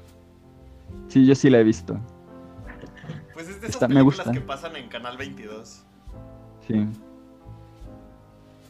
Sí, 1.08 1.26
yo 1.26 1.34
sí 1.34 1.50
la 1.50 1.58
he 1.60 1.64
visto. 1.64 1.98
Pues 3.34 3.48
es 3.48 3.60
de 3.60 3.66
esas 3.68 3.76
Está- 3.76 3.88
me 3.88 3.94
películas 3.94 4.18
gusta. 4.18 4.32
que 4.32 4.40
pasan 4.40 4.76
en 4.76 4.88
Canal 4.88 5.16
22. 5.16 5.84
Sí. 6.66 6.86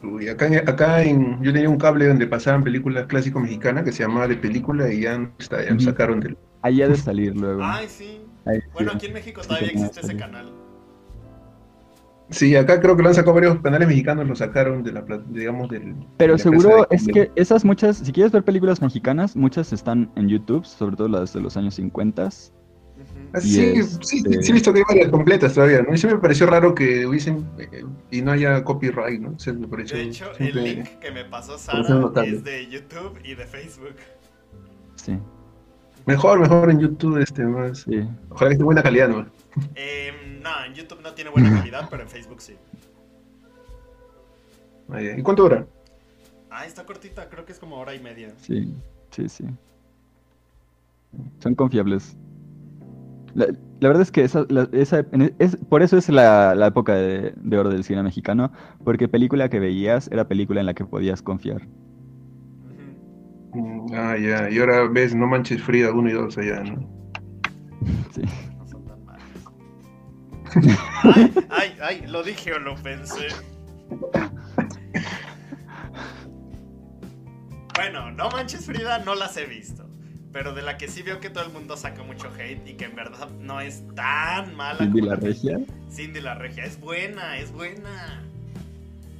Uy, 0.01 0.27
acá, 0.27 0.47
en- 0.47 0.67
acá 0.69 1.01
en, 1.03 1.41
yo 1.41 1.53
tenía 1.53 1.69
un 1.69 1.77
cable 1.77 2.07
donde 2.07 2.27
pasaban 2.27 2.63
películas 2.63 3.05
clásicos 3.07 3.41
mexicanas 3.41 3.83
que 3.85 3.91
se 3.93 4.03
llamaba 4.03 4.27
de 4.27 4.35
película 4.35 4.91
y 4.91 5.01
ya 5.01 5.31
está, 5.39 5.63
ya 5.63 5.79
sacaron 5.79 6.19
del. 6.19 6.37
Ahí 6.61 6.81
ha 6.81 6.87
de 6.89 6.95
salir 6.97 7.35
luego. 7.37 7.61
Ay, 7.63 7.87
sí. 7.87 8.21
Ahí, 8.45 8.59
Bueno, 8.73 8.91
sí. 8.91 8.97
aquí 8.97 9.05
en 9.07 9.13
México 9.13 9.41
todavía 9.41 9.69
sí, 9.69 9.75
existe 9.75 10.01
ese 10.01 10.17
canal. 10.17 10.51
Sí, 12.29 12.55
acá 12.55 12.79
creo 12.81 12.95
que 12.95 13.03
lo 13.03 13.09
han 13.09 13.15
sacado 13.15 13.35
varios 13.35 13.59
canales 13.61 13.87
mexicanos, 13.87 14.27
lo 14.27 14.35
sacaron 14.35 14.81
de 14.83 14.91
la, 14.91 15.05
pla- 15.05 15.21
digamos, 15.29 15.69
del. 15.69 15.93
Pero 16.17 16.35
de 16.35 16.37
la 16.39 16.43
casa 16.43 16.49
seguro 16.49 16.87
de 16.89 16.95
es 16.95 17.07
que 17.07 17.31
esas 17.35 17.63
muchas, 17.65 17.97
si 17.97 18.11
quieres 18.11 18.31
ver 18.31 18.43
películas 18.43 18.81
mexicanas, 18.81 19.35
muchas 19.35 19.71
están 19.73 20.11
en 20.15 20.29
YouTube, 20.29 20.65
sobre 20.65 20.95
todo 20.95 21.07
las 21.09 21.33
de 21.33 21.41
los 21.41 21.57
años 21.57 21.75
50. 21.75 22.25
Ujú. 22.25 22.31
Ah, 23.33 23.39
y 23.39 23.41
Sí, 23.41 23.59
este- 23.75 24.41
sí, 24.41 24.51
he 24.51 24.53
visto 24.53 24.71
que 24.73 24.79
hay 24.79 24.85
varias 24.87 25.09
completas 25.09 25.53
todavía, 25.53 25.81
¿no? 25.83 25.93
Y 25.93 25.97
sí 25.97 26.07
me 26.07 26.17
pareció 26.17 26.45
raro 26.47 26.73
que 26.73 27.05
hubiesen 27.05 27.45
eh, 27.59 27.83
y 28.11 28.21
no 28.21 28.31
haya 28.31 28.63
copyright, 28.63 29.19
¿no? 29.21 29.31
O 29.31 29.39
sea, 29.39 29.53
me 29.53 29.67
pareció 29.67 29.97
De 29.97 30.03
hecho, 30.03 30.25
el 30.39 30.63
link 30.63 30.87
que 31.01 31.11
me 31.11 31.25
pasó 31.25 31.57
Sara 31.57 31.83
es 32.25 32.43
de 32.43 32.67
YouTube 32.67 33.19
y 33.23 33.35
de 33.35 33.45
Facebook. 33.45 33.95
Sí, 34.95 35.17
Mejor, 36.05 36.39
mejor 36.39 36.69
en 36.69 36.79
YouTube, 36.79 37.17
este, 37.17 37.43
más. 37.45 37.79
sí. 37.79 38.07
Ojalá 38.29 38.49
que 38.49 38.53
esté 38.53 38.63
buena 38.63 38.83
calidad, 38.83 39.07
¿no? 39.09 39.25
Em, 39.75 40.15
no, 40.43 40.65
en 40.65 40.73
YouTube 40.73 41.01
no 41.01 41.13
tiene 41.13 41.29
buena 41.31 41.49
calidad, 41.51 41.87
pero 41.89 42.03
en 42.03 42.09
Facebook 42.09 42.41
sí. 42.41 42.55
¿Y 45.17 45.21
cuánto 45.23 45.43
dura? 45.43 45.65
Ah, 46.51 46.65
está 46.65 46.85
cortita, 46.85 47.29
creo 47.29 47.45
que 47.45 47.51
es 47.53 47.59
como 47.59 47.77
hora 47.77 47.95
y 47.95 47.99
media. 47.99 48.31
Sí, 48.37 48.75
sí, 49.11 49.27
sí. 49.29 49.45
Son 51.39 51.55
confiables. 51.55 52.15
La, 53.33 53.47
la 53.79 53.87
verdad 53.87 54.03
es 54.03 54.11
que 54.11 54.23
esa, 54.23 54.45
la- 54.49 54.69
esa- 54.71 54.99
e- 54.99 55.33
es, 55.39 55.55
por 55.55 55.81
eso 55.81 55.97
es 55.97 56.09
la, 56.09 56.53
la 56.53 56.67
época 56.67 56.93
de, 56.93 57.33
de 57.35 57.57
oro 57.57 57.69
del 57.69 57.83
cine 57.83 58.03
mexicano, 58.03 58.51
porque 58.83 59.07
película 59.07 59.49
que 59.49 59.59
veías 59.59 60.07
era 60.11 60.27
película 60.27 60.59
en 60.59 60.67
la 60.67 60.73
que 60.75 60.85
podías 60.85 61.21
confiar. 61.23 61.67
Ah, 63.93 64.15
ya. 64.17 64.49
Y 64.49 64.59
ahora 64.59 64.87
ves 64.87 65.15
No 65.15 65.27
Manches 65.27 65.61
Frida 65.63 65.91
1 65.91 66.09
y 66.09 66.13
2 66.13 66.37
allá, 66.37 66.63
¿no? 66.63 66.87
Sí. 68.13 68.21
Ay, 71.03 71.33
ay, 71.49 71.77
ay, 71.81 72.03
lo 72.07 72.23
dije 72.23 72.53
o 72.53 72.59
lo 72.59 72.75
pensé. 72.75 73.27
Bueno, 77.75 78.11
no 78.11 78.29
manches 78.29 78.65
Frida, 78.65 78.99
no 78.99 79.15
las 79.15 79.35
he 79.37 79.45
visto. 79.45 79.85
Pero 80.31 80.53
de 80.53 80.61
la 80.61 80.77
que 80.77 80.87
sí 80.87 81.01
veo 81.01 81.19
que 81.19 81.29
todo 81.29 81.43
el 81.43 81.51
mundo 81.51 81.77
saca 81.77 82.01
mucho 82.03 82.29
hate 82.37 82.67
y 82.67 82.73
que 82.73 82.85
en 82.85 82.95
verdad 82.95 83.29
no 83.39 83.61
es 83.61 83.83
tan 83.95 84.55
mala. 84.55 84.79
Cindy 84.79 84.99
como 84.99 85.11
la 85.11 85.15
regia. 85.15 85.59
Cindy 85.91 86.21
la 86.21 86.35
regia, 86.35 86.65
es 86.65 86.79
buena, 86.79 87.37
es 87.37 87.51
buena. 87.51 88.23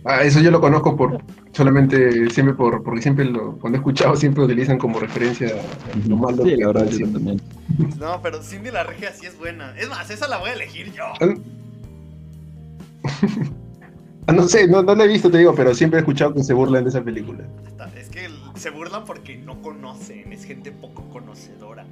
Ah, 0.05 0.23
eso 0.23 0.41
yo 0.41 0.51
lo 0.51 0.60
conozco 0.60 0.97
por 0.97 1.22
solamente 1.53 2.30
siempre 2.30 2.55
por 2.55 2.84
porque 2.84 3.01
siempre 3.01 3.26
lo 3.26 3.57
cuando 3.57 3.77
he 3.77 3.80
escuchado 3.80 4.15
siempre 4.15 4.43
utilizan 4.43 4.77
como 4.77 4.99
referencia 4.99 5.47
a 5.47 6.07
lo 6.07 6.18
malo 6.18 6.43
Sí, 6.43 6.49
que 6.49 6.57
la 6.57 6.68
verdad 6.68 6.89
yo 6.89 7.07
también. 7.07 7.41
No, 7.99 8.21
pero 8.21 8.41
Cindy 8.41 8.71
la 8.71 8.83
regia 8.83 9.11
sí 9.13 9.25
es 9.25 9.37
buena. 9.37 9.73
Es 9.77 9.89
más, 9.89 10.09
esa 10.09 10.27
la 10.27 10.37
voy 10.37 10.49
a 10.49 10.53
elegir 10.53 10.93
yo. 10.93 11.05
Ah, 14.25 14.31
no 14.31 14.47
sé, 14.47 14.69
no, 14.69 14.81
no 14.81 14.95
la 14.95 15.03
he 15.03 15.07
visto, 15.09 15.29
te 15.29 15.39
digo, 15.39 15.53
pero 15.53 15.75
siempre 15.75 15.99
he 15.99 16.01
escuchado 16.01 16.33
que 16.33 16.43
se 16.43 16.53
burlan 16.53 16.85
de 16.85 16.91
esa 16.91 17.03
película. 17.03 17.43
Es 17.97 18.07
que 18.07 18.29
se 18.55 18.69
burlan 18.69 19.03
porque 19.03 19.35
no 19.35 19.61
conocen, 19.61 20.31
es 20.31 20.45
gente 20.45 20.71
poco 20.71 21.09
conocedora. 21.09 21.85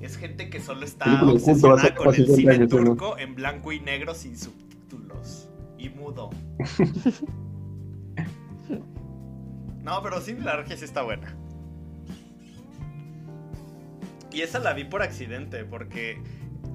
Es 0.00 0.16
gente 0.16 0.48
que 0.48 0.60
solo 0.60 0.86
está 0.86 1.22
obsesionada 1.22 1.94
con 1.94 2.08
el 2.08 2.14
50 2.14 2.36
cine 2.36 2.54
años, 2.54 2.72
¿no? 2.72 2.78
turco 2.78 3.18
en 3.18 3.34
blanco 3.34 3.72
y 3.72 3.80
negro 3.80 4.14
sin 4.14 4.38
subtítulos. 4.38 5.48
Y 5.76 5.90
mudo. 5.90 6.30
No, 9.80 10.02
pero 10.02 10.20
Cindy 10.20 10.42
la 10.42 10.56
regia 10.56 10.76
sí 10.76 10.84
está 10.84 11.00
buena. 11.00 11.34
Y 14.38 14.42
esa 14.42 14.60
la 14.60 14.72
vi 14.72 14.84
por 14.84 15.02
accidente, 15.02 15.64
porque 15.64 16.22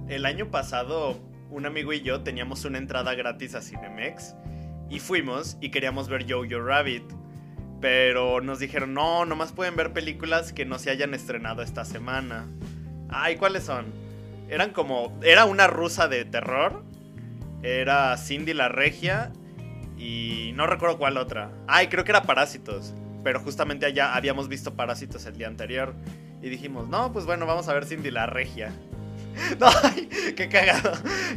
el 0.10 0.26
año 0.26 0.52
pasado 0.52 1.18
un 1.49 1.65
amigo 1.65 1.94
y 1.94 2.02
yo 2.02 2.19
teníamos 2.19 2.65
una 2.65 2.77
entrada 2.77 3.15
gratis 3.15 3.56
a 3.56 3.61
Cinemex 3.61 4.35
y 4.90 4.99
fuimos 4.99 5.56
y 5.61 5.72
queríamos 5.72 6.10
ver 6.10 6.30
Jojo 6.30 6.60
Rabbit. 6.60 7.06
Pero 7.80 8.41
nos 8.41 8.60
dijeron, 8.60 8.94
no, 8.94 9.23
nomás 9.23 9.53
pueden 9.53 9.77
ver 9.77 9.94
películas 9.94 10.52
que 10.52 10.65
no 10.65 10.77
se 10.77 10.90
hayan 10.90 11.14
estrenado 11.14 11.61
esta 11.61 11.85
semana. 11.85 12.49
Ay, 13.07 13.38
¿cuáles 13.38 13.64
son? 13.64 13.85
Eran 14.49 14.72
como. 14.72 15.18
Era 15.23 15.45
una 15.45 15.68
rusa 15.68 16.10
de 16.10 16.26
terror. 16.26 16.84
Era 17.61 18.18
Cindy 18.18 18.53
la 18.53 18.68
Regia. 18.68 19.31
Y 19.98 20.52
no 20.56 20.68
recuerdo 20.68 20.98
cuál 20.98 21.15
otra. 21.15 21.49
Ay, 21.68 21.88
creo 21.88 22.03
que 22.03 22.11
era 22.11 22.23
Parásitos. 22.23 22.94
Pero 23.23 23.40
justamente 23.40 23.85
allá 23.85 24.15
habíamos 24.15 24.49
visto 24.49 24.76
Parásitos 24.76 25.26
el 25.27 25.38
día 25.38 25.48
anterior. 25.48 25.95
Y 26.43 26.49
dijimos, 26.49 26.89
no, 26.89 27.13
pues 27.13 27.25
bueno, 27.25 27.45
vamos 27.45 27.69
a 27.69 27.73
ver 27.73 27.85
Cindy 27.85 28.11
la 28.11 28.27
Regia. 28.27 28.71
No, 29.59 29.65
ay, 29.81 30.07
qué 30.35 30.47
cagado. 30.47 30.91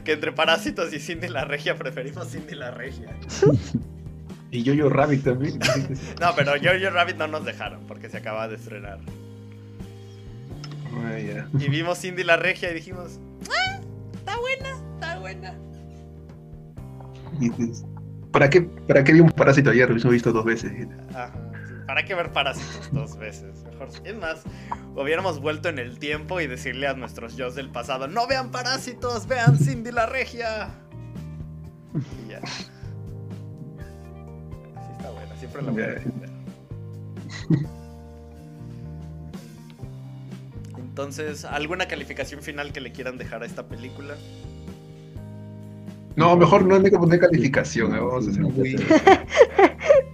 Que 0.04 0.12
entre 0.12 0.30
Parásitos 0.30 0.92
y 0.92 0.98
Cindy 0.98 1.28
la 1.28 1.46
Regia 1.46 1.76
preferimos 1.76 2.30
Cindy 2.30 2.54
la 2.54 2.70
Regia. 2.70 3.16
¿Y 4.50 4.58
Y 4.58 4.78
Jojo 4.78 4.90
Rabbit 4.90 5.24
también. 5.24 5.58
No, 6.20 6.34
pero 6.36 6.52
Jojo 6.62 6.90
Rabbit 6.90 7.16
no 7.16 7.26
nos 7.26 7.46
dejaron 7.46 7.86
porque 7.86 8.10
se 8.10 8.18
acaba 8.18 8.48
de 8.48 8.56
estrenar. 8.56 8.98
Ah. 10.92 11.46
Y 11.58 11.68
vimos 11.70 11.98
Cindy 12.00 12.22
la 12.22 12.36
Regia 12.36 12.70
y 12.70 12.74
dijimos, 12.74 13.18
ah, 13.50 13.80
está 14.12 14.36
buena, 14.38 14.68
está 14.94 15.18
buena. 15.18 15.54
¿Para 18.30 18.50
qué, 18.50 18.60
¿Para 18.60 19.04
qué 19.04 19.14
vi 19.14 19.20
un 19.20 19.30
parásito 19.30 19.70
ayer? 19.70 19.88
Lo 19.88 19.96
hemos 19.96 20.12
visto 20.12 20.32
dos 20.32 20.44
veces. 20.44 20.70
Ajá. 21.14 21.32
¿Para 21.86 22.04
qué 22.04 22.14
ver 22.14 22.32
parásitos 22.32 22.90
dos 22.92 23.16
veces? 23.16 23.62
Mejor. 23.64 23.88
Es 24.04 24.16
más, 24.16 24.42
hubiéramos 24.94 25.40
vuelto 25.40 25.68
en 25.68 25.78
el 25.78 25.98
tiempo 25.98 26.40
y 26.40 26.46
decirle 26.46 26.88
a 26.88 26.94
nuestros 26.94 27.36
yo 27.36 27.50
del 27.50 27.70
pasado: 27.70 28.08
¡No 28.08 28.26
vean 28.26 28.50
parásitos! 28.50 29.26
¡Vean 29.28 29.56
Cindy 29.58 29.92
la 29.92 30.06
Regia! 30.06 30.70
Y 31.94 32.30
ya. 32.30 32.38
Así 32.38 32.70
está 34.92 35.10
buena, 35.10 35.36
siempre 35.36 35.62
la 35.62 35.70
voy 35.70 35.82
a 35.82 35.86
defender. 35.86 36.30
Entonces, 40.76 41.44
¿alguna 41.44 41.86
calificación 41.88 42.42
final 42.42 42.72
que 42.72 42.80
le 42.80 42.90
quieran 42.90 43.18
dejar 43.18 43.42
a 43.42 43.46
esta 43.46 43.68
película? 43.68 44.14
No, 46.16 46.34
mejor 46.34 46.64
no 46.64 46.76
hay 46.76 46.84
que 46.84 46.98
poner 46.98 47.20
calificación. 47.20 47.94
¿eh? 47.94 48.00
Vamos 48.00 48.26
a 48.26 48.32
ser 48.32 48.42
muy... 48.42 48.76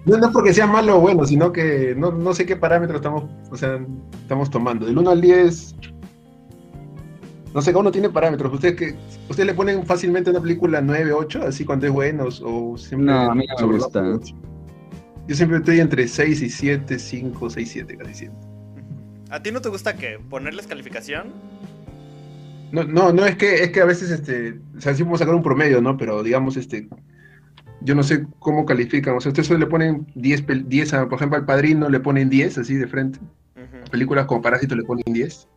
No, 0.04 0.16
no 0.18 0.32
porque 0.32 0.52
sea 0.52 0.66
malo 0.66 0.98
o 0.98 1.00
bueno, 1.00 1.24
sino 1.24 1.52
que 1.52 1.94
no, 1.96 2.10
no 2.10 2.34
sé 2.34 2.44
qué 2.44 2.56
parámetros 2.56 2.96
estamos, 2.96 3.24
o 3.50 3.56
sea, 3.56 3.80
estamos 4.22 4.50
tomando. 4.50 4.86
Del 4.86 4.98
1 4.98 5.10
al 5.10 5.20
10, 5.20 5.74
no 7.54 7.60
sé, 7.60 7.70
cada 7.70 7.80
uno 7.80 7.92
tiene 7.92 8.08
parámetros. 8.08 8.52
¿Ustedes, 8.52 8.76
que, 8.76 8.94
¿Ustedes 9.28 9.46
le 9.46 9.54
ponen 9.54 9.84
fácilmente 9.84 10.30
una 10.30 10.40
película 10.40 10.80
9, 10.80 11.12
8, 11.12 11.42
así 11.46 11.64
cuando 11.64 11.86
es 11.86 11.92
bueno? 11.92 12.28
O 12.42 12.76
siempre 12.78 13.12
No, 13.12 13.30
a 13.30 13.34
mí 13.34 13.46
no 13.60 13.66
me 13.66 13.74
gusta. 13.74 14.02
Yo 15.28 15.36
siempre 15.36 15.58
estoy 15.58 15.80
entre 15.80 16.08
6 16.08 16.42
y 16.42 16.50
7, 16.50 16.98
5, 16.98 17.50
6, 17.50 17.70
7, 17.70 17.96
casi 17.96 18.14
siempre. 18.14 18.40
¿A 19.30 19.42
ti 19.42 19.52
no 19.52 19.60
te 19.60 19.68
gusta 19.68 19.96
que 19.96 20.18
ponerles 20.18 20.66
calificación? 20.66 21.32
No, 22.72 22.84
no, 22.84 23.12
no 23.12 23.26
es 23.26 23.36
que 23.36 23.62
es 23.62 23.70
que 23.70 23.80
a 23.82 23.84
veces 23.84 24.10
este, 24.10 24.58
o 24.76 24.80
sea, 24.80 24.94
sí 24.94 25.02
podemos 25.02 25.20
sacar 25.20 25.34
un 25.34 25.42
promedio, 25.42 25.82
¿no? 25.82 25.96
Pero 25.96 26.22
digamos, 26.22 26.56
este, 26.56 26.88
yo 27.84 27.94
no 27.94 28.02
sé 28.02 28.26
cómo 28.38 28.64
califican. 28.66 29.16
O 29.16 29.20
sea, 29.20 29.30
ustedes 29.30 29.46
solo 29.48 29.60
le 29.60 29.66
ponen 29.66 30.06
10, 30.14 30.46
pel- 30.46 30.64
10 30.66 30.94
a, 30.94 31.08
por 31.08 31.16
ejemplo, 31.16 31.38
al 31.38 31.44
padrino 31.44 31.88
le 31.88 32.00
ponen 32.00 32.28
10 32.30 32.58
así 32.58 32.74
de 32.76 32.86
frente. 32.86 33.18
Películas 33.90 34.26
como 34.26 34.42
Parásito 34.42 34.74
le 34.74 34.84
ponen 34.84 35.04
10. 35.12 35.48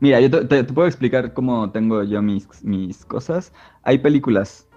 Mira, 0.00 0.20
yo 0.20 0.30
te, 0.30 0.44
te- 0.44 0.64
te 0.64 0.72
puedo 0.72 0.86
explicar 0.86 1.32
cómo 1.32 1.70
tengo 1.70 2.02
yo 2.02 2.20
mis, 2.20 2.46
mis 2.62 3.04
cosas. 3.04 3.52
Hay 3.82 3.98
películas 3.98 4.68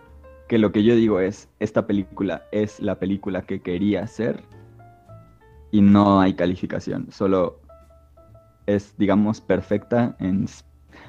que 0.48 0.58
lo 0.58 0.72
que 0.72 0.84
yo 0.84 0.96
digo 0.96 1.20
es, 1.20 1.50
esta 1.60 1.86
película 1.86 2.44
es 2.52 2.80
la 2.80 2.98
película 3.00 3.42
que 3.42 3.60
quería 3.60 4.04
hacer 4.04 4.42
y 5.72 5.82
no 5.82 6.22
hay 6.22 6.34
calificación, 6.34 7.08
solo 7.12 7.60
es, 8.66 8.96
digamos, 8.98 9.42
perfecta 9.42 10.16
en... 10.20 10.46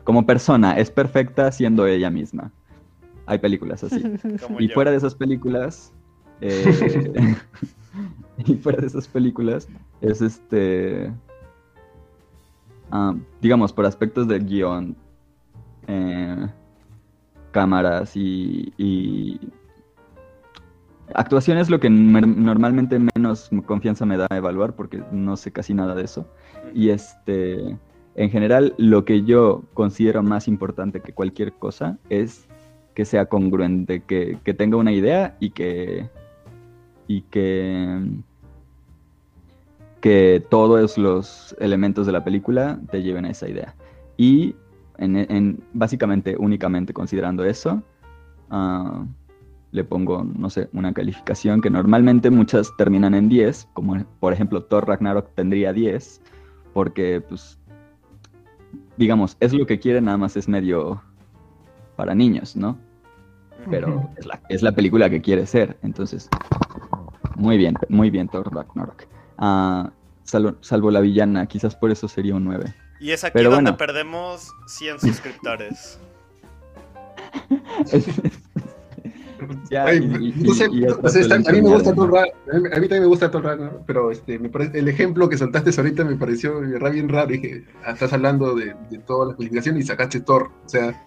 Como 0.03 0.27
persona, 0.27 0.77
es 0.79 0.91
perfecta 0.91 1.53
siendo 1.53 1.87
ella 1.87 2.11
misma. 2.11 2.53
Hay 3.29 3.39
películas 3.39 3.85
así. 3.85 4.03
Como 4.43 4.59
Y 4.61 4.69
yo. 4.69 4.75
fuera 4.75 4.91
de 4.91 4.97
esas 4.97 5.15
películas, 5.15 5.93
eh, 6.41 7.37
y 8.39 8.55
fuera 8.55 8.81
de 8.81 8.87
esas 8.87 9.07
películas, 9.07 9.69
es 10.01 10.23
este, 10.23 11.13
ah, 12.91 13.15
digamos, 13.43 13.73
por 13.73 13.85
aspectos 13.85 14.27
del 14.29 14.47
guion, 14.47 14.97
eh, 15.87 16.47
cámaras 17.53 18.17
y, 18.17 18.73
y 18.79 19.39
actuación 21.15 21.59
es 21.59 21.69
lo 21.69 21.81
que 21.81 21.91
normalmente 21.91 22.99
menos 23.15 23.51
confianza 23.67 24.07
me 24.07 24.17
da 24.17 24.27
a 24.31 24.37
evaluar 24.37 24.75
porque 24.75 25.03
no 25.13 25.37
sé 25.37 25.53
casi 25.53 25.75
nada 25.75 25.95
de 25.95 26.05
eso. 26.05 26.27
Y 26.75 26.89
este, 26.91 27.77
en 28.15 28.31
general, 28.31 28.75
lo 28.79 29.05
que 29.05 29.23
yo 29.23 29.65
considero 29.75 30.23
más 30.23 30.49
importante 30.49 31.01
que 31.01 31.13
cualquier 31.13 31.53
cosa 31.53 31.99
es 32.09 32.48
que 32.99 33.05
sea 33.05 33.27
congruente, 33.27 34.03
que, 34.03 34.41
que 34.43 34.55
tenga 34.55 34.77
una 34.77 34.91
idea 34.91 35.37
y 35.39 35.51
que 35.51 36.11
y 37.07 37.21
que 37.23 38.03
que 40.01 40.45
todos 40.51 40.99
los 40.99 41.55
elementos 41.61 42.07
de 42.07 42.13
la 42.13 42.25
película 42.25 42.81
te 42.91 43.01
lleven 43.01 43.25
a 43.25 43.31
esa 43.31 43.49
idea. 43.49 43.77
Y 44.17 44.57
en, 44.97 45.15
en- 45.17 45.63
básicamente, 45.73 46.35
únicamente 46.41 46.93
considerando 46.93 47.45
eso, 47.45 47.85
ah, 48.51 49.07
le 49.71 49.85
pongo, 49.85 50.25
no 50.25 50.51
sé, 50.51 50.69
una 50.73 50.93
calificación 50.93 51.61
que 51.61 51.71
normalmente 51.71 52.31
muchas 52.31 52.77
terminan 52.79 53.15
en 53.15 53.29
10, 53.29 53.69
como 53.75 54.05
por 54.19 54.33
ejemplo 54.33 54.65
Thor 54.65 54.89
Ragnarok 54.89 55.33
tendría 55.37 55.73
10, 55.73 56.21
porque 56.75 57.21
pues, 57.21 57.61
digamos, 58.97 59.37
es 59.39 59.53
lo 59.55 59.67
que 59.67 59.79
quiere, 59.79 60.01
nada 60.01 60.17
más 60.19 60.37
es 60.37 60.49
medio 60.49 61.01
para 61.95 62.17
niños, 62.17 62.57
¿no? 62.57 62.88
Pero 63.71 64.11
es 64.17 64.27
la, 64.27 64.41
es 64.49 64.63
la 64.63 64.73
película 64.73 65.11
que 65.11 65.21
quiere 65.21 65.47
ser, 65.47 65.77
entonces, 65.83 66.29
muy 67.37 67.57
bien, 67.59 67.75
muy 67.89 68.11
bien 68.11 68.29
Thor 68.29 68.53
Ragnarok. 68.55 69.05
Ah, 69.37 69.91
salvo, 70.25 70.55
salvo 70.61 70.91
la 70.91 71.01
villana, 71.01 71.47
quizás 71.47 71.75
por 71.77 71.91
eso 71.91 72.09
sería 72.09 72.35
un 72.35 72.45
9. 72.45 72.73
Y 73.01 73.11
es 73.13 73.25
aquí 73.25 73.33
Pero 73.35 73.51
donde 73.51 73.71
bueno. 73.73 73.77
perdemos 73.77 74.51
100 74.67 75.01
suscriptores. 75.01 75.99
A 79.77 79.93
mí 81.53 81.63
me 81.63 81.69
gusta. 81.71 81.95
Thor 81.95 82.13
Ra- 82.13 82.23
a 82.23 82.59
mí, 82.59 82.69
también 82.89 83.03
me 83.03 83.07
gusta 83.07 83.31
Thor 83.31 83.45
Ragnarok, 83.45 83.83
pero 83.87 84.11
este, 84.11 84.39
me 84.39 84.49
parece, 84.49 84.79
el 84.79 84.89
ejemplo 84.89 85.29
que 85.29 85.39
soltaste 85.39 85.71
ahorita 85.77 86.05
me 86.05 86.17
pareció 86.17 86.61
bien 86.61 87.09
raro. 87.09 87.29
Dije, 87.29 87.65
ah, 87.85 87.93
estás 87.93 88.13
hablando 88.13 88.55
de, 88.55 88.75
de 88.91 88.99
todas 88.99 89.29
las 89.29 89.37
calificaciones 89.37 89.85
y 89.85 89.87
sacaste 89.87 90.21
Thor. 90.21 90.51
O 90.65 90.69
sea, 90.69 91.05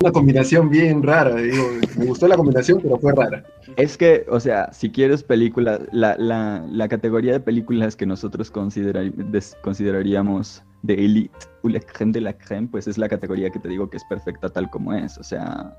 una 0.00 0.12
combinación 0.12 0.70
bien 0.70 1.02
rara. 1.02 1.34
Digo, 1.36 1.64
me 1.98 2.04
gustó 2.06 2.28
la 2.28 2.36
combinación, 2.36 2.80
pero 2.82 2.96
fue 2.98 3.12
rara. 3.14 3.44
Es 3.76 3.96
que, 3.96 4.24
o 4.28 4.38
sea, 4.40 4.72
si 4.72 4.90
quieres 4.90 5.22
películas, 5.22 5.80
la, 5.92 6.16
la, 6.16 6.64
la 6.70 6.88
categoría 6.88 7.32
de 7.32 7.40
películas 7.40 7.96
que 7.96 8.06
nosotros 8.06 8.50
considera- 8.50 9.02
des- 9.02 9.56
consideraríamos 9.62 10.62
de 10.82 10.94
elite 10.94 11.38
o 11.62 11.68
la 11.68 11.80
creme 11.80 12.12
de 12.12 12.20
la 12.20 12.32
creme, 12.32 12.68
pues 12.70 12.86
es 12.88 12.98
la 12.98 13.08
categoría 13.08 13.50
que 13.50 13.58
te 13.58 13.68
digo 13.68 13.90
que 13.90 13.96
es 13.96 14.04
perfecta 14.04 14.48
tal 14.48 14.70
como 14.70 14.92
es, 14.94 15.18
o 15.18 15.22
sea, 15.22 15.76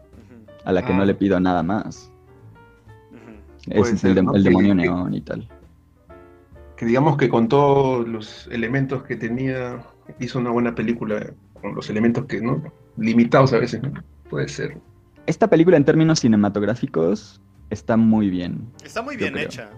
a 0.66 0.72
la 0.72 0.86
que 0.86 0.94
Ah. 0.94 0.98
no 0.98 1.06
le 1.06 1.14
pido 1.16 1.40
nada 1.40 1.64
más. 1.64 2.12
Es 3.70 4.00
ser, 4.00 4.10
el, 4.10 4.16
de- 4.16 4.24
¿no? 4.24 4.36
el 4.36 4.44
Que- 4.44 4.50
demonio 4.50 4.70
que- 4.76 4.82
neón 4.82 5.14
y 5.14 5.22
tal. 5.22 5.48
Que 6.76 6.86
digamos 6.86 7.16
que 7.18 7.30
con 7.30 7.48
todos 7.48 8.08
los 8.08 8.48
elementos 8.52 9.04
que 9.04 9.16
tenía, 9.16 9.80
hizo 10.20 10.40
una 10.40 10.50
buena 10.50 10.74
película 10.74 11.32
con 11.62 11.76
los 11.76 11.90
elementos 11.92 12.26
que, 12.26 12.42
¿no? 12.42 12.62
Limitados 12.98 13.54
a 13.54 13.60
veces, 13.60 13.82
¿no? 13.82 13.92
Puede 14.30 14.48
ser. 14.48 14.78
Esta 15.26 15.50
película 15.50 15.78
en 15.78 15.86
términos 15.86 16.20
cinematográficos 16.20 17.42
está 17.70 17.96
muy 17.98 18.30
bien, 18.30 18.68
Está 18.84 19.02
muy 19.02 19.16
bien 19.18 19.34
creo. 19.34 19.46
hecha. 19.46 19.70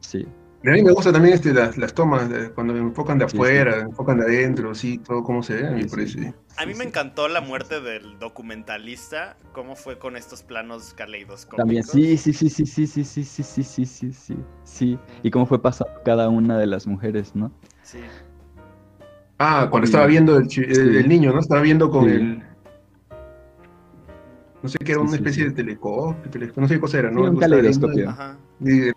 Sí. 0.00 0.26
A 0.66 0.70
mí 0.72 0.82
me 0.82 0.92
gustan 0.92 1.14
también 1.14 1.34
este, 1.34 1.54
las, 1.54 1.78
las 1.78 1.94
tomas, 1.94 2.28
de- 2.28 2.50
cuando 2.50 2.74
me 2.74 2.80
enfocan 2.80 3.18
de 3.18 3.26
Sí, 3.28 3.36
afuera, 3.36 3.80
enfocan 3.80 4.18
de 4.18 4.24
adentro, 4.24 4.74
sí, 4.74 4.98
todo 4.98 5.22
cómo 5.24 5.42
se 5.42 5.54
ve, 5.54 5.68
a 5.68 5.70
mí 5.70 5.78
Sí, 5.78 5.82
me 5.84 5.88
sí. 5.88 5.96
parece. 5.96 6.34
A 6.58 6.66
mí 6.66 6.72
Sí, 6.74 6.78
me 6.78 6.84
sí. 6.84 6.88
encantó 6.88 7.28
la 7.28 7.40
muerte 7.40 7.80
del 7.80 8.18
documentalista, 8.18 9.38
cómo 9.52 9.74
fue 9.74 9.98
con 9.98 10.16
estos 10.18 10.42
planos 10.42 10.92
caleidoscópicos. 10.92 11.56
También, 11.56 11.82
sí, 11.82 12.18
sí, 12.18 12.34
sí, 12.34 12.50
sí, 12.50 12.66
sí, 12.66 12.86
sí, 12.86 13.04
sí, 13.04 13.24
sí, 13.24 13.42
sí, 13.42 13.62
sí, 13.64 13.86
sí, 13.86 14.12
sí, 14.12 14.36
sí. 14.64 14.98
Y 15.22 15.30
cómo 15.30 15.46
fue 15.46 15.62
pasando 15.62 15.94
cada 16.04 16.28
una 16.28 16.58
de 16.58 16.66
las 16.66 16.86
mujeres, 16.86 17.34
¿no? 17.34 17.50
Sí. 17.82 17.98
Ah, 19.42 19.68
cuando 19.70 19.86
estaba 19.86 20.04
viendo 20.06 20.36
el, 20.36 21.08
niño, 21.08 21.32
¿no? 21.32 21.40
Estaba 21.40 21.62
viendo 21.62 21.90
con 21.90 22.04
Sí. 22.04 22.10
el... 22.10 22.42
No 24.62 24.68
sé 24.68 24.76
qué 24.84 24.92
era 24.92 25.00
una 25.00 25.14
especie 25.14 25.44
de 25.46 25.52
telescopio, 25.52 26.30
tele- 26.30 26.52
no 26.54 26.68
sé 26.68 26.74
qué 26.74 26.80
cosa 26.80 26.98
era, 26.98 27.10
¿no? 27.10 27.22
un. 27.30 27.38
Ajá. 28.06 28.36
Y, 28.62 28.90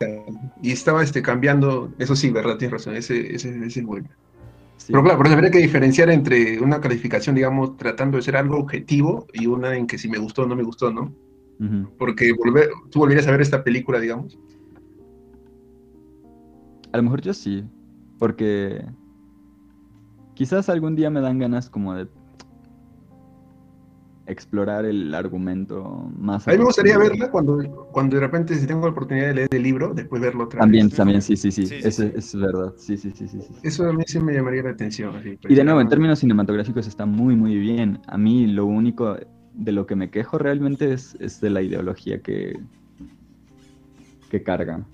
y 0.62 0.72
estaba 0.74 1.02
este, 1.02 1.22
cambiando, 1.22 1.94
eso 1.98 2.18
sí, 2.18 2.30
¿verdad? 2.30 2.58
Tienes 2.58 2.74
razón, 2.74 2.98
ese, 2.98 3.34
ese, 3.34 3.56
ese 3.66 3.80
es 3.80 3.86
bueno. 3.86 4.10
Sí. 4.76 4.88
Pero 4.92 5.02
claro, 5.02 5.20
pero 5.24 5.34
habría 5.34 5.52
que 5.52 5.60
diferenciar 5.60 6.10
entre 6.10 6.60
una 6.60 6.82
calificación, 6.82 7.36
digamos, 7.36 7.78
tratando 7.78 8.18
de 8.18 8.24
ser 8.24 8.36
algo 8.36 8.58
objetivo 8.58 9.26
y 9.32 9.46
una 9.48 9.78
en 9.78 9.88
que 9.88 9.98
si 9.98 10.10
me 10.10 10.18
gustó 10.18 10.42
o 10.44 10.46
no 10.46 10.58
me 10.58 10.64
gustó, 10.64 10.92
¿no? 10.92 11.14
Porque 11.98 12.34
volver, 12.34 12.70
tú 12.92 13.00
volverías 13.00 13.26
a 13.28 13.32
ver 13.32 13.40
esta 13.40 13.64
película, 13.64 13.98
digamos. 14.02 14.38
A 16.92 16.98
lo 16.98 17.04
mejor 17.04 17.22
yo 17.22 17.34
sí, 17.34 17.64
porque 18.20 18.84
quizás 20.34 20.70
algún 20.70 20.96
día 20.96 21.10
me 21.10 21.22
dan 21.22 21.40
ganas 21.40 21.70
como 21.70 21.94
de 21.94 22.08
explorar 24.26 24.86
el 24.86 25.14
argumento 25.14 26.10
más. 26.18 26.48
A 26.48 26.52
mí 26.52 26.58
me 26.58 26.64
gustaría 26.64 26.98
verla 26.98 27.30
cuando, 27.30 27.88
cuando 27.92 28.16
de 28.16 28.22
repente, 28.22 28.56
si 28.56 28.66
tengo 28.66 28.86
la 28.86 28.92
oportunidad 28.92 29.28
de 29.28 29.34
leer 29.34 29.50
el 29.52 29.64
libro, 29.64 29.94
después 29.94 30.22
verlo 30.22 30.46
otra 30.46 30.62
También, 30.62 30.88
vez. 30.88 30.96
también, 30.96 31.22
sí, 31.22 31.36
sí, 31.36 31.52
sí, 31.52 31.68
Sí, 31.68 31.92
sí. 31.92 32.12
es 32.16 32.36
verdad, 32.36 32.74
sí, 32.78 32.96
sí, 32.98 33.12
sí, 33.12 33.28
sí. 33.28 33.40
sí. 33.42 33.54
Eso 33.64 33.88
a 33.90 33.94
mí 33.94 34.04
sí 34.08 34.20
me 34.20 34.34
llamaría 34.34 34.64
la 34.64 34.70
atención. 34.72 35.16
así, 35.16 35.38
Y 35.50 35.56
de 35.56 35.64
nuevo, 35.64 35.82
en 35.82 35.90
términos 35.90 36.20
cinematográficos 36.20 36.88
está 36.88 37.06
muy, 37.06 37.36
muy 37.36 37.58
bien. 37.58 38.00
A 38.08 38.18
mí 38.18 38.48
lo 38.48 38.66
único 38.66 39.18
de 39.54 39.72
lo 39.72 39.86
que 39.86 39.96
me 39.96 40.10
quejo 40.10 40.38
realmente 40.38 40.94
es, 40.94 41.16
es 41.20 41.42
de 41.42 41.50
la 41.50 41.62
ideología 41.62 42.22
que, 42.22 42.60
que 44.30 44.42
carga. 44.42 44.86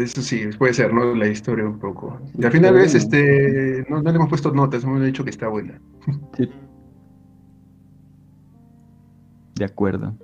Eso 0.00 0.22
sí, 0.22 0.48
puede 0.58 0.74
ser, 0.74 0.92
¿no? 0.92 1.14
La 1.14 1.26
historia 1.28 1.64
un 1.64 1.78
poco. 1.78 2.20
Y 2.38 2.44
al 2.44 2.52
final 2.52 2.76
es, 2.78 2.94
este, 2.94 3.84
no, 3.88 4.02
no 4.02 4.10
le 4.10 4.16
hemos 4.16 4.28
puesto 4.28 4.52
notas, 4.52 4.84
hemos 4.84 5.02
dicho 5.02 5.24
que 5.24 5.30
está 5.30 5.48
buena. 5.48 5.80
Sí, 6.36 6.48
de 9.60 9.66
acuerdo. 9.66 10.16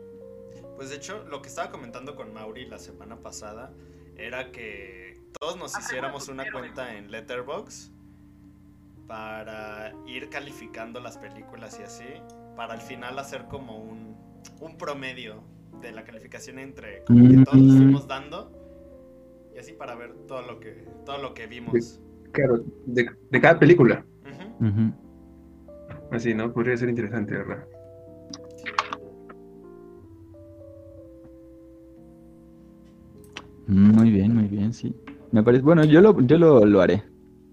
Pues 0.76 0.88
de 0.88 0.96
hecho, 0.96 1.24
lo 1.28 1.42
que 1.42 1.48
estaba 1.48 1.70
comentando 1.70 2.16
con 2.16 2.32
Mauri 2.32 2.66
la 2.66 2.78
semana 2.78 3.16
pasada 3.16 3.70
era 4.16 4.50
que 4.50 5.20
todos 5.38 5.58
nos 5.58 5.78
hiciéramos 5.78 6.28
una 6.28 6.50
cuenta 6.50 6.96
en 6.96 7.10
Letterboxd 7.10 7.92
para 9.06 9.92
ir 10.06 10.30
calificando 10.30 11.00
las 11.00 11.18
películas 11.18 11.78
y 11.78 11.84
así, 11.84 12.04
para 12.56 12.72
al 12.72 12.80
final 12.80 13.18
hacer 13.18 13.44
como 13.44 13.76
un, 13.76 14.16
un 14.60 14.78
promedio 14.78 15.44
de 15.82 15.92
la 15.92 16.04
calificación 16.04 16.58
entre 16.58 17.04
como 17.04 17.28
que 17.28 17.44
todos 17.44 17.58
nos 17.58 17.76
fuimos 17.76 18.08
dando 18.08 18.50
y 19.56 19.58
así 19.58 19.72
para 19.72 19.94
ver 19.94 20.12
todo 20.28 20.42
lo 20.42 20.60
que 20.60 20.86
todo 21.06 21.18
lo 21.18 21.32
que 21.32 21.46
vimos. 21.46 21.98
Claro, 22.32 22.62
de, 22.84 23.10
de 23.30 23.40
cada 23.40 23.58
película. 23.58 24.04
Así, 26.10 26.34
¿no? 26.34 26.52
Podría 26.52 26.76
ser 26.76 26.88
interesante, 26.90 27.34
¿verdad? 27.34 27.66
Muy 33.66 34.10
bien, 34.10 34.34
muy 34.34 34.44
bien, 34.44 34.72
sí. 34.72 34.94
Me 35.32 35.42
parece, 35.42 35.62
bueno, 35.64 35.84
yo 35.84 36.00
lo, 36.00 36.20
yo 36.20 36.38
lo, 36.38 36.64
lo 36.64 36.80
haré. 36.80 37.02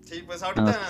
Sí, 0.02 0.24
pues 0.26 0.44
ahorita. 0.44 0.90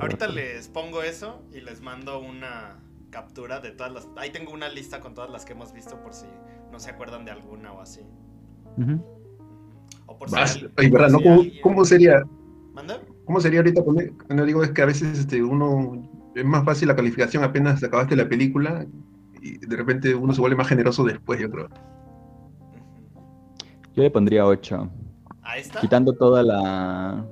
Ahorita 0.00 0.28
les 0.28 0.68
pongo 0.68 1.02
eso 1.02 1.42
y 1.52 1.60
les 1.60 1.80
mando 1.82 2.18
una 2.18 2.82
captura 3.10 3.60
de 3.60 3.70
todas 3.70 3.92
las. 3.92 4.08
Ahí 4.16 4.30
tengo 4.30 4.52
una 4.52 4.68
lista 4.68 5.00
con 5.00 5.14
todas 5.14 5.30
las 5.30 5.44
que 5.44 5.52
hemos 5.52 5.72
visto 5.72 6.02
por 6.02 6.14
si 6.14 6.26
no 6.70 6.80
se 6.80 6.90
acuerdan 6.90 7.24
de 7.24 7.30
alguna 7.30 7.72
o 7.72 7.80
así. 7.80 8.00
Ujú. 8.78 9.21
¿Cómo, 11.62 11.84
sería? 11.84 12.22
¿Manda? 12.74 13.00
¿Cómo 13.24 13.40
sería 13.40 13.60
ahorita 13.60 13.84
poner? 13.84 14.12
No 14.28 14.44
digo, 14.44 14.62
es 14.62 14.70
que 14.70 14.82
a 14.82 14.86
veces 14.86 15.18
este, 15.18 15.42
uno 15.42 16.08
es 16.34 16.44
más 16.44 16.64
fácil 16.64 16.88
la 16.88 16.96
calificación 16.96 17.44
apenas 17.44 17.82
acabaste 17.82 18.16
la 18.16 18.28
película 18.28 18.86
y 19.40 19.58
de 19.58 19.76
repente 19.76 20.14
uno 20.14 20.32
se 20.32 20.40
vuelve 20.40 20.56
más 20.56 20.68
generoso 20.68 21.04
después, 21.04 21.40
yo 21.40 21.50
creo. 21.50 21.68
Yo 23.94 24.02
le 24.02 24.10
pondría 24.10 24.46
8. 24.46 24.88
Ahí 25.42 25.60
está. 25.60 25.80
Quitando 25.80 26.14
toda 26.14 26.42
la... 26.42 27.26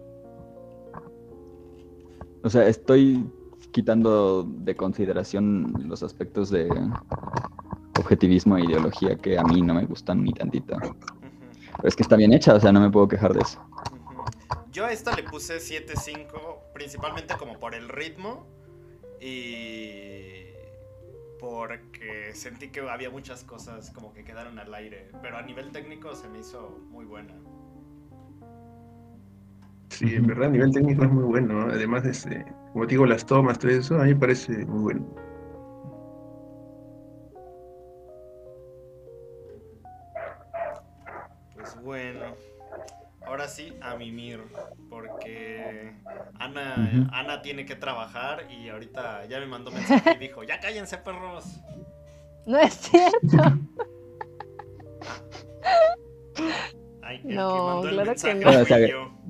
O 2.43 2.51
sea, 2.51 2.67
estoy 2.67 3.25
quitando 3.71 4.43
de 4.43 4.75
consideración 4.75 5.73
los 5.87 6.03
aspectos 6.03 6.51
de 6.51 6.69
objetivismo 7.99 8.57
e 8.57 8.65
ideología 8.65 9.17
que 9.17 9.39
a 9.39 9.45
mí 9.45 9.63
no 9.63 9.75
me 9.75 9.85
gustan 9.87 10.25
ni 10.25 10.33
tantito. 10.33 10.77
Pero 11.81 11.89
es 11.89 11.97
que 11.97 12.03
está 12.03 12.17
bien 12.17 12.33
hecha, 12.33 12.55
o 12.55 12.61
sea, 12.61 12.73
no 12.73 12.81
me 12.81 12.91
puedo 12.91 13.09
quejar 13.09 13.33
de 13.33 13.41
eso. 13.41 13.59
Yo 14.71 14.85
a 14.85 14.93
esta 14.93 15.17
le 15.17 15.23
puse 15.25 15.57
7.5, 15.57 16.73
principalmente 16.75 17.35
como 17.39 17.59
por 17.59 17.75
el 17.75 17.89
ritmo 17.89 18.47
y 19.21 20.45
porque 21.41 22.33
sentí 22.35 22.69
que 22.69 22.81
había 22.81 23.11
muchas 23.11 23.45
cosas 23.45 23.91
como 23.91 24.13
que 24.13 24.25
quedaron 24.25 24.59
al 24.59 24.73
aire, 24.75 25.11
pero 25.23 25.39
a 25.39 25.43
nivel 25.43 25.73
técnico 25.73 26.15
se 26.15 26.29
me 26.29 26.41
hizo 26.41 26.79
muy 26.91 27.07
buena. 27.07 27.35
Sí, 29.89 30.15
en 30.15 30.27
verdad 30.27 30.49
a 30.49 30.51
nivel 30.51 30.73
técnico 30.73 31.05
es 31.05 31.11
muy 31.11 31.25
bueno. 31.25 31.67
¿no? 31.67 31.73
Además, 31.73 32.05
este, 32.05 32.45
como 32.73 32.87
te 32.87 32.93
digo, 32.93 33.07
las 33.07 33.25
tomas, 33.25 33.59
todo 33.59 33.71
eso, 33.71 33.99
a 33.99 34.05
mí 34.05 34.15
me 34.15 34.21
parece 34.21 34.65
muy 34.67 34.81
bueno. 34.83 35.15
Pues 41.73 41.85
bueno, 41.85 42.35
ahora 43.27 43.47
sí 43.47 43.77
a 43.81 43.95
mimir, 43.97 44.41
porque 44.89 45.93
Ana. 46.39 47.09
Ana 47.13 47.43
tiene 47.43 47.65
que 47.65 47.77
trabajar 47.77 48.47
y 48.51 48.69
ahorita 48.71 49.27
ya 49.27 49.39
me 49.39 49.47
mandó 49.47 49.71
mensaje 49.71 50.15
y 50.17 50.19
dijo, 50.21 50.43
ya 50.43 50.59
cállense 50.59 50.99
perros. 50.99 51.61
No 52.47 52.59
es 52.59 52.75
cierto. 52.75 53.19
Ay, 57.03 57.17
el 57.19 57.23
que 57.23 57.35
No, 57.35 57.65
mandó 57.67 57.89
el 57.89 57.95
claro 57.95 58.15
que 58.15 58.35
no. 58.35 59.21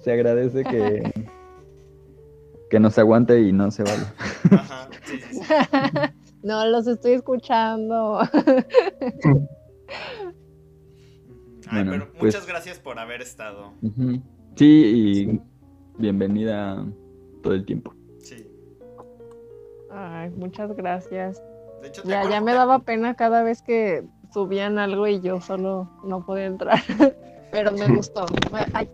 Se 0.00 0.12
agradece 0.12 0.64
que, 0.64 1.12
que 2.70 2.80
nos 2.80 2.98
aguante 2.98 3.40
y 3.40 3.52
no 3.52 3.70
se 3.70 3.84
vaya. 3.84 4.12
Ajá, 4.50 4.88
sí, 5.04 5.20
sí, 5.20 5.34
sí. 5.34 5.40
No, 6.42 6.64
los 6.66 6.86
estoy 6.86 7.14
escuchando. 7.14 8.20
Ay, 11.68 11.82
Bueno, 11.84 11.90
pero 11.92 12.12
pues- 12.12 12.34
muchas 12.34 12.46
gracias 12.46 12.78
por 12.78 12.98
haber 12.98 13.22
estado. 13.22 13.72
Ujú. 13.82 14.22
Sí, 14.56 14.66
y 15.26 15.40
bienvenida 15.98 16.84
todo 17.42 17.54
el 17.54 17.64
tiempo. 17.64 17.92
Sí. 18.18 18.46
Ay, 19.90 20.30
muchas 20.30 20.74
gracias. 20.76 21.42
De 21.82 21.88
hecho, 21.88 22.02
¿te 22.02 22.08
Ya, 22.08 22.28
ya 22.28 22.40
me 22.40 22.52
daba 22.54 22.80
pena 22.80 23.14
cada 23.14 23.42
vez 23.42 23.62
que 23.62 24.04
subían 24.32 24.78
algo 24.78 25.06
y 25.06 25.20
yo 25.20 25.40
solo 25.40 25.90
no 26.04 26.24
podía 26.24 26.46
entrar. 26.46 26.78
Pero 27.52 27.72
me 27.72 27.88
gustó. 27.94 28.26
Ay, 28.72 28.88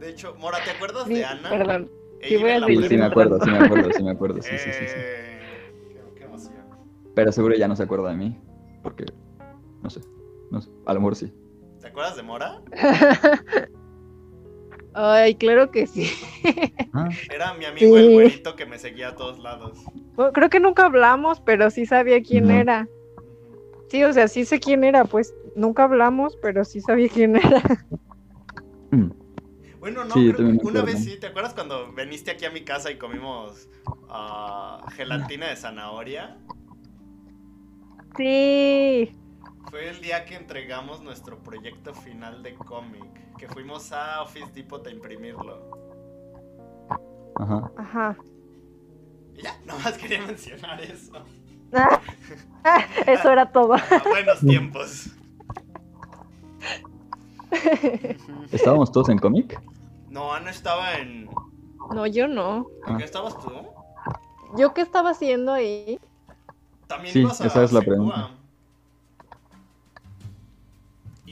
De 0.00 0.10
hecho, 0.10 0.34
Mora, 0.38 0.58
¿te 0.64 0.70
acuerdas 0.70 1.06
sí, 1.06 1.14
de 1.14 1.24
Ana? 1.24 1.50
perdón. 1.50 1.90
Sí 2.22 2.36
voy 2.36 2.50
a 2.50 2.60
la 2.60 2.66
Sí, 2.66 2.82
sí 2.88 2.96
me 2.96 3.04
acuerdo, 3.04 3.38
sí 3.40 3.50
me 3.50 3.58
acuerdo, 3.58 3.92
sí 3.92 4.02
me 4.02 4.10
acuerdo, 4.10 4.42
sí, 4.42 4.56
sí, 4.56 4.70
sí, 4.72 4.86
sí. 4.86 4.94
Eh, 4.96 5.38
qué 6.16 6.24
emoción. 6.24 6.64
Pero 7.14 7.32
seguro 7.32 7.54
ya 7.54 7.68
no 7.68 7.76
se 7.76 7.82
acuerda 7.82 8.08
de 8.10 8.16
mí, 8.16 8.38
porque, 8.82 9.04
no 9.82 9.90
sé, 9.90 10.00
no 10.50 10.62
sé, 10.62 10.70
a 10.86 10.94
lo 10.94 11.00
mejor 11.00 11.16
sí. 11.16 11.30
¿Te 11.94 12.00
acuerdas 12.00 12.16
de 12.16 12.22
Mora? 12.24 12.60
Ay, 14.94 15.36
claro 15.36 15.70
que 15.70 15.86
sí. 15.86 16.10
Ah, 16.92 17.08
Era 17.32 17.54
mi 17.54 17.66
amigo 17.66 17.96
el 17.96 18.10
güerito 18.10 18.56
que 18.56 18.66
me 18.66 18.80
seguía 18.80 19.10
a 19.10 19.14
todos 19.14 19.38
lados. 19.38 19.78
Bueno, 20.16 20.32
Creo 20.32 20.50
que 20.50 20.58
nunca 20.58 20.86
hablamos, 20.86 21.40
pero 21.40 21.70
sí 21.70 21.86
sabía 21.86 22.20
quién 22.20 22.48
No. 22.48 22.54
era. 22.54 22.88
Sí, 23.90 24.02
o 24.02 24.12
sea, 24.12 24.26
sí 24.26 24.44
sé 24.44 24.58
quién 24.58 24.82
era, 24.82 25.04
pues 25.04 25.32
nunca 25.54 25.84
hablamos, 25.84 26.36
pero 26.42 26.64
sí 26.64 26.80
sabía 26.80 27.08
quién 27.08 27.36
era. 27.36 27.62
mm, 28.90 29.10
Bueno, 29.78 30.04
no, 30.04 30.14
Sí, 30.14 30.32
creo 30.32 30.50
que 30.50 30.66
una 30.66 30.82
vez 30.82 31.04
sí. 31.04 31.20
¿Te 31.20 31.28
acuerdas 31.28 31.54
cuando 31.54 31.92
viniste 31.92 32.32
aquí 32.32 32.44
a 32.44 32.50
mi 32.50 32.64
casa 32.64 32.90
y 32.90 32.98
comimos 32.98 33.68
ah, 34.08 34.84
gelatina 34.96 35.46
de 35.48 35.54
zanahoria? 35.54 36.38
Sí. 38.16 39.16
Fue 39.74 39.88
el 39.88 40.00
día 40.00 40.24
que 40.24 40.36
entregamos 40.36 41.02
nuestro 41.02 41.36
proyecto 41.40 41.92
final 41.94 42.44
de 42.44 42.54
cómic, 42.54 43.36
que 43.36 43.48
fuimos 43.48 43.90
a 43.90 44.22
Office 44.22 44.52
Depot 44.54 44.86
a 44.86 44.88
imprimirlo. 44.88 45.68
Ajá. 47.34 47.72
Ajá. 47.76 48.16
Y 49.36 49.42
ya, 49.42 49.58
nomás 49.66 49.98
quería 49.98 50.24
mencionar 50.24 50.80
eso. 50.80 51.14
Eso 53.08 53.32
era 53.32 53.50
todo. 53.50 53.74
Ah, 53.90 54.02
buenos 54.08 54.38
tiempos. 54.38 55.08
¿Estábamos 58.52 58.92
todos 58.92 59.08
en 59.08 59.18
cómic? 59.18 59.60
No, 60.08 60.32
Ana 60.32 60.50
estaba 60.50 60.98
en... 60.98 61.28
No, 61.92 62.06
yo 62.06 62.28
no. 62.28 62.68
¿En 62.86 62.98
qué 62.98 63.04
estabas 63.04 63.36
tú? 63.40 63.50
¿Yo 64.56 64.72
qué 64.72 64.82
estaba 64.82 65.10
haciendo 65.10 65.52
ahí? 65.52 65.98
También 66.86 67.12
Sí, 67.12 67.20
ibas 67.22 67.40
a 67.40 67.48
esa 67.48 67.64
es 67.64 67.72
la 67.72 67.80
pregunta. 67.80 68.30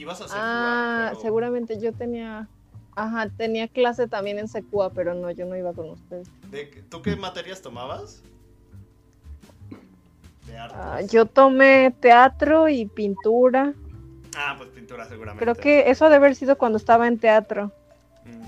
Ibas 0.03 0.19
a 0.21 0.27
Secua, 0.27 0.39
Ah, 0.43 1.07
pero- 1.11 1.21
seguramente 1.21 1.79
yo 1.79 1.93
tenía. 1.93 2.47
Ajá, 2.95 3.27
tenía 3.37 3.67
clase 3.67 4.07
también 4.07 4.37
en 4.37 4.47
Secua, 4.47 4.91
pero 4.91 5.13
no, 5.15 5.31
yo 5.31 5.45
no 5.45 5.55
iba 5.57 5.73
con 5.73 5.89
ustedes. 5.91 6.27
¿De 6.51 6.69
qué- 6.69 6.81
¿Tú 6.83 7.01
qué 7.01 7.15
materias 7.15 7.61
tomabas? 7.61 8.21
De. 10.45 10.57
Ah, 10.57 10.99
yo 11.09 11.25
tomé 11.25 11.91
teatro 11.99 12.67
y 12.69 12.85
pintura. 12.85 13.73
Ah, 14.37 14.55
pues 14.57 14.69
pintura 14.69 15.05
seguramente. 15.07 15.43
Creo 15.43 15.55
que 15.55 15.89
eso 15.89 16.05
ha 16.05 16.09
de 16.09 16.15
haber 16.17 16.35
sido 16.35 16.57
cuando 16.57 16.77
estaba 16.77 17.07
en 17.07 17.17
teatro. 17.17 17.71
Mm. 18.25 18.43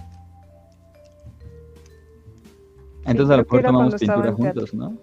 Entonces 3.09 3.33
a 3.33 3.37
lo 3.37 3.43
mejor 3.43 3.61
tomamos 3.63 3.95
pintura 3.95 4.31
juntos, 4.33 4.73
¿no? 4.73 4.97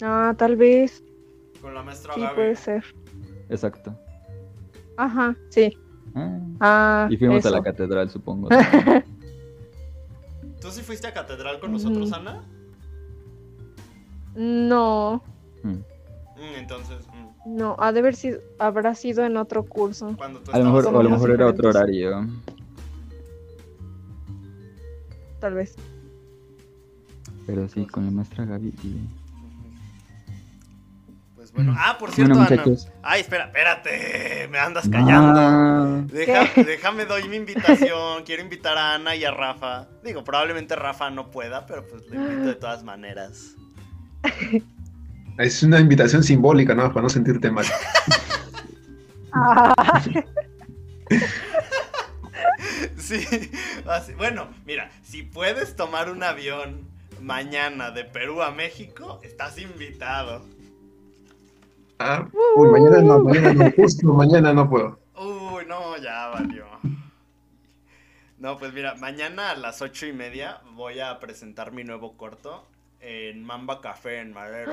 Ah, 0.00 0.32
tal 0.38 0.56
vez. 0.56 1.02
Con 1.60 1.74
la 1.74 1.82
maestra 1.82 2.14
Sí, 2.14 2.20
Gaby. 2.20 2.34
puede 2.34 2.56
ser. 2.56 2.84
Exacto. 3.50 3.94
Ajá, 4.98 5.34
sí. 5.48 5.72
Ah, 6.14 6.38
Ah, 6.60 7.06
y 7.08 7.16
fuimos 7.16 7.46
a 7.46 7.50
la 7.50 7.62
catedral, 7.62 8.10
supongo. 8.10 8.48
¿Tú 10.60 10.70
sí 10.72 10.82
fuiste 10.82 11.06
a 11.06 11.14
catedral 11.14 11.60
con 11.60 11.70
nosotros. 11.72 12.12
Ana? 12.12 12.42
No, 14.34 15.22
Mm. 15.62 15.68
Mm, 15.70 16.54
entonces, 16.56 17.06
mm, 17.06 17.56
no, 17.56 17.76
ha 17.78 17.92
de 17.92 18.00
haber 18.00 18.14
sido, 18.14 18.40
habrá 18.58 18.94
sido 18.94 19.24
en 19.24 19.36
otro 19.36 19.64
curso. 19.64 20.14
cuando 20.16 20.40
tú 20.40 20.50
A 20.52 20.58
lo 20.58 20.64
mejor, 20.66 20.86
o 20.86 21.00
a 21.00 21.02
lo 21.02 21.10
mejor 21.10 21.30
era 21.30 21.46
otro 21.46 21.70
horario. 21.70 22.26
Tal 25.40 25.54
vez. 25.54 25.76
Pero 27.46 27.68
sí, 27.68 27.86
con 27.86 28.04
la 28.04 28.10
maestra 28.10 28.44
Gaby 28.44 28.74
y... 28.82 29.00
Pues 31.52 31.64
bueno. 31.66 31.74
Ah, 31.78 31.96
por 31.98 32.10
cierto, 32.12 32.34
Bueno, 32.34 32.46
Ana. 32.62 32.64
Ay, 33.02 33.20
espera, 33.22 33.44
espérate. 33.46 34.48
Me 34.50 34.58
andas 34.58 34.88
callando. 34.88 35.40
Ah, 35.40 36.02
déjame 36.56 37.04
doy 37.06 37.28
mi 37.28 37.36
invitación. 37.36 38.22
Quiero 38.24 38.42
invitar 38.42 38.76
a 38.76 38.94
Ana 38.94 39.16
y 39.16 39.24
a 39.24 39.30
Rafa. 39.30 39.88
Digo, 40.04 40.24
probablemente 40.24 40.76
Rafa 40.76 41.10
no 41.10 41.30
pueda, 41.30 41.66
pero 41.66 41.86
pues 41.86 42.06
le 42.08 42.16
invito 42.16 42.42
de 42.48 42.54
todas 42.54 42.82
maneras. 42.84 43.54
Es 45.38 45.62
una 45.62 45.80
invitación 45.80 46.22
simbólica, 46.22 46.74
¿no? 46.74 46.88
Para 46.92 47.02
no 47.02 47.08
sentirte 47.08 47.50
mal. 47.50 47.64
Sí, 52.96 53.24
así- 53.86 54.12
bueno, 54.14 54.48
mira, 54.66 54.90
si 55.02 55.22
puedes 55.22 55.76
tomar 55.76 56.10
un 56.10 56.22
avión 56.22 56.88
mañana 57.20 57.90
de 57.90 58.04
Perú 58.04 58.42
a 58.42 58.50
México, 58.50 59.20
estás 59.22 59.58
invitado. 59.58 60.44
Ah, 62.00 62.28
uy, 62.56 62.68
mañana 62.68 63.02
no, 63.02 63.20
mañana 63.20 63.52
no, 63.52 63.70
justo 63.72 64.12
mañana 64.12 64.52
no 64.52 64.68
puedo. 64.68 64.98
Uy, 65.16 65.64
no, 65.66 65.96
ya 65.98 66.28
valió. 66.28 66.66
No, 68.38 68.56
pues 68.56 68.72
mira, 68.72 68.94
mañana 68.94 69.50
a 69.50 69.56
las 69.56 69.82
ocho 69.82 70.06
y 70.06 70.12
media 70.12 70.60
voy 70.74 71.00
a 71.00 71.18
presentar 71.18 71.72
mi 71.72 71.82
nuevo 71.84 72.16
corto 72.16 72.64
en 73.00 73.44
Mamba 73.44 73.80
Café 73.80 74.20
en 74.20 74.32
Madero. 74.32 74.72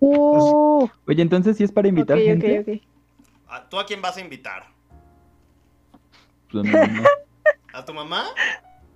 uh, 0.00 0.88
Oye, 1.06 1.22
entonces 1.22 1.56
sí 1.56 1.64
es 1.64 1.72
para 1.72 1.88
invitar 1.88 2.18
gente. 2.18 2.60
ok, 2.60 2.68
ok. 2.68 2.82
¿A- 3.48 3.68
¿Tú 3.68 3.78
a 3.78 3.86
quién 3.86 4.00
vas 4.00 4.16
a 4.16 4.20
invitar? 4.20 4.66
Pues, 6.50 6.64
mi, 6.64 6.76
mamá, 6.76 7.08
¿A 7.72 7.84
tu 7.84 7.92
mamá? 7.94 8.26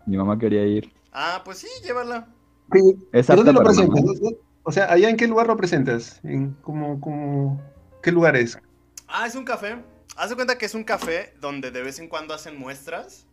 mi 0.06 0.16
mamá 0.16 0.38
quería 0.38 0.64
ir. 0.66 0.93
Ah, 1.12 1.43
pues 1.44 1.59
sí, 1.59 1.68
llévala. 1.84 2.28
Sí, 2.72 2.80
¿Es 3.12 3.28
¿y 3.28 3.34
¿Dónde 3.34 3.52
lo 3.52 3.62
presentas? 3.62 4.05
O 4.68 4.72
sea, 4.72 4.90
¿allá 4.90 5.09
en 5.09 5.16
qué 5.16 5.28
lugar 5.28 5.47
lo 5.47 5.56
presentas? 5.56 6.18
¿En 6.24 6.55
cómo, 6.55 7.01
cómo, 7.01 7.62
qué 8.02 8.10
lugar 8.10 8.34
es? 8.34 8.59
Ah, 9.06 9.24
es 9.24 9.36
un 9.36 9.44
café. 9.44 9.76
Haz 10.16 10.30
de 10.30 10.34
cuenta 10.34 10.59
que 10.59 10.66
es 10.66 10.74
un 10.74 10.82
café 10.82 11.34
donde 11.40 11.70
de 11.70 11.82
vez 11.82 12.01
en 12.01 12.09
cuando 12.09 12.34
hacen 12.34 12.59
muestras. 12.59 13.26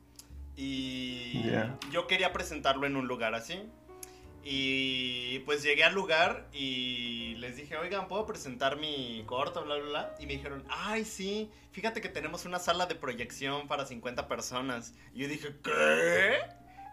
Y 0.56 1.42
Ya. 1.50 1.76
yo 1.92 2.06
quería 2.06 2.32
presentarlo 2.34 2.86
en 2.86 2.96
un 2.96 3.08
lugar 3.08 3.34
así. 3.34 3.68
Y 4.44 5.40
pues 5.40 5.64
llegué 5.64 5.84
al 5.84 5.96
lugar 5.96 6.48
y 6.54 7.34
les 7.40 7.56
dije, 7.56 7.78
oigan, 7.78 8.08
¿puedo 8.08 8.28
presentar 8.28 8.78
mi 8.78 9.24
corto? 9.26 9.64
Bla, 9.66 9.76
bla, 9.78 9.86
bla. 9.90 10.16
Y 10.20 10.28
me 10.28 10.34
dijeron, 10.34 10.64
ay, 10.70 11.04
sí, 11.04 11.50
fíjate 11.72 12.00
que 12.00 12.10
tenemos 12.10 12.46
una 12.46 12.60
sala 12.60 12.86
de 12.86 12.94
proyección 12.94 13.68
para 13.68 13.88
50 13.88 14.28
personas. 14.28 14.94
Y 15.16 15.22
yo 15.24 15.28
dije, 15.30 15.56
¿qué? 15.64 16.36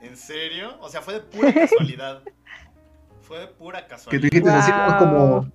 ¿En 0.00 0.16
serio? 0.16 0.78
O 0.80 0.88
sea, 0.88 1.02
fue 1.02 1.12
de 1.12 1.20
pura 1.20 1.52
casualidad. 1.54 2.22
Fue 3.30 3.46
pura 3.46 3.82
Que 3.84 3.90
casualidad. 3.90 4.20
tú 4.20 4.24
dijiste 4.28 4.50
así 4.50 4.72
como 4.98 5.48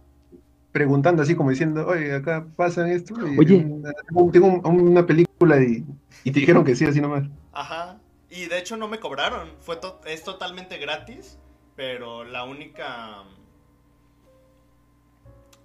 preguntando, 0.71 1.23
así 1.23 1.35
como 1.35 1.49
diciendo, 1.49 1.85
oye, 1.85 2.15
acá 2.15 2.47
pasan 2.55 2.87
esto. 2.89 3.13
y 3.27 3.37
Oye. 3.37 3.59
tengo 3.59 3.75
una- 3.75 3.91
Tengo, 4.07 4.31
tengo 4.31 4.69
un- 4.69 4.87
una 4.91 5.05
película 5.05 5.59
y, 5.61 5.85
y 6.23 6.31
te 6.31 6.39
dijeron 6.39 6.63
que 6.63 6.73
sí, 6.75 6.85
así 6.85 7.01
nomás. 7.01 7.23
Ajá. 7.51 7.99
Y 8.29 8.45
de 8.45 8.57
hecho 8.59 8.77
no 8.77 8.87
me 8.87 8.99
cobraron. 9.01 9.49
Fue 9.59 9.75
to- 9.75 9.99
es 10.05 10.23
totalmente 10.23 10.77
gratis. 10.77 11.37
Pero 11.75 12.23
la 12.23 12.45
única 12.45 13.23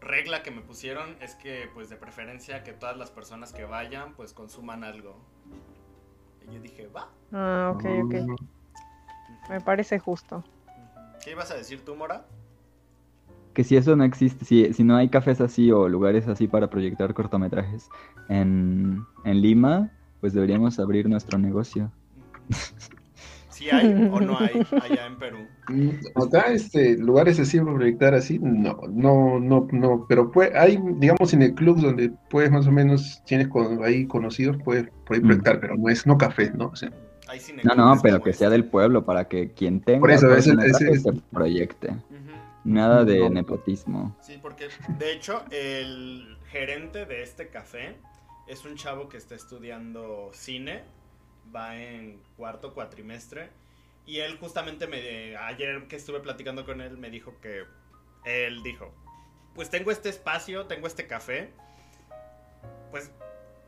regla 0.01 0.43
que 0.43 0.51
me 0.51 0.61
pusieron 0.63 1.17
es 1.21 1.35
que, 1.37 1.69
pues 1.75 1.89
de 1.91 1.97
preferencia, 1.97 2.65
que 2.65 2.73
todas 2.73 2.97
las 2.97 3.11
personas 3.13 3.53
que 3.53 3.65
vayan, 3.65 4.15
pues 4.15 4.33
consuman 4.33 4.83
algo. 4.83 5.17
Y 6.49 6.55
yo 6.55 6.61
dije, 6.61 6.89
va. 6.89 7.09
Ah, 7.33 7.73
ok, 7.75 7.85
ok. 8.05 8.15
Me 9.51 9.61
parece 9.61 9.99
justo. 10.01 10.43
¿Qué 11.25 11.33
ibas 11.33 11.51
a 11.51 11.55
decir 11.57 11.85
tú, 11.85 11.95
Mora? 11.95 12.25
Que 13.55 13.65
si 13.65 13.77
eso 13.77 13.97
no 13.97 14.05
existe, 14.05 14.45
si, 14.45 14.73
si 14.73 14.85
no 14.85 14.97
hay 14.97 15.09
cafés 15.09 15.41
así 15.41 15.71
o 15.71 15.89
lugares 15.89 16.29
así 16.29 16.47
para 16.47 16.71
proyectar 16.71 17.13
cortometrajes 17.15 17.89
en, 18.29 19.05
en 19.25 19.43
Lima, 19.43 19.91
pues 20.21 20.33
deberíamos 20.33 20.79
abrir 20.79 21.09
nuestro 21.09 21.39
negocio. 21.39 21.93
¿Sí 23.51 23.69
hay 23.69 24.09
o 24.11 24.21
no 24.21 24.39
hay 24.39 24.65
allá 24.81 25.07
en 25.07 25.19
Perú? 25.19 25.47
Acá, 26.15 26.53
este, 26.53 26.97
lugares 26.97 27.39
así 27.39 27.59
para 27.59 27.75
proyectar 27.75 28.15
así, 28.15 28.39
no, 28.39 28.81
no, 28.89 29.39
no, 29.39 29.69
no, 29.71 30.07
pero 30.09 30.31
pues, 30.31 30.51
hay, 30.55 30.79
digamos, 30.95 31.35
en 31.35 31.43
el 31.43 31.55
club 31.55 31.79
donde 31.81 32.13
puedes 32.31 32.51
más 32.51 32.67
o 32.67 32.73
menos, 32.73 33.23
tienes 33.27 33.49
con, 33.49 33.85
ahí 33.85 34.07
conocidos, 34.07 34.57
puedes 34.65 34.85
Mm. 34.85 35.05
proyectar, 35.05 35.61
pero 35.61 35.77
no 35.77 35.89
es, 35.91 36.07
no 36.07 36.17
café, 36.17 36.51
¿no? 36.53 36.69
O 36.69 36.77
sea, 36.77 36.91
Hay 37.31 37.41
No, 37.63 37.75
no, 37.77 38.03
pero 38.03 38.21
que 38.21 38.33
sea 38.33 38.51
del 38.51 38.65
pueblo 38.65 39.05
para 39.05 39.29
que 39.29 39.53
quien 39.53 39.81
tenga 39.81 40.01
Por 40.01 40.11
eso, 40.11 40.35
ese- 40.35 40.51
cortometraje 40.51 40.91
ese- 40.91 41.01
se 41.01 41.13
proyecte. 41.33 41.89
Ujú. 41.91 42.31
Nada 42.65 43.05
de 43.05 43.21
No. 43.21 43.31
nepotismo. 43.31 44.17
Sí, 44.21 44.39
porque 44.43 44.69
de 44.99 45.13
hecho 45.13 45.45
el 45.53 46.37
gerente 46.51 47.07
de 47.07 47.23
este 47.23 47.49
café 47.49 47.97
es 48.49 48.65
un 48.65 48.75
chavo 48.75 49.09
que 49.09 49.17
está 49.17 49.35
estudiando 49.37 50.31
cine, 50.33 50.83
va 51.55 51.77
en 51.77 52.21
cuarto 52.37 52.75
cuatrimestre 52.75 53.51
y 54.07 54.19
él 54.19 54.37
justamente 54.39 54.87
me 54.89 55.37
ayer 55.37 55.87
que 55.87 55.97
estuve 55.97 56.19
platicando 56.21 56.65
con 56.65 56.81
él 56.81 56.99
me 56.99 57.11
dijo 57.11 57.35
que 57.41 57.63
él 58.25 58.63
dijo, 58.65 58.93
pues 59.55 59.71
tengo 59.71 59.91
este 59.93 60.09
espacio, 60.09 60.67
tengo 60.67 60.87
este 60.89 61.07
café, 61.07 61.53
pues 62.91 63.11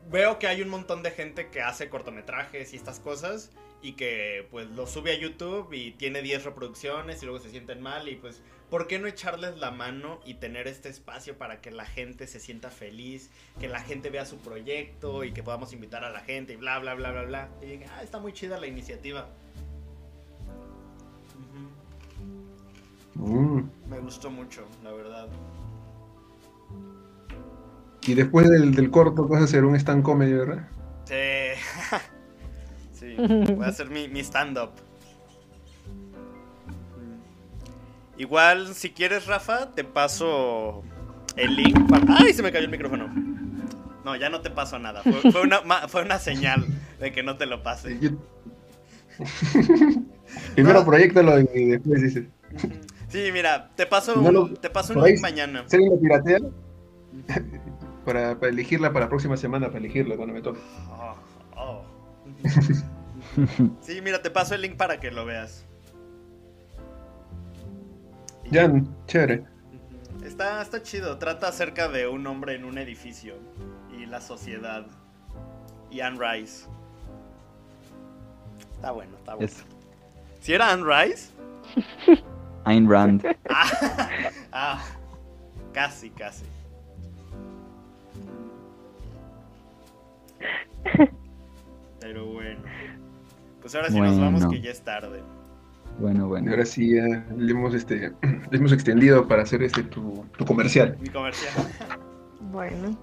veo 0.09 0.39
que 0.39 0.47
hay 0.47 0.61
un 0.61 0.69
montón 0.69 1.03
de 1.03 1.11
gente 1.11 1.49
que 1.49 1.61
hace 1.61 1.89
cortometrajes 1.89 2.73
y 2.73 2.75
estas 2.75 2.99
cosas 2.99 3.51
y 3.81 3.93
que 3.93 4.47
pues 4.49 4.69
lo 4.69 4.87
sube 4.87 5.11
a 5.11 5.19
YouTube 5.19 5.73
y 5.73 5.91
tiene 5.91 6.21
10 6.21 6.45
reproducciones 6.45 7.21
y 7.21 7.25
luego 7.25 7.41
se 7.41 7.49
sienten 7.49 7.81
mal 7.81 8.07
y 8.07 8.15
pues 8.15 8.41
¿por 8.69 8.87
qué 8.87 8.97
no 8.97 9.07
echarles 9.07 9.57
la 9.57 9.71
mano 9.71 10.21
y 10.25 10.35
tener 10.35 10.67
este 10.67 10.89
espacio 10.89 11.37
para 11.37 11.59
que 11.61 11.69
la 11.69 11.85
gente 11.85 12.25
se 12.27 12.39
sienta 12.39 12.69
feliz, 12.69 13.29
que 13.59 13.67
la 13.67 13.81
gente 13.81 14.09
vea 14.09 14.25
su 14.25 14.37
proyecto 14.37 15.23
y 15.25 15.33
que 15.33 15.43
podamos 15.43 15.73
invitar 15.73 16.03
a 16.05 16.09
la 16.09 16.21
gente 16.21 16.53
y 16.53 16.55
bla 16.55 16.79
bla 16.79 16.93
bla 16.93 17.11
bla 17.11 17.23
bla? 17.23 17.49
Y 17.61 17.65
dije, 17.65 17.85
ah, 17.93 18.01
está 18.01 18.19
muy 18.19 18.31
chida 18.31 18.59
la 18.59 18.67
iniciativa. 18.67 19.29
Mm. 23.15 23.63
Me 23.87 23.99
gustó 23.99 24.31
mucho, 24.31 24.65
la 24.83 24.91
verdad. 24.91 25.29
Y 28.05 28.13
después 28.15 28.49
del, 28.49 28.73
del 28.75 28.89
corto 28.91 29.27
vas 29.27 29.41
a 29.41 29.45
hacer 29.45 29.63
un 29.65 29.75
stand 29.75 30.03
comedy, 30.03 30.33
¿verdad? 30.33 30.67
Sí. 31.05 31.15
sí, 32.99 33.15
voy 33.55 33.65
a 33.65 33.69
hacer 33.69 33.89
mi, 33.89 34.07
mi 34.07 34.19
stand-up. 34.21 34.71
Igual, 38.17 38.73
si 38.75 38.91
quieres, 38.91 39.25
Rafa, 39.25 39.71
te 39.71 39.83
paso 39.83 40.83
el 41.35 41.55
link. 41.55 41.89
para- 41.89 42.05
¡Ay! 42.19 42.33
Se 42.33 42.43
me 42.43 42.51
cayó 42.51 42.65
el 42.65 42.71
micrófono. 42.71 43.07
No, 44.05 44.15
ya 44.15 44.29
no 44.29 44.41
te 44.41 44.49
paso 44.51 44.77
nada. 44.79 45.01
Fue, 45.01 45.31
fue 45.31 45.41
una, 45.41 45.61
ma- 45.61 45.87
fue 45.87 46.03
una 46.03 46.19
señal 46.19 46.65
de 46.99 47.11
que 47.11 47.23
no 47.23 47.37
te 47.37 47.45
lo 47.45 47.63
pase. 47.63 47.97
Yo- 47.99 48.11
Primero 50.55 50.79
No. 50.79 50.85
proyectalo 50.85 51.39
y 51.39 51.65
después 51.69 52.01
dices, 52.01 52.25
Sí, 53.07 53.29
mira, 53.31 53.69
te 53.75 53.85
paso, 53.87 54.15
No 54.15 54.21
un- 54.27 54.33
lo- 54.33 54.53
te 54.53 54.69
paso 54.69 54.93
un 54.93 55.03
link 55.05 55.19
mañana. 55.21 55.63
¿si 55.67 55.75
alguien 55.75 55.93
lo 55.95 55.99
piratea? 56.01 56.39
Para, 58.05 58.39
para 58.39 58.51
elegirla 58.51 58.91
para 58.91 59.05
la 59.05 59.09
próxima 59.09 59.37
semana, 59.37 59.67
para 59.67 59.79
elegirla 59.79 60.15
cuando 60.15 60.33
me 60.33 60.41
toque. 60.41 60.59
Oh, 60.89 61.15
oh. 61.57 61.83
Sí, 63.81 64.01
mira, 64.01 64.21
te 64.21 64.29
paso 64.29 64.55
el 64.55 64.61
link 64.61 64.75
para 64.75 64.99
que 64.99 65.11
lo 65.11 65.25
veas. 65.25 65.65
Ya, 68.51 68.71
chévere. 69.07 69.45
Está, 70.23 70.61
está 70.61 70.81
chido. 70.81 71.17
Trata 71.17 71.47
acerca 71.47 71.87
de 71.87 72.07
un 72.07 72.25
hombre 72.27 72.55
en 72.55 72.65
un 72.65 72.77
edificio 72.77 73.35
y 73.97 74.05
la 74.05 74.21
sociedad. 74.21 74.85
Y 75.89 76.01
Anne 76.01 76.17
Rice. 76.19 76.67
Está 78.75 78.91
bueno, 78.91 79.17
está 79.17 79.35
bueno. 79.35 79.51
Es 79.51 79.65
¿Si 80.41 80.53
era 80.53 80.71
Anne 80.71 80.83
Rice? 80.83 81.31
Ayn 82.65 82.89
Rand. 82.89 83.23
Ah, 83.49 84.29
ah, 84.51 84.85
casi, 85.73 86.09
casi. 86.09 86.45
Pero 91.99 92.25
bueno. 92.25 92.61
Pues 93.61 93.75
ahora 93.75 93.89
sí 93.89 93.99
nos 93.99 94.19
vamos 94.19 94.45
que 94.47 94.59
ya 94.61 94.71
es 94.71 94.81
tarde. 94.81 95.21
Bueno, 95.99 96.25
Y 96.25 96.27
bueno. 96.29 96.51
ahora 96.51 96.65
sí 96.65 96.95
ya 96.95 97.03
le 97.37 97.51
hemos, 97.51 97.73
este, 97.73 98.11
le 98.51 98.57
hemos 98.57 98.71
extendido 98.73 99.27
para 99.27 99.43
hacer 99.43 99.61
este 99.63 99.83
tu, 99.83 100.25
tu 100.37 100.45
comercial. 100.45 100.97
Mi 100.99 101.09
comercial. 101.09 101.53
Bueno. 102.51 102.97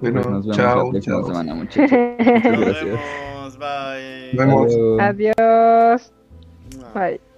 Bueno, 0.00 0.22
Pues 0.22 0.26
nos 0.26 0.42
vemos 0.46 0.56
chao, 0.56 0.84
la 0.84 0.90
próxima 0.90 1.16
chao. 1.16 1.26
semana, 1.26 1.54
muchachos. 1.54 1.90
Nos 1.90 2.60
gracias. 2.60 2.84
vemos. 2.84 3.58
Bye. 3.58 4.32
Nos 4.34 4.46
vemos. 4.46 5.00
Adiós. 5.00 6.12
Bye. 6.94 7.29